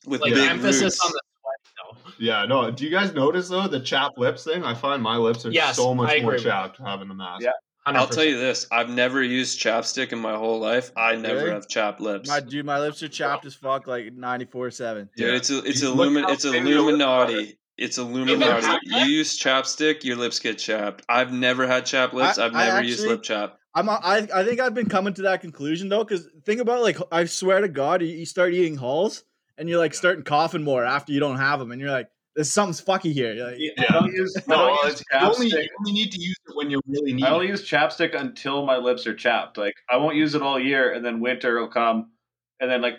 with 0.07 0.21
like 0.21 0.35
big 0.35 0.51
emphasis 0.51 0.83
roots. 0.83 1.01
on 1.05 1.13
the 1.13 1.21
sweat 1.41 1.61
though. 1.77 1.97
Yeah, 2.19 2.47
no. 2.47 2.71
Do 2.71 2.85
you 2.85 2.91
guys 2.91 3.13
notice 3.15 3.49
though 3.49 3.69
the 3.69 3.81
chapped 3.81 4.19
lips 4.19 4.45
thing? 4.45 4.65
I 4.65 4.75
find 4.75 5.03
my 5.03 5.17
lips 5.17 5.45
are 5.47 5.51
Yes, 5.51 5.77
so 5.77 5.95
much 5.95 6.23
more 6.23 6.37
chapped 6.39 6.79
having 6.79 7.09
the 7.09 7.15
mask. 7.15 7.43
Yeah. 7.45 7.51
I'll 7.87 8.07
tell 8.07 8.25
you 8.25 8.37
this: 8.39 8.67
I've 8.71 8.91
never 8.91 9.23
used 9.23 9.59
chapstick 9.59 10.13
in 10.13 10.19
my 10.19 10.37
whole 10.37 10.61
life. 10.61 10.93
I 10.97 11.17
never 11.17 11.37
Really? 11.41 11.51
have 11.53 11.67
chapped 11.67 12.01
lips. 12.01 12.29
My 12.29 12.41
dude, 12.41 12.67
my 12.67 12.79
lips 12.79 13.03
are 13.03 13.09
chapped 13.09 13.47
as 13.47 13.55
fuck, 13.55 13.87
like 13.87 14.13
ninety 14.13 14.45
four 14.45 14.71
seven. 14.71 15.09
Dude, 15.17 15.29
Yeah. 15.29 15.35
it's 15.37 15.51
a, 15.51 15.59
it's 15.65 15.83
You 15.83 15.89
illumin 15.95 16.29
it's 16.31 16.43
thin 16.45 16.67
your 16.67 16.83
lips 16.83 17.01
Illuminati. 17.03 17.59
It's 17.79 17.97
Illuminati. 17.99 18.79
You 18.85 18.99
use 19.07 19.39
chapstick, 19.39 20.05
your 20.05 20.17
lips 20.17 20.39
get 20.39 20.59
chapped. 20.59 21.05
I've 21.09 21.33
never 21.33 21.67
had 21.67 21.87
chapped 21.87 22.13
lips. 22.15 22.39
I- 22.39 22.47
I've 22.47 22.55
I 22.55 22.67
never 22.67 22.83
used 22.83 23.07
lip 23.07 23.23
chap. 23.23 23.57
I'm 23.75 23.89
I 23.89 24.29
I 24.35 24.45
think 24.45 24.61
I've 24.61 24.75
been 24.75 24.89
coming 24.89 25.15
to 25.15 25.23
that 25.23 25.41
conclusion 25.41 25.89
though, 25.89 26.05
because 26.05 26.29
think 26.45 26.61
about 26.61 26.83
like 26.83 26.99
I 27.13 27.25
swear 27.27 27.61
to 27.61 27.69
God, 27.69 28.03
you, 28.03 28.09
you 28.09 28.27
start 28.27 28.53
eating 28.53 28.77
Halls 28.77 29.25
and 29.59 29.69
you're 29.69 29.79
like 29.79 29.95
starting 29.95 30.25
coughing 30.25 30.65
more 30.65 30.85
after 30.85 31.13
you 31.13 31.21
don't 31.21 31.37
have 31.37 31.59
them, 31.61 31.71
and 31.71 31.81
you're 31.81 31.91
like, 31.91 32.09
there's 32.35 32.53
something's 32.53 32.81
fucky 32.81 33.13
here. 33.13 33.33
You're 33.33 33.47
like, 33.51 33.61
I 33.89 33.93
don't 33.93 34.13
use, 34.13 34.37
No, 34.49 34.77
use 34.85 35.03
you, 35.13 35.19
only, 35.21 35.47
you 35.49 35.69
only 35.81 35.93
need 35.93 36.11
to 36.13 36.21
use 36.21 36.37
it 36.49 36.57
when 36.57 36.71
you 36.71 36.81
really 36.87 37.13
need 37.13 37.25
I 37.25 37.31
only 37.31 37.47
it. 37.47 37.51
use 37.51 37.69
chapstick 37.69 38.19
until 38.19 38.65
my 38.65 38.77
lips 38.77 39.07
are 39.07 39.15
chapped. 39.15 39.59
Like 39.59 39.75
I 39.91 39.97
won't 39.99 40.17
use 40.17 40.35
it 40.35 40.43
all 40.43 40.59
year, 40.59 40.93
and 40.93 41.05
then 41.05 41.21
winter 41.21 41.61
will 41.61 41.69
come, 41.69 42.11
and 42.59 42.71
then 42.71 42.83
like 42.83 42.95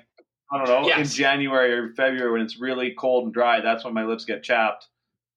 I 0.54 0.58
don't 0.58 0.68
know 0.68 0.90
in 0.94 1.06
January 1.06 1.74
or 1.74 1.94
February 1.96 2.32
when 2.32 2.42
it's 2.42 2.60
really 2.60 2.94
cold 2.98 3.26
and 3.26 3.34
dry, 3.34 3.62
that's 3.62 3.84
when 3.84 3.94
my 3.94 4.06
lips 4.06 4.26
get 4.26 4.44
chapped, 4.44 4.88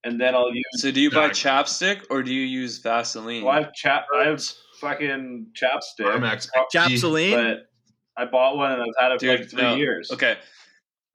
and 0.04 0.20
then 0.20 0.34
I'll 0.34 0.54
use. 0.54 0.64
So 0.76 0.90
do 0.90 1.00
you 1.00 1.10
buy 1.10 1.30
chapstick 1.30 2.02
or 2.10 2.22
do 2.22 2.32
you 2.32 2.42
use 2.46 2.78
Vaseline? 2.78 3.44
Well, 3.44 3.54
I 3.54 3.62
have 3.62 3.72
chap. 3.72 4.06
I 4.14 4.24
have 4.24 4.42
fucking 4.80 5.48
chapstick, 5.54 6.06
Carmex. 6.06 6.48
Chapsaline? 6.74 7.32
but 7.32 7.68
I 8.16 8.26
bought 8.26 8.56
one 8.56 8.72
and 8.72 8.82
I've 8.82 8.88
had 8.98 9.12
it 9.12 9.20
for 9.20 9.26
Dude, 9.26 9.40
like 9.40 9.50
three 9.50 9.62
no. 9.62 9.74
years. 9.76 10.10
Okay. 10.12 10.36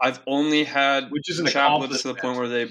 I've 0.01 0.21
only 0.27 0.63
had 0.63 1.11
Which 1.11 1.29
is 1.29 1.39
an 1.39 1.47
chap 1.47 1.79
lips 1.79 2.01
to 2.03 2.09
the 2.09 2.15
point 2.15 2.37
where 2.37 2.47
they 2.47 2.69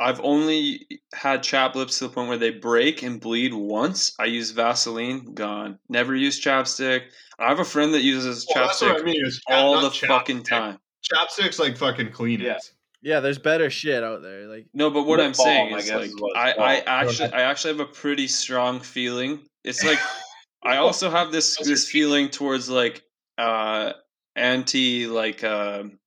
I've 0.00 0.20
only 0.20 0.86
had 1.12 1.42
chap 1.42 1.74
lips 1.74 1.98
to 1.98 2.06
the 2.06 2.10
point 2.14 2.28
where 2.28 2.38
they 2.38 2.50
break 2.50 3.02
and 3.02 3.20
bleed 3.20 3.52
once. 3.52 4.14
I 4.20 4.26
use 4.26 4.52
Vaseline, 4.52 5.34
gone. 5.34 5.78
Never 5.88 6.14
use 6.14 6.40
chapstick. 6.40 7.02
I 7.38 7.48
have 7.48 7.58
a 7.58 7.64
friend 7.64 7.92
that 7.94 8.02
uses 8.02 8.46
Well, 8.54 8.66
that's 8.66 8.80
what 8.80 8.90
I 8.92 8.94
chapstick 9.00 9.04
mean. 9.04 9.26
Is 9.26 9.40
all 9.48 9.76
the 9.76 9.82
not 9.82 9.92
chapstick. 9.92 10.06
fucking 10.08 10.42
time. 10.44 10.78
Chapstick's 11.12 11.58
like 11.58 11.76
fucking 11.76 12.12
clean 12.12 12.40
Yeah. 12.40 12.58
yeah, 13.02 13.20
there's 13.20 13.38
better 13.38 13.70
shit 13.70 14.04
out 14.04 14.22
there. 14.22 14.46
Like, 14.46 14.66
No, 14.74 14.90
but 14.90 15.04
what 15.04 15.20
I'm 15.20 15.34
saying 15.34 15.70
balm, 15.70 15.74
I 15.74 15.78
is 15.78 15.86
guess, 15.86 15.96
like 15.96 16.10
is 16.10 16.22
I, 16.36 16.52
I 16.52 16.74
actually. 16.86 17.32
I 17.32 17.42
actually 17.42 17.72
have 17.78 17.80
a 17.88 17.90
pretty 17.92 18.28
strong 18.28 18.78
feeling. 18.80 19.40
It's 19.64 19.84
like 19.84 19.98
I 20.62 20.76
also 20.78 21.10
have 21.10 21.32
this 21.32 21.56
this 21.58 21.88
feeling 21.88 22.28
towards 22.30 22.68
like 22.68 23.02
uh 23.38 23.92
anti 24.36 25.06
like 25.06 25.44
um 25.44 25.98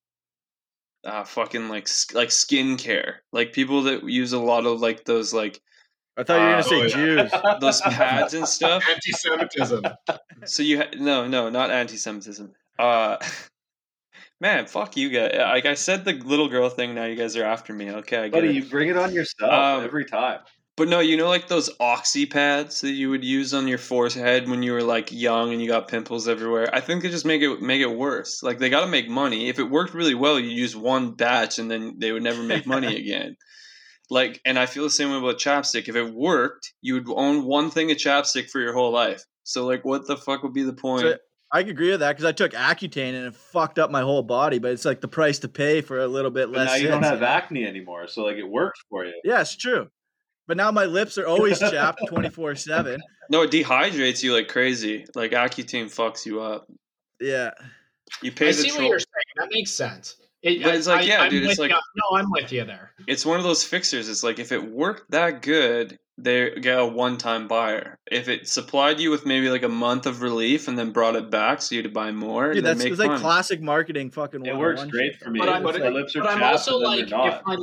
uh 1.06 1.24
fucking 1.24 1.70
like 1.70 1.88
sk- 1.88 2.14
like 2.14 2.30
skincare. 2.30 3.16
Like 3.32 3.54
people 3.54 3.84
that 3.84 4.04
use 4.04 4.34
a 4.34 4.40
lot 4.40 4.66
of 4.66 4.80
like 4.82 5.06
those 5.06 5.34
like 5.34 5.62
I 6.18 6.24
thought 6.24 6.36
you 6.36 6.42
were 6.42 6.48
Uh, 6.48 6.52
gonna 6.52 6.64
say 6.64 6.76
oh, 6.76 6.82
yeah. 6.82 7.24
Jews. 7.24 7.32
those 7.62 7.82
pads 7.82 8.34
and 8.34 8.48
stuff. 8.48 8.84
Anti-Semitism. 8.90 9.86
So 10.46 10.62
you 10.64 10.80
ha- 10.80 10.90
no 10.98 11.28
no 11.28 11.50
not 11.50 11.72
anti-Semitism. 11.72 12.52
Uh, 12.78 13.18
man, 14.42 14.66
fuck 14.68 14.98
you 14.98 15.10
guys. 15.10 15.34
Like 15.38 15.66
I 15.66 15.74
said, 15.76 16.04
the 16.04 16.14
little 16.14 16.50
girl 16.50 16.70
thing. 16.70 16.94
Now 16.96 17.06
you 17.06 17.16
guys 17.16 17.38
are 17.38 17.46
after 17.46 17.74
me. 17.74 17.92
Okay, 17.92 18.18
I 18.18 18.24
get 18.24 18.32
Buddy, 18.34 18.50
it. 18.50 18.56
you 18.56 18.66
bring 18.66 18.90
it 18.90 18.98
on 18.98 19.14
yourself 19.14 19.52
Um, 19.52 19.84
every 19.86 20.06
time. 20.06 20.40
But 20.78 20.88
no, 20.88 21.00
you 21.00 21.18
know, 21.18 21.28
like 21.28 21.48
those 21.48 21.70
oxy 21.80 22.26
pads 22.26 22.82
that 22.82 22.92
you 22.92 23.10
would 23.10 23.26
use 23.26 23.54
on 23.54 23.68
your 23.68 23.78
forehead 23.78 24.50
when 24.50 24.64
you 24.64 24.72
were 24.72 24.82
like 24.84 25.12
young 25.12 25.52
and 25.52 25.62
you 25.62 25.68
got 25.68 25.90
pimples 25.90 26.28
everywhere. 26.28 26.74
I 26.74 26.80
think 26.80 27.04
they 27.04 27.10
just 27.10 27.26
make 27.26 27.42
it 27.42 27.62
make 27.62 27.82
it 27.82 27.96
worse. 27.96 28.42
Like 28.42 28.58
they 28.58 28.70
got 28.70 28.82
to 28.82 28.88
make 28.88 29.10
money. 29.10 29.50
If 29.50 29.60
it 29.60 29.70
worked 29.70 29.94
really 29.94 30.16
well, 30.16 30.40
you 30.40 30.50
use 30.50 30.76
one 30.76 31.12
batch 31.12 31.60
and 31.60 31.70
then 31.70 31.96
they 31.98 32.12
would 32.12 32.24
never 32.24 32.42
make 32.42 32.66
money 32.66 32.96
again. 33.00 33.36
Like, 34.10 34.42
and 34.44 34.58
I 34.60 34.66
feel 34.66 34.84
the 34.84 34.90
same 34.90 35.10
way 35.12 35.18
about 35.18 35.38
chapstick. 35.38 35.88
If 35.88 35.96
it 35.96 36.14
worked, 36.14 36.74
you 36.82 36.96
would 36.96 37.08
own 37.10 37.46
one 37.46 37.70
thing 37.70 37.92
of 37.92 37.98
chapstick 37.98 38.50
for 38.50 38.60
your 38.60 38.74
whole 38.74 38.92
life. 38.92 39.24
So, 39.44 39.66
like, 39.66 39.86
what 39.86 40.06
the 40.06 40.18
fuck 40.18 40.44
would 40.44 40.54
be 40.54 40.64
the 40.64 40.74
point? 40.74 41.04
So, 41.04 41.16
I 41.54 41.62
agree 41.62 41.92
with 41.92 42.02
that 42.02 42.12
because 42.12 42.26
I 42.26 42.34
took 42.34 42.52
Accutane 42.52 43.14
and 43.14 43.28
it 43.28 43.36
fucked 43.36 43.80
up 43.80 43.90
my 43.90 44.02
whole 44.02 44.24
body. 44.24 44.60
But 44.60 44.72
it's 44.72 44.84
like 44.86 45.00
the 45.02 45.08
price 45.08 45.40
to 45.40 45.48
pay 45.48 45.80
for 45.82 46.00
a 46.00 46.08
little 46.08 46.32
bit 46.32 46.50
But 46.52 46.58
less. 46.58 46.68
now 46.68 46.76
you 46.76 46.88
don't 46.88 47.00
hits, 47.04 47.10
have 47.10 47.22
know? 47.22 47.28
acne 47.28 47.66
anymore, 47.66 48.08
so 48.08 48.24
like 48.24 48.38
it 48.38 48.48
works 48.48 48.80
for 48.90 49.06
you. 49.06 49.14
Yeah, 49.24 49.42
it's 49.42 49.56
true. 49.56 49.88
But 50.52 50.58
now 50.58 50.70
my 50.70 50.84
lips 50.84 51.18
are 51.18 51.26
always 51.26 51.60
chapped 51.72 52.02
twenty 52.10 52.28
four 52.28 52.56
seven. 52.56 53.00
no, 53.30 53.44
it 53.44 53.52
dehydrates 53.52 54.22
you 54.22 54.34
like 54.34 54.50
crazy. 54.50 55.06
Like 55.16 55.32
Accutane 55.32 55.86
fucks 55.86 56.26
you 56.26 56.42
up. 56.42 56.68
Yeah. 57.22 57.52
You 58.22 58.34
pay 58.34 58.50
I 58.50 58.52
the 58.52 58.56
see 58.56 58.72
what 58.74 58.82
you're 58.82 59.00
saying. 59.00 59.32
That 59.38 59.48
makes 59.50 59.72
sense. 59.72 60.18
It, 60.44 60.62
But 60.62 60.76
it's 60.76 60.88
like, 60.88 61.08
yeah, 61.08 61.22
I'm 61.22 61.30
dude, 61.30 61.46
it's 61.46 61.58
like- 61.58 61.72
you. 61.72 61.78
no, 61.78 62.18
I'm 62.18 62.30
with 62.32 62.52
you 62.52 62.66
there. 62.66 62.92
it's 63.08 63.26
one 63.26 63.38
of 63.38 63.46
those 63.46 63.64
fixers. 63.64 64.10
It's 64.10 64.24
like 64.24 64.40
if 64.40 64.52
it 64.52 64.62
worked 64.70 65.10
that 65.12 65.42
good, 65.42 65.98
they 66.18 66.50
get 66.60 66.78
a 66.78 66.86
one-time 66.86 67.48
buyer. 67.48 67.98
If 68.12 68.28
it 68.28 68.50
supplied 68.50 69.00
you 69.00 69.10
with 69.10 69.26
maybe 69.26 69.50
like 69.50 69.64
a 69.64 69.70
month 69.70 70.06
of 70.06 70.22
relief 70.22 70.68
and 70.68 70.78
then 70.78 70.92
brought 70.92 71.16
it 71.16 71.32
back 71.32 71.62
so 71.62 71.76
you 71.76 71.84
to 71.84 71.90
buy 71.90 72.12
more, 72.12 72.54
Dude, 72.54 72.66
that's 72.66 72.80
make 72.80 72.92
it's 72.92 73.00
like 73.00 73.22
classic 73.22 73.62
marketing 73.62 74.12
fucking 74.12 74.46
It 74.46 74.58
works 74.58 74.84
great 74.84 75.18
for 75.18 75.30
me. 75.30 75.40
But 75.40 75.48
I'm, 75.48 75.64
But 75.64 75.80
my 75.80 75.88
lips 75.88 76.14
are 76.18 76.24
but 76.24 76.32
I'm 76.32 76.44
also 76.44 76.78
like, 76.78 77.06
if 77.06 77.42
my 77.46 77.56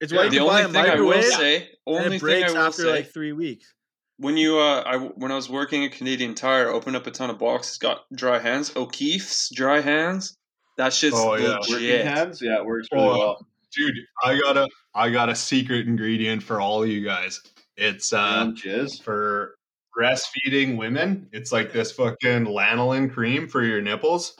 It's 0.00 0.12
why 0.12 0.24
you 0.24 0.30
the 0.30 0.36
can 0.38 0.46
buy 0.46 0.62
only 0.62 0.62
a 0.62 0.68
thing 0.68 0.76
I 0.76 0.94
will 1.00 1.08
microwave 1.10 1.24
say, 1.24 1.56
and 1.58 1.68
only 1.86 2.16
it 2.16 2.20
thing 2.20 2.44
I 2.44 2.50
will 2.50 2.58
after 2.58 2.82
say, 2.82 2.90
like 2.90 3.12
three 3.12 3.32
weeks. 3.32 3.72
when 4.18 4.36
you 4.36 4.58
uh, 4.58 4.82
I 4.86 4.96
when 4.96 5.30
I 5.30 5.36
was 5.36 5.48
working 5.50 5.84
at 5.84 5.92
Canadian 5.92 6.34
Tire, 6.34 6.68
opened 6.68 6.96
up 6.96 7.06
a 7.06 7.10
ton 7.10 7.30
of 7.30 7.38
boxes, 7.38 7.78
got 7.78 8.02
dry 8.14 8.38
hands. 8.38 8.74
O'Keeffe's 8.76 9.50
dry 9.54 9.80
hands. 9.80 10.36
That 10.78 10.92
shit's 10.94 11.16
Oh, 11.18 11.34
yeah. 11.34 11.58
Working 11.68 12.06
hands, 12.06 12.40
yeah, 12.40 12.56
it 12.58 12.64
works 12.64 12.88
really 12.92 13.04
Oh, 13.04 13.18
well. 13.18 13.46
Dude, 13.76 13.94
I 14.24 14.38
got 14.38 14.56
a 14.56 14.68
I 14.94 15.10
got 15.10 15.28
a 15.28 15.34
secret 15.34 15.86
ingredient 15.86 16.42
for 16.42 16.60
all 16.60 16.86
you 16.86 17.04
guys. 17.04 17.40
It's 17.76 18.12
uh 18.12 18.52
jizz. 18.52 19.02
for 19.02 19.56
breastfeeding 19.96 20.76
women. 20.78 21.28
It's 21.32 21.52
like 21.52 21.72
this 21.72 21.92
fucking 21.92 22.46
lanolin 22.46 23.12
cream 23.12 23.48
for 23.48 23.62
your 23.62 23.80
nipples. 23.82 24.36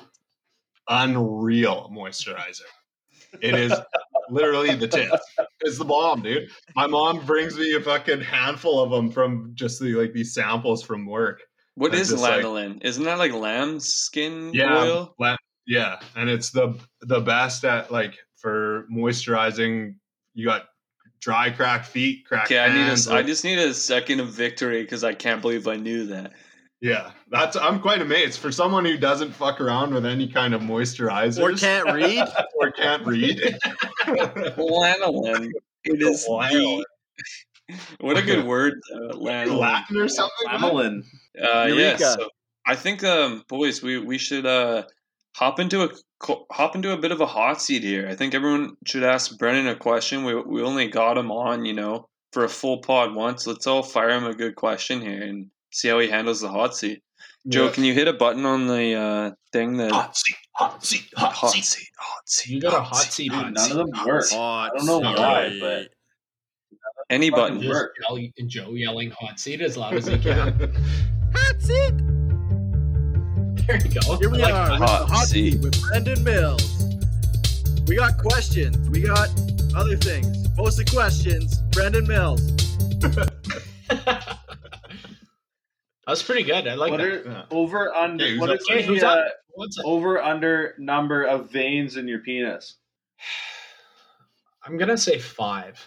Unreal 0.88 1.90
moisturizer. 1.94 2.62
It 3.40 3.54
is 3.54 3.72
literally 4.30 4.74
the 4.74 4.88
tip. 4.88 5.12
It's 5.62 5.78
the 5.78 5.84
bomb, 5.84 6.22
dude. 6.22 6.48
My 6.74 6.86
mom 6.86 7.24
brings 7.26 7.56
me 7.58 7.74
a 7.74 7.80
fucking 7.80 8.20
handful 8.22 8.80
of 8.80 8.90
them 8.90 9.10
from 9.10 9.50
just 9.54 9.80
the, 9.80 9.92
like 9.94 10.12
these 10.12 10.32
samples 10.34 10.82
from 10.82 11.06
work. 11.06 11.40
What 11.74 11.94
is 11.94 12.02
is 12.02 12.10
just 12.10 12.22
like- 12.22 12.42
lanolin? 12.44 12.82
Isn't 12.84 13.04
that 13.04 13.18
like 13.18 13.32
lamb 13.32 13.78
skin 13.80 14.52
Yeah, 14.54 14.76
oil? 14.76 15.14
la- 15.18 15.36
yeah, 15.66 16.00
and 16.16 16.28
it's 16.30 16.50
the 16.50 16.78
the 17.02 17.20
best 17.20 17.64
at 17.64 17.90
like 17.92 18.18
for 18.36 18.86
moisturizing. 18.92 19.94
You 20.34 20.46
got 20.46 20.66
dry, 21.20 21.50
cracked 21.50 21.86
feet, 21.86 22.24
cracked 22.26 22.46
Okay, 22.50 22.58
I 22.58 22.68
need 22.68 22.74
hands. 22.86 23.06
a, 23.06 23.10
I 23.12 23.14
like- 23.16 23.26
just 23.26 23.44
need 23.44 23.58
a 23.58 23.74
second 23.74 24.20
of 24.20 24.28
victory 24.28 24.82
because 24.82 25.04
I 25.04 25.12
can't 25.14 25.42
believe 25.42 25.68
I 25.68 25.76
knew 25.76 26.06
that. 26.06 26.32
Yeah, 26.80 27.10
that's 27.30 27.56
I'm 27.56 27.80
quite 27.80 28.00
amazed 28.00 28.40
for 28.40 28.50
someone 28.50 28.86
who 28.86 28.96
doesn't 28.96 29.32
fuck 29.32 29.60
around 29.60 29.92
with 29.92 30.06
any 30.06 30.26
kind 30.28 30.54
of 30.54 30.62
moisturizers 30.62 31.38
Or 31.38 31.54
can't 31.54 31.92
read. 31.92 32.26
or 32.58 32.70
can't 32.72 33.06
read. 33.06 33.38
Lanolin. 34.06 35.50
It 35.84 36.02
is 36.02 36.24
the, 36.24 36.84
what 38.00 38.16
a 38.16 38.22
good 38.22 38.46
word, 38.46 38.74
uh, 38.94 39.14
lanolin. 39.14 39.58
Latin 39.58 39.96
or 39.98 40.08
something. 40.08 40.46
man? 40.46 40.60
Lamelin. 40.60 41.02
Uh, 41.40 41.66
yeah, 41.66 41.96
so 41.96 42.28
I 42.66 42.76
think, 42.76 43.04
um, 43.04 43.44
boys, 43.48 43.82
we 43.82 43.98
we 43.98 44.18
should 44.18 44.46
uh, 44.46 44.84
hop 45.36 45.60
into 45.60 45.84
a 45.84 45.88
hop 46.50 46.76
into 46.76 46.92
a 46.92 46.98
bit 46.98 47.12
of 47.12 47.20
a 47.20 47.26
hot 47.26 47.60
seat 47.60 47.82
here. 47.82 48.08
I 48.08 48.14
think 48.14 48.34
everyone 48.34 48.76
should 48.86 49.04
ask 49.04 49.36
Brennan 49.38 49.68
a 49.68 49.76
question. 49.76 50.24
We 50.24 50.34
we 50.34 50.62
only 50.62 50.88
got 50.88 51.18
him 51.18 51.30
on, 51.30 51.64
you 51.64 51.74
know, 51.74 52.08
for 52.32 52.44
a 52.44 52.48
full 52.48 52.78
pod 52.78 53.14
once. 53.14 53.46
Let's 53.46 53.66
all 53.66 53.82
fire 53.82 54.10
him 54.10 54.24
a 54.24 54.34
good 54.34 54.56
question 54.56 55.00
here 55.00 55.22
and 55.22 55.50
see 55.70 55.88
how 55.88 55.98
he 55.98 56.08
handles 56.08 56.40
the 56.40 56.48
hot 56.48 56.74
seat. 56.76 57.02
Joe, 57.48 57.66
Yeah. 57.66 57.72
can 57.72 57.84
you 57.84 57.94
hit 57.94 58.06
a 58.08 58.12
button 58.12 58.44
on 58.44 58.66
the 58.66 58.94
uh, 58.94 59.30
thing 59.52 59.76
that 59.78 59.90
Hot 59.92 60.16
seat, 60.16 60.36
hot 60.52 60.84
seat, 60.84 61.04
hot, 61.16 61.32
hot 61.32 61.50
seat. 61.52 61.64
seat, 61.64 61.88
hot 61.98 62.28
seat, 62.28 62.52
you 62.54 62.60
got 62.60 62.74
a 62.74 62.80
hot 62.82 62.96
seat, 63.04 63.30
Dude, 63.30 63.32
hot 63.40 63.52
none 63.52 63.64
seat. 63.64 63.76
of 63.76 63.90
them 63.90 64.06
work. 64.06 64.30
Hot 64.30 64.70
I 64.74 64.76
don't 64.76 64.86
know 64.86 64.98
why, 65.00 65.56
but 65.60 65.88
any 67.08 67.30
fucking 67.30 67.42
button. 67.42 67.60
Just 67.62 67.70
work. 67.72 67.94
yell, 68.08 68.18
Joe 68.46 68.70
yelling 68.74 69.10
hot 69.10 69.40
seat 69.40 69.60
as 69.62 69.76
loud 69.76 69.94
as 69.94 70.06
he 70.06 70.18
can. 70.18 70.52
Hot 71.34 71.60
seat. 71.62 71.94
there 73.66 73.76
you 73.78 74.00
go. 74.00 74.16
Here 74.18 74.28
we 74.30 74.38
Like, 74.38 74.52
are 74.52 74.70
with 74.72 74.80
hot 74.80 75.06
the 75.08 75.14
hot 75.14 75.26
seat. 75.26 75.52
seat 75.52 75.62
with 75.62 75.80
Brendan 75.82 76.22
Mills. 76.24 76.84
We 77.88 77.96
got 77.96 78.18
questions. 78.18 78.76
We 78.90 79.00
got 79.02 79.28
other 79.74 79.96
things. 79.96 80.46
Mostly 80.56 80.84
questions. 80.84 81.58
Brendan 81.72 82.06
Mills. 82.06 82.42
That's 86.10 86.22
pretty 86.22 86.42
good. 86.42 86.66
I 86.66 86.74
like 86.74 86.90
what 86.90 86.98
that. 86.98 87.26
are 87.26 87.46
over 87.50 87.94
under? 87.94 88.24
Hey, 88.24 88.32
who's 88.32 88.40
what 88.40 88.50
up 88.50 88.56
is 88.60 88.66
Okay, 88.70 88.80
the 88.82 88.86
who's 88.86 89.02
uh, 89.02 89.08
up? 89.08 89.32
What's 89.54 89.78
it? 89.78 89.84
over 89.86 90.20
under 90.22 90.74
number 90.78 91.22
of 91.24 91.50
veins 91.50 91.96
in 91.96 92.08
your 92.08 92.18
penis? 92.18 92.76
I'm 94.64 94.76
gonna 94.76 94.98
say 94.98 95.18
five. 95.18 95.78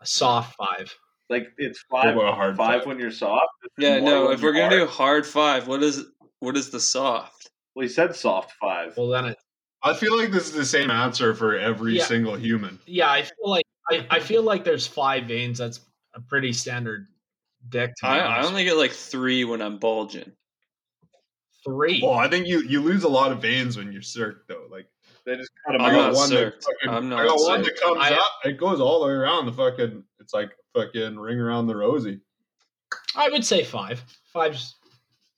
A 0.00 0.06
soft 0.06 0.56
five. 0.56 0.94
Like 1.28 1.48
it's 1.58 1.84
five, 1.90 2.16
a 2.16 2.32
hard 2.32 2.56
five 2.56 2.80
five? 2.80 2.86
when 2.86 2.98
you're 2.98 3.10
soft. 3.10 3.46
Yeah, 3.76 4.00
no. 4.00 4.30
If 4.30 4.42
we're 4.42 4.52
gonna 4.52 4.74
are? 4.74 4.78
do 4.80 4.86
hard 4.86 5.26
five, 5.26 5.68
what 5.68 5.82
is 5.82 6.04
what 6.40 6.56
is 6.56 6.70
the 6.70 6.80
soft? 6.80 7.50
well, 7.74 7.82
he 7.82 7.88
said 7.88 8.14
soft 8.16 8.52
five. 8.60 8.96
Well, 8.96 9.08
then 9.08 9.26
it, 9.26 9.38
I 9.82 9.92
feel 9.94 10.16
like 10.16 10.30
this 10.32 10.46
is 10.46 10.52
the 10.54 10.64
same 10.64 10.90
answer 10.90 11.34
for 11.34 11.56
every 11.58 11.96
Yeah. 11.98 12.04
single 12.04 12.34
human. 12.36 12.78
Yeah, 12.86 13.10
I 13.10 13.22
feel 13.22 13.50
like 13.50 13.64
I, 13.90 14.06
I 14.10 14.20
feel 14.20 14.42
like 14.42 14.64
there's 14.64 14.86
five 14.86 15.24
veins. 15.24 15.58
That's 15.58 15.80
a 16.14 16.20
pretty 16.20 16.52
standard 16.52 17.06
dick. 17.70 17.94
To 17.98 18.06
I, 18.06 18.18
I 18.18 18.42
only 18.46 18.64
get 18.64 18.76
like 18.76 18.92
three 18.92 19.44
when 19.44 19.60
I'm 19.62 19.78
bulging. 19.78 20.32
three. 21.64 22.00
Well, 22.02 22.14
I 22.14 22.28
think 22.28 22.46
you 22.46 22.60
you 22.62 22.80
lose 22.80 23.04
a 23.04 23.08
lot 23.08 23.32
of 23.32 23.42
veins 23.42 23.76
when 23.76 23.92
you're 23.92 24.02
circ 24.02 24.46
though. 24.48 24.66
Like 24.70 24.86
They 25.24 25.36
just 25.36 25.50
cut 25.66 25.74
him 25.74 25.82
I'm 25.82 25.90
I 25.94 25.96
not 25.96 26.14
one 26.14 26.30
that 26.30 26.62
fucking, 26.62 26.88
I'm 26.88 27.06
I 27.12 27.16
not 27.16 27.26
got 27.28 27.38
one 27.40 27.62
that 27.62 27.80
comes 27.80 27.98
I- 28.00 28.14
up. 28.14 28.32
It 28.44 28.58
goes 28.58 28.80
all 28.80 29.00
the 29.00 29.06
way 29.06 29.12
around 29.12 29.46
the 29.46 29.52
fucking. 29.52 30.04
It's 30.20 30.34
like 30.34 30.50
fucking 30.74 31.18
ring 31.18 31.38
around 31.38 31.66
the 31.66 31.76
rosy. 31.76 32.20
I 33.16 33.28
would 33.28 33.44
say 33.44 33.64
five. 33.64 34.02
Five's, 34.32 34.76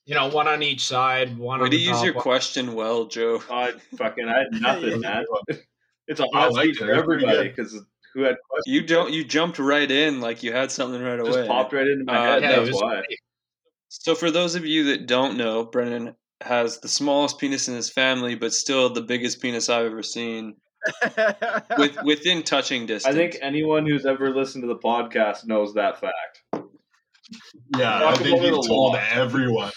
you 0.05 0.15
know, 0.15 0.29
one 0.29 0.47
on 0.49 0.63
each 0.63 0.85
side. 0.87 1.37
One 1.37 1.61
Way 1.61 1.65
on 1.65 1.71
to 1.71 1.77
the 1.77 1.83
use 1.83 1.97
top, 1.97 2.05
your 2.05 2.15
one- 2.15 2.23
question 2.23 2.75
well, 2.75 3.07
Joe. 3.07 3.43
I 3.51 3.73
fucking 3.97 4.29
I 4.29 4.39
had 4.41 4.47
nothing, 4.61 5.01
man. 5.01 5.25
It's 6.07 6.21
a 6.21 6.27
hot 6.33 6.53
liked 6.53 6.77
seat 6.77 6.77
it. 6.77 6.79
for 6.79 6.91
It 6.93 6.97
was 6.97 7.05
pretty 7.05 7.25
everybody 7.27 7.49
because 7.51 7.81
who 8.15 8.23
had 8.23 8.37
questions 8.49 8.75
You 8.75 8.83
don't. 8.87 9.13
You 9.13 9.25
jumped 9.25 9.59
right 9.59 9.91
in 9.91 10.21
like 10.21 10.43
you 10.43 10.53
had 10.53 10.71
something 10.73 11.03
right 11.03 11.19
away. 11.19 11.29
just 11.29 11.39
away. 11.41 11.49
popped 11.49 11.73
right 11.73 11.87
into 11.87 12.05
my 12.05 12.17
Uh, 12.17 12.23
head. 12.35 12.43
yeah, 12.43 12.51
it 12.51 12.57
that's 12.57 12.71
was 12.73 12.81
why. 12.83 13.03
So 13.89 14.15
for 14.15 14.31
those 14.31 14.55
of 14.55 14.65
you 14.65 14.85
that 14.85 15.07
don't 15.07 15.37
know, 15.37 15.65
Brennan 15.65 16.15
has 16.43 16.79
the 16.81 16.89
smallest 16.89 17.39
penis 17.39 17.69
in 17.69 17.75
his 17.75 17.91
family, 17.91 18.35
but 18.35 18.53
still 18.55 18.89
the 18.91 19.03
biggest 19.03 19.43
penis 19.43 19.69
I've 19.69 19.87
ever 19.87 20.03
seen, 20.03 20.55
with 21.77 21.97
within 22.05 22.43
touching 22.43 22.87
distance. 22.87 23.15
I 23.15 23.17
think 23.19 23.37
anyone 23.43 23.87
who's 23.87 24.07
ever 24.07 24.31
listened 24.35 24.63
to 24.63 24.69
the 24.69 24.77
podcast 24.79 25.47
knows 25.47 25.75
that 25.75 26.01
fact. 26.01 26.43
Yeah, 27.77 28.09
I 28.09 28.15
think 28.17 28.41
you 28.43 28.49
a 28.59 28.67
told 28.67 28.95
lot. 28.95 29.03
everyone. 29.13 29.71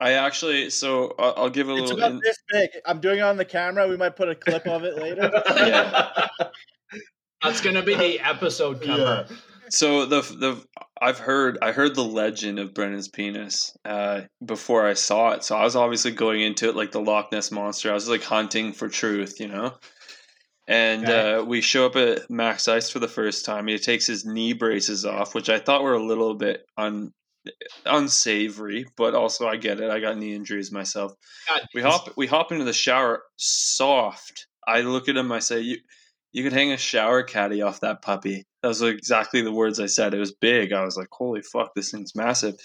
I 0.00 0.12
actually. 0.12 0.70
So 0.70 1.14
I'll, 1.18 1.34
I'll 1.36 1.50
give 1.50 1.68
a 1.68 1.72
it's 1.72 1.90
little. 1.90 1.96
It's 1.96 2.00
about 2.00 2.10
in- 2.12 2.20
this 2.22 2.38
big. 2.52 2.70
I'm 2.86 3.00
doing 3.00 3.18
it 3.18 3.22
on 3.22 3.36
the 3.36 3.44
camera. 3.44 3.86
We 3.88 3.96
might 3.96 4.16
put 4.16 4.28
a 4.28 4.34
clip 4.34 4.66
of 4.66 4.84
it 4.84 4.96
later. 4.96 5.30
Yeah. 5.56 6.28
That's 7.42 7.60
gonna 7.60 7.82
be 7.82 7.94
the 7.94 8.20
episode 8.26 8.82
cover. 8.82 9.26
Yeah, 9.30 9.36
So 9.68 10.06
the 10.06 10.20
the 10.20 10.64
I've 11.00 11.18
heard 11.18 11.58
I 11.62 11.72
heard 11.72 11.94
the 11.94 12.04
legend 12.04 12.58
of 12.58 12.74
Brennan's 12.74 13.08
penis 13.08 13.74
uh, 13.84 14.22
before 14.44 14.86
I 14.86 14.94
saw 14.94 15.30
it. 15.30 15.44
So 15.44 15.56
I 15.56 15.64
was 15.64 15.76
obviously 15.76 16.10
going 16.12 16.42
into 16.42 16.68
it 16.68 16.76
like 16.76 16.92
the 16.92 17.00
Loch 17.00 17.32
Ness 17.32 17.50
monster. 17.50 17.90
I 17.90 17.94
was 17.94 18.08
like 18.08 18.22
hunting 18.22 18.72
for 18.72 18.88
truth, 18.88 19.40
you 19.40 19.48
know. 19.48 19.74
And 20.68 21.04
Okay. 21.08 21.32
uh, 21.34 21.42
we 21.42 21.62
show 21.62 21.86
up 21.86 21.96
at 21.96 22.30
Max 22.30 22.68
Ice 22.68 22.90
for 22.90 22.98
the 23.00 23.08
first 23.08 23.44
time. 23.44 23.66
He 23.66 23.78
takes 23.78 24.06
his 24.06 24.24
knee 24.24 24.52
braces 24.52 25.04
off, 25.06 25.34
which 25.34 25.48
I 25.48 25.58
thought 25.58 25.82
were 25.82 25.94
a 25.94 26.04
little 26.04 26.34
bit 26.34 26.64
un 26.76 27.12
unsavory, 27.86 28.86
but 28.96 29.14
also 29.14 29.48
I 29.48 29.56
get 29.56 29.80
it. 29.80 29.90
I 29.90 30.00
got 30.00 30.18
knee 30.18 30.34
injuries 30.34 30.70
myself. 30.70 31.12
God, 31.48 31.62
We 31.74 31.82
hop 31.82 32.10
we 32.16 32.26
hop 32.26 32.52
into 32.52 32.64
the 32.64 32.72
shower 32.72 33.22
soft. 33.36 34.46
I 34.66 34.82
look 34.82 35.08
at 35.08 35.16
him. 35.16 35.32
I 35.32 35.38
say, 35.38 35.78
"You 36.32 36.42
could 36.42 36.52
hang 36.52 36.72
a 36.72 36.76
shower 36.76 37.22
caddy 37.22 37.62
off 37.62 37.80
that 37.80 38.02
puppy." 38.02 38.46
That 38.62 38.68
was 38.68 38.82
exactly 38.82 39.42
the 39.42 39.52
words 39.52 39.80
I 39.80 39.86
said. 39.86 40.14
It 40.14 40.18
was 40.18 40.32
big. 40.32 40.72
I 40.72 40.84
was 40.84 40.96
like, 40.96 41.08
"Holy 41.10 41.42
fuck, 41.42 41.74
this 41.74 41.90
thing's 41.90 42.14
massive." 42.14 42.56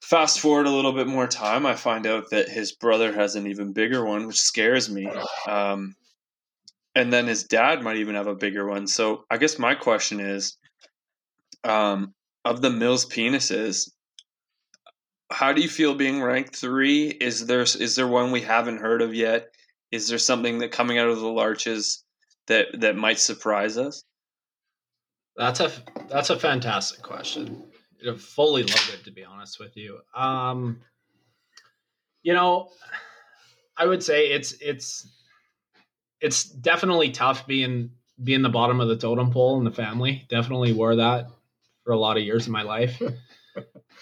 Fast 0.00 0.40
forward 0.40 0.66
a 0.66 0.70
little 0.70 0.92
bit 0.92 1.06
more 1.06 1.26
time, 1.26 1.66
I 1.66 1.74
find 1.74 2.06
out 2.06 2.30
that 2.30 2.48
his 2.48 2.72
brother 2.72 3.12
has 3.12 3.34
an 3.34 3.46
even 3.46 3.74
bigger 3.74 4.04
one, 4.04 4.26
which 4.26 4.40
scares 4.40 4.88
me. 4.88 5.06
Um, 5.46 5.96
and 6.94 7.12
then 7.12 7.26
his 7.26 7.44
dad 7.44 7.82
might 7.82 7.98
even 7.98 8.14
have 8.14 8.26
a 8.26 8.34
bigger 8.34 8.66
one. 8.66 8.86
So 8.86 9.24
I 9.30 9.36
guess 9.36 9.58
my 9.58 9.74
question 9.74 10.18
is, 10.18 10.56
um, 11.62 12.14
of 12.44 12.62
the 12.62 12.70
Mills 12.70 13.04
penises, 13.04 13.90
how 15.30 15.52
do 15.52 15.60
you 15.60 15.68
feel 15.68 15.94
being 15.94 16.22
ranked 16.22 16.56
three? 16.56 17.08
Is 17.08 17.46
there 17.46 17.60
is 17.60 17.94
there 17.96 18.08
one 18.08 18.30
we 18.30 18.40
haven't 18.40 18.78
heard 18.78 19.02
of 19.02 19.14
yet? 19.14 19.54
Is 19.90 20.08
there 20.08 20.18
something 20.18 20.58
that 20.58 20.72
coming 20.72 20.98
out 20.98 21.08
of 21.08 21.20
the 21.20 21.28
larches 21.28 22.04
that 22.46 22.80
that 22.80 22.96
might 22.96 23.18
surprise 23.18 23.78
us? 23.78 24.02
That's 25.36 25.60
a 25.60 25.70
that's 26.08 26.30
a 26.30 26.38
fantastic 26.38 27.02
question. 27.02 27.64
I'd 28.06 28.20
fully 28.20 28.62
it 28.62 29.04
to 29.04 29.10
be 29.10 29.24
honest 29.24 29.58
with 29.58 29.76
you. 29.76 29.98
Um, 30.14 30.80
you 32.22 32.34
know, 32.34 32.70
I 33.76 33.86
would 33.86 34.02
say 34.02 34.30
it's 34.30 34.52
it's 34.60 35.08
it's 36.20 36.44
definitely 36.44 37.10
tough 37.10 37.46
being 37.46 37.90
being 38.22 38.42
the 38.42 38.48
bottom 38.48 38.80
of 38.80 38.88
the 38.88 38.96
totem 38.96 39.30
pole 39.30 39.58
in 39.58 39.64
the 39.64 39.70
family. 39.70 40.26
Definitely 40.28 40.72
wore 40.72 40.96
that 40.96 41.28
for 41.84 41.92
a 41.92 41.98
lot 41.98 42.16
of 42.16 42.24
years 42.24 42.46
of 42.46 42.52
my 42.52 42.62
life. 42.62 43.00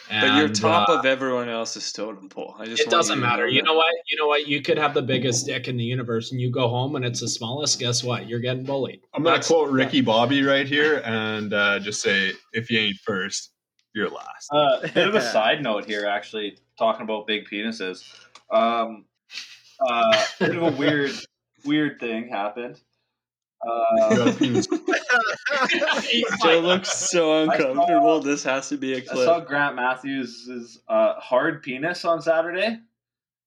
but 0.09 0.36
you're 0.36 0.49
top 0.49 0.88
uh, 0.88 0.99
of 0.99 1.07
everyone 1.07 1.49
else's 1.49 1.92
totem 1.92 2.28
pole. 2.28 2.55
I 2.59 2.66
just 2.66 2.82
it 2.82 2.90
doesn't 2.90 3.16
you 3.16 3.24
matter. 3.24 3.49
You 3.49 3.62
know 3.62 3.74
what? 3.74 3.92
You 4.09 4.16
know 4.18 4.26
what? 4.26 4.47
You 4.47 4.62
could 4.62 4.78
have 4.78 4.94
the 4.94 5.03
biggest 5.03 5.47
dick 5.47 5.68
in 5.68 5.76
the 5.76 5.84
universe, 5.84 6.32
and 6.32 6.40
you 6.40 6.51
go 6.51 6.68
home 6.68 6.97
and 6.97 7.05
it's 7.05 7.20
the 7.20 7.28
smallest. 7.28 7.78
Guess 7.80 8.05
what? 8.05 8.28
You're 8.28 8.40
getting 8.40 8.64
bullied. 8.64 9.01
I'm 9.14 9.22
gonna 9.22 9.34
That's- 9.36 9.49
quote 9.49 9.70
Ricky 9.70 10.01
Bobby 10.01 10.42
right 10.42 10.66
here 10.66 11.03
and 11.05 11.53
uh, 11.53 11.78
just 11.80 12.03
say, 12.03 12.32
"If 12.53 12.70
you 12.70 12.78
ain't 12.78 12.97
first, 13.05 13.53
you're 13.94 14.11
last." 14.11 14.49
Uh, 14.53 14.80
bit 14.94 15.09
of 15.09 15.14
a 15.14 15.20
side 15.32 15.62
note 15.62 15.84
here, 15.86 16.07
actually, 16.07 16.59
talking 16.78 17.03
about 17.03 17.26
big 17.26 17.47
penises. 17.49 18.05
Um, 18.51 19.07
uh, 19.80 20.24
bit 20.38 20.57
of 20.57 20.62
a 20.62 20.70
weird, 20.78 21.12
weird 21.64 21.99
thing 22.01 22.28
happened. 22.28 22.80
You 23.67 23.73
Uh, 23.73 24.14
got 24.17 24.29
a 24.29 24.33
penis. 24.39 24.67
Joe 26.43 26.61
looks 26.61 26.93
so 26.93 27.43
uncomfortable. 27.43 28.21
This 28.21 28.45
has 28.45 28.69
to 28.69 28.77
be 28.77 28.95
a 28.95 28.99
I 28.99 29.05
saw. 29.05 29.41
Grant 29.41 29.77
Matthews' 29.77 30.79
uh, 30.89 31.14
hard 31.14 31.62
penis 31.62 32.05
on 32.05 32.23
Saturday, 32.23 32.79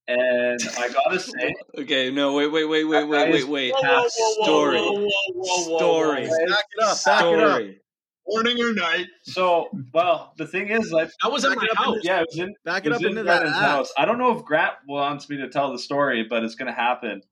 and 0.07 0.59
I 0.77 0.89
gotta 0.89 1.19
say, 1.19 1.55
Okay, 1.77 2.11
no, 2.11 2.33
wait, 2.33 2.47
wait, 2.47 2.65
wait, 2.65 2.83
wait, 2.85 3.03
wait, 3.05 3.31
wait, 3.31 3.47
wait. 3.47 3.73
Whoa, 3.73 3.81
whoa, 3.81 4.01
whoa, 4.03 4.43
Story. 4.43 4.79
whoa, 4.81 5.77
Story. 5.77 6.23
back 6.27 6.31
it 6.41 6.83
up. 6.83 7.05
Back 7.05 7.21
it 7.23 7.39
up. 7.39 7.51
Story. 7.53 7.81
Morning 8.27 8.61
or 8.61 8.73
night. 8.73 9.07
so 9.23 9.69
well. 9.93 10.33
The 10.37 10.45
thing 10.45 10.67
is, 10.67 10.91
like, 10.91 11.09
That 11.23 11.31
was 11.31 11.43
at 11.45 11.49
Back 11.49 11.57
my 11.59 11.63
it 11.63 11.71
up 11.71 11.77
in 11.87 11.93
house. 11.93 12.01
yeah, 12.03 12.19
it 12.21 12.27
was 12.29 12.37
in 12.39 12.53
Back 12.63 12.85
it 12.85 12.87
it 12.87 12.89
was 12.91 12.97
up 12.97 13.01
in 13.03 13.09
into 13.11 13.23
that 13.23 13.41
Brennan's 13.41 13.57
house. 13.59 13.91
I 13.97 14.05
don't 14.05 14.19
know 14.19 14.37
if 14.37 14.45
Grant 14.45 14.73
wants 14.87 15.29
me 15.29 15.37
to 15.37 15.49
tell 15.49 15.71
the 15.71 15.79
story, 15.79 16.23
but 16.29 16.43
it's 16.43 16.55
gonna 16.55 16.73
happen. 16.73 17.21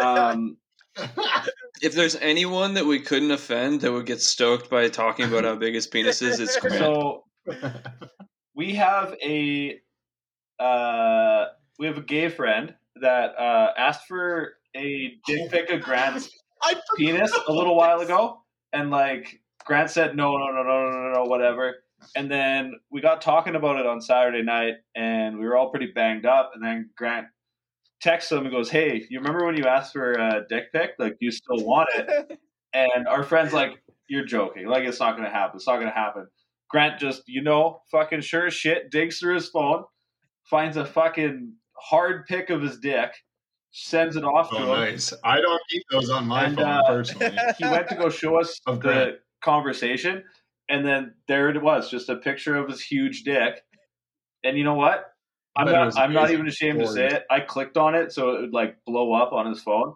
Um, 0.00 0.56
If 1.82 1.94
there's 1.94 2.16
anyone 2.16 2.74
that 2.74 2.86
we 2.86 3.00
couldn't 3.00 3.30
offend 3.30 3.82
that 3.82 3.92
would 3.92 4.06
get 4.06 4.20
stoked 4.20 4.70
by 4.70 4.88
talking 4.88 5.26
about 5.26 5.44
how 5.44 5.56
big 5.56 5.74
his 5.74 5.86
penis 5.86 6.22
is, 6.22 6.40
it's 6.40 6.58
Grant. 6.58 6.78
so 6.78 7.24
we 8.54 8.74
have 8.74 9.14
a 9.22 9.78
uh, 10.58 11.46
we 11.78 11.86
have 11.86 11.98
a 11.98 12.02
gay 12.02 12.28
friend 12.28 12.74
that 13.00 13.38
uh, 13.38 13.72
asked 13.76 14.06
for 14.06 14.54
a 14.74 15.18
dick 15.26 15.50
pic 15.50 15.70
of 15.70 15.82
Grant's 15.82 16.30
penis 16.96 17.32
a 17.48 17.52
little 17.52 17.76
while 17.76 18.00
ago, 18.00 18.42
and 18.72 18.90
like 18.90 19.40
Grant 19.64 19.90
said, 19.90 20.16
no, 20.16 20.36
no, 20.36 20.46
no, 20.46 20.62
no, 20.62 20.90
no, 20.90 21.00
no, 21.00 21.12
no, 21.12 21.24
whatever. 21.24 21.76
And 22.14 22.30
then 22.30 22.74
we 22.90 23.00
got 23.00 23.20
talking 23.20 23.56
about 23.56 23.78
it 23.78 23.86
on 23.86 24.00
Saturday 24.00 24.42
night, 24.42 24.74
and 24.94 25.38
we 25.38 25.46
were 25.46 25.56
all 25.56 25.70
pretty 25.70 25.92
banged 25.94 26.24
up. 26.24 26.52
And 26.54 26.64
then 26.64 26.90
Grant 26.96 27.26
texts 28.00 28.30
him 28.32 28.40
and 28.44 28.50
goes, 28.50 28.70
"Hey, 28.70 29.06
you 29.10 29.18
remember 29.18 29.44
when 29.46 29.56
you 29.56 29.64
asked 29.64 29.92
for 29.92 30.12
a 30.12 30.44
dick 30.48 30.72
pic? 30.72 30.92
Like, 30.98 31.12
do 31.18 31.26
you 31.26 31.32
still 31.32 31.64
want 31.64 31.88
it?" 31.94 32.38
And 32.74 33.08
our 33.08 33.22
friend's 33.22 33.54
like, 33.54 33.82
"You're 34.06 34.26
joking. 34.26 34.66
Like, 34.66 34.84
it's 34.84 35.00
not 35.00 35.16
gonna 35.16 35.30
happen. 35.30 35.56
It's 35.56 35.66
not 35.66 35.78
gonna 35.78 35.90
happen." 35.90 36.26
Grant 36.68 36.98
just, 37.00 37.22
you 37.26 37.40
know, 37.42 37.80
fucking 37.90 38.20
sure 38.20 38.46
as 38.48 38.54
shit, 38.54 38.90
digs 38.90 39.18
through 39.18 39.36
his 39.36 39.48
phone, 39.48 39.84
finds 40.50 40.76
a 40.76 40.84
fucking 40.84 41.54
hard 41.78 42.26
pic 42.26 42.50
of 42.50 42.60
his 42.60 42.78
dick, 42.78 43.12
sends 43.70 44.16
it 44.16 44.24
off 44.24 44.50
to 44.50 44.56
Oh, 44.56 44.62
him. 44.62 44.68
nice. 44.80 45.12
I 45.24 45.40
don't 45.40 45.62
keep 45.70 45.84
those 45.90 46.10
on 46.10 46.26
my 46.26 46.44
And, 46.46 46.56
phone 46.56 46.64
uh, 46.66 46.82
personally. 46.86 47.38
He 47.58 47.66
went 47.66 47.88
to 47.88 47.94
go 47.94 48.10
show 48.10 48.38
us 48.38 48.60
Of 48.66 48.80
the 48.82 48.88
Grant. 48.88 49.16
conversation, 49.42 50.22
and 50.68 50.84
then 50.84 51.14
there 51.28 51.48
it 51.48 51.62
was, 51.62 51.88
just 51.90 52.08
a 52.10 52.16
picture 52.16 52.56
of 52.56 52.68
his 52.68 52.82
huge 52.82 53.22
dick. 53.22 53.62
And 54.44 54.58
you 54.58 54.64
know 54.64 54.74
what? 54.74 55.12
I'm 55.56 55.66
not. 55.66 55.98
I'm 55.98 56.12
not 56.12 56.30
even 56.30 56.46
ashamed 56.46 56.80
to 56.80 56.86
say 56.86 57.06
it. 57.06 57.26
I 57.30 57.40
clicked 57.40 57.76
on 57.76 57.94
it 57.94 58.12
so 58.12 58.30
it 58.36 58.40
would 58.42 58.52
like 58.52 58.84
blow 58.84 59.12
up 59.12 59.32
on 59.32 59.46
his 59.46 59.62
phone. 59.62 59.94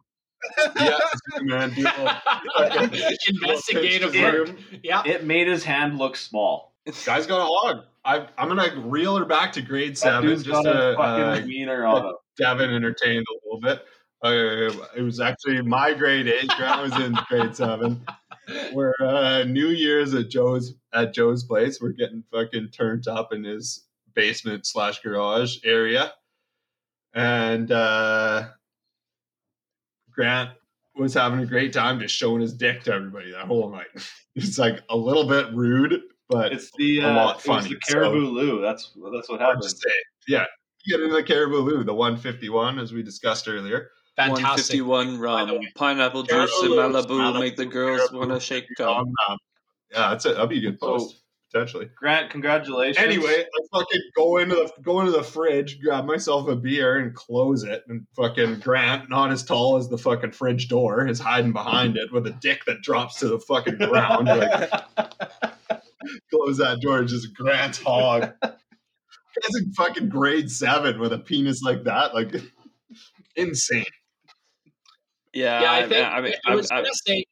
yeah, 0.77 0.99
man. 1.43 1.71
Do 1.75 1.87
Investigative 3.43 4.15
Yeah. 4.15 4.45
Yeah. 4.83 5.03
It 5.05 5.25
made 5.25 5.49
his 5.49 5.65
hand 5.65 5.99
look 5.99 6.17
small. 6.17 6.75
Guy's 7.05 7.27
got 7.27 7.43
a 7.43 7.47
hog. 7.47 7.85
I, 8.05 8.27
I'm 8.39 8.49
gonna 8.49 8.81
reel 8.81 9.17
her 9.17 9.27
back 9.27 9.53
to 9.53 9.63
grade 9.63 9.99
seven 9.99 10.31
just 10.31 10.47
got 10.47 10.63
to 10.63 10.93
a 10.93 10.97
fucking 10.97 11.45
uh, 11.45 11.47
wiener 11.47 11.85
on 11.85 12.07
him. 12.07 12.13
Devin 12.39 12.71
entertained 12.71 13.27
a 13.31 13.47
little 13.47 13.61
bit. 13.61 13.85
Uh, 14.23 14.73
it 14.97 15.03
was 15.03 15.21
actually 15.21 15.61
my 15.63 15.93
grade 15.93 16.27
eight. 16.27 16.49
Grant 16.57 16.83
was 16.83 16.99
in 17.05 17.17
grade 17.29 17.55
seven. 17.55 18.05
We're 18.73 18.95
uh, 19.01 19.45
New 19.45 19.69
Year's 19.69 20.15
at 20.15 20.31
Joe's 20.31 20.75
at 20.95 21.13
Joe's 21.15 21.45
place. 21.45 21.81
We're 21.81 21.93
getting 21.93 22.25
fucking 22.33 22.71
turned 22.71 23.07
up 23.07 23.33
in 23.33 23.45
his 23.45 23.87
basement 24.15 24.67
slash 24.67 25.01
garage 25.01 25.59
area, 25.65 26.13
and 27.15 27.71
uh, 27.71 28.49
Grant 30.11 30.51
was 30.97 31.15
having 31.15 31.41
a 31.41 31.47
great 31.47 31.73
time 31.73 31.99
just 32.01 32.15
showing 32.15 32.41
his 32.41 32.53
dick 32.55 32.83
to 32.85 32.93
everybody 32.93 33.33
that 33.33 33.47
whole 33.47 33.71
night. 33.71 33.87
It's 34.37 34.59
like 34.59 34.81
a 34.89 34.97
little 34.97 35.25
bit 35.25 35.53
rude, 35.53 36.03
but 36.29 36.53
It's 36.53 36.71
the 36.79 37.01
a 37.01 37.09
uh, 37.09 37.15
lot 37.15 37.31
it 37.31 37.37
was 37.37 37.45
funny, 37.45 37.75
the 37.75 37.81
so- 37.83 37.95
Caribou 37.95 38.27
Lou. 38.27 38.61
That's 38.61 38.93
that's 39.13 39.29
what 39.29 39.41
hard 39.41 39.57
happened. 39.57 39.75
to. 39.75 39.91
Yeah, 40.29 40.45
you 40.85 40.97
get 40.97 41.03
into 41.03 41.17
the 41.17 41.23
Caribou 41.25 41.57
Lou, 41.59 41.83
the 41.83 41.93
151 41.93 42.79
as 42.79 42.93
we 42.93 43.03
discussed 43.03 43.49
earlier. 43.49 43.91
Fantastic. 44.17 44.81
151 44.85 45.17
by 45.21 45.53
rum, 45.53 45.61
pineapple 45.75 46.23
juice 46.23 46.53
and 46.63 46.73
Malibu, 46.73 47.07
Malibu, 47.09 47.41
make 47.41 47.57
the 47.57 47.67
girls 47.67 48.13
want 48.13 48.31
to 48.31 48.39
shake 48.39 48.67
up. 48.79 48.99
Um, 48.99 49.13
yeah, 49.91 50.11
that's 50.11 50.25
it. 50.27 50.37
That'd 50.37 50.49
be 50.49 50.59
a 50.59 50.71
good 50.71 50.79
post 50.79 51.17
potentially. 51.51 51.91
Grant, 51.97 52.31
congratulations. 52.31 52.99
Anyway, 52.99 53.45
I 53.45 53.79
fucking 53.79 54.01
go 54.17 54.39
into 54.39 54.55
the 54.55 54.73
go 54.83 55.01
into 55.01 55.13
the 55.13 55.23
fridge, 55.23 55.81
grab 55.81 56.05
myself 56.05 56.49
a 56.49 56.57
beer, 56.57 56.99
and 56.99 57.15
close 57.15 57.65
it. 57.65 57.85
And 57.89 58.07
fucking 58.17 58.61
Grant, 58.61 59.11
not 59.11 59.31
as 59.31 59.45
tall 59.45 59.77
as 59.77 59.89
the 59.89 59.99
fucking 59.99 60.33
fridge 60.33 60.69
door, 60.69 61.07
is 61.07 61.19
hiding 61.19 61.53
behind 61.53 61.97
it 61.97 62.13
with 62.13 62.27
a 62.27 62.33
dick 62.33 62.65
that 62.67 62.83
drops 62.83 63.19
to 63.21 63.29
the 63.29 63.39
fucking 63.39 63.79
ground. 63.79 64.29
Like, 64.41 66.23
close 66.31 66.59
that 66.59 66.81
door, 66.81 67.05
just 67.05 67.35
Grant's 67.35 67.79
hog. 67.79 68.33
Guy's 68.43 69.63
in 69.63 69.73
fucking 69.73 70.09
grade 70.09 70.51
seven 70.51 70.99
with 70.99 71.13
a 71.13 71.19
penis 71.19 71.63
like 71.63 71.85
that, 71.85 72.15
like 72.15 72.35
insane. 73.37 73.85
Yeah, 75.33 75.61
yeah, 75.61 75.71
I 75.71 75.79
I, 75.79 75.89
think 75.89 76.07
I 76.07 76.21
mean, 76.21 76.35
I, 76.47 76.53
I, 76.53 76.55
was 76.55 76.71
I, 76.71 76.77
gonna 76.77 76.91
say 77.07 77.25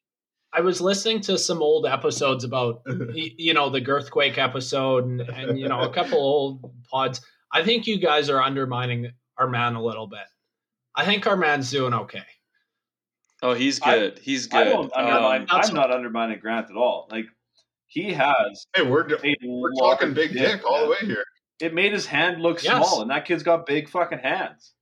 I 0.51 0.61
was 0.61 0.81
listening 0.81 1.21
to 1.21 1.37
some 1.37 1.61
old 1.61 1.85
episodes 1.85 2.43
about 2.43 2.81
you 3.13 3.53
know 3.53 3.69
the 3.69 3.81
Girthquake 3.81 4.37
episode 4.37 5.05
and, 5.05 5.21
and 5.21 5.59
you 5.59 5.67
know 5.67 5.81
a 5.81 5.93
couple 5.93 6.17
old 6.19 6.73
pods. 6.91 7.21
I 7.51 7.63
think 7.63 7.87
you 7.87 7.99
guys 7.99 8.29
are 8.29 8.41
undermining 8.41 9.11
our 9.37 9.47
man 9.47 9.75
a 9.75 9.83
little 9.83 10.07
bit. 10.07 10.25
I 10.95 11.05
think 11.05 11.27
our 11.27 11.37
man's 11.37 11.69
doing 11.71 11.93
okay. 11.93 12.23
oh, 13.43 13.53
he's 13.53 13.79
I- 13.81 13.95
good. 13.97 14.19
he's 14.19 14.51
I 14.53 14.63
good. 14.63 14.69
don't 14.71 14.93
undermine. 14.95 15.41
Um, 15.43 15.47
I'm 15.51 15.73
not 15.73 15.91
undermining 15.91 16.39
Grant 16.39 16.69
at 16.69 16.75
all. 16.75 17.07
Like 17.11 17.25
he 17.87 18.13
has. 18.13 18.65
Hey, 18.75 18.81
we're 18.83 19.07
we're 19.43 19.73
talking 19.79 20.13
big 20.13 20.33
dick 20.33 20.61
all 20.69 20.83
the 20.83 20.89
way 20.89 20.97
here. 21.03 21.23
It 21.61 21.73
made 21.73 21.91
his 21.93 22.05
hand 22.05 22.41
look 22.41 22.63
Yes. 22.63 22.75
small, 22.87 23.01
and 23.01 23.11
that 23.11 23.25
kid's 23.25 23.43
got 23.43 23.65
big 23.65 23.89
fucking 23.89 24.19
hands. 24.19 24.73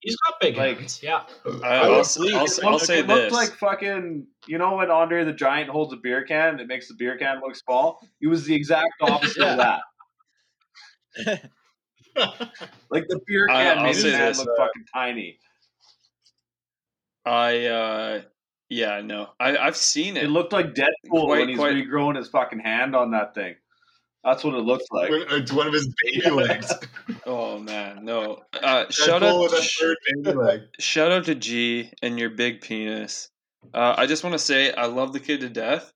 He's 0.00 0.16
got 0.16 0.40
big 0.40 0.56
Like- 0.56 0.78
hands. 0.78 1.00
Yeah, 1.02 1.22
I, 1.64 1.68
I 1.68 1.88
will 1.88 1.96
would 1.96 2.34
I'll, 2.34 2.38
I'll, 2.40 2.44
It 2.44 2.64
I'll 2.64 2.72
looked- 2.72 2.84
say 2.86 2.98
it 3.00 3.06
looked 3.06 3.22
this. 3.24 3.32
like 3.32 3.50
fucking. 3.52 4.26
You 4.46 4.58
know 4.58 4.76
when 4.76 4.90
Andre 4.90 5.24
the 5.24 5.32
Giant 5.32 5.70
holds 5.70 5.92
a 5.92 5.96
beer 5.96 6.24
can, 6.24 6.58
it 6.60 6.66
makes 6.66 6.88
the 6.88 6.94
beer 6.94 7.16
can 7.16 7.40
look 7.40 7.54
small. 7.56 8.00
He 8.20 8.26
was 8.26 8.44
the 8.44 8.54
exact 8.54 8.92
opposite 9.00 9.42
of 9.42 9.58
that. 9.58 9.80
Like 12.90 13.06
the 13.08 13.20
beer 13.26 13.46
can 13.46 13.78
I'll 13.78 13.84
made 13.84 13.94
his 13.94 14.02
say 14.04 14.10
hand 14.10 14.36
look 14.36 14.48
uh, 14.48 14.54
fucking 14.66 14.84
tiny. 14.94 15.38
I 17.24 17.66
uh 17.66 18.20
yeah, 18.68 19.00
no. 19.00 19.28
I 19.40 19.56
I've 19.56 19.76
seen 19.76 20.16
it. 20.18 20.24
It 20.24 20.28
looked 20.28 20.52
like 20.52 20.74
Deadpool 20.74 21.24
Quite- 21.24 21.38
when 21.40 21.48
he's 21.48 21.58
quite- 21.58 21.74
regrowing 21.74 22.16
his 22.16 22.28
fucking 22.28 22.60
hand 22.60 22.94
on 22.94 23.12
that 23.12 23.34
thing. 23.34 23.54
That's 24.24 24.44
what 24.44 24.54
it 24.54 24.58
looked 24.58 24.84
like. 24.92 25.10
It's 25.10 25.52
one 25.52 25.66
of 25.66 25.72
his 25.72 25.92
baby 26.04 26.30
legs. 26.30 26.72
oh 27.26 27.58
man, 27.58 28.04
no. 28.04 28.42
Uh 28.52 28.90
shout 28.90 29.22
out 29.22 29.40
with 29.40 29.52
a 29.54 29.62
sh- 29.62 29.78
third 29.80 29.96
baby 30.22 30.36
leg. 30.36 30.60
shout 30.78 31.10
out 31.12 31.24
to 31.24 31.34
G 31.34 31.90
and 32.02 32.18
your 32.18 32.30
big 32.30 32.60
penis. 32.60 33.30
Uh, 33.74 33.94
I 33.96 34.06
just 34.06 34.24
want 34.24 34.34
to 34.34 34.38
say 34.38 34.72
I 34.72 34.86
love 34.86 35.12
the 35.12 35.20
kid 35.20 35.40
to 35.40 35.48
death. 35.48 35.92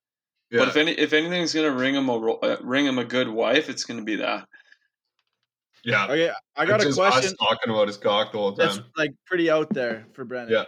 Yeah. 0.51 0.61
But 0.61 0.69
if 0.69 0.77
any 0.77 0.93
if 0.93 1.12
anything's 1.12 1.53
gonna 1.55 1.73
ring 1.73 1.95
him 1.95 2.09
a 2.09 2.17
uh, 2.19 2.57
ring 2.62 2.87
him 2.87 2.99
a 2.99 3.05
good 3.05 3.29
wife, 3.29 3.69
it's 3.69 3.85
gonna 3.85 4.03
be 4.05 4.17
that. 4.17 4.49
yeah. 5.85 6.05
Okay, 6.07 6.31
I 6.57 6.67
got 6.67 6.81
It's 6.81 6.85
a 6.85 6.89
just 6.89 7.01
us 7.01 7.12
question 7.12 7.37
talking 7.37 7.71
about 7.73 7.89
his 7.89 7.97
cock 7.97 8.33
the 8.33 8.39
whole 8.39 8.53
time. 8.57 8.77
that's 8.77 8.81
like 8.97 9.12
pretty 9.27 9.51
out 9.51 9.73
there 9.73 10.07
for 10.12 10.25
Brennan. 10.25 10.53
Yeah. 10.53 10.64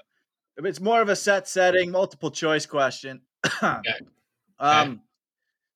If 0.56 0.64
it's 0.64 0.80
more 0.80 1.00
of 1.00 1.08
a 1.08 1.16
set 1.16 1.48
setting, 1.48 1.90
multiple 1.90 2.30
choice 2.30 2.66
question. 2.66 3.22
okay. 3.62 3.94
Um, 4.60 5.02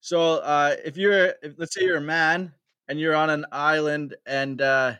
so 0.01 0.39
uh, 0.41 0.75
if 0.85 0.97
you're, 0.97 1.35
if, 1.43 1.55
let's 1.57 1.75
say 1.75 1.85
you're 1.85 1.99
a 1.99 2.01
man 2.01 2.53
and 2.89 2.99
you're 2.99 3.15
on 3.15 3.31
an 3.31 3.47
island 3.53 4.17
and 4.27 4.61
uh, 4.61 4.95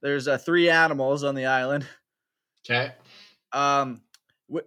there's 0.00 0.28
uh, 0.28 0.38
three 0.38 0.70
animals 0.70 1.24
on 1.24 1.34
the 1.34 1.46
island, 1.46 1.86
okay. 2.64 2.92
um, 3.52 3.96
wh- 3.96 4.05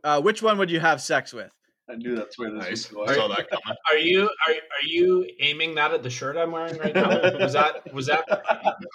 uh, 0.04 0.22
which 0.22 0.42
one 0.42 0.58
would 0.58 0.70
you 0.72 0.80
have 0.80 1.02
sex 1.02 1.34
with? 1.34 1.52
I 1.90 1.96
knew 1.96 2.16
that's 2.16 2.38
where 2.38 2.52
this 2.52 2.64
Nice. 2.64 2.92
was 2.92 3.10
I 3.10 3.16
saw 3.16 3.28
that 3.30 3.50
coming. 3.50 3.78
Are 3.90 3.98
you 3.98 4.24
are, 4.26 4.54
are 4.54 4.86
you 4.86 5.28
aiming 5.40 5.74
that 5.76 5.92
at 5.92 6.04
the 6.04 6.10
shirt 6.10 6.38
I'm 6.38 6.52
wearing 6.52 6.78
right 6.78 6.94
now? 6.94 7.10
Was 7.40 7.54
that 7.54 7.92
was 7.94 8.06
that 8.06 8.28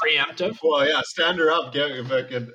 preemptive? 0.05 0.59
Well, 0.63 0.87
yeah, 0.87 1.01
stand 1.05 1.39
her 1.41 1.51
up. 1.51 1.73
Get 1.73 1.91
if 1.91 2.13
I 2.13 2.23
could. 2.23 2.53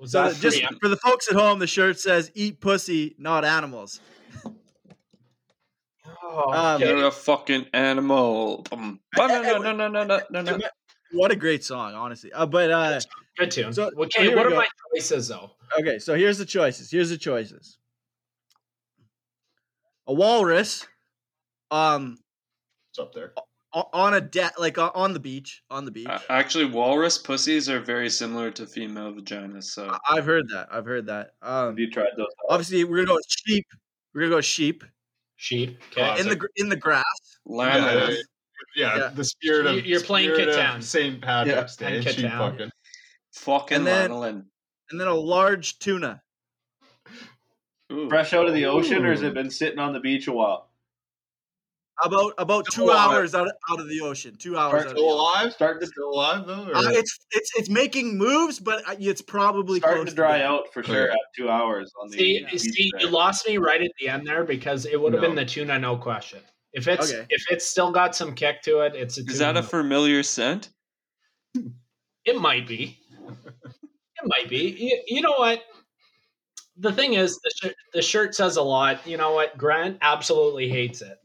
Was 0.00 0.12
So 0.12 0.22
that 0.22 0.34
that- 0.34 0.40
just 0.40 0.58
preemptive? 0.62 0.78
for 0.80 0.88
the 0.88 0.96
folks 0.96 1.28
at 1.28 1.34
home, 1.34 1.58
the 1.58 1.66
shirt 1.66 2.00
says 2.00 2.30
"Eat 2.34 2.60
pussy, 2.60 3.14
not 3.18 3.44
animals." 3.44 4.00
Oh, 6.22 6.50
Um. 6.52 6.80
You're 6.80 7.06
a 7.06 7.10
fucking 7.10 7.66
animal. 7.74 8.64
Um, 8.72 9.00
no, 9.16 9.26
no, 9.72 9.88
no, 9.88 10.58
What 11.12 11.30
a 11.32 11.36
great 11.36 11.64
song, 11.64 11.94
honestly. 11.94 12.32
Uh, 12.32 12.46
but 12.46 12.70
uh, 12.70 13.00
Good 13.38 13.50
tune. 13.50 13.72
So- 13.72 13.90
okay, 13.96 14.24
here 14.26 14.36
what 14.36 14.46
are 14.46 14.50
go. 14.50 14.56
my 14.56 14.66
choices 14.94 15.28
though? 15.28 15.50
okay, 15.78 15.98
so 15.98 16.14
here's 16.14 16.38
the 16.38 16.44
choices. 16.44 16.90
Here's 16.90 17.10
the 17.10 17.16
choices. 17.16 17.78
A 20.06 20.12
walrus, 20.12 20.86
um, 21.70 22.18
It's 22.90 22.98
up 22.98 23.12
there. 23.12 23.32
on 23.74 24.14
a 24.14 24.20
deck, 24.20 24.58
like 24.58 24.78
on 24.78 25.12
the 25.12 25.20
beach, 25.20 25.62
on 25.70 25.84
the 25.84 25.90
beach. 25.90 26.06
Uh, 26.08 26.18
Actually, 26.30 26.64
walrus 26.64 27.18
pussies 27.18 27.68
are 27.68 27.80
very 27.80 28.08
similar 28.08 28.50
to 28.52 28.66
female 28.66 29.12
vaginas. 29.12 29.64
So 29.64 29.88
I- 29.90 30.16
I've 30.16 30.24
heard 30.24 30.48
that. 30.48 30.68
I've 30.70 30.86
heard 30.86 31.06
that. 31.06 31.34
Um, 31.42 31.68
Have 31.68 31.78
you 31.78 31.90
tried 31.90 32.08
those? 32.16 32.26
obviously, 32.48 32.84
we're 32.84 32.96
gonna 32.98 33.08
go 33.08 33.14
with 33.16 33.26
sheep. 33.28 33.66
We're 34.14 34.22
gonna 34.22 34.30
go 34.30 34.36
with 34.36 34.44
sheep 34.46 34.82
Sheep. 35.36 35.78
Okay. 35.92 36.20
in 36.20 36.28
the 36.28 36.48
in 36.56 36.68
the 36.70 36.76
grass. 36.76 37.04
llama. 37.44 38.16
Yeah, 38.76 38.86
Yeah, 38.96 38.96
Yeah. 39.04 39.08
the 39.14 39.24
spirit 39.24 39.66
of 39.66 39.74
You- 39.76 39.82
you're 39.82 40.00
playing 40.00 40.30
spirit 40.34 40.48
of 40.50 40.54
Catan. 40.56 40.82
St. 40.82 41.20
Patrick's 41.22 41.76
Yeah, 41.80 41.88
Day. 41.90 41.96
and 41.96 42.08
Sheep 42.08 42.30
fucking. 42.30 42.70
Fucking 43.32 43.76
And 43.78 43.86
then- 43.86 44.10
lanolin. 44.10 44.44
and 44.90 45.00
then 45.00 45.08
a 45.08 45.14
large 45.14 45.78
tuna. 45.78 46.22
Ooh. 47.92 48.08
Fresh 48.08 48.32
out 48.34 48.46
of 48.46 48.54
the 48.54 48.66
ocean, 48.66 49.04
or 49.04 49.10
has 49.10 49.22
it 49.22 49.32
been 49.34 49.50
sitting 49.50 49.78
on 49.78 49.92
the 49.92 50.00
beach 50.00 50.26
a 50.26 50.32
while? 50.32 50.66
About 52.04 52.32
about 52.38 52.64
two 52.70 52.84
alive. 52.84 53.10
hours 53.10 53.34
out 53.34 53.48
of, 53.48 53.52
out 53.70 53.80
of 53.80 53.88
the 53.88 54.00
ocean. 54.02 54.36
Two 54.36 54.56
hours. 54.56 54.82
Out 54.82 54.88
of 54.90 54.92
the 54.94 54.98
Still 55.00 55.14
alive? 55.14 55.52
Starting 55.52 55.80
to 55.80 55.86
Still 55.88 56.10
alive 56.10 56.46
though? 56.46 56.70
Uh, 56.72 56.90
it's 56.90 57.18
it's 57.32 57.50
it's 57.58 57.68
making 57.68 58.16
moves, 58.16 58.60
but 58.60 58.88
uh, 58.88 58.94
it's 59.00 59.20
probably 59.22 59.80
starting 59.80 60.02
close 60.04 60.10
to 60.10 60.14
dry 60.14 60.38
death. 60.38 60.46
out 60.48 60.72
for 60.72 60.84
sure 60.84 61.04
Okay. 61.06 61.12
at 61.12 61.18
two 61.36 61.50
hours 61.50 61.90
on 62.00 62.08
the 62.10 62.16
See, 62.18 62.58
see, 62.58 62.92
you 63.00 63.08
lost 63.08 63.48
me 63.48 63.58
right 63.58 63.82
at 63.82 63.90
the 63.98 64.08
end 64.10 64.24
there 64.26 64.44
because 64.44 64.86
it 64.86 65.00
would 65.00 65.12
have 65.12 65.22
been 65.22 65.34
the 65.34 65.44
tuna 65.44 65.76
no 65.78 65.96
question. 65.96 66.40
If 66.72 66.86
it's 66.86 67.12
Okay. 67.12 67.26
if 67.30 67.44
it's 67.50 67.66
still 67.66 67.90
got 67.90 68.14
some 68.14 68.34
kick 68.34 68.62
to 68.62 68.80
it, 68.80 68.94
it's 68.94 69.18
a 69.18 69.22
Is 69.22 69.38
that 69.38 69.56
a 69.56 69.62
familiar 69.62 70.22
scent? 70.22 70.70
It 72.24 72.40
might 72.40 72.66
be. 72.68 72.98
It 73.26 74.24
might 74.24 74.48
be. 74.48 74.70
You, 74.78 75.02
you 75.06 75.22
know 75.22 75.34
what? 75.38 75.62
The 76.76 76.92
thing 76.92 77.14
is, 77.14 77.38
the 77.38 77.50
shirt, 77.62 77.74
the 77.94 78.02
shirt 78.02 78.34
says 78.34 78.56
a 78.56 78.62
lot. 78.62 79.04
You 79.06 79.16
know 79.16 79.32
what? 79.32 79.56
Grant 79.56 79.98
absolutely 80.02 80.68
hates 80.68 81.00
it. 81.02 81.18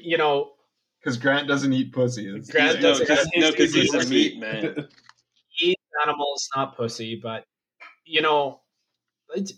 You 0.00 0.18
know, 0.18 0.52
Because 1.00 1.16
Grant 1.16 1.48
doesn't 1.48 1.72
eat 1.72 1.92
pussy. 1.92 2.28
It's- 2.28 2.50
Grant 2.50 2.82
no, 2.82 2.90
doesn't- 2.90 3.06
because 3.08 3.28
no, 3.36 3.50
'cause 3.52 3.72
he's 3.72 3.94
a 3.94 4.06
meat 4.08 4.38
man. 4.38 4.88
he 5.48 5.70
eats 5.70 5.82
animals, 6.04 6.48
not 6.54 6.76
pussy. 6.76 7.18
But 7.20 7.44
you 8.04 8.20
know, 8.20 8.60
it's, 9.34 9.54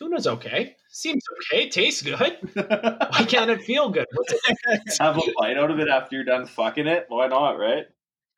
tuna's 0.00 0.26
okay. 0.26 0.76
Seems 0.88 1.22
okay. 1.52 1.68
Tastes 1.68 2.02
good. 2.02 2.36
Why 2.54 3.24
can't 3.28 3.50
it 3.50 3.62
feel 3.62 3.90
good? 3.90 4.06
It? 4.10 4.98
Have 4.98 5.18
a 5.18 5.22
bite 5.38 5.58
out 5.58 5.70
of 5.70 5.78
it 5.78 5.88
after 5.88 6.16
you're 6.16 6.24
done 6.24 6.46
fucking 6.46 6.86
it. 6.86 7.06
Why 7.08 7.28
not? 7.28 7.52
Right? 7.58 7.84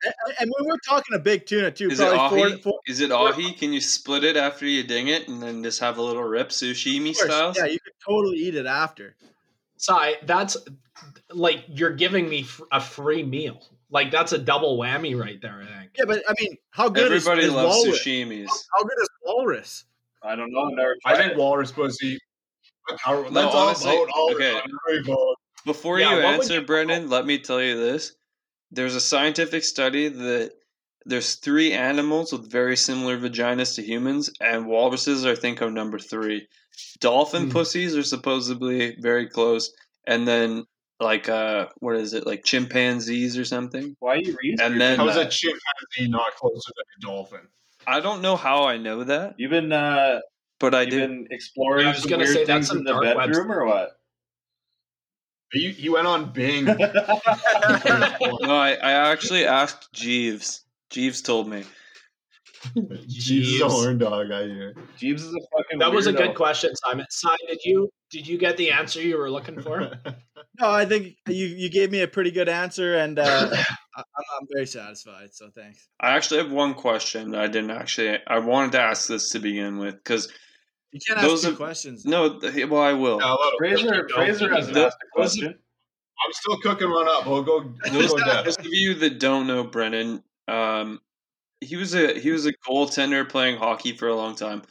And, 0.03 0.13
and 0.41 0.51
when 0.57 0.67
we're 0.69 0.77
talking 0.87 1.15
a 1.15 1.19
big 1.19 1.45
tuna 1.45 1.71
too, 1.71 1.89
Is 1.89 1.99
it 1.99 2.09
probably 2.09 2.43
ahi? 2.43 2.51
four, 2.57 2.73
four 2.73 2.79
Is 2.87 2.99
it 2.99 3.11
ahi? 3.11 3.53
Can 3.53 3.71
you 3.71 3.79
split 3.79 4.25
it 4.25 4.35
after 4.35 4.65
you 4.65 4.83
ding 4.83 5.07
it 5.07 5.29
and 5.29 5.41
then 5.41 5.63
just 5.63 5.79
have 5.79 5.97
a 5.97 6.01
little 6.01 6.23
rip 6.23 6.49
sushimi 6.49 7.11
of 7.11 7.15
style? 7.15 7.53
Yeah, 7.55 7.65
you 7.65 7.79
could 7.79 7.93
totally 8.05 8.37
eat 8.37 8.55
it 8.55 8.65
after. 8.65 9.15
Sai, 9.77 10.15
that's 10.23 10.57
like 11.31 11.63
you're 11.69 11.93
giving 11.93 12.27
me 12.27 12.45
a 12.71 12.81
free 12.81 13.23
meal. 13.23 13.65
Like 13.89 14.11
that's 14.11 14.33
a 14.33 14.37
double 14.37 14.77
whammy 14.77 15.17
right 15.19 15.41
there. 15.41 15.61
I 15.61 15.79
think. 15.79 15.91
Yeah, 15.97 16.05
but 16.05 16.23
I 16.27 16.33
mean, 16.39 16.57
how 16.71 16.89
good 16.89 17.11
is, 17.11 17.25
Everybody 17.25 17.47
is 17.47 17.53
loves 17.53 17.75
walrus? 17.77 18.05
sushimis. 18.05 18.49
How 18.73 18.83
good 18.83 19.01
is 19.01 19.09
walrus? 19.23 19.85
I 20.23 20.35
don't 20.35 20.51
know. 20.51 20.61
I've 20.69 20.73
never 20.75 20.95
I 21.05 21.15
think 21.17 21.31
it. 21.33 21.37
walrus 21.37 21.71
pussy. 21.71 22.17
Let's 22.89 23.31
No, 23.31 23.49
all 23.49 23.67
honestly, 23.67 23.91
vote. 23.91 24.09
All 24.15 24.33
okay. 24.35 24.59
vote. 25.05 25.35
Before 25.65 25.99
Yeah, 25.99 26.15
you 26.15 26.21
answer, 26.21 26.55
you- 26.59 26.65
Brendan, 26.65 27.09
let 27.09 27.25
me 27.25 27.39
tell 27.39 27.61
you 27.61 27.75
this. 27.79 28.13
There's 28.71 28.95
a 28.95 29.01
scientific 29.01 29.63
study 29.63 30.07
that 30.09 30.51
there's 31.05 31.35
three 31.35 31.73
animals 31.73 32.31
with 32.31 32.49
very 32.51 32.75
similar 32.77 33.17
vaginas 33.17 33.75
to 33.75 33.83
humans, 33.83 34.29
and 34.41 34.65
walruses 34.65 35.25
are, 35.25 35.31
I 35.31 35.35
think, 35.35 35.61
are 35.61 35.69
number 35.69 35.99
three. 35.99 36.47
Dolphin 36.99 37.43
Hmm. 37.45 37.51
pussies 37.51 37.95
are 37.95 38.03
supposedly 38.03 38.95
very 38.99 39.27
close, 39.29 39.71
and 40.07 40.27
then 40.27 40.65
like 40.99 41.27
uh, 41.27 41.67
what 41.79 41.95
is 41.97 42.13
it, 42.13 42.25
like 42.25 42.43
chimpanzees 42.45 43.37
or 43.37 43.43
something? 43.45 43.95
Why 43.99 44.13
are 44.13 44.17
you 44.19 44.37
researching 44.41 44.71
And 44.73 44.79
then- 44.81 44.97
How 44.97 45.09
is 45.09 45.15
that? 45.15 45.27
a 45.27 45.29
chimpanzee 45.29 46.07
not 46.09 46.33
closer 46.35 46.71
than 46.75 46.85
a 46.97 47.01
dolphin? 47.13 47.47
I 47.87 47.99
don't 47.99 48.21
know 48.21 48.35
how 48.35 48.65
I 48.65 48.77
know 48.77 49.03
that, 49.03 49.35
You've 49.37 49.51
been 49.51 49.71
uh, 49.71 50.19
but 50.59 50.73
I 50.73 50.81
you've 50.81 50.91
did. 50.91 51.09
been 51.09 51.27
exploring 51.31 51.87
I 51.87 51.91
was 51.91 52.05
gonna 52.05 52.27
say 52.27 52.45
that's 52.45 52.71
in 52.71 52.83
the 52.83 52.91
dark 52.91 53.03
web 53.03 53.17
bedroom, 53.17 53.51
or 53.51 53.65
what? 53.65 53.99
You 55.53 55.69
he 55.71 55.89
went 55.89 56.07
on 56.07 56.31
Bing. 56.31 56.65
No, 56.67 56.77
I, 58.55 58.77
I 58.81 58.91
actually 59.11 59.45
asked 59.45 59.91
Jeeves. 59.93 60.63
Jeeves 60.89 61.21
told 61.21 61.47
me. 61.47 61.63
Jeeves 63.07 63.53
is 63.53 63.61
a 63.61 63.67
horn 63.69 63.97
dog, 63.97 64.31
I 64.31 64.43
hear. 64.43 64.73
Jeeves 64.97 65.23
is 65.23 65.33
a 65.33 65.39
fucking. 65.55 65.79
That 65.79 65.91
was 65.91 66.07
a 66.07 66.13
good 66.13 66.35
question, 66.35 66.73
Simon. 66.75 67.05
Simon, 67.09 67.37
did 67.47 67.59
you 67.65 67.89
did 68.09 68.27
you 68.27 68.37
get 68.37 68.57
the 68.57 68.71
answer 68.71 69.01
you 69.01 69.17
were 69.17 69.29
looking 69.29 69.61
for? 69.61 69.91
No, 70.59 70.69
I 70.69 70.85
think 70.85 71.15
you, 71.27 71.45
you 71.47 71.69
gave 71.69 71.91
me 71.91 72.01
a 72.01 72.07
pretty 72.07 72.31
good 72.31 72.47
answer, 72.49 72.95
and 72.95 73.17
uh, 73.17 73.49
I, 73.51 73.57
I'm, 73.97 74.03
I'm 74.41 74.47
very 74.53 74.67
satisfied. 74.67 75.33
So 75.33 75.49
thanks. 75.55 75.87
I 75.99 76.11
actually 76.15 76.43
have 76.43 76.51
one 76.51 76.73
question 76.75 77.31
that 77.31 77.41
I 77.41 77.47
didn't 77.47 77.71
actually. 77.71 78.17
I 78.27 78.39
wanted 78.39 78.73
to 78.73 78.81
ask 78.81 79.07
this 79.07 79.31
to 79.31 79.39
begin 79.39 79.77
with 79.79 79.95
because 79.95 80.31
You 80.91 80.99
can't 81.07 81.21
Those 81.21 81.43
ask 81.43 81.47
two 81.49 81.53
are- 81.53 81.65
questions. 81.65 82.05
no, 82.05 82.39
th- 82.39 82.69
well, 82.69 82.81
I 82.83 82.93
will. 82.93 83.19
Yeah, 83.19 83.31
let 83.33 83.53
him- 83.53 83.57
Fraser, 83.57 84.09
Fraser 84.13 84.53
hasn't 84.53 84.75
The- 84.75 84.85
asked 84.85 84.97
a 85.03 85.15
question. 85.15 85.47
I'm 85.47 86.31
still 86.33 86.57
cooking 86.59 86.91
one 86.91 87.07
up. 87.09 87.25
We'll 87.25 87.41
go. 87.43 87.73
We'll 87.91 88.01
Those, 88.01 88.11
go 88.13 88.19
down. 88.23 88.45
those 88.45 88.57
of 88.59 88.65
you 88.67 88.93
that 88.95 89.19
don't 89.19 89.47
know 89.47 89.63
Brennan, 89.63 90.23
um, 90.47 90.99
he 91.61 91.75
was 91.77 91.95
a 91.95 92.19
he 92.19 92.29
was 92.29 92.45
a 92.45 92.53
goaltender 92.69 93.27
playing 93.27 93.57
hockey 93.57 93.97
for 93.97 94.07
a 94.07 94.15
long 94.15 94.35
time. 94.35 94.61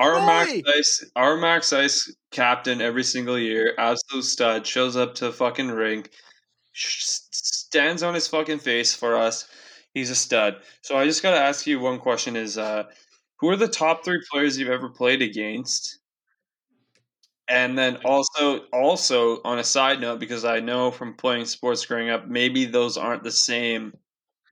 Our 0.00 0.20
Max 0.26 0.52
Ice, 0.66 1.04
our 1.14 1.36
Max 1.36 1.72
Ice 1.72 2.12
captain 2.32 2.80
every 2.80 3.04
single 3.04 3.38
year, 3.38 3.74
absolute 3.78 4.24
stud, 4.24 4.66
shows 4.66 4.96
up 4.96 5.14
to 5.16 5.30
fucking 5.32 5.68
rink, 5.70 6.10
sh- 6.72 7.20
stands 7.30 8.02
on 8.02 8.14
his 8.14 8.26
fucking 8.28 8.60
face 8.60 8.94
for 8.94 9.16
us. 9.16 9.48
He's 9.94 10.10
a 10.10 10.16
stud. 10.16 10.62
So 10.82 10.96
I 10.98 11.04
just 11.06 11.22
got 11.22 11.32
to 11.32 11.40
ask 11.40 11.66
you 11.66 11.80
one 11.80 12.00
question: 12.00 12.36
Is 12.36 12.58
uh, 12.58 12.84
who 13.38 13.48
are 13.50 13.56
the 13.56 13.68
top 13.68 14.04
three 14.04 14.22
players 14.32 14.58
you've 14.58 14.70
ever 14.70 14.88
played 14.90 15.22
against? 15.22 16.00
And 17.48 17.76
then 17.76 17.98
also, 18.04 18.60
also 18.72 19.42
on 19.42 19.58
a 19.58 19.64
side 19.64 20.00
note, 20.00 20.20
because 20.20 20.44
I 20.44 20.60
know 20.60 20.90
from 20.92 21.14
playing 21.14 21.46
sports 21.46 21.84
growing 21.84 22.08
up, 22.08 22.28
maybe 22.28 22.64
those 22.64 22.96
aren't 22.96 23.24
the 23.24 23.32
same 23.32 23.92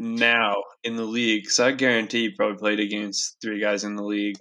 now 0.01 0.57
in 0.85 0.97
the 0.97 1.05
league. 1.05 1.45
Because 1.45 1.61
I 1.61 1.73
guarantee 1.73 2.23
you 2.23 2.33
probably 2.37 2.59
played 2.59 2.81
against 2.81 3.37
three 3.41 3.61
guys 3.61 3.85
in 3.85 3.97
the 3.97 4.05
league. 4.05 4.37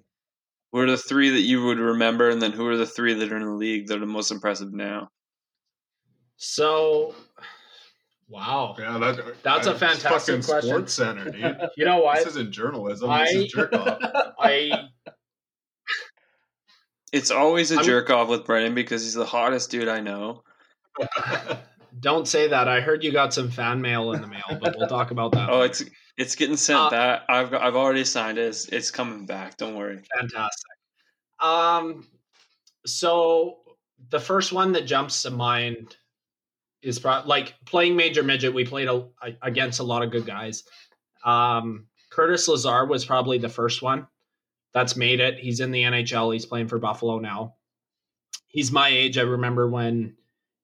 Who 0.77 0.83
are 0.83 0.91
the 0.91 0.95
three 0.95 1.31
that 1.31 1.41
you 1.41 1.63
would 1.63 1.79
remember, 1.79 2.29
and 2.29 2.39
then 2.39 2.51
who 2.51 2.67
are 2.67 2.77
the 2.77 2.85
three 2.85 3.15
that 3.15 3.31
are 3.31 3.35
in 3.37 3.43
the 3.43 3.51
league 3.51 3.87
that 3.87 3.97
are 3.97 3.99
the 3.99 4.05
most 4.05 4.29
impressive 4.29 4.71
now? 4.71 5.09
So, 6.35 7.15
wow. 8.29 8.75
Yeah, 8.77 8.99
that, 8.99 9.41
That's 9.41 9.65
a 9.65 9.73
fantastic 9.73 10.03
fucking 10.11 10.43
question. 10.43 10.69
Sports 10.69 10.93
Center, 10.93 11.31
dude. 11.31 11.57
You 11.77 11.85
know 11.85 11.97
what? 12.03 12.17
This 12.19 12.27
isn't 12.27 12.51
journalism. 12.51 13.09
I- 13.09 13.23
this 13.23 13.33
is 13.33 13.51
jerk 13.53 13.73
off. 13.73 13.97
I 14.39 14.89
It's 17.11 17.31
always 17.31 17.71
a 17.71 17.77
I'm- 17.77 17.83
jerk 17.83 18.11
off 18.11 18.29
with 18.29 18.45
Brennan 18.45 18.75
because 18.75 19.01
he's 19.03 19.15
the 19.15 19.25
hottest 19.25 19.71
dude 19.71 19.87
I 19.87 19.99
know. 19.99 20.43
don't 22.01 22.27
say 22.27 22.49
that. 22.49 22.67
I 22.67 22.81
heard 22.81 23.03
you 23.03 23.11
got 23.11 23.33
some 23.33 23.49
fan 23.49 23.81
mail 23.81 24.11
in 24.11 24.21
the 24.21 24.27
mail, 24.27 24.59
but 24.61 24.75
we'll 24.77 24.87
talk 24.87 25.09
about 25.09 25.31
that. 25.31 25.49
Oh, 25.49 25.61
later. 25.61 25.71
it's 25.71 25.83
it's 26.17 26.35
getting 26.35 26.57
sent. 26.57 26.79
Uh, 26.79 26.89
that 26.89 27.23
I've 27.29 27.51
got, 27.51 27.61
I've 27.61 27.75
already 27.75 28.03
signed 28.03 28.37
it. 28.37 28.47
It's, 28.47 28.65
it's 28.65 28.91
coming 28.91 29.25
back. 29.25 29.57
Don't 29.57 29.75
worry. 29.75 30.01
fantastic. 30.17 30.71
Um, 31.39 32.07
so 32.85 33.57
the 34.09 34.19
first 34.19 34.51
one 34.51 34.71
that 34.73 34.85
jumps 34.85 35.21
to 35.23 35.29
mind 35.29 35.95
is 36.81 36.99
pro- 36.99 37.23
like 37.25 37.55
playing 37.65 37.95
major 37.95 38.23
midget. 38.23 38.53
We 38.53 38.65
played 38.65 38.87
a, 38.87 39.07
against 39.41 39.79
a 39.79 39.83
lot 39.83 40.03
of 40.03 40.11
good 40.11 40.25
guys. 40.25 40.63
Um, 41.23 41.87
Curtis 42.09 42.47
Lazar 42.47 42.85
was 42.85 43.05
probably 43.05 43.37
the 43.37 43.49
first 43.49 43.81
one 43.81 44.07
that's 44.73 44.95
made 44.95 45.19
it. 45.19 45.39
He's 45.39 45.59
in 45.59 45.71
the 45.71 45.83
NHL. 45.83 46.33
He's 46.33 46.45
playing 46.45 46.67
for 46.67 46.77
Buffalo 46.77 47.19
now. 47.19 47.55
He's 48.47 48.71
my 48.71 48.89
age. 48.89 49.17
I 49.17 49.23
remember 49.23 49.69
when 49.69 50.15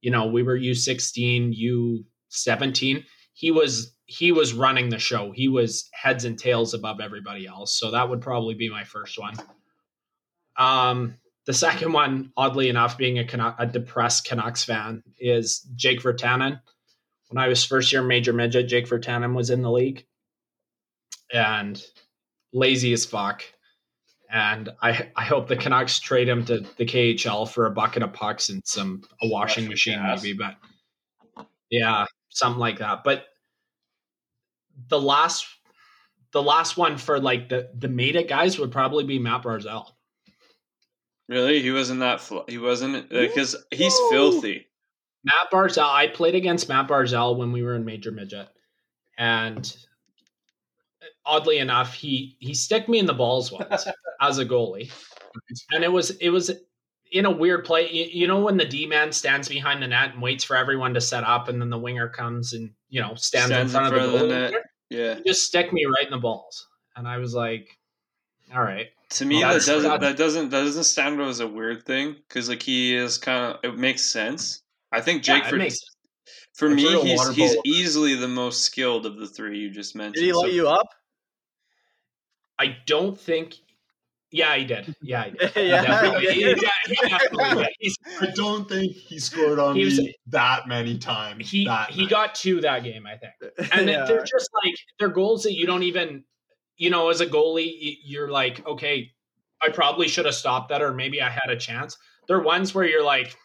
you 0.01 0.11
know 0.11 0.27
we 0.27 0.43
were 0.43 0.55
U 0.55 0.73
sixteen, 0.73 1.53
U 1.53 2.05
seventeen. 2.30 3.05
He 3.34 3.51
was 3.51 3.93
he 4.05 4.31
was 4.31 4.53
running 4.53 4.89
the 4.89 4.99
show. 4.99 5.31
He 5.31 5.47
was 5.47 5.89
heads 5.93 6.25
and 6.25 6.38
tails 6.38 6.73
above 6.73 6.99
everybody 6.99 7.47
else. 7.47 7.77
So 7.77 7.91
that 7.91 8.09
would 8.09 8.21
probably 8.21 8.53
be 8.53 8.69
my 8.69 8.84
first 8.84 9.17
one. 9.17 9.35
Um, 10.57 11.15
the 11.45 11.53
second 11.53 11.91
one, 11.91 12.31
oddly 12.38 12.69
enough, 12.69 12.97
being 12.97 13.19
a, 13.19 13.25
Canuck, 13.25 13.55
a 13.59 13.65
depressed 13.65 14.25
Canucks 14.25 14.63
fan, 14.63 15.03
is 15.17 15.67
Jake 15.75 16.01
Virtanen. 16.01 16.59
When 17.30 17.43
I 17.43 17.47
was 17.47 17.63
first 17.63 17.91
year 17.91 18.03
major 18.03 18.34
midget, 18.34 18.67
Jake 18.67 18.88
Virtanen 18.88 19.35
was 19.35 19.49
in 19.49 19.61
the 19.61 19.71
league, 19.71 20.05
and 21.34 21.84
lazy 22.53 22.93
as 22.93 23.05
fuck. 23.05 23.43
And 24.31 24.69
I 24.81 25.09
I 25.15 25.25
hope 25.25 25.47
the 25.47 25.55
Canucks 25.55 25.99
trade 25.99 26.30
him 26.30 26.45
to 26.45 26.59
the 26.77 26.85
KHL 26.85 27.49
for 27.49 27.65
a 27.65 27.71
bucket 27.71 28.03
of 28.03 28.13
pucks 28.13 28.49
and 28.49 28.61
some 28.65 29.03
a 29.21 29.27
washing 29.27 29.67
machine 29.67 30.01
maybe, 30.01 30.34
but 30.34 30.55
yeah, 31.69 32.05
something 32.30 32.59
like 32.59 32.80
that. 32.80 33.03
But 33.03 33.25
the 34.90 35.00
last 35.00 35.45
the 36.32 36.41
last 36.41 36.78
one 36.78 36.98
for 36.98 37.20
like 37.20 37.50
the 37.50 37.70
the 37.78 37.88
made 37.88 38.16
it 38.16 38.28
guys 38.28 38.58
would 38.60 38.72
probably 38.72 39.04
be 39.04 39.20
Matt 39.20 39.44
Barzal. 39.44 39.88
Really, 41.30 41.62
he 41.62 41.72
wasn't 41.72 42.02
that. 42.02 42.20
Fl- 42.20 42.40
he 42.48 42.58
wasn't 42.58 43.10
because 43.10 43.56
he's 43.72 43.98
filthy. 44.10 44.68
Matt 45.24 45.52
Barzal. 45.52 45.90
I 45.90 46.08
played 46.08 46.36
against 46.36 46.68
Matt 46.68 46.88
Barzal 46.88 47.38
when 47.38 47.52
we 47.52 47.64
were 47.64 47.76
in 47.76 47.86
Major 47.86 48.12
Midget, 48.12 48.50
and 49.18 49.76
oddly 51.26 51.60
enough, 51.60 51.94
he 51.94 52.36
he 52.40 52.54
sticked 52.54 52.90
me 52.90 53.00
in 53.00 53.06
the 53.06 53.14
balls 53.14 53.52
once 53.52 53.88
as 54.22 54.38
a 54.38 54.45
goalie, 54.45 54.91
and 55.72 55.84
it 55.84 55.91
was 55.91 56.12
it 56.12 56.30
was 56.30 56.52
in 57.14 57.26
a 57.26 57.31
weird 57.31 57.64
play. 57.64 57.90
You, 57.90 58.06
you 58.11 58.27
know 58.27 58.41
when 58.41 58.57
the 58.57 58.65
D 58.65 58.85
man 58.88 59.11
stands 59.14 59.48
behind 59.48 59.81
the 59.81 59.88
net 59.88 60.14
and 60.14 60.22
waits 60.22 60.44
for 60.44 60.57
everyone 60.57 60.94
to 60.95 61.02
set 61.02 61.23
up, 61.23 61.48
and 61.48 61.61
then 61.61 61.69
the 61.69 61.77
winger 61.80 62.10
comes 62.10 62.52
and 62.53 62.72
you 62.90 62.99
know 63.02 63.14
stands, 63.15 63.52
in 63.52 63.69
Stands 63.69 63.72
front, 63.72 63.95
of 63.95 64.11
the, 64.11 64.18
goalie. 64.19 64.30
net. 64.30 64.53
Yeah. 64.90 65.15
He 65.15 65.23
just 65.23 65.44
stick 65.44 65.72
me 65.72 65.85
right 65.85 66.06
in 66.06 66.11
the 66.11 66.18
balls, 66.18 66.68
and 66.95 67.07
I 67.07 67.18
was 67.18 67.34
like, 67.34 67.77
"All 68.53 68.61
right." 68.61 68.88
To 69.11 69.26
me, 69.26 69.44
Well, 69.44 69.53
that 69.53 69.65
doesn't 69.65 69.84
that- 69.90 70.02
that 70.02 70.18
doesn't 70.18 70.49
that 70.49 70.64
doesn't 70.64 70.84
stand 70.85 71.22
out 71.22 71.27
as 71.30 71.40
a 71.40 71.48
weird 71.48 71.85
thing 71.85 72.15
because 72.27 72.49
like 72.49 72.64
he 72.64 72.95
is 72.95 73.18
kind 73.19 73.53
of 73.53 73.60
it 73.64 73.77
makes 73.77 74.03
sense. 74.03 74.61
I 74.91 75.02
think 75.02 75.23
Jake 75.23 75.44
yeah, 75.44 75.49
for 75.49 75.56
makes 75.57 75.80
for 76.56 76.69
That's 76.69 76.81
me 76.81 77.02
he's 77.02 77.30
he's 77.35 77.52
polo. 77.52 77.61
easily 77.65 78.15
the 78.15 78.27
most 78.27 78.64
skilled 78.64 79.06
of 79.06 79.18
the 79.18 79.27
three 79.27 79.60
you 79.60 79.69
just 79.69 79.95
mentioned. 79.95 80.15
Did 80.15 80.23
he 80.26 80.31
So- 80.31 80.40
light 80.40 80.53
you 80.53 80.68
up? 80.68 80.88
I 82.60 82.77
don't 82.85 83.19
think. 83.19 83.56
Yeah, 84.35 84.55
he 84.55 84.65
did. 84.65 84.95
Yeah, 84.99 85.26
he 85.26 85.31
did. 85.31 85.51
He 85.51 85.61
yeah. 85.69 86.19
he, 86.19 86.41
yeah, 86.41 86.69
he 86.88 86.95
definitely 87.07 87.64
did. 87.64 87.68
He's, 87.80 87.95
I 88.19 88.26
don't 88.34 88.68
think 88.68 88.91
he 88.93 89.19
scored 89.19 89.60
on 89.60 89.76
He 89.76 89.85
was- 89.85 89.99
me 89.99 90.15
that 90.27 90.68
many 90.68 90.97
times. 90.97 91.49
he 91.51 91.60
he 91.60 91.65
night. 91.65 92.10
got 92.10 92.34
two 92.34 92.60
that 92.61 92.84
game, 92.84 93.05
I 93.05 93.15
think. 93.18 93.34
And 93.72 93.88
Yeah. 93.89 94.05
they're 94.05 94.23
just 94.23 94.49
like 94.64 94.73
they're 94.97 95.10
goals 95.10 95.43
that 95.43 95.53
you 95.53 95.68
don't 95.68 95.84
even, 95.84 96.23
you 96.77 96.89
know, 96.89 97.10
as 97.10 97.22
a 97.22 97.27
goalie, 97.27 97.97
you're 98.03 98.30
like, 98.31 98.65
okay, 98.65 99.11
I 99.61 99.69
probably 99.69 100.07
should 100.07 100.26
have 100.26 100.34
stopped 100.35 100.69
that, 100.69 100.81
or 100.81 100.93
maybe 100.95 101.22
I 101.22 101.30
had 101.30 101.49
a 101.51 101.55
chance. 101.55 101.95
They're 102.27 102.41
ones 102.41 102.73
where 102.73 102.85
you're 102.85 103.03
like, 103.05 103.35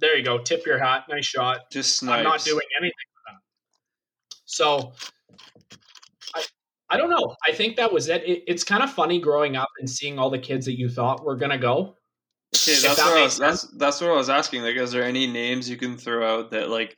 there 0.00 0.16
you 0.18 0.24
go, 0.24 0.38
tip 0.38 0.66
your 0.66 0.78
hat, 0.78 1.04
nice 1.08 1.26
shot. 1.26 1.70
just 1.70 2.02
I'm 2.02 2.24
not 2.24 2.42
doing 2.44 2.66
anything 2.80 2.92
for 3.14 3.32
that. 3.32 3.40
So 4.46 4.94
I 6.94 6.96
don't 6.96 7.10
know. 7.10 7.34
I 7.46 7.52
think 7.52 7.76
that 7.76 7.92
was 7.92 8.08
it. 8.08 8.22
it 8.24 8.44
it's 8.46 8.64
kind 8.64 8.82
of 8.82 8.92
funny 8.92 9.20
growing 9.20 9.56
up 9.56 9.68
and 9.78 9.88
seeing 9.88 10.18
all 10.18 10.30
the 10.30 10.38
kids 10.38 10.66
that 10.66 10.78
you 10.78 10.88
thought 10.88 11.24
were 11.24 11.36
gonna 11.36 11.58
go. 11.58 11.96
Okay, 12.54 12.78
that's 12.80 12.96
that 12.96 13.06
what 13.06 13.18
I 13.18 13.22
was, 13.22 13.38
that's 13.38 13.62
that's 13.76 14.00
what 14.00 14.10
I 14.10 14.14
was 14.14 14.30
asking. 14.30 14.62
Like, 14.62 14.76
is 14.76 14.92
there 14.92 15.02
any 15.02 15.26
names 15.26 15.68
you 15.68 15.76
can 15.76 15.96
throw 15.96 16.26
out 16.26 16.52
that 16.52 16.70
like 16.70 16.96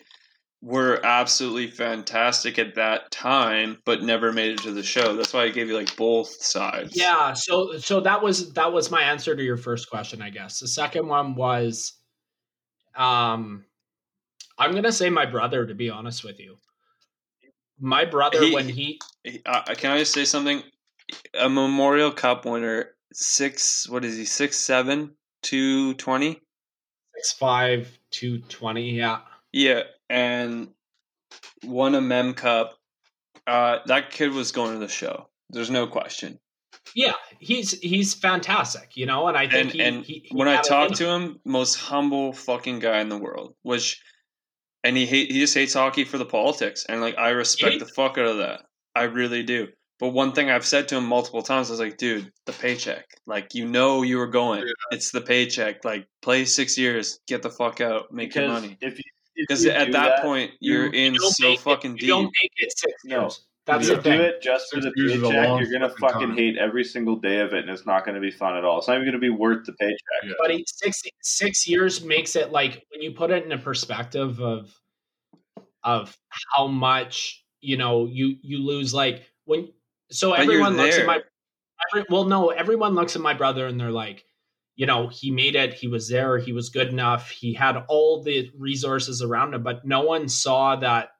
were 0.62 1.00
absolutely 1.04 1.68
fantastic 1.68 2.58
at 2.58 2.74
that 2.74 3.10
time, 3.10 3.78
but 3.84 4.02
never 4.02 4.32
made 4.32 4.52
it 4.52 4.62
to 4.62 4.72
the 4.72 4.82
show? 4.82 5.16
That's 5.16 5.32
why 5.32 5.44
I 5.44 5.50
gave 5.50 5.68
you 5.68 5.76
like 5.76 5.96
both 5.96 6.28
sides. 6.28 6.92
Yeah, 6.94 7.32
so 7.32 7.78
so 7.78 8.00
that 8.00 8.22
was 8.22 8.52
that 8.52 8.72
was 8.72 8.90
my 8.90 9.02
answer 9.02 9.34
to 9.34 9.42
your 9.42 9.56
first 9.56 9.88
question, 9.88 10.20
I 10.20 10.30
guess. 10.30 10.60
The 10.60 10.68
second 10.68 11.08
one 11.08 11.34
was 11.34 11.94
um 12.94 13.64
I'm 14.58 14.72
going 14.72 14.84
to 14.84 14.92
say 14.92 15.10
my 15.10 15.26
brother 15.26 15.66
to 15.66 15.74
be 15.74 15.90
honest 15.90 16.24
with 16.24 16.40
you. 16.40 16.56
My 17.78 18.04
brother 18.04 18.42
He- 18.44 18.54
when 18.54 18.68
he 18.68 19.00
Uh, 19.44 19.62
can 19.74 19.90
I 19.90 19.98
just 19.98 20.12
say 20.12 20.24
something? 20.24 20.62
A 21.34 21.48
Memorial 21.48 22.10
Cup 22.12 22.44
winner, 22.44 22.96
six. 23.12 23.88
What 23.88 24.04
is 24.04 24.16
he? 24.16 24.24
Six 24.24 24.56
seven, 24.56 25.16
two 25.42 25.94
twenty. 25.94 26.40
six 27.14 27.32
five 27.32 27.98
two 28.10 28.40
twenty, 28.42 28.90
yeah. 28.92 29.20
Yeah, 29.52 29.82
and 30.10 30.68
won 31.64 31.94
a 31.94 32.00
Mem 32.00 32.34
Cup. 32.34 32.78
Uh, 33.46 33.78
that 33.86 34.10
kid 34.10 34.32
was 34.32 34.52
going 34.52 34.72
to 34.74 34.78
the 34.78 34.88
show. 34.88 35.28
There's 35.50 35.70
no 35.70 35.86
question. 35.86 36.38
Yeah, 36.94 37.14
he's 37.38 37.72
he's 37.80 38.14
fantastic, 38.14 38.96
you 38.96 39.06
know, 39.06 39.28
and 39.28 39.36
I 39.36 39.48
think 39.48 39.54
And 39.54 39.72
he, 39.72 39.80
and 39.80 40.04
he, 40.04 40.22
he 40.26 40.36
when 40.36 40.48
I 40.48 40.56
had 40.56 40.64
talked 40.64 40.96
to 40.96 41.08
him, 41.08 41.40
most 41.44 41.76
humble 41.76 42.32
fucking 42.32 42.78
guy 42.80 43.00
in 43.00 43.08
the 43.08 43.18
world. 43.18 43.54
Which, 43.62 44.02
and 44.86 44.96
he 44.96 45.04
hate 45.06 45.30
he 45.30 45.40
just 45.40 45.54
hates 45.54 45.74
hockey 45.74 46.04
for 46.04 46.18
the 46.18 46.24
politics, 46.24 46.86
and 46.88 47.00
like 47.00 47.16
I 47.18 47.30
respect 47.30 47.78
the 47.80 47.86
fuck 47.86 48.16
out 48.18 48.26
of 48.26 48.38
that. 48.38 48.62
I 48.94 49.02
really 49.04 49.42
do. 49.42 49.68
But 49.98 50.08
one 50.10 50.32
thing 50.32 50.50
I've 50.50 50.66
said 50.66 50.88
to 50.88 50.96
him 50.96 51.06
multiple 51.06 51.42
times 51.42 51.68
I 51.70 51.72
was 51.72 51.80
like, 51.80 51.96
dude, 51.96 52.30
the 52.44 52.52
paycheck. 52.52 53.04
Like 53.26 53.54
you 53.54 53.66
know 53.66 54.02
you 54.02 54.18
were 54.18 54.26
going. 54.26 54.60
Yeah. 54.60 54.72
It's 54.92 55.10
the 55.10 55.20
paycheck. 55.22 55.84
Like 55.84 56.06
play 56.22 56.44
six 56.44 56.76
years, 56.78 57.18
get 57.26 57.42
the 57.42 57.50
fuck 57.50 57.80
out, 57.80 58.12
make 58.12 58.34
your 58.34 58.48
money. 58.48 58.76
if 58.80 58.98
you 58.98 59.04
if 59.38 59.48
Because 59.48 59.64
you 59.64 59.70
at 59.70 59.86
do 59.86 59.92
that, 59.92 60.22
point, 60.22 60.52
you're 60.60 60.86
you 60.94 61.06
in 61.06 61.16
so 61.18 61.46
make 61.48 61.58
it- 61.58 61.62
fucking 61.62 61.92
you 61.92 61.98
deep. 61.98 62.08
don't 62.08 62.24
make 62.24 62.52
it 62.56 62.72
six 62.76 62.92
No. 63.04 63.20
years. 63.22 63.44
That's 63.66 63.88
you 63.88 63.96
the 63.96 64.02
do 64.02 64.12
it 64.12 64.40
just 64.40 64.72
for 64.72 64.80
the 64.80 64.92
years 64.94 65.14
is 65.14 65.22
a 65.22 65.26
paycheck, 65.26 65.60
you're 65.60 65.72
gonna 65.72 65.88
fucking 65.88 66.08
fucking 66.08 66.28
time. 66.28 66.36
hate 66.36 66.56
every 66.56 66.84
single 66.84 67.16
day 67.16 67.40
of 67.40 67.52
it, 67.52 67.60
and 67.60 67.70
it's 67.70 67.84
not 67.84 68.06
gonna 68.06 68.20
be 68.20 68.30
fun 68.30 68.56
at 68.56 68.64
all. 68.64 68.78
It's 68.78 68.86
not 68.86 68.94
even 68.94 69.06
gonna 69.08 69.18
be 69.18 69.30
worth 69.30 69.66
the 69.66 69.72
paycheck. 69.72 70.36
But 70.40 70.52
it- 70.52 70.68
six 70.68 71.02
six 71.20 71.66
years 71.66 72.04
makes 72.04 72.36
it 72.36 72.52
like 72.52 72.84
when 72.90 73.02
you 73.02 73.12
put 73.12 73.32
it 73.32 73.44
in 73.44 73.50
a 73.50 73.58
perspective 73.58 74.40
of 74.40 74.72
of 75.82 76.16
how 76.54 76.68
much 76.68 77.44
you 77.60 77.76
know 77.76 78.06
you 78.06 78.36
you 78.42 78.58
lose 78.64 78.94
like 78.94 79.24
when 79.44 79.72
so 80.10 80.30
But 80.30 80.40
everyone 80.40 80.76
looks 80.76 80.98
at 80.98 81.06
my 81.06 81.20
every, 81.92 82.06
well 82.08 82.24
no 82.24 82.50
everyone 82.50 82.94
looks 82.94 83.16
at 83.16 83.22
my 83.22 83.34
brother 83.34 83.66
and 83.66 83.80
they're 83.80 83.90
like 83.90 84.24
you 84.76 84.86
know 84.86 85.08
he 85.08 85.30
made 85.30 85.56
it 85.56 85.74
he 85.74 85.88
was 85.88 86.08
there 86.08 86.38
he 86.38 86.52
was 86.52 86.68
good 86.70 86.88
enough 86.88 87.30
he 87.30 87.52
had 87.54 87.76
all 87.88 88.22
the 88.22 88.50
resources 88.58 89.22
around 89.22 89.54
him 89.54 89.62
but 89.62 89.84
no 89.84 90.02
one 90.02 90.28
saw 90.28 90.76
that 90.76 91.10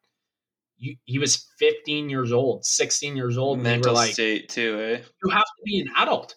you, 0.79 0.97
he 1.05 1.19
was 1.19 1.47
15 1.59 2.09
years 2.11 2.33
old 2.33 2.65
16 2.65 3.17
years 3.17 3.39
old 3.39 3.59
and 3.59 3.67
they 3.67 3.71
Mental 3.73 3.93
were 3.93 3.97
like 3.97 4.13
state 4.13 4.49
too, 4.49 4.79
eh? 4.81 5.03
you 5.25 5.31
have 5.31 5.43
to 5.45 5.63
be 5.65 5.81
an 5.81 5.89
adult 5.97 6.35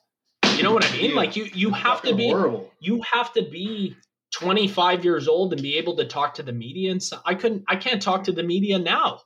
you 0.56 0.64
know 0.64 0.74
what 0.74 0.86
i 0.86 0.92
mean 0.98 1.12
Yeah. 1.12 1.16
like 1.18 1.36
you 1.36 1.46
you 1.54 1.72
have 1.72 2.02
to 2.04 2.16
be 2.16 2.28
horrible. 2.30 2.72
you 2.80 3.02
have 3.14 3.32
to 3.34 3.42
be 3.44 3.96
25 4.34 5.04
years 5.06 5.28
old 5.28 5.54
and 5.54 5.62
be 5.62 5.78
able 5.78 5.96
to 5.98 6.06
talk 6.06 6.36
to 6.36 6.44
the 6.44 6.52
media 6.54 6.92
and 6.92 7.02
so 7.02 7.18
i 7.26 7.34
couldn't 7.36 7.64
i 7.68 7.76
can't 7.76 8.02
talk 8.02 8.24
to 8.26 8.32
the 8.32 8.44
media 8.44 8.78
now 8.80 9.22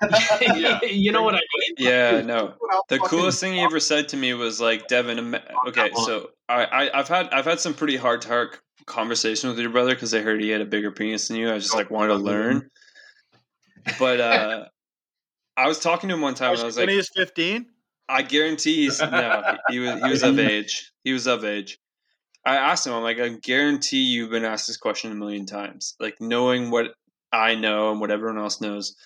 you 0.82 1.10
know 1.12 1.22
what 1.22 1.34
i 1.34 1.38
mean 1.38 1.74
Yeah, 1.78 2.20
no. 2.22 2.54
The 2.88 2.98
coolest 2.98 3.40
thing 3.40 3.54
he 3.54 3.60
ever 3.60 3.80
said 3.80 4.08
to 4.10 4.16
me 4.16 4.34
was 4.34 4.60
like, 4.60 4.86
Devin. 4.88 5.18
ima- 5.18 5.42
Okay, 5.68 5.90
so 6.06 6.30
I, 6.48 6.64
I 6.64 6.98
I've 7.00 7.08
had 7.08 7.28
I've 7.30 7.44
had 7.44 7.58
some 7.60 7.74
pretty 7.74 7.96
hard 7.96 8.22
to 8.22 8.28
heart 8.28 8.60
conversations 8.86 9.50
with 9.50 9.58
your 9.60 9.70
brother 9.70 9.94
because 9.94 10.14
I 10.14 10.20
heard 10.20 10.40
he 10.40 10.50
had 10.50 10.60
a 10.60 10.64
bigger 10.64 10.90
penis 10.92 11.28
than 11.28 11.36
you. 11.38 11.50
I 11.52 11.58
just 11.58 11.74
like 11.74 11.90
wanted 11.90 12.08
to 12.14 12.18
learn. 12.20 12.70
But 13.98 14.20
uh 14.20 14.64
I 15.56 15.68
was 15.68 15.78
talking 15.78 16.08
to 16.08 16.14
him 16.14 16.20
one 16.20 16.34
time 16.34 16.52
and 16.52 16.60
I 16.60 16.64
was 16.64 16.76
when 16.76 16.86
like, 16.86 16.92
he 16.92 16.96
was 16.96 17.10
15. 17.14 17.66
I 18.08 18.22
guarantee 18.22 18.84
he's 18.84 19.00
no, 19.00 19.56
he 19.68 19.78
was 19.78 20.02
he 20.02 20.10
was 20.10 20.22
of 20.22 20.38
age. 20.38 20.92
He 21.04 21.12
was 21.12 21.26
of 21.26 21.44
age. 21.44 21.78
I 22.44 22.56
asked 22.56 22.86
him, 22.86 22.94
I'm 22.94 23.02
like, 23.02 23.20
I 23.20 23.28
guarantee 23.28 24.02
you've 24.02 24.30
been 24.30 24.44
asked 24.44 24.66
this 24.66 24.78
question 24.78 25.12
a 25.12 25.14
million 25.14 25.46
times. 25.46 25.94
Like 26.00 26.20
knowing 26.20 26.70
what 26.70 26.94
I 27.32 27.54
know 27.54 27.90
and 27.90 28.00
what 28.00 28.10
everyone 28.10 28.38
else 28.38 28.60
knows. 28.60 28.96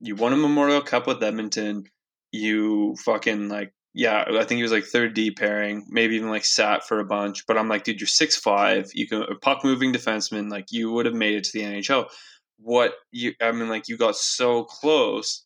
You 0.00 0.14
won 0.14 0.32
a 0.32 0.36
Memorial 0.36 0.82
Cup 0.82 1.06
with 1.06 1.22
Edmonton. 1.22 1.84
You 2.32 2.96
fucking 3.04 3.48
like 3.48 3.72
yeah, 3.94 4.24
I 4.28 4.44
think 4.44 4.58
he 4.58 4.62
was 4.62 4.72
like 4.72 4.84
third 4.84 5.14
D 5.14 5.30
pairing, 5.30 5.86
maybe 5.88 6.16
even 6.16 6.28
like 6.28 6.44
sat 6.44 6.86
for 6.86 7.00
a 7.00 7.04
bunch. 7.04 7.46
But 7.46 7.56
I'm 7.56 7.68
like, 7.68 7.84
dude, 7.84 7.98
you're 7.98 8.06
six 8.06 8.36
five. 8.36 8.90
You 8.92 9.08
can 9.08 9.22
a 9.22 9.34
puck 9.36 9.64
moving 9.64 9.92
defenseman. 9.92 10.50
Like 10.50 10.66
you 10.70 10.92
would 10.92 11.06
have 11.06 11.14
made 11.14 11.34
it 11.34 11.44
to 11.44 11.52
the 11.54 11.64
NHL. 11.64 12.10
What 12.58 12.94
you? 13.12 13.34
I 13.40 13.52
mean, 13.52 13.68
like 13.68 13.88
you 13.88 13.96
got 13.96 14.16
so 14.16 14.64
close. 14.64 15.44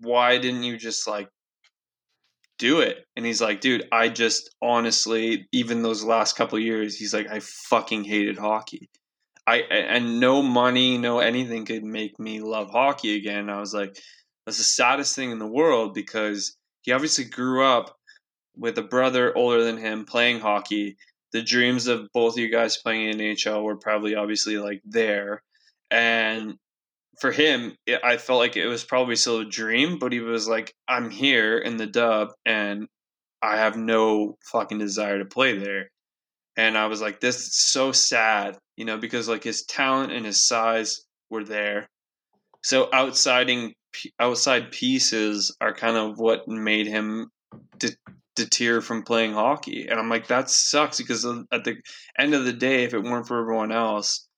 Why 0.00 0.38
didn't 0.38 0.64
you 0.64 0.76
just 0.76 1.06
like 1.06 1.28
do 2.58 2.80
it? 2.80 3.04
And 3.16 3.26
he's 3.26 3.40
like, 3.40 3.60
dude, 3.60 3.88
I 3.92 4.08
just 4.08 4.54
honestly, 4.62 5.48
even 5.52 5.82
those 5.82 6.04
last 6.04 6.36
couple 6.36 6.58
years, 6.58 6.96
he's 6.96 7.14
like, 7.14 7.28
I 7.28 7.40
fucking 7.40 8.04
hated 8.04 8.38
hockey. 8.38 8.88
I 9.46 9.58
and 9.58 10.20
no 10.20 10.42
money, 10.42 10.98
no 10.98 11.18
anything 11.18 11.64
could 11.64 11.84
make 11.84 12.18
me 12.18 12.40
love 12.40 12.70
hockey 12.70 13.16
again. 13.16 13.50
I 13.50 13.58
was 13.58 13.74
like, 13.74 13.96
that's 14.46 14.58
the 14.58 14.64
saddest 14.64 15.16
thing 15.16 15.30
in 15.30 15.38
the 15.38 15.46
world 15.46 15.94
because 15.94 16.56
he 16.82 16.92
obviously 16.92 17.24
grew 17.24 17.64
up 17.64 17.96
with 18.56 18.78
a 18.78 18.82
brother 18.82 19.36
older 19.36 19.64
than 19.64 19.78
him 19.78 20.04
playing 20.04 20.40
hockey. 20.40 20.96
The 21.32 21.42
dreams 21.42 21.86
of 21.86 22.08
both 22.12 22.34
of 22.34 22.38
you 22.38 22.50
guys 22.50 22.76
playing 22.76 23.08
in 23.08 23.18
NHL 23.18 23.62
were 23.62 23.76
probably 23.76 24.14
obviously 24.14 24.58
like 24.58 24.82
there, 24.84 25.42
and 25.92 26.54
for 27.20 27.30
him, 27.30 27.76
it, 27.86 28.00
I 28.02 28.16
felt 28.16 28.40
like 28.40 28.56
it 28.56 28.66
was 28.66 28.82
probably 28.82 29.14
still 29.14 29.40
a 29.40 29.44
dream, 29.44 29.98
but 29.98 30.10
he 30.10 30.20
was 30.20 30.48
like, 30.48 30.74
I'm 30.88 31.10
here 31.10 31.58
in 31.58 31.76
the 31.76 31.86
dub, 31.86 32.30
and 32.46 32.88
I 33.42 33.58
have 33.58 33.76
no 33.76 34.38
fucking 34.50 34.78
desire 34.78 35.18
to 35.18 35.26
play 35.26 35.58
there. 35.58 35.90
And 36.56 36.78
I 36.78 36.86
was 36.86 37.00
like, 37.02 37.20
this 37.20 37.36
is 37.36 37.54
so 37.54 37.92
sad, 37.92 38.56
you 38.76 38.84
know, 38.84 38.96
because 38.96 39.28
like 39.28 39.44
his 39.44 39.64
talent 39.64 40.12
and 40.12 40.24
his 40.24 40.46
size 40.46 41.02
were 41.30 41.44
there. 41.44 41.88
So 42.62 42.88
outsiding 42.92 43.74
outside 44.18 44.70
pieces 44.70 45.54
are 45.60 45.74
kind 45.74 45.96
of 45.96 46.18
what 46.18 46.48
made 46.48 46.86
him 46.86 47.30
de- 47.78 47.96
deter 48.36 48.80
from 48.80 49.02
playing 49.02 49.32
hockey. 49.34 49.88
And 49.88 49.98
I'm 49.98 50.08
like, 50.08 50.28
that 50.28 50.48
sucks 50.48 50.98
because 50.98 51.24
uh, 51.26 51.42
at 51.52 51.64
the 51.64 51.76
end 52.18 52.34
of 52.34 52.44
the 52.44 52.52
day, 52.52 52.84
if 52.84 52.94
it 52.94 53.02
weren't 53.02 53.26
for 53.26 53.40
everyone 53.40 53.72
else, 53.72 54.28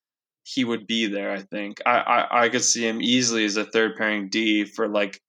he 0.44 0.64
would 0.64 0.86
be 0.86 1.06
there. 1.06 1.32
I 1.32 1.40
think 1.40 1.80
I, 1.84 1.98
I 1.98 2.44
I 2.44 2.48
could 2.50 2.62
see 2.62 2.86
him 2.86 3.00
easily 3.02 3.44
as 3.44 3.56
a 3.56 3.64
third 3.64 3.96
pairing 3.96 4.28
D 4.28 4.64
for 4.64 4.86
like 4.86 5.20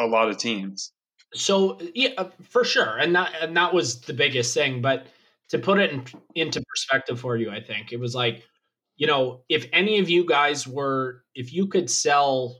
a 0.00 0.06
lot 0.06 0.28
of 0.28 0.38
teams. 0.38 0.92
so 1.34 1.78
yeah 1.94 2.10
uh, 2.18 2.28
for 2.42 2.64
sure 2.64 2.98
and 2.98 3.14
that 3.14 3.32
and 3.40 3.56
that 3.56 3.72
was 3.72 4.00
the 4.02 4.12
biggest 4.12 4.52
thing 4.52 4.82
but 4.82 5.06
to 5.48 5.58
put 5.58 5.78
it 5.78 5.90
in, 5.92 6.04
into 6.34 6.62
perspective 6.68 7.18
for 7.18 7.36
you 7.36 7.50
i 7.50 7.60
think 7.60 7.92
it 7.92 7.98
was 7.98 8.14
like 8.14 8.42
you 8.96 9.06
know 9.06 9.42
if 9.48 9.66
any 9.72 9.98
of 9.98 10.10
you 10.10 10.26
guys 10.26 10.66
were 10.66 11.22
if 11.34 11.52
you 11.52 11.66
could 11.66 11.88
sell 11.88 12.58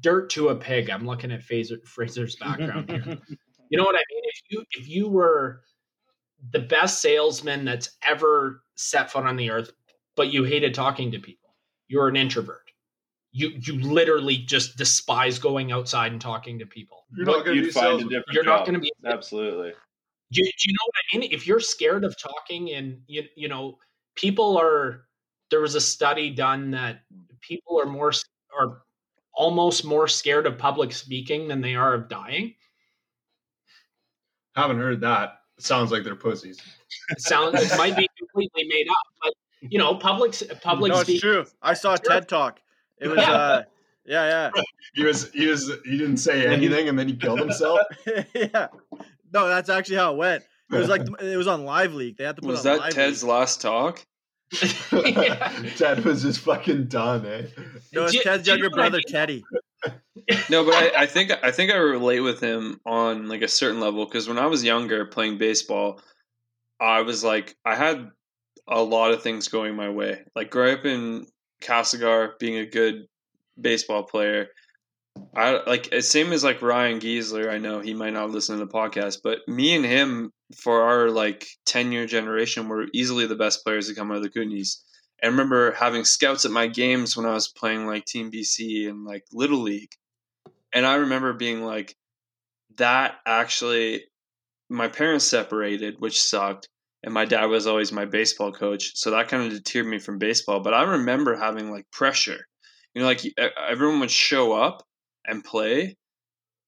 dirt 0.00 0.30
to 0.30 0.48
a 0.48 0.56
pig 0.56 0.88
i'm 0.88 1.06
looking 1.06 1.30
at 1.32 1.42
fraser 1.42 1.76
fraser's 1.84 2.36
background 2.36 2.90
here 2.90 3.04
you 3.68 3.78
know 3.78 3.84
what 3.84 3.94
i 3.94 4.04
mean 4.10 4.22
if 4.24 4.40
you 4.48 4.64
if 4.70 4.88
you 4.88 5.08
were 5.08 5.60
the 6.50 6.60
best 6.60 7.02
salesman 7.02 7.64
that's 7.64 7.90
ever 8.02 8.62
set 8.74 9.10
foot 9.10 9.24
on 9.24 9.36
the 9.36 9.50
earth 9.50 9.70
but 10.16 10.32
you 10.32 10.44
hated 10.44 10.74
talking 10.74 11.10
to 11.12 11.18
people 11.18 11.54
you're 11.88 12.08
an 12.08 12.16
introvert 12.16 12.70
you 13.32 13.48
you 13.60 13.80
literally 13.80 14.36
just 14.36 14.76
despise 14.76 15.38
going 15.38 15.72
outside 15.72 16.12
and 16.12 16.20
talking 16.20 16.58
to 16.58 16.66
people 16.66 17.04
You're 17.16 17.26
not 17.26 17.44
going 17.44 17.56
to 17.56 17.62
be 17.64 17.70
find 17.70 17.86
a 17.86 17.90
salesman. 17.90 18.08
different 18.08 18.34
you're 18.34 18.44
not 18.44 18.66
going 18.66 18.74
to 18.74 18.80
be 18.80 18.92
Absolutely. 19.04 19.72
do, 20.32 20.42
do 20.42 20.50
you 20.64 20.72
know 20.72 20.86
what 20.86 20.94
I 21.12 21.18
mean? 21.18 21.32
If 21.32 21.46
you're 21.46 21.60
scared 21.60 22.04
of 22.04 22.16
talking, 22.18 22.72
and 22.72 23.00
you 23.06 23.24
you 23.36 23.48
know, 23.48 23.78
people 24.14 24.58
are. 24.58 25.04
There 25.50 25.60
was 25.60 25.74
a 25.74 25.80
study 25.82 26.30
done 26.30 26.70
that 26.70 27.02
people 27.40 27.78
are 27.78 27.84
more 27.86 28.12
are 28.58 28.82
almost 29.34 29.84
more 29.84 30.08
scared 30.08 30.46
of 30.46 30.56
public 30.56 30.92
speaking 30.92 31.48
than 31.48 31.60
they 31.60 31.74
are 31.74 31.92
of 31.92 32.08
dying. 32.08 32.54
Haven't 34.54 34.78
heard 34.78 35.02
that. 35.02 35.40
Sounds 35.58 35.92
like 35.92 36.04
they're 36.04 36.16
pussies. 36.16 36.58
It 37.10 37.20
sounds 37.20 37.60
it 37.60 37.76
might 37.76 37.96
be 37.96 38.08
completely 38.18 38.64
made 38.66 38.88
up, 38.88 39.06
but 39.22 39.34
you 39.62 39.78
know, 39.78 39.94
public 39.94 40.34
public 40.62 40.90
no, 40.92 40.98
it's 41.00 41.08
speaking. 41.08 41.20
true. 41.20 41.46
I 41.62 41.74
saw 41.74 41.94
a 41.94 41.96
Sure. 41.96 42.14
TED 42.14 42.28
talk. 42.28 42.60
It 43.00 43.08
was, 43.08 43.18
Yeah. 43.18 43.30
uh, 43.32 43.62
yeah, 44.04 44.50
yeah. 44.54 44.62
He 44.94 45.04
was 45.04 45.30
he 45.32 45.46
was 45.46 45.70
he 45.84 45.96
didn't 45.96 46.18
say 46.18 46.46
anything 46.46 46.88
and 46.88 46.98
then 46.98 47.08
he 47.08 47.16
killed 47.16 47.38
himself. 47.40 47.80
yeah, 48.06 48.24
yeah. 48.34 48.66
No, 49.32 49.48
that's 49.48 49.70
actually 49.70 49.96
how 49.96 50.12
it 50.12 50.18
went. 50.18 50.44
It 50.70 50.76
was 50.76 50.88
like 50.88 51.02
it 51.20 51.36
was 51.36 51.46
on 51.48 51.64
Live 51.64 51.94
Leak. 51.94 52.16
They 52.18 52.24
had 52.24 52.36
to 52.36 52.42
put 52.42 52.48
Was 52.50 52.66
on 52.66 52.76
that 52.76 52.80
Live 52.82 52.94
Ted's 52.94 53.22
Leak. 53.22 53.30
last 53.30 53.60
talk? 53.62 54.04
Ted 55.76 56.04
was 56.04 56.22
just 56.22 56.40
fucking 56.40 56.86
done, 56.86 57.24
eh? 57.26 57.46
No, 57.92 58.04
it's 58.04 58.12
Do 58.12 58.18
you- 58.18 58.24
Ted's 58.24 58.44
do 58.44 58.50
you 58.52 58.56
know 58.58 58.62
younger 58.64 58.76
I 58.80 58.82
brother, 58.82 58.98
mean? 58.98 59.04
Teddy. 59.08 59.44
No, 60.50 60.64
but 60.64 60.74
I, 60.74 61.02
I 61.02 61.06
think 61.06 61.32
I 61.42 61.50
think 61.50 61.72
I 61.72 61.76
relate 61.76 62.20
with 62.20 62.40
him 62.40 62.80
on 62.86 63.28
like 63.28 63.42
a 63.42 63.48
certain 63.48 63.80
level 63.80 64.04
because 64.04 64.28
when 64.28 64.38
I 64.38 64.46
was 64.46 64.62
younger 64.62 65.04
playing 65.06 65.38
baseball, 65.38 66.00
I 66.80 67.00
was 67.02 67.24
like 67.24 67.56
I 67.64 67.74
had 67.74 68.10
a 68.72 68.82
lot 68.82 69.12
of 69.12 69.22
things 69.22 69.48
going 69.48 69.76
my 69.76 69.90
way. 69.90 70.22
Like 70.34 70.50
growing 70.50 70.78
up 70.78 70.84
in 70.84 71.26
Castlegar, 71.62 72.38
being 72.38 72.58
a 72.58 72.66
good 72.66 73.06
baseball 73.60 74.02
player. 74.02 74.48
I 75.36 75.60
like 75.66 75.92
same 76.00 76.32
as 76.32 76.42
like 76.42 76.62
Ryan 76.62 76.98
Giesler. 76.98 77.50
I 77.50 77.58
know 77.58 77.80
he 77.80 77.92
might 77.92 78.14
not 78.14 78.30
listen 78.30 78.58
to 78.58 78.64
the 78.64 78.72
podcast, 78.72 79.18
but 79.22 79.40
me 79.46 79.76
and 79.76 79.84
him 79.84 80.32
for 80.56 80.82
our 80.82 81.10
like 81.10 81.46
ten 81.66 81.92
year 81.92 82.06
generation 82.06 82.68
were 82.68 82.86
easily 82.94 83.26
the 83.26 83.36
best 83.36 83.62
players 83.62 83.88
to 83.88 83.94
come 83.94 84.10
out 84.10 84.16
of 84.18 84.22
the 84.22 84.30
Kootenays. 84.30 84.78
I 85.22 85.26
remember 85.26 85.72
having 85.72 86.04
scouts 86.04 86.44
at 86.44 86.50
my 86.50 86.66
games 86.66 87.16
when 87.16 87.26
I 87.26 87.34
was 87.34 87.48
playing 87.48 87.86
like 87.86 88.06
Team 88.06 88.30
BC 88.32 88.88
and 88.88 89.04
like 89.04 89.24
Little 89.32 89.60
League. 89.60 89.92
And 90.72 90.84
I 90.84 90.96
remember 90.96 91.32
being 91.32 91.62
like, 91.62 91.94
that 92.78 93.16
actually, 93.26 94.04
my 94.68 94.88
parents 94.88 95.26
separated, 95.26 95.96
which 96.00 96.20
sucked. 96.20 96.68
And 97.04 97.12
my 97.12 97.24
dad 97.24 97.46
was 97.46 97.66
always 97.66 97.92
my 97.92 98.04
baseball 98.04 98.52
coach. 98.52 98.96
So 98.96 99.10
that 99.10 99.28
kind 99.28 99.44
of 99.44 99.50
deterred 99.50 99.86
me 99.86 99.98
from 99.98 100.18
baseball. 100.18 100.60
But 100.60 100.74
I 100.74 100.82
remember 100.82 101.36
having 101.36 101.70
like 101.70 101.90
pressure. 101.90 102.46
You 102.94 103.02
know, 103.02 103.08
like 103.08 103.22
everyone 103.68 104.00
would 104.00 104.10
show 104.10 104.52
up 104.52 104.84
and 105.26 105.44
play. 105.44 105.96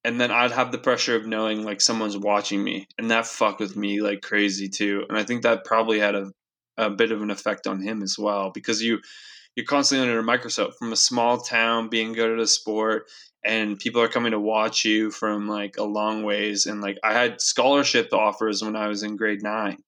And 0.02 0.20
then 0.20 0.30
I'd 0.30 0.50
have 0.50 0.72
the 0.72 0.78
pressure 0.78 1.16
of 1.16 1.26
knowing 1.26 1.64
like 1.64 1.80
someone's 1.80 2.18
watching 2.18 2.62
me. 2.62 2.88
And 2.98 3.10
that 3.10 3.26
fucked 3.26 3.60
with 3.60 3.76
me 3.76 4.00
like 4.00 4.22
crazy 4.22 4.68
too. 4.68 5.04
And 5.08 5.16
I 5.16 5.22
think 5.22 5.42
that 5.42 5.64
probably 5.64 5.98
had 5.98 6.14
a 6.14 6.30
a 6.76 6.90
bit 6.90 7.12
of 7.12 7.22
an 7.22 7.30
effect 7.30 7.66
on 7.66 7.80
him 7.80 8.02
as 8.02 8.18
well 8.18 8.50
because 8.50 8.82
you 8.82 9.00
you're 9.54 9.66
constantly 9.66 10.08
under 10.08 10.18
a 10.18 10.24
microscope 10.24 10.74
from 10.78 10.92
a 10.92 10.96
small 10.96 11.38
town 11.38 11.88
being 11.88 12.12
good 12.12 12.32
at 12.32 12.40
a 12.40 12.46
sport 12.46 13.08
and 13.44 13.78
people 13.78 14.00
are 14.00 14.08
coming 14.08 14.32
to 14.32 14.40
watch 14.40 14.84
you 14.84 15.10
from 15.10 15.48
like 15.48 15.76
a 15.76 15.84
long 15.84 16.24
ways 16.24 16.66
and 16.66 16.80
like 16.80 16.98
I 17.04 17.12
had 17.12 17.40
scholarship 17.40 18.12
offers 18.12 18.62
when 18.62 18.74
I 18.74 18.88
was 18.88 19.02
in 19.02 19.16
grade 19.16 19.42
9 19.42 19.78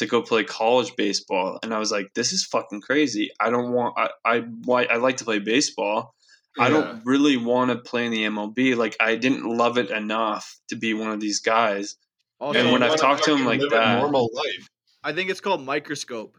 to 0.00 0.06
go 0.06 0.20
play 0.20 0.44
college 0.44 0.94
baseball 0.96 1.58
and 1.62 1.72
I 1.72 1.78
was 1.78 1.90
like 1.92 2.12
this 2.14 2.32
is 2.32 2.44
fucking 2.44 2.80
crazy 2.82 3.30
I 3.40 3.48
don't 3.50 3.72
want 3.72 3.94
I 3.96 4.10
I, 4.24 4.40
why- 4.64 4.84
I 4.84 4.96
like 4.96 5.16
to 5.18 5.24
play 5.24 5.38
baseball 5.38 6.14
I 6.58 6.68
don't 6.68 7.02
really 7.06 7.36
want 7.36 7.70
to 7.70 7.76
play 7.78 8.04
in 8.06 8.10
the 8.10 8.24
MLB. 8.24 8.76
Like 8.76 8.96
I 8.98 9.14
didn't 9.14 9.44
love 9.44 9.78
it 9.78 9.90
enough 9.90 10.58
to 10.68 10.74
be 10.76 10.94
one 10.94 11.10
of 11.12 11.20
these 11.20 11.38
guys. 11.38 11.96
Also, 12.40 12.58
And 12.58 12.72
when 12.72 12.82
I've 12.82 12.96
talked 12.96 13.22
to 13.24 13.36
him 13.36 13.44
like 13.46 13.60
that- 13.70 14.00
normal 14.00 14.28
life. 14.34 14.68
I 15.04 15.12
think 15.12 15.30
it's 15.30 15.40
called 15.40 15.64
microscope. 15.64 16.36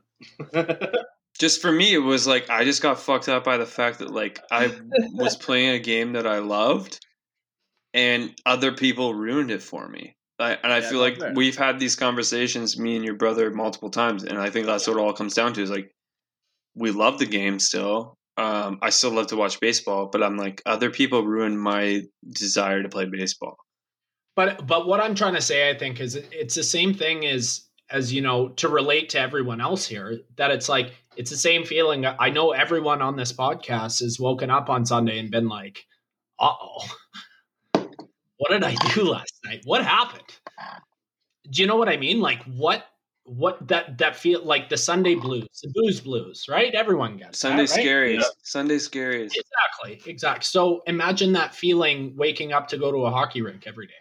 Just 1.40 1.62
for 1.62 1.72
me, 1.72 1.94
it 1.94 2.00
was 2.00 2.28
like 2.28 2.50
I 2.50 2.66
just 2.66 2.82
got 2.82 3.00
fucked 3.00 3.30
up 3.30 3.44
by 3.46 3.58
the 3.58 3.66
fact 3.66 4.00
that 4.00 4.12
like 4.12 4.40
I 4.52 4.72
was 5.14 5.36
playing 5.48 5.70
a 5.76 5.80
game 5.80 6.14
that 6.14 6.28
I 6.28 6.40
loved, 6.40 7.00
and 7.94 8.36
other 8.46 8.74
people 8.74 9.14
ruined 9.16 9.50
it 9.50 9.64
for 9.64 9.88
me. 9.88 10.16
I, 10.42 10.58
and 10.64 10.72
I 10.74 10.80
Yeah, 10.80 10.90
feel 10.90 11.00
like 11.00 11.20
fair. 11.20 11.34
we've 11.36 11.58
had 11.58 11.80
these 11.80 11.96
conversations, 11.96 12.78
me 12.78 12.96
and 12.96 13.06
your 13.06 13.16
brother, 13.16 13.52
multiple 13.52 13.90
times, 13.90 14.24
and 14.24 14.38
I 14.38 14.50
think 14.50 14.66
that's 14.66 14.88
what 14.88 14.98
it 14.98 15.00
all 15.00 15.14
comes 15.14 15.34
down 15.34 15.54
to 15.54 15.62
is 15.62 15.70
like 15.70 15.94
we 16.76 16.92
love 16.92 17.20
the 17.20 17.26
game 17.26 17.60
still. 17.60 18.18
Um, 18.38 18.80
I 18.82 18.90
still 18.90 19.12
love 19.12 19.28
to 19.28 19.36
watch 19.36 19.60
baseball, 19.60 20.08
but 20.08 20.24
I'm 20.24 20.38
like 20.38 20.62
other 20.66 20.90
people 20.90 21.24
ruin 21.26 21.58
my 21.58 22.04
desire 22.30 22.82
to 22.82 22.90
play 22.90 23.06
baseball. 23.06 23.58
But 24.36 24.66
but 24.66 24.88
what 24.88 25.00
I'm 25.02 25.16
trying 25.16 25.36
to 25.36 25.42
say, 25.42 25.70
I 25.70 25.78
think, 25.78 26.00
is 26.00 26.16
it's 26.16 26.56
the 26.56 26.64
same 26.64 26.94
thing 26.94 27.26
as 27.26 27.68
as 27.90 28.14
you 28.14 28.22
know 28.22 28.50
to 28.50 28.70
relate 28.70 29.10
to 29.10 29.20
everyone 29.20 29.60
else 29.60 29.86
here. 29.86 30.20
That 30.38 30.52
it's 30.52 30.70
like 30.70 30.94
it's 31.18 31.30
the 31.30 31.38
same 31.38 31.66
feeling. 31.66 32.06
I 32.06 32.30
know 32.30 32.52
everyone 32.52 33.02
on 33.02 33.18
this 33.18 33.34
podcast 33.34 34.02
has 34.02 34.18
woken 34.20 34.50
up 34.50 34.70
on 34.70 34.86
Sunday 34.86 35.20
and 35.20 35.30
been 35.30 35.50
like, 35.50 35.86
"Uh 36.40 36.54
oh, 36.60 36.86
what 38.42 38.50
did 38.50 38.64
I 38.64 38.74
do 38.94 39.04
last 39.12 39.34
night? 39.46 39.62
What 39.66 39.86
happened?" 39.86 40.24
Do 41.50 41.62
you 41.62 41.68
know 41.68 41.76
what 41.76 41.90
I 41.90 41.98
mean? 41.98 42.22
Like 42.22 42.42
what 42.44 42.86
what 43.24 43.68
that 43.68 44.00
that 44.00 44.16
feel 44.16 44.44
like 44.44 44.70
the 44.70 44.78
Sunday 44.78 45.14
blues, 45.16 45.48
the 45.62 45.72
booze 45.74 46.02
blues, 46.02 46.46
right? 46.50 46.74
Everyone 46.74 47.18
gets 47.18 47.40
that, 47.40 47.48
Sunday 47.50 47.62
right? 47.62 47.70
scariest. 47.70 48.36
Sunday 48.44 48.80
scariest. 48.80 49.38
Exactly, 49.38 50.12
exactly. 50.12 50.44
So 50.44 50.82
imagine 50.88 51.34
that 51.34 51.54
feeling 51.54 52.16
waking 52.16 52.52
up 52.52 52.68
to 52.70 52.78
go 52.78 52.92
to 52.92 53.06
a 53.06 53.12
hockey 53.12 53.42
rink 53.42 53.66
every 53.68 53.86
day. 53.88 53.94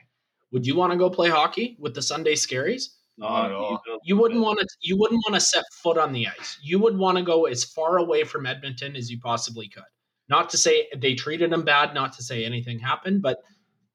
Would 0.52 0.66
you 0.66 0.74
want 0.74 0.92
to 0.92 0.98
go 0.98 1.10
play 1.10 1.28
hockey 1.28 1.76
with 1.78 1.94
the 1.94 2.02
Sunday 2.02 2.34
Scaries? 2.34 2.84
Not 3.18 3.46
at 3.46 3.52
all. 3.52 3.82
You 4.04 4.16
wouldn't 4.16 4.40
want 4.40 4.60
to. 4.60 4.66
You 4.80 4.96
wouldn't 4.98 5.22
want 5.28 5.34
to 5.34 5.40
set 5.40 5.64
foot 5.82 5.98
on 5.98 6.12
the 6.12 6.26
ice. 6.26 6.58
You 6.62 6.78
would 6.78 6.96
want 6.96 7.18
to 7.18 7.22
go 7.22 7.44
as 7.44 7.64
far 7.64 7.98
away 7.98 8.24
from 8.24 8.46
Edmonton 8.46 8.96
as 8.96 9.10
you 9.10 9.20
possibly 9.20 9.68
could. 9.68 9.84
Not 10.30 10.48
to 10.50 10.56
say 10.56 10.88
they 10.96 11.14
treated 11.14 11.52
him 11.52 11.62
bad. 11.62 11.92
Not 11.92 12.14
to 12.14 12.22
say 12.22 12.44
anything 12.44 12.78
happened, 12.78 13.20
but 13.20 13.38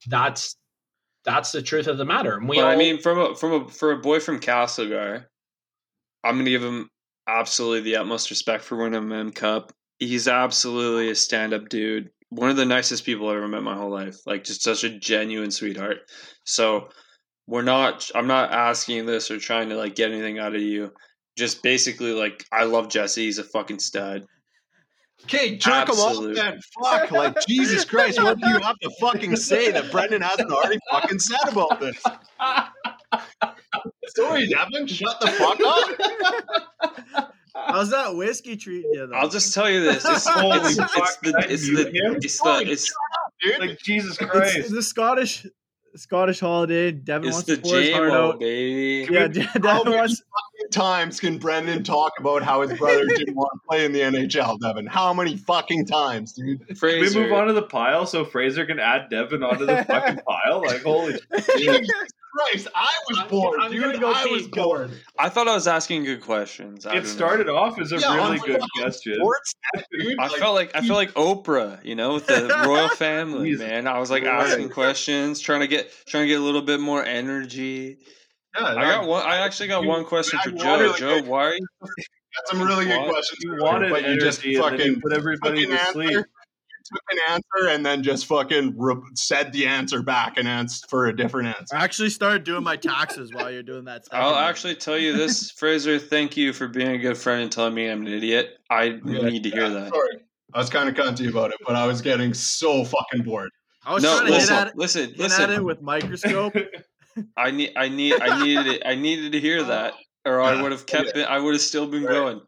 that's 0.07 0.55
that's 1.25 1.51
the 1.51 1.61
truth 1.61 1.87
of 1.87 1.97
the 1.97 2.05
matter. 2.05 2.35
And 2.35 2.47
we 2.47 2.57
But 2.57 2.65
all, 2.65 2.71
I 2.71 2.75
mean, 2.75 2.99
from 2.99 3.19
a 3.19 3.35
from 3.35 3.51
a 3.53 3.69
for 3.69 3.91
a 3.91 3.97
boy 3.97 4.19
from 4.19 4.39
Castlegar, 4.39 5.25
I'm 6.23 6.37
gonna 6.37 6.49
give 6.49 6.63
him 6.63 6.89
absolutely 7.27 7.81
the 7.81 7.97
utmost 7.97 8.29
respect 8.29 8.63
for 8.63 8.77
winning 8.77 8.95
a 8.95 9.01
Mem 9.01 9.31
Cup. 9.31 9.73
He's 9.99 10.27
absolutely 10.27 11.09
a 11.09 11.15
stand 11.15 11.53
up 11.53 11.69
dude. 11.69 12.09
One 12.29 12.49
of 12.49 12.57
the 12.57 12.65
nicest 12.65 13.05
people 13.05 13.29
I've 13.29 13.37
ever 13.37 13.47
met 13.47 13.59
in 13.59 13.63
my 13.63 13.75
whole 13.75 13.91
life. 13.91 14.17
Like 14.25 14.43
just 14.43 14.61
such 14.61 14.83
a 14.83 14.97
genuine 14.97 15.51
sweetheart. 15.51 15.99
So 16.43 16.89
we're 17.47 17.61
not. 17.61 18.09
I'm 18.13 18.27
not 18.27 18.51
asking 18.51 19.05
this 19.05 19.31
or 19.31 19.39
trying 19.39 19.69
to 19.69 19.75
like 19.75 19.95
get 19.95 20.11
anything 20.11 20.39
out 20.39 20.55
of 20.55 20.61
you. 20.61 20.91
Just 21.37 21.63
basically 21.63 22.11
like 22.11 22.45
I 22.51 22.65
love 22.65 22.89
Jesse. 22.89 23.25
He's 23.25 23.39
a 23.39 23.43
fucking 23.43 23.79
stud. 23.79 24.25
Okay, 25.23 25.57
jerk 25.57 25.89
him 25.89 25.95
off 25.95 26.35
then. 26.35 26.59
Fuck, 26.83 27.11
like 27.11 27.35
Jesus 27.47 27.83
Christ, 27.83 28.21
what 28.21 28.39
do 28.39 28.47
you 28.47 28.59
have 28.59 28.77
to 28.79 28.91
fucking 28.99 29.35
say 29.37 29.71
that 29.71 29.91
Brendan 29.91 30.21
hasn't 30.21 30.51
already 30.51 30.77
fucking 30.91 31.17
said 31.19 31.49
about 31.51 31.79
this? 31.79 32.01
Sorry, 34.15 34.47
Devin, 34.47 34.85
shut 34.87 35.19
the 35.19 35.27
fuck 35.27 35.59
up. 35.65 37.33
How's 37.55 37.89
that 37.89 38.15
whiskey 38.15 38.55
treating 38.57 38.91
you? 38.93 39.07
Though? 39.07 39.15
I'll 39.15 39.29
just 39.29 39.53
tell 39.53 39.69
you 39.69 39.81
this. 39.81 40.05
It's, 40.05 40.27
Holy 40.29 40.57
it's, 40.57 40.77
fuck, 40.77 40.91
it's 40.97 41.17
the 41.17 41.45
it's 41.49 41.67
the 41.69 41.91
it's 42.15 42.41
the 42.41 42.71
it's 42.71 42.93
Dude, 43.41 43.59
Like 43.59 43.79
Jesus 43.79 44.17
it's, 44.19 44.29
Christ. 44.31 44.71
the 44.71 44.83
Scottish 44.83 45.45
Scottish 45.95 46.39
holiday. 46.39 46.91
Devin 46.91 47.29
it's 47.29 47.35
wants 47.35 47.47
the 47.47 47.55
to 47.57 47.61
pour 47.61 47.79
his 47.79 47.91
heart 47.91 48.11
out. 48.11 48.39
baby. 48.39 49.11
Yeah, 49.11 49.21
How 49.21 49.83
Devin 49.83 49.93
wants. 49.97 50.21
Fucking 50.71 50.71
times 50.71 51.19
can 51.19 51.37
Brendan 51.37 51.83
talk 51.83 52.13
about 52.19 52.43
how 52.43 52.61
his 52.61 52.77
brother 52.77 53.05
didn't 53.07 53.35
want 53.35 53.49
to 53.53 53.59
play 53.67 53.85
in 53.85 53.91
the 53.91 54.01
NHL, 54.01 54.59
Devin? 54.59 54.85
How 54.87 55.13
many 55.13 55.37
fucking 55.37 55.85
times, 55.85 56.33
dude? 56.33 56.67
Can 56.67 56.77
we 57.01 57.13
move 57.13 57.31
on 57.31 57.47
to 57.47 57.53
the 57.53 57.61
pile 57.63 58.05
so 58.05 58.25
Fraser 58.25 58.65
can 58.65 58.79
add 58.79 59.09
Devin 59.09 59.43
onto 59.43 59.65
the 59.65 59.83
fucking 59.85 60.19
pile? 60.27 60.61
Like, 60.61 60.83
holy 60.83 61.13
Jesus 61.57 61.89
Christ, 62.37 62.67
I 62.75 62.91
was 63.09 63.17
I'm- 63.19 63.27
bored, 63.29 63.59
I'm 63.61 63.71
dude. 63.71 63.81
gonna 63.81 63.97
go 63.97 64.11
I 64.13 64.23
pee. 64.25 64.31
was 64.33 64.47
Go. 64.47 64.63
bored. 64.65 64.91
I 65.17 65.29
thought 65.29 65.47
I 65.47 65.53
was 65.53 65.67
asking 65.67 66.03
good 66.03 66.19
questions. 66.19 66.85
I 66.85 66.91
It 66.91 66.93
don't 66.95 67.03
know. 67.03 67.09
started 67.09 67.47
off 67.49 67.79
as 67.79 67.93
a 67.93 67.97
Yeah, 67.99 68.13
really 68.15 68.39
good 68.39 68.61
question. 68.77 69.15
Sports, 69.15 69.53
dude. 69.97 70.19
I 70.19 70.27
like, 70.27 70.37
felt 70.39 70.53
like 70.55 70.75
I 70.75 70.81
felt 70.81 70.97
like 70.97 71.13
Oprah, 71.13 71.83
you 71.85 71.95
know, 71.95 72.15
with 72.15 72.27
the 72.27 72.53
royal 72.67 72.89
family, 72.89 73.55
man. 73.55 73.87
I 73.87 73.99
was 73.99 74.11
like 74.11 74.23
Christ. 74.23 74.51
asking 74.51 74.69
questions, 74.71 75.39
trying 75.39 75.61
to 75.61 75.67
get 75.67 75.89
trying 76.07 76.23
to 76.23 76.27
get 76.27 76.41
a 76.41 76.43
little 76.43 76.61
bit 76.61 76.81
more 76.81 77.05
energy. 77.05 77.99
Yeah, 78.59 78.65
I 78.67 78.73
got 78.83 79.07
one. 79.07 79.25
I 79.25 79.37
actually 79.37 79.67
got 79.67 79.83
You- 79.83 79.89
one 79.89 80.05
question 80.05 80.39
for 80.43 80.51
Joe. 80.51 80.65
wanted- 80.65 80.95
Joe, 80.97 81.21
why? 81.23 81.45
Are 81.47 81.53
you, 81.53 81.67
got 81.81 82.47
some 82.47 82.61
really 82.61 82.85
good 82.85 83.09
questions. 83.09 83.39
You 83.41 83.55
wanted 83.61 83.89
but 83.91 84.07
you 84.07 84.19
just 84.19 84.41
fucking 84.41 84.79
you 84.85 84.99
put 85.01 85.13
everybody 85.13 85.61
took 85.65 85.71
an 85.71 85.75
to 85.77 85.81
answer, 85.81 85.93
sleep. 85.93 86.11
you 86.11 86.23
took 86.93 87.01
an 87.11 87.17
answer 87.29 87.69
and 87.69 87.85
then 87.85 88.03
just 88.03 88.25
fucking 88.25 88.75
re- 88.77 88.95
said 89.15 89.51
the 89.53 89.65
answer 89.67 90.01
back 90.01 90.37
and 90.37 90.47
asked 90.47 90.89
for 90.89 91.07
a 91.07 91.15
different 91.15 91.47
answer. 91.57 91.75
I 91.75 91.83
actually 91.83 92.09
started 92.09 92.43
doing 92.43 92.63
my 92.63 92.75
taxes 92.75 93.31
while 93.33 93.49
you're 93.51 93.63
doing 93.63 93.85
that. 93.85 94.05
second 94.05 94.19
I'll 94.19 94.33
one. 94.33 94.43
actually 94.43 94.75
tell 94.75 94.97
you 94.97 95.15
this, 95.15 95.49
Fraser. 95.57 95.97
Thank 95.97 96.35
you 96.37 96.51
for 96.53 96.67
being 96.67 96.91
a 96.91 96.97
good 96.97 97.17
friend 97.17 97.41
and 97.43 97.51
telling 97.51 97.73
me 97.73 97.87
I'm 97.89 98.01
an 98.05 98.07
idiot. 98.13 98.57
I 98.69 98.99
need 99.03 99.43
to 99.43 99.49
hear 99.49 99.69
that. 99.69 99.89
Sorry. 99.93 100.19
I 100.53 100.59
was 100.59 100.69
kind 100.69 100.87
of 100.87 100.95
cunty 100.95 101.29
about 101.29 101.51
it, 101.51 101.57
but 101.65 101.75
I 101.75 101.85
was 101.87 102.01
getting 102.01 102.33
so 102.33 102.85
fucking 102.85 103.23
bored. 103.23 103.49
I 103.85 103.93
was 103.93 104.03
No, 104.03 104.17
trying 104.19 104.27
to 104.27 104.33
hit 104.33 104.39
listen, 104.41 104.55
at 104.55 104.67
it, 104.67 104.77
listen, 104.77 105.01
hit 105.13 105.19
at 105.19 105.21
it 105.21 105.47
listen. 105.49 105.63
with 105.65 105.81
microscope. 105.81 106.55
I 107.37 107.51
need, 107.51 107.73
I 107.77 107.87
need, 107.89 108.13
I 108.21 108.43
needed 108.43 108.67
it. 108.67 108.81
I 108.85 108.95
needed 108.95 109.31
to 109.33 109.39
hear 109.39 109.63
that, 109.63 109.93
or 110.25 110.41
I 110.41 110.61
would 110.61 110.71
have 110.71 110.85
kept 110.85 111.15
it. 111.15 111.23
I 111.27 111.39
would 111.39 111.53
have 111.53 111.61
still 111.61 111.87
been 111.87 112.03
Right. 112.03 112.11
going. 112.13 112.41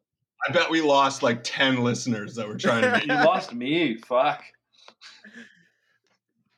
I 0.48 0.52
bet 0.53 0.69
we 0.69 0.81
lost 0.81 1.23
like 1.23 1.41
10 1.44 1.84
listeners 1.84 2.35
that 2.35 2.48
were 2.48 2.57
trying 2.57 2.84
to 2.84 3.02
You 3.07 3.14
lost 3.14 3.53
me. 3.53 3.98
Fuck. 3.98 4.44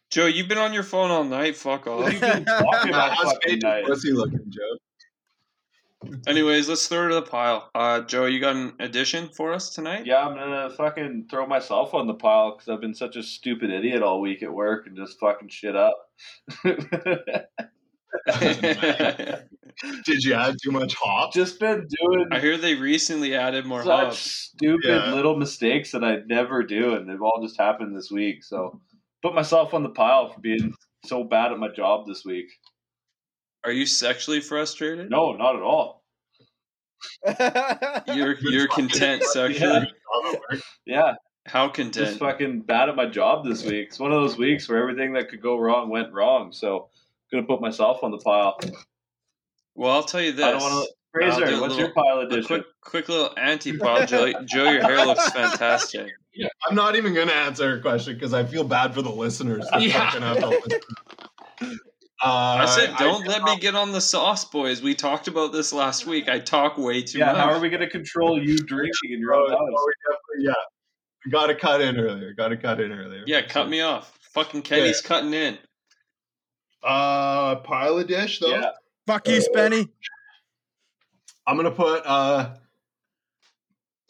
Joe, 0.09 0.25
you've 0.25 0.47
been 0.47 0.57
on 0.57 0.73
your 0.73 0.83
phone 0.83 1.11
all 1.11 1.23
night. 1.23 1.55
Fuck 1.55 1.87
off. 1.87 2.11
You've 2.11 2.19
been 2.21 2.45
talking 2.45 2.89
about 2.89 3.13
How's 3.13 3.33
fucking 3.33 3.39
Paige 3.55 3.61
night. 3.63 3.85
pussy 3.85 4.11
looking, 4.11 4.43
Joe? 4.49 4.77
Anyways, 6.27 6.67
let's 6.69 6.87
throw 6.87 7.05
it 7.05 7.09
to 7.09 7.15
the 7.15 7.21
pile. 7.21 7.69
Uh, 7.75 8.01
Joe, 8.01 8.25
you 8.25 8.39
got 8.39 8.55
an 8.55 8.73
addition 8.79 9.29
for 9.29 9.51
us 9.53 9.69
tonight? 9.69 10.05
Yeah, 10.05 10.25
I'm 10.25 10.33
gonna 10.35 10.69
fucking 10.71 11.27
throw 11.29 11.45
myself 11.45 11.93
on 11.93 12.07
the 12.07 12.13
pile 12.13 12.51
because 12.51 12.69
I've 12.69 12.79
been 12.81 12.93
such 12.95 13.17
a 13.17 13.23
stupid 13.23 13.69
idiot 13.69 14.01
all 14.01 14.21
week 14.21 14.41
at 14.41 14.51
work 14.53 14.87
and 14.87 14.95
just 14.95 15.19
fucking 15.19 15.49
shit 15.49 15.75
up. 15.75 16.09
Did 20.05 20.23
you 20.23 20.33
add 20.33 20.57
too 20.61 20.71
much 20.71 20.95
hop? 20.95 21.33
just 21.33 21.59
been 21.59 21.87
doing 22.01 22.27
I 22.31 22.39
hear 22.39 22.57
they 22.57 22.75
recently 22.75 23.35
added 23.35 23.65
more 23.65 23.83
such 23.83 24.05
hops. 24.05 24.17
stupid 24.19 24.81
Yeah. 24.85 25.13
little 25.13 25.37
mistakes 25.37 25.91
that 25.91 26.03
I'd 26.03 26.27
never 26.27 26.63
do, 26.63 26.95
and 26.95 27.07
they've 27.09 27.21
all 27.21 27.39
just 27.41 27.57
happened 27.57 27.95
this 27.95 28.11
week. 28.11 28.43
So, 28.43 28.81
put 29.21 29.33
myself 29.33 29.73
on 29.73 29.83
the 29.83 29.89
pile 29.89 30.29
for 30.33 30.39
being 30.41 30.73
so 31.05 31.23
bad 31.23 31.51
at 31.51 31.59
my 31.59 31.69
job 31.69 32.07
this 32.07 32.25
week. 32.25 32.47
Are 33.63 33.71
you 33.71 33.85
sexually 33.85 34.41
frustrated? 34.41 35.09
No, 35.09 35.31
not 35.33 35.55
at 35.55 35.61
all. 35.61 36.03
You're 38.13 38.35
you're 38.41 38.67
content 38.67 39.23
sexually. 39.23 39.89
Yeah, 40.85 41.13
How 41.45 41.67
just 41.67 41.75
content? 41.75 42.19
fucking 42.19 42.61
bad 42.63 42.89
at 42.89 42.95
my 42.97 43.05
job 43.05 43.45
this 43.45 43.63
week. 43.63 43.87
It's 43.87 43.99
one 43.99 44.11
of 44.11 44.19
those 44.21 44.37
weeks 44.37 44.67
where 44.67 44.79
everything 44.81 45.13
that 45.13 45.29
could 45.29 45.41
go 45.41 45.57
wrong 45.57 45.89
went 45.89 46.11
wrong. 46.11 46.51
So, 46.51 46.89
gonna 47.31 47.43
put 47.45 47.61
myself 47.61 48.03
on 48.03 48.11
the 48.11 48.17
pile. 48.17 48.57
Well, 49.75 49.91
I'll 49.91 50.03
tell 50.03 50.21
you 50.21 50.31
this. 50.33 50.45
I 50.45 50.51
don't 50.51 50.61
want 50.61 50.73
to. 50.73 50.77
I'll 50.77 50.85
do 50.85 51.35
Fraser, 51.37 51.61
what's 51.61 51.73
little- 51.75 51.77
your 51.79 51.91
pile 51.93 52.19
edition? 52.19 52.45
quick, 52.45 52.63
quick 52.81 53.09
little 53.09 53.33
anti 53.37 53.75
pile, 53.77 54.05
Joe. 54.05 54.31
Joe, 54.45 54.69
your 54.69 54.81
hair 54.83 55.05
looks 55.05 55.29
fantastic. 55.31 56.11
I'm 56.67 56.75
not 56.75 56.95
even 56.95 57.13
going 57.13 57.27
to 57.27 57.33
answer 57.35 57.77
a 57.77 57.81
question 57.81 58.13
because 58.13 58.33
I 58.33 58.43
feel 58.45 58.63
bad 58.63 58.93
for 58.93 59.01
the 59.01 59.09
listeners. 59.09 59.65
Yeah. 59.79 60.05
fucking 60.11 60.21
have 60.21 60.37
to 60.39 60.47
listen. 60.49 60.79
Uh, 62.23 62.59
I 62.61 62.65
said, 62.65 62.95
don't 62.97 63.25
let 63.27 63.43
me 63.43 63.57
get 63.59 63.75
on 63.75 63.91
the 63.91 64.01
sauce, 64.01 64.45
boys. 64.45 64.81
We 64.81 64.93
talked 64.93 65.27
about 65.27 65.51
this 65.53 65.71
last 65.73 66.05
week. 66.05 66.27
I 66.29 66.39
talk 66.39 66.77
way 66.77 67.01
too 67.01 67.17
yeah, 67.19 67.27
much. 67.27 67.37
how 67.37 67.51
are 67.53 67.59
we 67.59 67.69
going 67.69 67.81
to 67.81 67.89
control 67.89 68.41
you 68.41 68.57
drinking 68.57 69.11
in 69.11 69.19
your 69.19 69.33
Oh, 69.33 69.45
own 69.45 69.49
house? 69.51 69.59
oh, 69.61 69.85
we 69.87 69.93
definitely- 70.13 70.45
yeah. 70.45 71.31
Got 71.31 71.47
to 71.47 71.55
cut 71.55 71.81
in 71.81 71.97
earlier. 71.97 72.33
Got 72.33 72.49
to 72.49 72.57
cut 72.57 72.79
in 72.81 72.91
earlier. 72.91 73.23
yeah, 73.25 73.41
cut 73.41 73.67
me 73.69 73.81
off. 73.81 74.17
Fucking 74.33 74.61
Kenny's 74.61 75.01
cutting 75.01 75.33
in. 75.33 75.57
Uh, 76.83 77.57
pile 77.57 77.97
of 77.97 78.07
dish 78.07 78.39
though. 78.39 78.47
Yeah, 78.49 78.71
Fuck 79.05 79.27
you, 79.27 79.41
Spenny. 79.41 79.89
I'm 81.47 81.55
gonna 81.57 81.71
put. 81.71 82.03
uh 82.05 82.55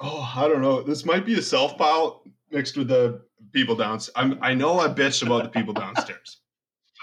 Oh, 0.01 0.31
I 0.35 0.47
don't 0.47 0.61
know. 0.61 0.81
This 0.81 1.03
might 1.05 1.25
be 1.25 1.37
a 1.37 1.41
self 1.41 1.77
pile 1.77 2.23
mixed 2.51 2.77
with 2.77 2.87
the 2.87 3.21
people 3.51 3.75
downstairs. 3.75 4.13
I'm, 4.15 4.37
I 4.41 4.53
know 4.53 4.79
I 4.79 4.87
bitched 4.87 5.25
about 5.25 5.43
the 5.43 5.49
people 5.49 5.73
downstairs. 5.73 6.37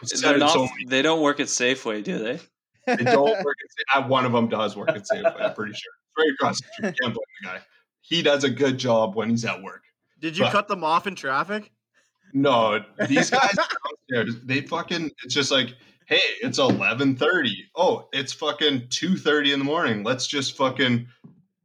I've 0.03 0.21
They're 0.21 0.39
not, 0.39 0.51
so 0.53 0.69
they 0.89 1.03
don't 1.03 1.21
work 1.23 1.41
at 1.41 1.47
Safeway, 1.47 2.03
do 2.05 2.19
they? 2.19 2.39
They 2.87 3.05
don't 3.05 3.45
work 3.45 3.57
at. 3.95 4.05
uh, 4.05 4.07
One 4.09 4.25
of 4.25 4.33
them 4.33 4.49
does 4.49 4.77
work 4.77 4.91
at 4.91 5.03
Safeway. 5.11 5.41
I'm 5.41 5.55
pretty 5.55 5.73
sure. 5.75 5.93
Right 6.19 6.31
across 6.33 6.59
the 6.61 6.67
street. 6.73 6.95
Can't 7.03 7.15
blame 7.15 7.25
the 7.43 7.47
guy. 7.49 7.59
He 8.03 8.23
does 8.23 8.45
a 8.45 8.51
good 8.51 8.79
job 8.79 9.15
when 9.17 9.29
he's 9.31 9.45
at 9.45 9.63
work. 9.63 9.83
Did 10.21 10.37
you 10.39 10.45
But- 10.45 10.53
cut 10.53 10.69
them 10.69 10.85
off 10.85 11.07
in 11.07 11.15
traffic? 11.17 11.73
No, 12.37 12.85
these 13.09 13.31
guys 13.31 13.57
downstairs, 14.11 14.37
they 14.45 14.61
fucking 14.61 15.11
it's 15.25 15.33
just 15.33 15.51
like, 15.51 15.75
hey, 16.05 16.21
it's 16.43 16.59
eleven 16.59 17.17
thirty. 17.17 17.65
Oh, 17.75 18.11
it's 18.13 18.31
fucking 18.31 18.89
two 18.91 19.17
thirty 19.17 19.55
in 19.55 19.59
the 19.59 19.65
morning. 19.65 20.03
Let's 20.03 20.27
just 20.27 20.55
fucking 20.55 21.07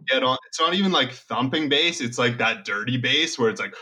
get 0.08 0.24
on. 0.24 0.38
It's 0.48 0.62
not 0.62 0.74
even 0.74 0.94
like 0.94 1.12
thumping 1.12 1.68
bass. 1.68 2.00
It's 2.00 2.18
like 2.18 2.38
that 2.38 2.64
dirty 2.64 2.96
bass 2.96 3.38
where 3.38 3.50
it's 3.50 3.60
like, 3.60 3.76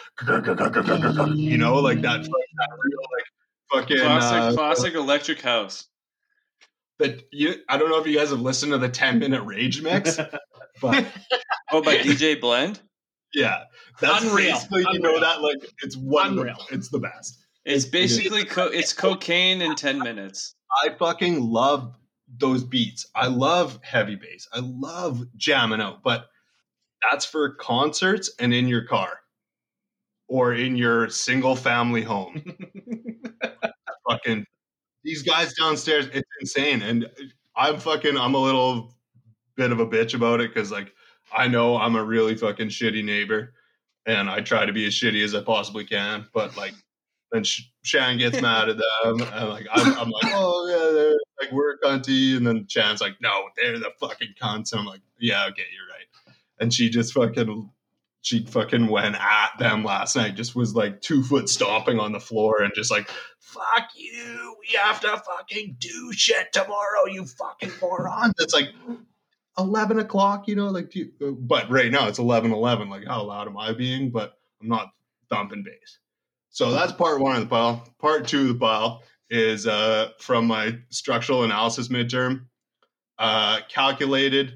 you 1.36 1.58
know, 1.60 1.76
like 1.76 2.02
that, 2.02 2.24
that 2.24 2.70
real 2.84 3.00
like 3.14 3.26
fucking. 3.72 3.98
Classic, 3.98 4.38
uh, 4.40 4.54
classic 4.54 4.96
electric 4.96 5.42
house. 5.42 5.86
But 6.98 7.22
you, 7.32 7.54
I 7.70 7.78
don't 7.78 7.90
know 7.90 8.00
if 8.00 8.08
you 8.08 8.18
guys 8.18 8.32
have 8.32 8.42
listened 8.42 8.72
to 8.72 8.80
the 8.80 8.90
ten 8.90 9.20
minute 9.20 9.44
rage 9.44 9.84
mix, 9.84 10.18
but 10.82 11.06
Oh, 11.72 11.84
by 11.84 11.98
DJ 11.98 12.42
Blend. 12.42 12.82
Yeah, 13.34 13.64
that's 14.00 14.24
Unreal. 14.24 14.54
basically 14.54 14.86
you 14.92 15.00
know 15.00 15.20
that 15.20 15.42
like 15.42 15.58
it's 15.84 15.98
wonderful. 15.98 16.42
Unreal. 16.42 16.66
It's 16.72 16.90
the 16.90 17.00
best. 17.00 17.46
It's 17.66 17.86
It- 17.86 17.94
it 17.96 18.02
is. 18.04 18.18
basically 18.18 18.46
co- 18.46 18.68
it's 18.68 18.94
cocaine 18.94 19.62
in 19.62 19.76
ten 19.76 20.00
minutes. 20.00 20.56
I 20.84 20.90
fucking 20.90 21.42
love 21.44 21.96
those 22.38 22.64
beats. 22.64 23.08
I 23.16 23.28
love 23.28 23.80
heavy 23.84 24.16
bass. 24.16 24.48
I 24.54 24.60
love 24.60 25.24
jamming 25.36 25.82
out, 25.82 26.04
but 26.04 26.28
that's 27.10 27.26
for 27.26 27.56
concerts 27.56 28.30
and 28.40 28.54
in 28.54 28.68
your 28.68 28.84
car 28.86 29.20
or 30.28 30.54
in 30.54 30.76
your 30.76 31.10
single 31.10 31.56
family 31.56 32.04
home. 32.04 32.44
fucking 34.10 34.46
these 35.04 35.24
guys 35.24 35.54
downstairs, 35.54 36.08
it's 36.14 36.30
insane. 36.42 36.82
And 36.82 37.10
I'm 37.56 37.80
fucking, 37.80 38.18
I'm 38.18 38.36
a 38.36 38.38
little 38.40 38.94
bit 39.56 39.72
of 39.72 39.80
a 39.80 39.88
bitch 39.88 40.14
about 40.14 40.42
it 40.42 40.54
because, 40.54 40.72
like, 40.72 40.94
I 41.36 41.48
know 41.48 41.78
I'm 41.78 41.96
a 41.96 42.04
really 42.04 42.36
fucking 42.36 42.70
shitty 42.70 43.04
neighbor 43.04 43.54
and 44.06 44.30
I 44.30 44.42
try 44.42 44.66
to 44.66 44.74
be 44.74 44.88
as 44.88 44.94
shitty 44.94 45.24
as 45.24 45.36
I 45.36 45.42
possibly 45.42 45.86
can, 45.86 46.28
but 46.34 46.58
like, 46.58 46.74
then 47.32 47.44
Sh- 47.44 47.70
Shan 47.84 48.18
gets 48.18 48.42
mad 48.42 48.70
at 48.70 48.78
them, 48.78 49.22
and 49.22 49.50
like 49.50 49.68
I'm, 49.72 49.94
I'm 50.00 50.10
like, 50.10 50.34
oh 50.34 50.68
yeah, 50.68 50.94
they're 50.94 51.18
like 51.42 51.52
we're 51.52 51.78
cunty, 51.78 52.36
and 52.36 52.46
then 52.46 52.66
Shan's 52.68 53.02
like, 53.02 53.16
no, 53.22 53.50
they're 53.56 53.78
the 53.78 53.92
fucking 54.00 54.34
cunts, 54.42 54.72
and 54.72 54.82
I'm 54.82 54.88
like, 54.88 55.02
yeah, 55.20 55.46
okay, 55.50 55.66
you're 55.72 55.88
right, 55.88 56.36
and 56.60 56.74
she 56.74 56.90
just 56.90 57.14
fucking, 57.14 57.70
she 58.22 58.46
fucking 58.46 58.88
went 58.88 59.16
at 59.16 59.52
them 59.60 59.84
last 59.84 60.16
night, 60.16 60.36
just 60.36 60.56
was 60.56 60.74
like 60.74 61.02
two 61.02 61.24
foot 61.24 61.50
stomping 61.50 62.00
on 62.00 62.12
the 62.12 62.20
floor, 62.20 62.64
and 62.64 62.74
just 62.74 62.90
like, 62.90 63.08
fuck 63.38 63.90
you, 63.96 64.56
we 64.60 64.76
have 64.82 65.00
to 65.02 65.10
fucking 65.10 65.76
do 65.78 66.12
shit 66.14 66.52
tomorrow, 66.52 67.06
you 67.12 67.26
fucking 67.26 67.72
morons. 67.80 68.34
It's 68.40 68.54
like. 68.54 68.70
11 69.60 70.00
o'clock, 70.00 70.48
you 70.48 70.56
know, 70.56 70.68
like, 70.70 70.96
you- 70.96 71.12
but 71.40 71.70
right 71.70 71.92
now 71.92 72.08
it's 72.08 72.20
11 72.20 72.52
11. 72.52 72.90
Like, 72.90 73.06
how 73.06 73.24
loud 73.24 73.48
am 73.48 73.58
I 73.58 73.74
being? 73.74 74.10
But 74.12 74.40
I'm 74.62 74.68
not 74.68 74.92
thumping 75.30 75.64
bass. 75.64 76.00
So 76.50 76.72
that's 76.72 76.92
part 76.92 77.20
one 77.20 77.36
of 77.36 77.42
the 77.42 77.48
pile. 77.48 77.88
Part 78.00 78.28
two 78.28 78.42
of 78.42 78.48
the 78.48 78.56
pile 78.56 79.04
is 79.30 79.68
uh, 79.68 80.10
from 80.20 80.48
my 80.48 80.78
structural 80.90 81.44
analysis 81.44 81.90
midterm. 81.90 82.46
Uh, 83.20 83.60
calculated 83.70 84.54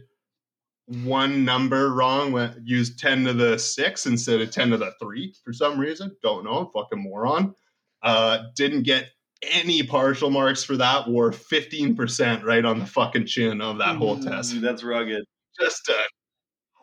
one 0.88 1.46
number 1.46 1.94
wrong, 1.94 2.32
went 2.32 2.56
used 2.68 3.00
10 3.00 3.26
to 3.26 3.34
the 3.34 3.58
six 3.58 4.06
instead 4.06 4.42
of 4.42 4.52
10 4.52 4.72
to 4.72 4.78
the 4.78 4.94
three 5.02 5.34
for 5.44 5.54
some 5.54 5.80
reason. 5.80 6.16
Don't 6.22 6.44
know, 6.44 6.72
fucking 6.74 7.02
moron. 7.02 7.54
Uh, 8.02 8.46
didn't 8.56 8.84
get 8.84 9.12
any 9.52 9.84
partial 9.84 10.30
marks 10.30 10.64
for 10.64 10.78
that, 10.78 11.10
were 11.10 11.32
15% 11.32 12.44
right 12.44 12.66
on 12.66 12.80
the 12.80 12.86
fucking 12.86 13.26
chin 13.26 13.62
of 13.62 13.78
that 13.80 13.96
whole 13.98 14.20
test. 14.20 14.60
That's 14.62 14.84
rugged. 14.84 15.24
Just 15.60 15.90
uh, 15.90 15.94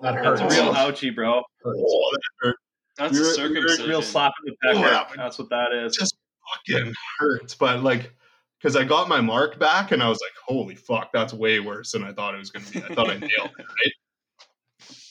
That 0.03 0.23
That's 0.23 0.41
hurts. 0.41 0.55
real 0.57 0.73
ouchie, 0.75 1.15
bro. 1.15 1.43
oh, 1.65 2.11
that 2.13 2.21
hurt. 2.41 2.57
That's 2.99 3.15
You're- 3.15 3.25
a 3.25 3.29
you're 3.29 3.35
circumcision. 3.69 3.89
Real 3.89 4.03
slap 4.03 4.33
in 4.47 4.53
the 4.53 4.57
pecker. 4.75 4.87
Oh, 4.87 4.91
yeah. 4.91 5.05
That's 5.17 5.39
what 5.39 5.49
that 5.51 5.73
is. 5.73 5.97
just 5.97 6.17
fucking 6.69 6.93
hurts. 7.19 7.55
But 7.55 7.83
like, 7.83 8.13
because 8.61 8.77
I 8.77 8.85
got 8.85 9.09
my 9.09 9.21
mark 9.21 9.59
back 9.59 9.91
and 9.93 10.03
I 10.03 10.09
was 10.09 10.21
like, 10.21 10.33
holy 10.47 10.75
fuck, 10.75 11.11
that's 11.13 11.33
way 11.33 11.61
worse 11.61 11.93
than 11.93 12.05
I 12.05 12.13
thought 12.13 12.35
it 12.35 12.39
was 12.39 12.51
going 12.51 12.65
to 12.67 12.73
be. 12.73 12.83
I 12.85 12.95
thought 12.95 13.09
I 13.11 13.15
nailed 13.19 13.51
it, 13.59 13.67
right? 13.67 13.93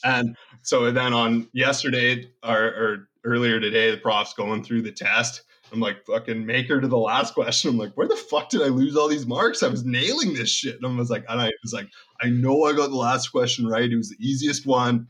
And 0.04 0.36
so 0.62 0.90
then 0.92 1.12
on 1.12 1.48
yesterday 1.52 2.30
or, 2.44 2.56
or 2.64 3.08
earlier 3.24 3.58
today, 3.60 3.90
the 3.90 3.96
prof's 3.96 4.34
going 4.34 4.62
through 4.62 4.82
the 4.82 4.92
test. 4.92 5.42
I'm 5.72 5.80
like, 5.80 6.04
fucking 6.04 6.44
make 6.44 6.68
her 6.68 6.80
to 6.80 6.88
the 6.88 6.98
last 6.98 7.34
question. 7.34 7.70
I'm 7.70 7.78
like, 7.78 7.92
where 7.94 8.08
the 8.08 8.16
fuck 8.16 8.48
did 8.48 8.62
I 8.62 8.66
lose 8.66 8.96
all 8.96 9.08
these 9.08 9.26
marks? 9.26 9.62
I 9.62 9.68
was 9.68 9.84
nailing 9.84 10.34
this 10.34 10.50
shit. 10.50 10.76
And 10.76 10.86
I 10.86 10.96
was 10.96 11.10
like, 11.10 11.24
and 11.28 11.40
I 11.40 11.50
was 11.62 11.72
like, 11.72 11.88
I 12.20 12.28
know 12.28 12.64
I 12.64 12.72
got 12.72 12.90
the 12.90 12.96
last 12.96 13.28
question 13.28 13.66
right. 13.66 13.90
It 13.90 13.96
was 13.96 14.10
the 14.10 14.16
easiest 14.18 14.66
one. 14.66 15.06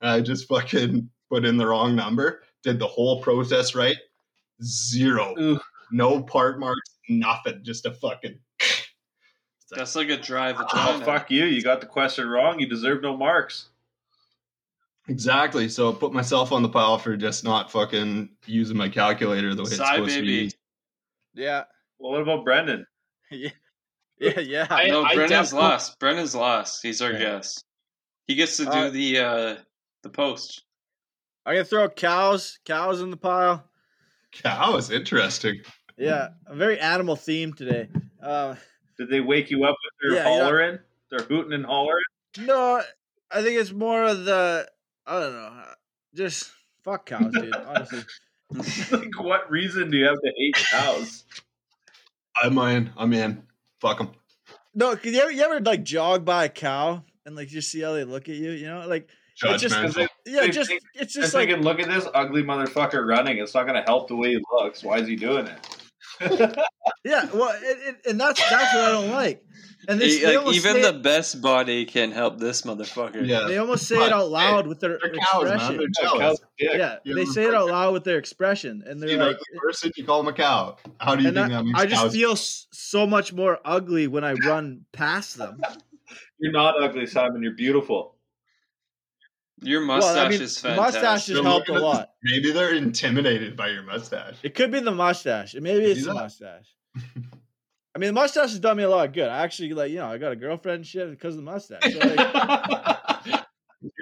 And 0.00 0.10
I 0.10 0.20
just 0.20 0.48
fucking 0.48 1.08
put 1.30 1.44
in 1.44 1.56
the 1.56 1.66
wrong 1.66 1.94
number, 1.94 2.42
did 2.62 2.78
the 2.78 2.86
whole 2.86 3.22
process 3.22 3.74
right. 3.74 3.96
Zero. 4.62 5.34
Ooh. 5.38 5.60
No 5.90 6.22
part 6.22 6.58
marks, 6.58 6.98
nothing. 7.08 7.60
Just 7.62 7.86
a 7.86 7.92
fucking. 7.92 8.38
That's 9.70 9.96
like 9.96 10.08
a 10.08 10.16
drive. 10.16 10.56
Oh, 10.58 10.64
vagina. 10.64 11.04
fuck 11.04 11.30
you. 11.30 11.44
You 11.44 11.62
got 11.62 11.80
the 11.80 11.86
question 11.86 12.28
wrong. 12.28 12.60
You 12.60 12.68
deserve 12.68 13.02
no 13.02 13.16
marks. 13.16 13.70
Exactly. 15.08 15.68
So 15.68 15.90
I 15.92 15.94
put 15.94 16.12
myself 16.12 16.50
on 16.52 16.62
the 16.62 16.68
pile 16.68 16.98
for 16.98 17.16
just 17.16 17.44
not 17.44 17.70
fucking 17.70 18.30
using 18.46 18.76
my 18.76 18.88
calculator 18.88 19.54
the 19.54 19.62
way 19.62 19.66
it's 19.68 19.76
Sigh, 19.76 19.96
supposed 19.96 20.14
to 20.16 20.22
be. 20.22 20.26
used. 20.44 20.56
Yeah. 21.34 21.64
Well, 21.98 22.12
what 22.12 22.22
about 22.22 22.44
Brendan? 22.44 22.86
Yeah. 23.30 23.50
Yeah. 24.18 24.40
Yeah. 24.40 24.66
I- 24.70 24.88
No, 24.88 25.02
Brendan's 25.02 25.30
definitely- 25.50 25.58
lost. 25.58 25.98
Brendan's 25.98 26.34
lost. 26.34 26.82
He's 26.82 27.02
our 27.02 27.12
Yeah. 27.12 27.18
guest. 27.18 27.64
He 28.28 28.34
gets 28.36 28.56
to 28.58 28.64
do 28.64 28.70
Uh, 28.70 28.90
the 28.90 29.18
uh 29.18 29.56
the 30.02 30.10
post. 30.10 30.62
I'm 31.44 31.54
gonna 31.54 31.64
throw 31.64 31.88
cows, 31.90 32.58
cows 32.64 33.00
in 33.02 33.10
the 33.10 33.16
pile. 33.16 33.68
Cow 34.32 34.76
is 34.76 34.90
interesting. 34.90 35.60
Yeah, 35.98 36.28
a 36.46 36.54
very 36.54 36.78
animal 36.80 37.16
theme 37.16 37.52
today. 37.52 37.88
Uh, 38.22 38.54
Did 38.98 39.10
they 39.10 39.20
wake 39.20 39.50
you 39.50 39.64
up 39.64 39.76
with 39.84 40.12
their 40.12 40.18
Yeah, 40.24 40.28
yeah. 40.30 40.38
hollering? 40.44 40.78
Their 41.10 41.20
hooting 41.26 41.52
and 41.52 41.66
hollering? 41.66 42.04
no, 42.38 42.82
I 43.30 43.42
think 43.42 43.60
it's 43.60 43.72
more 43.72 44.04
of 44.04 44.24
the 44.24 44.68
I 45.06 45.20
don't 45.20 45.32
know, 45.32 45.62
just 46.14 46.50
fuck 46.84 47.06
cows, 47.06 47.32
dude. 47.32 47.54
Honestly, 47.54 48.02
like, 48.92 49.20
what 49.22 49.50
reason 49.50 49.90
do 49.90 49.96
you 49.98 50.06
have 50.06 50.20
to 50.20 50.32
hate 50.36 50.56
cows? 50.70 51.24
I'm 52.42 52.56
in. 52.58 52.90
I'm 52.96 53.12
in. 53.12 53.42
Fuck 53.80 53.98
them. 53.98 54.10
no, 54.74 54.94
cause 54.96 55.06
you 55.06 55.20
ever, 55.20 55.30
you 55.30 55.42
ever 55.42 55.60
like 55.60 55.82
jog 55.84 56.24
by 56.24 56.46
a 56.46 56.48
cow 56.48 57.02
and 57.26 57.36
like 57.36 57.48
just 57.48 57.70
see 57.70 57.80
how 57.80 57.92
they 57.92 58.04
look 58.04 58.28
at 58.28 58.34
you, 58.36 58.50
you 58.52 58.66
know, 58.66 58.86
like 58.86 59.08
It's 59.42 59.62
just- 59.62 59.74
Judgmental. 59.74 60.08
yeah, 60.26 60.40
They 60.40 60.50
just 60.50 60.70
think- 60.70 60.82
it's 60.94 61.12
Just 61.14 61.26
just 61.26 61.34
like 61.34 61.48
thinking, 61.48 61.64
look 61.64 61.80
at 61.80 61.88
this 61.88 62.06
ugly 62.14 62.42
motherfucker 62.42 63.06
running. 63.06 63.38
It's 63.38 63.54
not 63.54 63.64
going 63.66 63.76
to 63.76 63.82
help 63.82 64.08
the 64.08 64.16
way 64.16 64.30
he 64.30 64.40
looks. 64.52 64.82
Why 64.82 64.98
is 64.98 65.08
he 65.08 65.16
doing 65.16 65.46
it? 65.46 65.58
Yeah, 67.04 67.28
well, 67.32 67.50
it, 67.62 67.78
it, 68.04 68.10
and 68.10 68.20
that's 68.20 68.40
that's 68.50 68.74
what 68.74 68.84
I 68.84 68.90
don't 68.90 69.10
like. 69.10 69.44
And 69.86 70.00
they, 70.00 70.08
He- 70.08 70.20
they 70.20 70.38
like, 70.38 70.54
even 70.56 70.80
the 70.80 70.88
it, 70.96 71.02
best 71.02 71.42
body 71.42 71.84
can 71.84 72.10
help 72.10 72.38
this 72.38 72.62
motherfucker. 72.62 73.26
yeah. 73.26 73.44
they 73.46 73.58
almost 73.58 73.86
say 73.86 73.96
But, 73.96 74.06
it 74.06 74.12
out 74.14 74.30
loud 74.30 74.66
with 74.66 74.80
their 74.80 74.98
They're 75.02 75.12
cows, 75.12 75.42
expression. 75.50 75.76
They're 75.76 75.88
Yeah, 76.02 76.18
cows 76.18 76.40
are. 76.40 76.48
Yeah, 76.58 76.96
You 77.04 77.14
they 77.14 77.26
say 77.26 77.44
it 77.44 77.54
out 77.54 77.66
loud 77.68 77.92
with 77.92 78.04
their 78.04 78.16
expression, 78.16 78.82
and 78.86 78.98
See 79.00 79.08
they're 79.08 79.16
an 79.20 79.26
like, 79.26 79.36
ugly 79.36 79.60
person, 79.60 79.90
you 79.96 80.04
call 80.04 80.22
them 80.22 80.32
a 80.32 80.36
cow. 80.36 80.76
How 81.00 81.16
do 81.16 81.22
you 81.22 81.28
and 81.28 81.36
think 81.36 81.50
I, 81.50 81.56
that 81.56 81.64
makes 81.64 81.80
I 81.80 81.86
just 81.86 82.02
cows? 82.02 82.12
feel 82.14 82.36
so 82.36 83.06
much 83.06 83.32
more 83.34 83.58
ugly 83.64 84.06
when 84.06 84.24
I 84.24 84.32
run 84.32 84.86
past 84.92 85.36
them. 85.36 85.60
You're 86.38 86.52
not 86.52 86.82
ugly, 86.82 87.06
Simon. 87.06 87.42
You're 87.42 87.52
beautiful. 87.54 88.13
Your 89.64 89.80
mustache 89.80 90.14
Well, 90.14 90.14
mustache 90.14 90.26
I 90.26 90.28
mean, 90.30 90.42
is 90.42 90.54
the 90.54 90.68
fantastic. 90.68 91.02
mustache 91.02 91.26
has 91.28 91.40
helped 91.40 91.68
a 91.68 91.72
lot. 91.74 92.10
Maybe 92.22 92.52
they're 92.52 92.74
intimidated 92.74 93.56
by 93.56 93.68
your 93.68 93.82
mustache. 93.82 94.36
It 94.42 94.54
could 94.54 94.70
be 94.70 94.80
the 94.80 94.90
mustache. 94.92 95.54
It 95.54 95.62
maybe 95.62 95.86
it's 95.86 96.04
the 96.04 96.14
mustache. 96.14 96.74
I 97.96 98.00
mean, 98.00 98.08
the 98.08 98.12
mustache 98.12 98.50
has 98.50 98.58
done 98.58 98.76
me 98.76 98.82
a 98.82 98.88
lot 98.88 99.06
of 99.06 99.12
good. 99.12 99.28
I 99.28 99.38
actually 99.44 99.72
like, 99.72 99.90
you 99.90 99.98
know, 99.98 100.06
I 100.06 100.18
got 100.18 100.32
a 100.32 100.36
girlfriend 100.36 100.84
shit 100.84 101.10
because 101.10 101.34
of 101.34 101.44
the 101.44 101.50
mustache. 101.50 101.92
So, 101.92 101.98
like, 102.00 102.18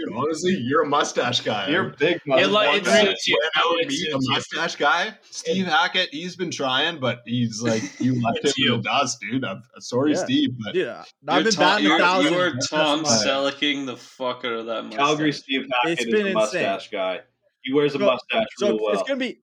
Dude, 0.04 0.14
honestly, 0.16 0.56
you're 0.56 0.82
a 0.82 0.86
mustache 0.88 1.40
guy. 1.40 1.68
You're 1.68 1.88
a 1.88 1.96
big 1.96 2.20
It, 2.26 2.48
like, 2.48 2.82
it 2.82 2.86
suits 2.86 3.28
you. 3.28 3.36
Went 3.40 3.52
out 3.56 3.80
It 3.80 3.88
meet 3.88 4.08
a 4.08 4.12
suits 4.12 4.26
you. 4.28 4.34
mustache 4.34 4.76
guy, 4.76 5.14
Steve 5.30 5.66
Hackett. 5.66 6.08
He's 6.10 6.36
been 6.36 6.50
trying, 6.50 6.98
but 7.00 7.22
he's 7.26 7.60
like 7.62 7.82
you 8.00 8.14
left 8.22 8.38
him 8.38 8.42
It's 8.44 8.58
in 8.58 8.64
you. 8.64 8.76
the 8.76 8.82
dust, 8.82 9.20
dude. 9.20 9.44
I'm 9.44 9.62
sorry, 9.78 10.12
Yeah. 10.12 10.24
Steve, 10.24 10.50
but 10.64 10.74
yeah, 10.74 11.04
I've 11.28 11.44
been 11.44 11.52
Tom, 11.52 11.60
batting 11.64 11.86
a 11.86 11.88
you're, 11.90 11.98
thousand. 11.98 12.32
you 12.32 12.38
are 12.40 12.52
Tom 12.70 13.02
my- 13.02 13.08
Sellecking 13.08 13.86
the 13.86 13.96
fuck 13.96 14.44
out 14.44 14.52
of 14.52 14.66
that 14.66 14.82
mustache. 14.84 14.98
Calgary 14.98 15.32
Steve 15.32 15.66
Hackett 15.72 15.92
It's 15.92 16.00
is 16.06 16.06
been 16.06 16.14
a 16.14 16.18
insane. 16.30 16.34
mustache 16.34 16.90
guy. 16.90 17.20
He 17.62 17.72
wears 17.72 17.94
a 17.94 17.98
So- 17.98 18.04
mustache 18.06 18.46
So 18.58 18.66
real 18.68 18.78
well. 18.82 18.92
it's 18.94 19.02
gonna 19.08 19.18
be 19.20 19.38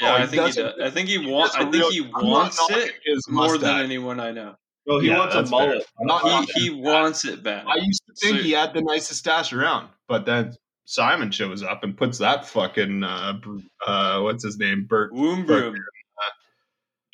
Yeah, 0.00 0.10
Oh, 0.10 0.14
I 0.14 0.26
think 0.26 0.30
he 0.32 0.36
doesn't- 0.38 0.80
I 0.82 0.90
think 0.90 1.08
he 1.08 1.18
he 1.18 1.30
wants. 1.30 1.54
does 1.54 1.64
a 1.64 1.68
I 1.68 1.70
think 1.70 1.82
real- 1.84 1.90
he 1.92 2.00
wants 2.00 2.58
it 2.70 2.94
more 3.28 3.56
than 3.58 3.78
anyone 3.80 4.18
I 4.20 4.32
know. 4.32 4.56
No, 4.86 4.98
he 4.98 5.08
Yeah, 5.08 5.18
wants 5.18 5.34
a 5.34 5.46
mullet. 5.46 5.84
I'm 6.00 6.06
not 6.06 6.48
He 6.54 6.62
he 6.64 6.70
wants 6.70 7.24
it 7.24 7.42
bad. 7.42 7.66
I 7.66 7.76
used 7.76 8.02
to 8.06 8.14
think 8.14 8.36
So- 8.38 8.42
he 8.42 8.52
had 8.52 8.74
the 8.74 8.82
nicest 8.82 9.20
stash 9.20 9.52
around, 9.52 9.88
but 10.08 10.26
then 10.26 10.54
Simon 10.84 11.30
shows 11.30 11.62
up 11.62 11.82
and 11.82 11.96
puts 11.96 12.18
that 12.18 12.46
fucking 12.46 13.02
uh, 13.02 13.38
uh 13.86 14.20
what's 14.20 14.44
his 14.44 14.58
name, 14.58 14.84
Burt. 14.84 15.12
Womb 15.12 15.46
broom. 15.46 15.76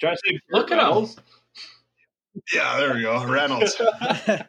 Try 0.01 0.13
to 0.13 0.17
say 0.25 0.41
Look 0.51 0.69
Burt 0.71 0.79
at 0.79 0.97
him. 0.97 1.09
Yeah, 2.53 2.79
there 2.79 2.95
we 2.95 3.03
go, 3.03 3.25
Reynolds. 3.27 3.81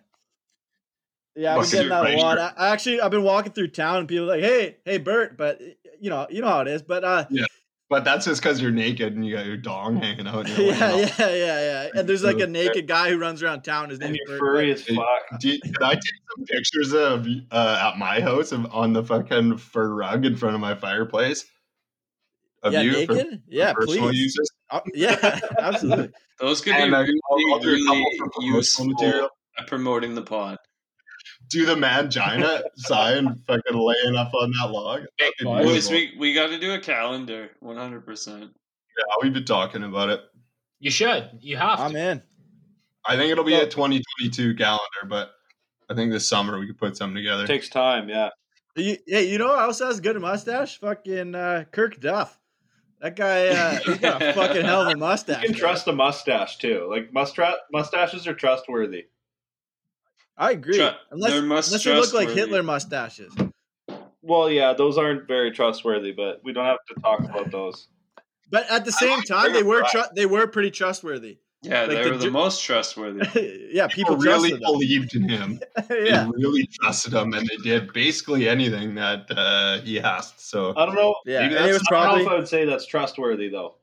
Yeah, 1.36 1.56
I've 1.56 1.62
been 1.62 1.72
getting 1.72 1.90
that 1.90 2.06
a 2.14 2.18
lot. 2.18 2.38
I, 2.40 2.54
I 2.58 2.70
actually 2.74 3.00
I've 3.00 3.12
been 3.12 3.24
walking 3.24 3.54
through 3.54 3.70
town 3.70 4.00
and 4.00 4.08
people 4.08 4.26
are 4.26 4.36
like, 4.36 4.44
hey, 4.44 4.78
hey, 4.84 4.98
Bert, 4.98 5.38
but 5.38 5.62
you 6.00 6.10
know, 6.10 6.28
you 6.30 6.42
know 6.42 6.50
how 6.50 6.60
it 6.62 6.68
is. 6.68 6.82
But 6.82 7.04
uh, 7.06 7.26
Yeah. 7.30 7.46
But 7.92 8.06
that's 8.06 8.24
just 8.26 8.42
because 8.42 8.62
you're 8.62 8.72
naked 8.72 9.16
and 9.16 9.26
you 9.26 9.36
got 9.36 9.46
your 9.46 9.58
dong 9.58 9.98
hanging 9.98 10.26
out. 10.26 10.50
And 10.50 10.58
yeah, 10.58 10.96
yeah, 10.96 11.06
yeah, 11.20 11.30
yeah. 11.36 11.88
And 11.94 12.08
there's 12.08 12.24
like 12.24 12.40
a 12.40 12.48
naked 12.48 12.88
guy 12.88 13.10
who 13.10 13.18
runs 13.20 13.44
around 13.44 13.64
town. 13.64 13.90
His 13.90 14.00
And 14.00 14.14
name's 14.14 14.40
furry 14.40 14.72
as 14.72 14.82
fuck. 14.86 15.40
Do 15.42 15.50
you, 15.50 15.60
I 15.82 15.96
take 15.96 16.02
some 16.38 16.46
pictures 16.46 16.94
of 16.94 17.28
uh, 17.52 17.92
at 17.92 18.00
my 18.00 18.22
house 18.22 18.54
of, 18.54 18.66
on 18.74 18.94
the 18.94 19.04
fucking 19.04 19.58
fur 19.58 19.94
rug 19.94 20.26
in 20.26 20.38
front 20.38 20.56
of 20.56 20.62
my 20.62 20.74
fireplace? 20.74 21.44
Of 22.64 22.72
yeah, 22.72 22.82
you 22.82 23.06
for 23.06 23.14
naked. 23.16 23.42
Yeah, 23.50 23.74
personal 23.74 24.08
please. 24.08 24.20
uses? 24.20 24.52
Uh, 24.70 24.80
yeah, 24.94 25.40
absolutely. 25.60 26.12
Those 26.40 26.62
could 26.62 26.74
And 26.76 26.92
be 26.92 26.96
I- 26.96 27.02
really, 27.02 27.20
I'll- 27.30 27.54
I'll 27.56 27.60
do 27.60 27.74
a 27.76 27.86
couple 27.88 27.96
really 28.06 28.30
for 28.34 28.42
useful 28.44 28.86
material. 28.86 29.30
promoting 29.68 30.16
the 30.16 30.22
pod. 30.22 30.58
Do 31.50 31.66
the 31.66 31.76
mangina 31.76 32.62
sign 32.76 33.36
fucking 33.48 33.76
laying 33.76 34.16
up 34.16 34.34
on 34.34 34.52
that 34.52 34.72
log? 34.72 35.02
Big 35.18 35.34
Fucking 35.40 35.48
boy. 35.48 35.64
Boys, 35.64 35.90
we, 35.90 36.14
we 36.18 36.34
got 36.34 36.48
to 36.48 36.60
do 36.60 36.74
a 36.74 36.80
calendar, 36.80 37.50
100%. 37.64 38.42
Yeah, 38.42 38.48
we've 39.22 39.34
been 39.34 39.46
talking 39.46 39.84
about 39.84 40.10
it. 40.10 40.22
You 40.80 40.92
should. 40.92 41.30
You 41.42 41.58
have 41.58 41.78
to. 41.78 41.84
I'm 41.86 41.96
in. 41.96 42.22
I 43.06 43.16
think 43.16 43.32
it'll 43.32 43.44
be 43.44 43.56
a 43.56 43.68
2022 43.68 44.56
calendar, 44.56 44.82
but 45.08 45.32
I 45.90 45.96
think 45.96 46.12
this 46.12 46.28
summer 46.28 46.60
we 46.60 46.68
could 46.68 46.78
put 46.78 46.96
something 46.96 47.16
together. 47.16 47.48
Takes 47.48 47.70
time, 47.70 48.10
yeah. 48.10 48.30
You, 48.76 48.98
hey, 49.06 49.30
you 49.30 49.38
know 49.38 49.54
who 49.54 49.60
else 49.60 49.80
has 49.80 50.00
a 50.00 50.02
good 50.02 50.20
mustache? 50.22 50.80
Fucking 50.80 51.36
uh, 51.36 51.66
Kirk 51.72 52.00
Duff. 52.00 52.40
That 53.02 53.16
guy, 53.16 53.48
uh, 53.48 53.80
he's 53.86 53.98
got 53.98 54.22
a 54.22 54.34
fucking 54.34 54.64
hell 54.64 54.82
of 54.82 54.94
a 54.94 54.98
mustache. 54.98 55.42
You 55.42 55.50
can 55.50 55.58
trust 55.58 55.88
a 55.88 55.92
mustache 55.92 56.58
too. 56.58 56.88
Like 56.90 57.12
mustra- 57.12 57.58
mustaches 57.72 58.28
are 58.28 58.34
trustworthy. 58.34 59.06
I 60.42 60.52
agree. 60.52 60.78
Tru- 60.78 60.90
unless 61.12 61.32
they're 61.32 61.42
must 61.44 61.70
unless 61.72 61.84
they 61.84 61.96
look 61.96 62.14
like. 62.14 62.30
Hitler 62.30 62.64
mustaches. 62.64 63.32
Well, 64.24 64.50
yeah, 64.50 64.74
those 64.74 64.98
aren't 64.98 65.28
very 65.28 65.52
trustworthy, 65.52 66.12
but 66.14 66.42
we 66.44 66.52
don't 66.52 66.66
have 66.66 66.80
to 66.90 67.02
talk 67.02 67.20
about 67.20 67.52
those. 67.52 67.88
But 68.50 68.70
at 68.70 68.84
the 68.84 68.92
same 68.92 69.22
time, 69.22 69.54
they 69.54 69.62
were 69.64 69.82
Kirk 69.82 69.92
tru- 69.92 70.16
they 70.16 70.26
were 70.26 70.48
pretty 70.48 70.72
trustworthy. 70.72 71.38
Yeah, 71.62 71.82
Like 71.82 71.90
they 71.90 72.04
the 72.06 72.10
were 72.10 72.18
the 72.18 72.26
Ju- 72.26 72.32
most 72.32 72.64
trustworthy. 72.64 73.70
yeah, 73.72 73.86
people, 73.88 74.16
People 74.16 74.18
really 74.18 74.50
them. 74.50 74.62
believed 74.62 75.14
in 75.16 75.30
him. 75.30 75.60
They 75.88 76.08
yeah, 76.10 76.28
really 76.34 76.68
trusted 76.82 77.14
him, 77.14 77.34
and 77.34 77.48
they 77.48 77.58
did 77.58 77.94
basically 77.94 78.50
anything 78.50 78.96
that 78.96 79.30
uh, 79.30 79.80
he 79.82 80.00
asked. 80.00 80.42
So 80.50 80.74
I 80.76 80.88
don't 80.88 80.96
know. 80.96 81.16
yeah. 81.28 81.42
Maybe 81.42 81.54
that's 81.54 81.74
was 81.74 81.84
I 81.88 81.92
don't 81.94 82.02
probably 82.04 82.24
know 82.26 82.30
if 82.32 82.34
I 82.34 82.36
would 82.40 82.48
say 82.48 82.66
that's 82.66 82.88
trustworthy 82.88 83.50
though. 83.50 83.76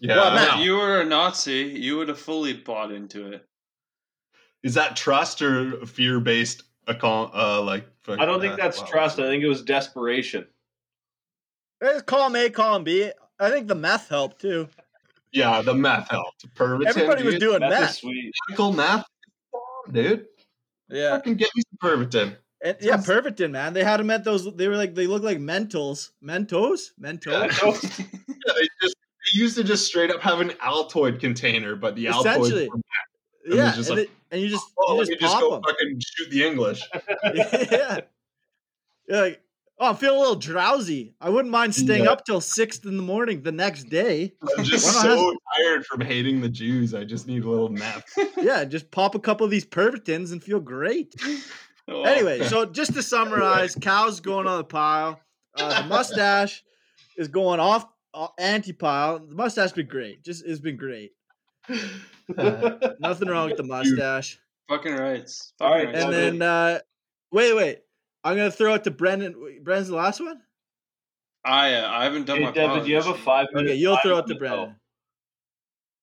yeah, 0.00 0.16
Well, 0.16 0.34
Matt- 0.34 0.58
If 0.58 0.64
you 0.64 0.74
were 0.78 1.00
a 1.00 1.04
Nazi, 1.04 1.62
you 1.76 1.96
would 1.98 2.08
have 2.08 2.18
fully 2.18 2.54
bought 2.54 2.90
into 2.90 3.30
it. 3.32 3.46
Is 4.62 4.74
that 4.74 4.96
trust 4.96 5.42
or 5.42 5.84
fear 5.86 6.20
based? 6.20 6.64
Account, 6.88 7.32
uh, 7.32 7.62
like 7.62 7.86
I 8.08 8.24
don't 8.26 8.40
think 8.40 8.56
that's 8.56 8.80
wow. 8.80 8.86
trust. 8.86 9.20
I 9.20 9.22
think 9.28 9.44
it 9.44 9.48
was 9.48 9.62
desperation. 9.62 10.46
Eh, 11.80 12.00
column 12.00 12.34
A, 12.34 12.50
column 12.50 12.82
B. 12.82 13.10
I 13.38 13.50
think 13.50 13.68
the 13.68 13.76
meth 13.76 14.08
helped 14.08 14.40
too. 14.40 14.68
Yeah, 15.32 15.62
the 15.62 15.74
meth 15.74 16.10
helped. 16.10 16.52
Pervitin, 16.54 16.86
Everybody 16.86 17.22
was 17.24 17.36
doing 17.36 17.60
That's 17.60 17.80
meth. 17.80 17.94
sweet. 17.94 18.32
medical 18.48 18.72
meth, 18.72 19.04
dude. 19.90 20.26
Yeah, 20.88 21.14
I 21.14 21.20
can 21.20 21.34
get 21.36 21.50
me 21.54 21.62
some 21.70 21.78
Pervitin. 21.90 22.36
and, 22.62 22.76
yeah, 22.80 22.96
Sounds- 23.00 23.06
Pervitin, 23.06 23.52
man. 23.52 23.72
They 23.72 23.84
had 23.84 24.00
them 24.00 24.10
at 24.10 24.24
those. 24.24 24.52
They 24.56 24.66
were 24.68 24.76
like 24.76 24.94
they 24.96 25.06
look 25.06 25.22
like 25.22 25.38
Mentos, 25.38 26.10
Mentos, 26.22 26.90
Mentos. 27.00 27.98
Yeah, 28.28 28.54
they 28.54 28.68
just 28.82 28.96
they 28.96 29.38
used 29.40 29.56
to 29.56 29.62
just 29.62 29.86
straight 29.86 30.10
up 30.10 30.20
have 30.20 30.40
an 30.40 30.50
Altoid 30.60 31.20
container, 31.20 31.76
but 31.76 31.94
the 31.94 32.06
Altoid. 32.06 32.20
Essentially. 32.20 32.68
were 32.68 32.74
And 32.74 32.84
Yeah, 33.46 33.54
they're 33.54 33.72
just 33.72 33.90
and, 33.90 33.98
like, 34.00 34.08
it, 34.08 34.14
and 34.32 34.40
you 34.42 34.48
just 34.48 34.66
oh, 34.78 34.94
you 35.00 35.06
just 35.06 35.20
just 35.20 35.32
pop 35.32 35.40
go 35.42 35.50
them. 35.52 35.62
fucking 35.62 36.00
shoot 36.04 36.30
the 36.30 36.44
English. 36.44 36.82
yeah. 37.34 38.00
You're 39.08 39.20
like, 39.20 39.40
oh, 39.78 39.90
I'm 39.90 39.96
feeling 39.96 40.16
a 40.16 40.20
little 40.20 40.34
drowsy. 40.36 41.14
I 41.20 41.28
wouldn't 41.28 41.52
mind 41.52 41.74
staying 41.74 42.04
Yeah. 42.04 42.10
up 42.10 42.24
till 42.24 42.40
six 42.40 42.78
in 42.80 42.96
the 42.96 43.02
morning 43.02 43.42
the 43.42 43.52
next 43.52 43.84
day. 43.84 44.32
I'm 44.58 44.64
just 44.64 44.86
so 45.02 45.34
tired 45.56 45.86
from 45.86 46.00
hating 46.00 46.40
the 46.40 46.48
Jews. 46.48 46.94
I 46.94 47.04
just 47.04 47.26
need 47.28 47.44
a 47.44 47.48
little 47.50 47.68
nap. 47.68 48.04
Yeah, 48.40 48.64
just 48.64 48.90
pop 48.90 49.14
a 49.14 49.20
couple 49.20 49.44
of 49.44 49.50
these 49.50 49.64
Pervitins 49.66 50.32
and 50.32 50.42
feel 50.42 50.60
great. 50.60 51.14
Oh, 51.88 52.04
Anyway, 52.04 52.44
so 52.44 52.64
just 52.64 52.94
to 52.94 53.02
summarize, 53.02 53.74
cow's 53.74 54.20
going 54.20 54.46
on 54.46 54.58
the 54.58 54.64
pile. 54.64 55.18
Uh, 55.56 55.82
the 55.82 55.88
mustache 55.88 56.62
is 57.16 57.26
going 57.26 57.58
off 57.58 57.84
uh, 58.14 58.28
anti 58.38 58.72
pile. 58.72 59.18
The 59.18 59.34
mustache 59.34 59.72
been 59.72 59.88
great. 59.88 60.22
Just 60.22 60.44
it's 60.46 60.60
been 60.60 60.76
great. 60.76 61.10
Uh, 62.38 62.90
nothing 63.00 63.28
wrong 63.28 63.48
with 63.48 63.56
the 63.56 63.62
mustache. 63.64 64.38
fucking 64.68 64.94
rights. 64.94 65.52
All 65.60 65.70
Fucking 65.72 65.86
right, 65.86 65.94
rights. 65.94 66.04
And 66.04 66.12
Love 66.12 66.38
then 66.40 66.42
uh, 66.42 66.78
wait, 67.30 67.54
wait. 67.54 67.78
I'm 68.24 68.36
gonna 68.36 68.50
throw 68.50 68.74
it 68.74 68.84
to 68.84 68.90
Brendan. 68.90 69.34
Brendan's 69.62 69.88
the 69.88 69.96
last 69.96 70.20
one. 70.20 70.40
I, 71.44 71.74
uh, 71.74 71.88
I 71.90 72.04
haven't 72.04 72.26
done 72.26 72.38
Hey, 72.38 72.44
my 72.44 72.50
Devin, 72.52 72.86
you 72.86 72.94
have 72.94 73.08
a 73.08 73.14
five 73.14 73.48
minute. 73.52 73.70
Okay, 73.70 73.78
you'll 73.78 73.96
throw 74.02 74.18
it 74.18 74.22
time 74.22 74.28
to 74.28 74.34
limit, 74.34 74.38
Brendan. 74.38 74.76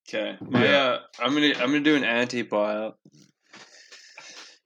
Okay, 0.07 0.37
my 0.41 0.65
Yeah. 0.65 0.77
uh, 0.77 0.99
I'm 1.19 1.33
gonna 1.33 1.53
I'm 1.59 1.67
gonna 1.71 1.79
do 1.81 1.95
an 1.95 2.03
anti 2.03 2.43
pile. 2.43 2.97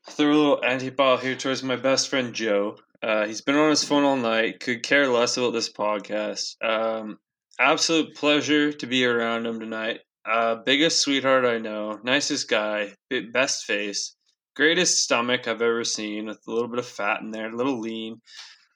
Throw 0.10 0.28
a 0.28 0.34
little 0.36 0.66
anti 0.66 0.90
pile 0.92 1.18
here 1.18 1.36
towards 1.36 1.64
my 1.64 1.76
best 1.76 2.10
friend 2.10 2.34
Joe. 2.34 2.78
Uh, 3.02 3.26
he's 3.28 3.42
been 3.42 3.56
on 3.56 3.70
his 3.70 3.84
phone 3.84 4.04
all 4.04 4.16
night. 4.18 4.60
Could 4.62 4.82
care 4.84 5.08
less 5.08 5.38
about 5.38 5.52
this 5.52 5.72
podcast. 5.72 6.56
Um, 6.64 7.20
absolute 7.60 8.16
pleasure 8.16 8.72
to 8.74 8.88
be 8.88 9.06
around 9.06 9.46
him 9.46 9.60
tonight. 9.60 10.00
Uh, 10.26 10.56
biggest 10.56 11.02
sweetheart 11.02 11.46
I 11.46 11.58
know. 11.58 12.00
Nicest 12.04 12.50
guy. 12.50 12.94
Best 13.32 13.66
face. 13.66 14.16
Greatest 14.56 15.04
stomach 15.04 15.48
I've 15.48 15.62
ever 15.62 15.84
seen 15.84 16.28
with 16.28 16.40
a 16.48 16.52
little 16.52 16.70
bit 16.70 16.80
of 16.80 16.86
fat 16.86 17.22
in 17.22 17.32
there, 17.32 17.52
a 17.52 17.56
little 17.56 17.80
lean. 17.80 18.22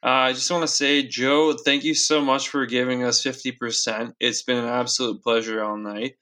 Uh, 0.03 0.29
I 0.29 0.33
just 0.33 0.51
want 0.51 0.63
to 0.63 0.67
say, 0.67 1.03
Joe, 1.03 1.53
thank 1.53 1.83
you 1.83 1.93
so 1.93 2.21
much 2.21 2.49
for 2.49 2.65
giving 2.65 3.03
us 3.03 3.23
50%. 3.23 4.13
It's 4.19 4.43
been 4.43 4.57
an 4.57 4.65
absolute 4.65 5.23
pleasure 5.23 5.63
all 5.63 5.77
night. 5.77 6.15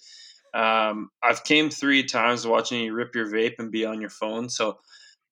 Um, 0.54 1.10
I've 1.22 1.44
came 1.44 1.70
three 1.70 2.04
times 2.04 2.48
watching 2.48 2.82
you 2.82 2.94
rip 2.94 3.16
your 3.16 3.28
vape 3.28 3.56
and 3.60 3.72
be 3.72 3.86
on 3.86 4.00
your 4.00 4.10
phone. 4.10 4.50
So 4.50 4.80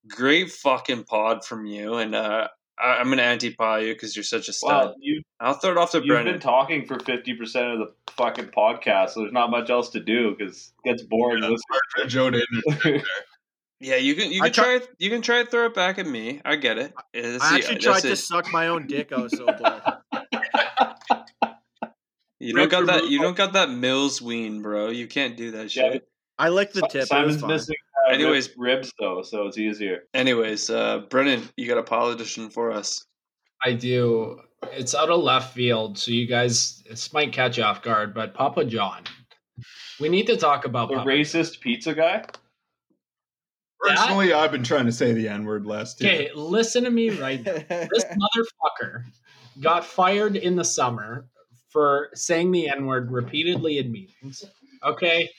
great 0.07 0.52
fucking 0.52 1.06
pod 1.06 1.45
from 1.45 1.65
you. 1.65 1.95
And 1.95 2.14
uh, 2.14 2.49
I, 2.79 2.95
I'm 2.97 3.05
going 3.05 3.17
to 3.17 3.23
anti-pile 3.23 3.81
you 3.83 3.93
because 3.93 4.15
you're 4.15 4.23
such 4.23 4.47
a 4.49 4.53
stud. 4.53 4.69
Well, 4.85 4.95
you 4.99 5.21
I'll 5.39 5.53
throw 5.53 5.71
it 5.71 5.77
off 5.77 5.91
to 5.91 5.97
you've 5.99 6.07
Brendan. 6.07 6.35
been 6.35 6.41
talking 6.41 6.85
for 6.85 6.99
fifty 6.99 7.33
percent 7.35 7.67
of 7.67 7.79
the 7.79 7.93
fucking 8.13 8.47
podcast, 8.47 9.11
so 9.11 9.21
there's 9.21 9.33
not 9.33 9.51
much 9.51 9.69
else 9.69 9.89
to 9.91 9.99
do 9.99 10.35
because 10.37 10.71
it 10.83 10.89
gets 10.89 11.03
boring. 11.03 11.43
Yeah, 11.43 11.49
listening. 11.49 12.07
Joe 12.09 12.29
to 12.31 13.01
yeah, 13.79 13.95
you 13.97 14.15
can 14.15 14.31
you 14.31 14.41
can 14.41 14.51
try- 14.51 14.77
try 14.79 14.87
you 14.99 15.09
can 15.09 15.21
try 15.21 15.43
to 15.43 15.49
throw 15.49 15.65
it 15.67 15.73
back 15.73 15.99
at 15.99 16.07
me. 16.07 16.41
I 16.45 16.55
get 16.55 16.77
it. 16.77 16.93
Uh, 16.97 17.37
I 17.41 17.55
actually 17.57 17.75
that's 17.75 17.83
tried 17.85 17.99
to 18.01 18.11
it. 18.11 18.15
suck 18.17 18.51
my 18.51 18.67
own 18.69 18.87
dick. 18.87 19.11
I 19.13 19.19
was 19.19 19.35
so 19.37 19.45
bad. 19.47 19.81
You 22.39 22.53
don't 22.53 22.69
got 22.69 22.85
that. 22.87 23.07
You 23.09 23.21
don't 23.21 23.37
got 23.37 23.53
that 23.53 23.69
Mills 23.69 24.21
ween, 24.21 24.61
bro. 24.61 24.89
You 24.89 25.07
can't 25.07 25.37
do 25.37 25.51
that 25.51 25.73
Yeah, 25.75 25.91
shit. 25.93 26.07
I 26.37 26.49
licked 26.49 26.73
the 26.73 26.81
tip. 26.81 26.95
it 26.95 26.99
was 26.99 27.07
Simon's 27.09 27.43
missing. 27.43 27.75
Anyways- 28.09 28.47
Anyways, 28.47 28.49
ribs 28.57 28.93
though, 28.99 29.21
so 29.21 29.47
it's 29.47 29.57
easier. 29.57 30.03
Anyways, 30.13 30.69
uh, 30.69 30.99
Brennan, 31.09 31.47
you 31.57 31.67
got 31.67 31.77
a 31.77 31.84
politician 31.84 32.49
for 32.49 32.71
us. 32.71 33.05
I 33.63 33.73
do. 33.73 34.41
It's 34.71 34.93
out 34.95 35.09
of 35.09 35.21
left 35.21 35.53
field, 35.53 35.97
so 35.97 36.11
you 36.11 36.25
guys, 36.27 36.84
this 36.89 37.11
might 37.13 37.31
catch 37.34 37.57
you 37.57 37.63
off 37.63 37.81
guard, 37.81 38.13
but 38.13 38.34
Papa 38.34 38.65
John. 38.65 39.03
We 39.99 40.09
need 40.09 40.27
to 40.27 40.38
talk 40.38 40.65
about 40.65 40.89
The 40.89 40.95
Papa 40.97 41.09
racist 41.09 41.59
pizza 41.61 41.93
guy. 41.93 42.23
Personally, 43.80 44.31
I've 44.31 44.51
been 44.51 44.63
trying 44.63 44.85
to 44.85 44.91
say 44.91 45.11
the 45.11 45.27
N 45.27 45.43
word 45.45 45.65
less 45.65 45.93
too. 45.95 46.05
Okay, 46.07 46.30
listen 46.34 46.85
to 46.85 46.89
me 46.89 47.09
right 47.09 47.43
now. 47.45 47.53
This 47.53 48.05
motherfucker 48.38 49.03
got 49.61 49.84
fired 49.85 50.35
in 50.38 50.55
the 50.55 50.63
summer 50.63 51.27
for 51.69 52.09
saying 52.13 52.51
the 52.51 52.69
N 52.69 52.85
word 52.85 53.11
repeatedly 53.11 53.80
in 53.80 53.91
meetings. 53.91 54.43
Okay. 54.84 55.30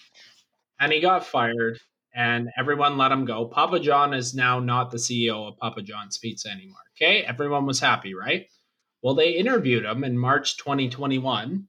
And 0.80 0.92
he 0.92 1.00
got 1.00 1.24
fired, 1.24 1.78
and 2.14 2.48
everyone 2.56 2.96
let 2.96 3.12
him 3.12 3.24
go. 3.24 3.46
Papa 3.46 3.80
John 3.80 4.14
is 4.14 4.34
now 4.34 4.60
not 4.60 4.90
the 4.90 4.98
CEO 4.98 5.48
of 5.48 5.58
Papa 5.58 5.82
John's 5.82 6.18
Pizza 6.18 6.48
anymore. 6.48 6.78
Okay. 6.96 7.22
Everyone 7.22 7.66
was 7.66 7.80
happy, 7.80 8.14
right? 8.14 8.46
Well, 9.02 9.14
they 9.14 9.30
interviewed 9.32 9.84
him 9.84 10.04
in 10.04 10.16
March 10.16 10.56
2021. 10.58 11.66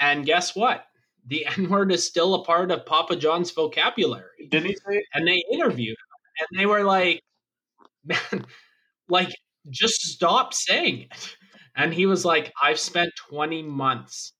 And 0.00 0.26
guess 0.26 0.54
what? 0.56 0.84
The 1.26 1.46
N 1.58 1.68
word 1.68 1.92
is 1.92 2.06
still 2.06 2.34
a 2.34 2.44
part 2.44 2.70
of 2.70 2.86
Papa 2.86 3.16
John's 3.16 3.50
vocabulary 3.50 4.48
Didn't 4.50 4.68
he 4.70 4.76
say? 4.76 5.04
and 5.14 5.26
they 5.26 5.42
interviewed 5.52 5.96
him 5.96 6.46
and 6.50 6.60
they 6.60 6.66
were 6.66 6.84
like 6.84 7.22
man 8.04 8.44
like 9.08 9.30
just 9.70 10.00
stop 10.02 10.54
saying 10.54 11.02
it 11.10 11.36
and 11.76 11.94
he 11.94 12.06
was 12.06 12.24
like 12.24 12.52
i've 12.60 12.78
spent 12.80 13.12
20 13.28 13.62
months 13.62 14.32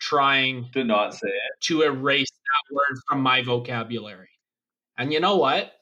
trying 0.00 0.68
to 0.72 0.84
not 0.84 1.14
say 1.14 1.28
it. 1.28 1.52
to 1.60 1.82
erase 1.82 2.30
that 2.30 2.74
word 2.74 2.98
from 3.08 3.20
my 3.20 3.42
vocabulary 3.42 4.28
and 4.98 5.12
you 5.12 5.20
know 5.20 5.36
what 5.36 5.72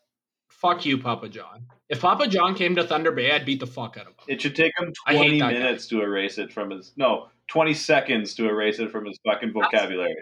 fuck 0.49 0.85
you 0.87 0.99
papa 0.99 1.29
john 1.29 1.67
if 1.89 2.01
papa 2.01 2.27
john 2.27 2.55
came 2.55 2.75
to 2.77 2.85
thunder 2.85 3.11
bay 3.13 3.33
i'd 3.33 3.45
beat 3.45 3.61
the 3.61 3.67
fuck 3.67 3.97
out 3.97 4.07
of 4.07 4.13
him 4.13 4.25
It 4.29 4.41
should 4.41 4.55
take 4.57 4.73
him 4.79 4.93
I 5.07 5.13
hate 5.13 5.19
twenty 5.19 5.41
that 5.41 5.53
guy. 5.53 5.59
minutes 5.59 5.87
to 5.89 6.01
erase 6.03 6.39
it 6.39 6.53
from 6.53 6.71
his. 6.71 6.93
No, 6.97 7.29
twenty 7.49 7.75
seconds 7.75 8.35
to 8.37 8.49
erase 8.49 8.79
it 8.79 8.91
from 8.91 9.05
his 9.07 9.19
fucking 9.27 9.53
vocabulary. 9.53 10.15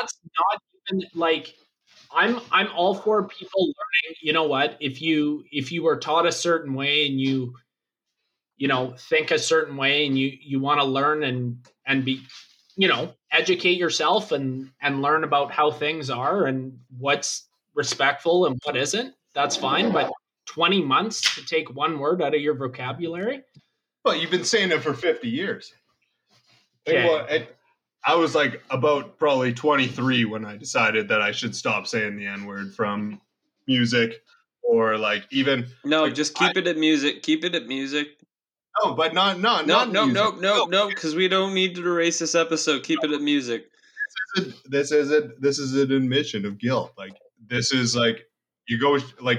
that's 0.00 0.18
not 0.38 0.62
even 0.92 1.08
like 1.14 1.54
I'm 2.14 2.40
I'm 2.50 2.68
all 2.74 2.94
for 2.94 3.26
people 3.28 3.60
learning. 3.64 4.16
You 4.22 4.32
know 4.32 4.44
what? 4.44 4.76
If 4.80 5.00
you 5.02 5.44
if 5.50 5.72
you 5.72 5.82
were 5.82 5.96
taught 5.98 6.26
a 6.26 6.32
certain 6.32 6.74
way 6.74 7.06
and 7.06 7.18
you 7.20 7.54
you 8.56 8.68
know 8.68 8.94
think 9.10 9.30
a 9.30 9.38
certain 9.38 9.76
way 9.76 10.06
and 10.06 10.18
you 10.18 10.32
you 10.40 10.60
want 10.60 10.80
to 10.80 10.84
learn 10.86 11.22
and 11.24 11.58
and 11.86 12.04
be 12.04 12.22
you 12.76 12.88
know 12.88 13.12
educate 13.30 13.78
yourself 13.78 14.32
and 14.32 14.70
and 14.80 15.02
learn 15.02 15.24
about 15.24 15.52
how 15.52 15.70
things 15.70 16.10
are 16.10 16.44
and 16.46 16.78
what's 16.98 17.46
respectful 17.74 18.46
and 18.46 18.58
what 18.64 18.76
isn't 18.76 19.14
that's 19.34 19.56
fine 19.56 19.90
but 19.92 20.10
20 20.46 20.82
months 20.82 21.34
to 21.34 21.44
take 21.46 21.74
one 21.74 21.98
word 21.98 22.20
out 22.22 22.34
of 22.34 22.40
your 22.40 22.54
vocabulary 22.54 23.42
Well, 24.04 24.16
you've 24.16 24.30
been 24.30 24.44
saying 24.44 24.72
it 24.72 24.82
for 24.82 24.94
50 24.94 25.28
years. 25.28 25.72
Like, 26.86 26.96
Okay. 26.96 27.08
well, 27.08 27.26
it- 27.26 27.56
I 28.04 28.16
was 28.16 28.34
like 28.34 28.60
about 28.68 29.16
probably 29.16 29.52
23 29.54 30.24
when 30.24 30.44
I 30.44 30.56
decided 30.56 31.06
that 31.08 31.22
I 31.22 31.30
should 31.30 31.54
stop 31.54 31.86
saying 31.86 32.16
the 32.16 32.26
N 32.26 32.44
word 32.46 32.74
from 32.74 33.20
music 33.68 34.24
or 34.64 34.98
like 34.98 35.24
even 35.30 35.68
No, 35.84 36.02
Like, 36.02 36.14
just 36.16 36.34
keep 36.34 36.56
it 36.56 36.66
at 36.66 36.76
music. 36.76 37.22
Keep 37.22 37.44
it 37.44 37.54
at 37.54 37.68
music. 37.68 38.08
no, 38.82 38.94
but 38.94 39.14
not 39.14 39.38
not 39.38 39.68
No, 39.68 39.84
not 39.84 39.92
no, 39.92 40.06
music. 40.06 40.14
no, 40.40 40.40
no, 40.40 40.64
no, 40.64 40.88
because 40.88 41.14
we 41.14 41.28
don't 41.28 41.54
need 41.54 41.76
to 41.76 41.82
erase 41.86 42.18
this 42.18 42.34
episode. 42.34 42.82
Keep 42.82 43.04
it 43.04 43.12
at 43.12 43.22
music. 43.22 43.70
This 44.66 44.90
is 44.90 45.12
a 45.12 45.30
this 45.38 45.60
is 45.60 45.74
an 45.76 45.92
admission 45.92 46.44
of 46.44 46.58
guilt. 46.58 46.92
Like 46.98 47.14
this 47.48 47.72
is 47.72 47.94
like 47.96 48.24
you 48.68 48.80
go 48.80 48.98
like 49.20 49.38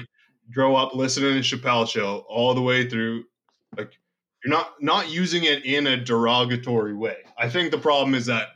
grow 0.53 0.75
up 0.75 0.95
listening 0.95 1.41
to 1.41 1.57
Chappelle 1.57 1.88
show 1.88 2.25
all 2.27 2.53
the 2.53 2.61
way 2.61 2.89
through. 2.89 3.23
Like 3.77 3.93
you're 4.43 4.53
not 4.53 4.73
not 4.81 5.09
using 5.09 5.43
it 5.43 5.65
in 5.65 5.88
a 5.88 5.97
derogatory 5.97 6.93
way. 6.93 7.17
I 7.38 7.49
think 7.49 7.71
the 7.71 7.77
problem 7.77 8.15
is 8.15 8.25
that 8.27 8.49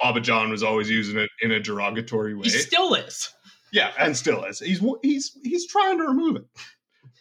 Papa 0.00 0.20
John 0.20 0.50
was 0.50 0.62
always 0.62 0.90
using 0.90 1.18
it 1.18 1.30
in 1.40 1.50
a 1.52 1.60
derogatory 1.60 2.34
way. 2.34 2.42
he 2.44 2.50
still 2.50 2.94
is 2.94 3.30
Yeah, 3.72 3.92
and 3.98 4.16
still 4.16 4.44
is. 4.44 4.60
He's 4.60 4.82
he's 5.02 5.36
he's 5.42 5.66
trying 5.66 5.98
to 5.98 6.04
remove 6.04 6.36
it. 6.36 6.46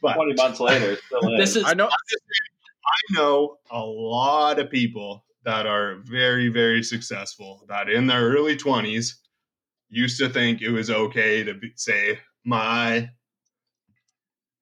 But 0.02 0.14
20 0.14 0.34
months 0.36 0.60
later, 0.60 0.98
still 1.08 1.38
this 1.38 1.56
is 1.56 1.64
I 1.66 1.74
know. 1.74 1.88
I 1.88 3.14
know 3.14 3.58
a 3.72 3.80
lot 3.80 4.60
of 4.60 4.70
people 4.70 5.26
that 5.44 5.66
are 5.66 5.96
very 6.04 6.50
very 6.50 6.84
successful 6.84 7.66
that 7.68 7.90
in 7.90 8.08
their 8.08 8.30
early 8.30 8.56
20s 8.56 9.14
used 9.90 10.18
to 10.20 10.30
think 10.30 10.62
it 10.62 10.70
was 10.72 10.90
okay 10.90 11.44
to 11.44 11.54
be, 11.54 11.72
say 11.76 12.20
my 12.46 13.10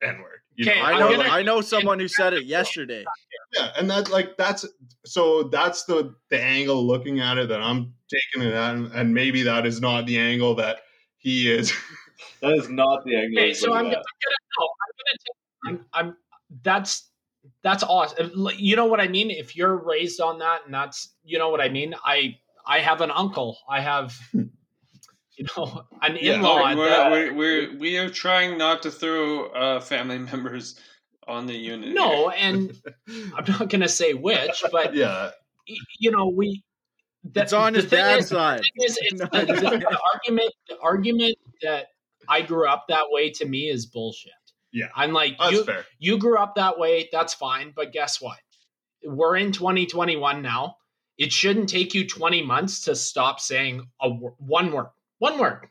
n 0.02 0.18
word. 0.20 0.40
You 0.56 0.70
Okay, 0.72 0.80
I 0.80 0.94
I'm 0.94 1.00
know. 1.00 1.10
gonna- 1.18 1.30
I 1.30 1.42
know 1.44 1.62
someone 1.62 2.00
who 2.00 2.08
said 2.08 2.34
it 2.34 2.46
yesterday. 2.46 3.04
yeah, 3.54 3.72
and 3.78 3.90
that 3.90 4.10
like 4.10 4.38
that's 4.38 4.66
so 5.06 5.44
that's 5.44 5.84
the 5.86 6.16
the 6.30 6.40
angle 6.42 6.86
looking 6.86 7.20
at 7.20 7.38
it 7.38 7.50
that 7.50 7.62
I'm 7.62 7.94
taking 8.10 8.48
it 8.48 8.54
at, 8.54 8.76
and 8.76 9.14
maybe 9.14 9.44
that 9.44 9.66
is 9.66 9.82
not 9.82 10.06
the 10.06 10.18
angle 10.18 10.56
that 10.56 10.80
he 11.18 11.52
is. 11.52 11.74
That 12.42 12.54
is 12.54 12.70
not 12.70 13.04
the 13.06 13.16
angle. 13.16 13.40
Okay, 13.40 13.54
so 13.54 13.74
I'm 13.74 13.86
looking 13.86 13.92
gonna, 13.92 13.98
at. 13.98 14.06
no, 14.58 14.68
I'm 14.84 14.92
gonna 14.98 15.80
take. 15.80 15.86
I'm, 15.94 16.08
I'm. 16.08 16.18
That's 16.64 17.10
that's 17.62 17.84
awesome. 17.84 18.46
Uh, 18.48 18.52
you 18.52 18.76
know 18.78 18.86
what 18.86 19.00
I 19.02 19.08
mean? 19.08 19.30
If 19.32 19.56
you're 19.56 19.76
raised 19.76 20.22
on 20.22 20.40
that, 20.40 20.62
and 20.66 20.74
that's 20.74 21.14
you 21.24 21.38
know 21.40 21.50
what 21.50 21.60
I 21.60 21.68
mean. 21.70 21.94
I 22.06 22.38
I 22.66 22.80
have 22.80 23.02
an 23.02 23.12
uncle. 23.12 23.58
I 23.70 23.82
have 23.82 24.18
you 25.38 25.46
know 25.58 25.84
an 26.02 26.18
Yeah, 26.22 26.36
in-law. 26.36 26.76
We're, 26.76 26.90
that- 26.90 27.12
we're, 27.12 27.34
we're, 27.34 27.78
we 27.78 27.98
are 27.98 28.10
trying 28.10 28.58
not 28.58 28.82
to 28.84 28.92
throw 28.92 29.48
uh, 29.48 29.80
family 29.80 30.18
members 30.32 30.80
on 31.28 31.48
the 31.48 31.56
unit. 31.56 31.94
no, 31.94 32.30
here. 32.30 32.50
and 32.50 32.82
I'm 33.36 33.46
not 33.60 33.70
gonna 33.70 33.90
say 33.90 34.14
which, 34.14 34.64
but 34.72 34.94
yeah, 34.94 35.32
you 36.00 36.12
know 36.12 36.28
we. 36.30 36.64
that- 37.34 37.44
It's 37.44 37.54
on 37.54 37.74
his 37.74 37.86
thing 37.86 38.00
dad's 38.00 38.26
is- 38.26 38.30
side. 38.32 38.62
thing 38.62 38.72
is, 38.86 38.98
it's 39.02 39.20
No, 39.22 39.28
the, 39.32 39.46
the, 39.54 39.62
the 39.80 40.00
argument 40.14 40.54
the 40.70 40.78
argument 40.82 41.38
that 41.64 41.88
I 42.30 42.42
grew 42.42 42.68
up 42.68 42.86
that 42.90 43.06
way 43.10 43.30
to 43.32 43.46
me 43.46 43.70
is 43.70 43.86
bullshit. 43.88 44.32
Yeah. 44.72 44.88
I'm 44.96 45.14
like 45.14 45.38
that's 45.40 45.52
you 45.54 45.64
fair. 45.64 45.86
you 46.00 46.18
grew 46.18 46.38
up 46.38 46.56
that 46.56 46.78
way, 46.78 47.08
that's 47.12 47.34
fine, 47.34 47.72
but 47.76 47.92
guess 47.94 48.20
what? 48.22 48.38
We're 49.04 49.36
in 49.38 49.52
2021 49.52 50.42
now. 50.42 50.78
It 51.18 51.32
shouldn't 51.32 51.70
take 51.70 51.94
you 51.94 52.06
20 52.08 52.44
months 52.44 52.84
to 52.86 52.96
stop 52.96 53.40
saying 53.40 53.88
a 54.02 54.10
one 54.10 54.72
word. 54.74 54.88
One 55.20 55.38
word. 55.40 55.68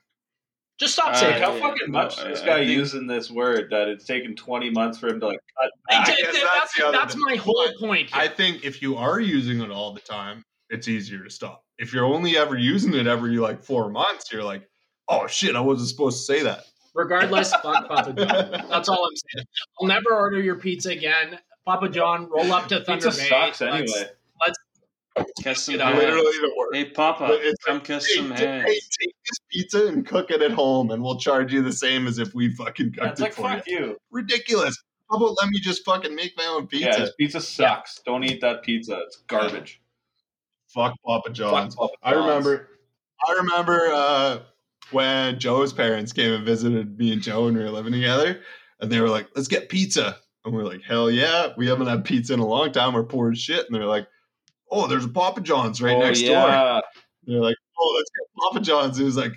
Just 0.80 0.94
stop 0.94 1.10
Uh, 1.10 1.14
saying 1.14 1.32
Like, 1.34 1.40
it. 1.42 1.44
how 1.44 1.54
yeah, 1.54 1.60
fucking 1.60 1.92
no, 1.92 1.98
much 2.02 2.18
I- 2.18 2.28
this 2.28 2.40
guy 2.40 2.58
think- 2.58 2.70
using 2.70 3.06
this 3.06 3.30
word 3.30 3.68
that 3.70 3.88
it's 3.88 4.04
taken 4.04 4.34
20 4.34 4.70
months 4.70 4.98
for 4.98 5.08
him 5.08 5.20
to 5.20 5.26
like 5.28 5.38
cut 5.60 5.70
I 5.88 6.04
back. 6.04 6.16
did- 6.16 6.26
that's 6.26 6.42
that's 6.76 6.92
that's 6.92 7.16
my 7.16 7.36
whole 7.36 7.68
point. 7.78 8.10
Here. 8.10 8.20
I 8.22 8.26
think 8.28 8.64
if 8.64 8.82
you 8.82 8.96
are 8.96 9.20
using 9.20 9.60
it 9.60 9.70
all 9.70 9.92
the 9.92 10.00
time, 10.00 10.42
it's 10.70 10.88
easier 10.88 11.22
to 11.22 11.30
stop. 11.30 11.62
If 11.78 11.92
you're 11.92 12.04
only 12.04 12.36
ever 12.36 12.56
using 12.58 12.94
it 12.94 13.06
every 13.06 13.36
like 13.36 13.62
four 13.62 13.88
months, 13.90 14.32
you're 14.32 14.42
like, 14.44 14.68
oh 15.08 15.26
shit, 15.28 15.54
I 15.54 15.60
wasn't 15.60 15.90
supposed 15.90 16.18
to 16.18 16.24
say 16.24 16.42
that. 16.42 16.64
Regardless, 16.94 17.50
fuck 17.52 17.86
Papa 17.88 18.12
John. 18.12 18.66
That's 18.70 18.88
all 18.88 19.04
I'm 19.04 19.16
saying. 19.16 19.46
I'll 19.80 19.86
never 19.88 20.10
order 20.12 20.40
your 20.40 20.56
pizza 20.56 20.90
again. 20.90 21.38
Papa 21.66 21.88
John, 21.88 22.28
roll 22.28 22.52
up 22.52 22.68
to 22.68 22.84
Thunder 22.84 23.06
Pizza 23.06 23.22
Bay. 23.22 23.28
sucks 23.28 23.60
Let's- 23.60 23.92
anyway. 23.92 24.10
Kiss 25.42 25.64
some 25.64 25.78
hands. 25.78 25.98
Literally 25.98 26.24
the 26.24 26.52
worst. 26.56 26.74
Hey, 26.74 26.84
Papa, 26.86 27.38
come 27.64 27.74
like, 27.76 27.84
kiss 27.84 28.06
Hey, 28.06 28.14
some 28.16 28.34
t- 28.34 28.44
hands. 28.44 28.64
hey, 28.66 28.74
take 28.74 29.14
this 29.24 29.38
pizza 29.50 29.86
and 29.86 30.06
cook 30.06 30.30
it 30.30 30.42
at 30.42 30.50
home, 30.50 30.90
and 30.90 31.02
we'll 31.02 31.18
charge 31.18 31.52
you 31.52 31.62
the 31.62 31.72
same 31.72 32.06
as 32.06 32.18
if 32.18 32.34
we 32.34 32.52
fucking 32.54 32.92
cooked 32.92 33.06
it's 33.06 33.20
it 33.20 33.22
like 33.24 33.32
for 33.34 33.42
fuck 33.42 33.66
you. 33.66 33.78
you. 33.78 33.96
Ridiculous. 34.10 34.76
How 35.10 35.18
about 35.18 35.36
let 35.40 35.50
me 35.50 35.60
just 35.60 35.84
fucking 35.84 36.14
make 36.14 36.36
my 36.36 36.46
own 36.46 36.66
pizza? 36.66 36.88
Yeah, 36.88 36.98
his 37.00 37.12
pizza 37.18 37.40
sucks. 37.40 38.00
Don't 38.04 38.24
eat 38.24 38.40
that 38.40 38.62
pizza. 38.62 38.98
It's 39.06 39.18
garbage. 39.28 39.80
Fuck 40.68 40.94
Papa 41.06 41.30
John's. 41.30 41.74
Fuck 41.74 41.90
Papa 42.02 42.16
I 42.16 42.18
remember. 42.20 42.68
I 43.28 43.32
remember 43.34 43.90
uh, 43.92 44.38
when 44.90 45.38
Joe's 45.38 45.72
parents 45.72 46.12
came 46.12 46.32
and 46.32 46.44
visited 46.44 46.98
me 46.98 47.12
and 47.12 47.22
Joe, 47.22 47.46
and 47.46 47.56
we 47.56 47.62
were 47.62 47.70
living 47.70 47.92
together, 47.92 48.40
and 48.80 48.90
they 48.90 49.00
were 49.00 49.08
like, 49.10 49.28
"Let's 49.36 49.46
get 49.48 49.68
pizza," 49.68 50.16
and 50.44 50.52
we're 50.52 50.64
like, 50.64 50.82
"Hell 50.82 51.10
yeah!" 51.10 51.52
We 51.56 51.68
haven't 51.68 51.86
had 51.86 52.04
pizza 52.04 52.34
in 52.34 52.40
a 52.40 52.46
long 52.46 52.72
time. 52.72 52.94
We're 52.94 53.04
poor 53.04 53.30
as 53.30 53.38
shit, 53.38 53.64
and 53.66 53.74
they're 53.74 53.86
like, 53.86 54.08
"Oh, 54.74 54.86
there's 54.88 55.04
a 55.04 55.08
Papa 55.08 55.40
John's 55.40 55.80
right 55.80 55.96
oh, 55.96 56.00
next 56.00 56.20
door." 56.22 56.30
yeah. 56.32 56.80
They're 57.26 57.40
like, 57.40 57.56
"Oh, 57.78 57.94
let's 57.96 58.10
get 58.10 58.42
Papa 58.42 58.60
John's." 58.60 58.98
It 58.98 59.04
was 59.04 59.16
like, 59.16 59.32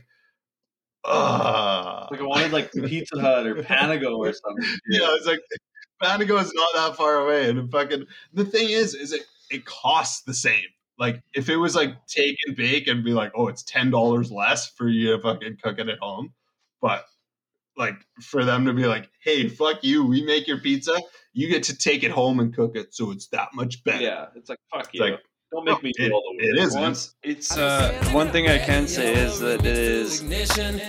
ah, 1.05 2.07
Like 2.11 2.19
I 2.19 2.23
wanted 2.23 2.51
like 2.51 2.71
Pizza 2.71 3.19
Hut 3.19 3.47
or 3.47 3.55
Panago 3.55 4.17
or 4.17 4.33
something. 4.33 4.65
yeah. 4.89 5.07
It's 5.11 5.25
like 5.25 5.39
Panago 6.01 6.41
is 6.41 6.53
not 6.53 6.69
that 6.75 6.95
far 6.97 7.15
away, 7.17 7.49
and 7.49 7.71
fucking 7.71 8.05
the 8.33 8.45
thing 8.45 8.69
is, 8.69 8.93
is 8.93 9.13
it 9.13 9.21
it 9.49 9.65
costs 9.65 10.21
the 10.23 10.33
same. 10.33 10.65
Like 10.99 11.21
if 11.35 11.49
it 11.49 11.57
was 11.57 11.75
like 11.75 12.05
take 12.07 12.35
and 12.47 12.55
bake 12.55 12.87
and 12.87 13.03
be 13.03 13.11
like, 13.13 13.31
oh, 13.35 13.47
it's 13.47 13.63
ten 13.63 13.91
dollars 13.91 14.31
less 14.31 14.67
for 14.69 14.87
you 14.89 15.15
to 15.15 15.21
fucking 15.21 15.57
cook 15.63 15.79
it 15.79 15.89
at 15.89 15.99
home, 15.99 16.33
but 16.81 17.05
like 17.77 17.95
for 18.21 18.43
them 18.43 18.65
to 18.65 18.73
be 18.73 18.87
like, 18.87 19.09
hey, 19.19 19.47
fuck 19.47 19.83
you, 19.83 20.03
we 20.05 20.23
make 20.25 20.47
your 20.47 20.57
pizza, 20.59 20.99
you 21.33 21.47
get 21.47 21.61
to 21.63 21.77
take 21.77 22.03
it 22.03 22.09
home 22.09 22.39
and 22.39 22.55
cook 22.55 22.75
it, 22.75 22.95
so 22.95 23.11
it's 23.11 23.27
that 23.27 23.49
much 23.53 23.83
better. 23.83 24.03
Yeah, 24.03 24.25
it's 24.35 24.49
like 24.49 24.57
fuck 24.73 24.85
It's 24.85 24.93
you. 24.95 25.01
like, 25.01 25.19
Don't 25.51 25.63
make 25.63 25.81
me 25.81 25.91
it- 25.97 26.07
do 26.09 26.13
all 26.13 26.21
the 26.29 26.35
work. 26.35 26.57
it 26.57 26.59
is. 26.61 26.75
Once 26.75 27.15
it's 27.23 27.57
uh, 27.57 27.93
one 28.11 28.29
thing 28.31 28.49
I 28.49 28.57
can 28.59 28.85
say 28.85 29.13
is 29.13 29.39
that 29.39 29.61
it 29.65 29.77
is 29.77 30.19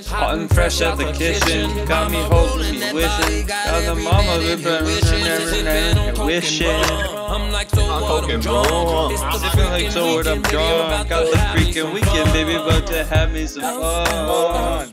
hot 0.08 0.36
and 0.36 0.50
fresh 0.52 0.80
out 0.82 0.98
the 0.98 1.12
kitchen. 1.12 1.70
Got 1.86 2.10
me 2.10 2.20
hoping, 2.22 2.72
me 2.80 2.92
wishing. 2.92 3.46
Got 3.46 3.84
the 3.84 3.94
mama 4.02 4.36
living, 4.38 4.64
never, 4.64 5.94
never 5.94 6.24
wishing. 6.24 6.66
I'm 6.68 7.52
like 7.52 7.70
so 7.70 7.82
what 7.86 8.02
I'm 8.02 8.22
Fucking 8.22 8.40
drunk. 8.40 8.70
wrong. 8.70 9.12
It's 9.12 9.20
the 9.22 9.38
Sipping 9.38 9.64
like 9.70 9.90
so 9.92 10.14
what 10.16 10.26
I'm 10.26 10.42
weekend, 10.42 10.42
baby, 10.42 10.50
drunk. 10.50 10.88
about 10.88 11.08
Got 11.08 11.30
the 11.30 11.36
have 11.38 11.56
freaking 11.56 11.74
some 11.82 11.94
weekend, 11.94 12.32
baby, 12.32 12.54
about 12.54 12.86
to 12.88 13.04
have 13.04 13.32
me 13.32 13.46
some 13.46 13.62
fun. 13.62 14.92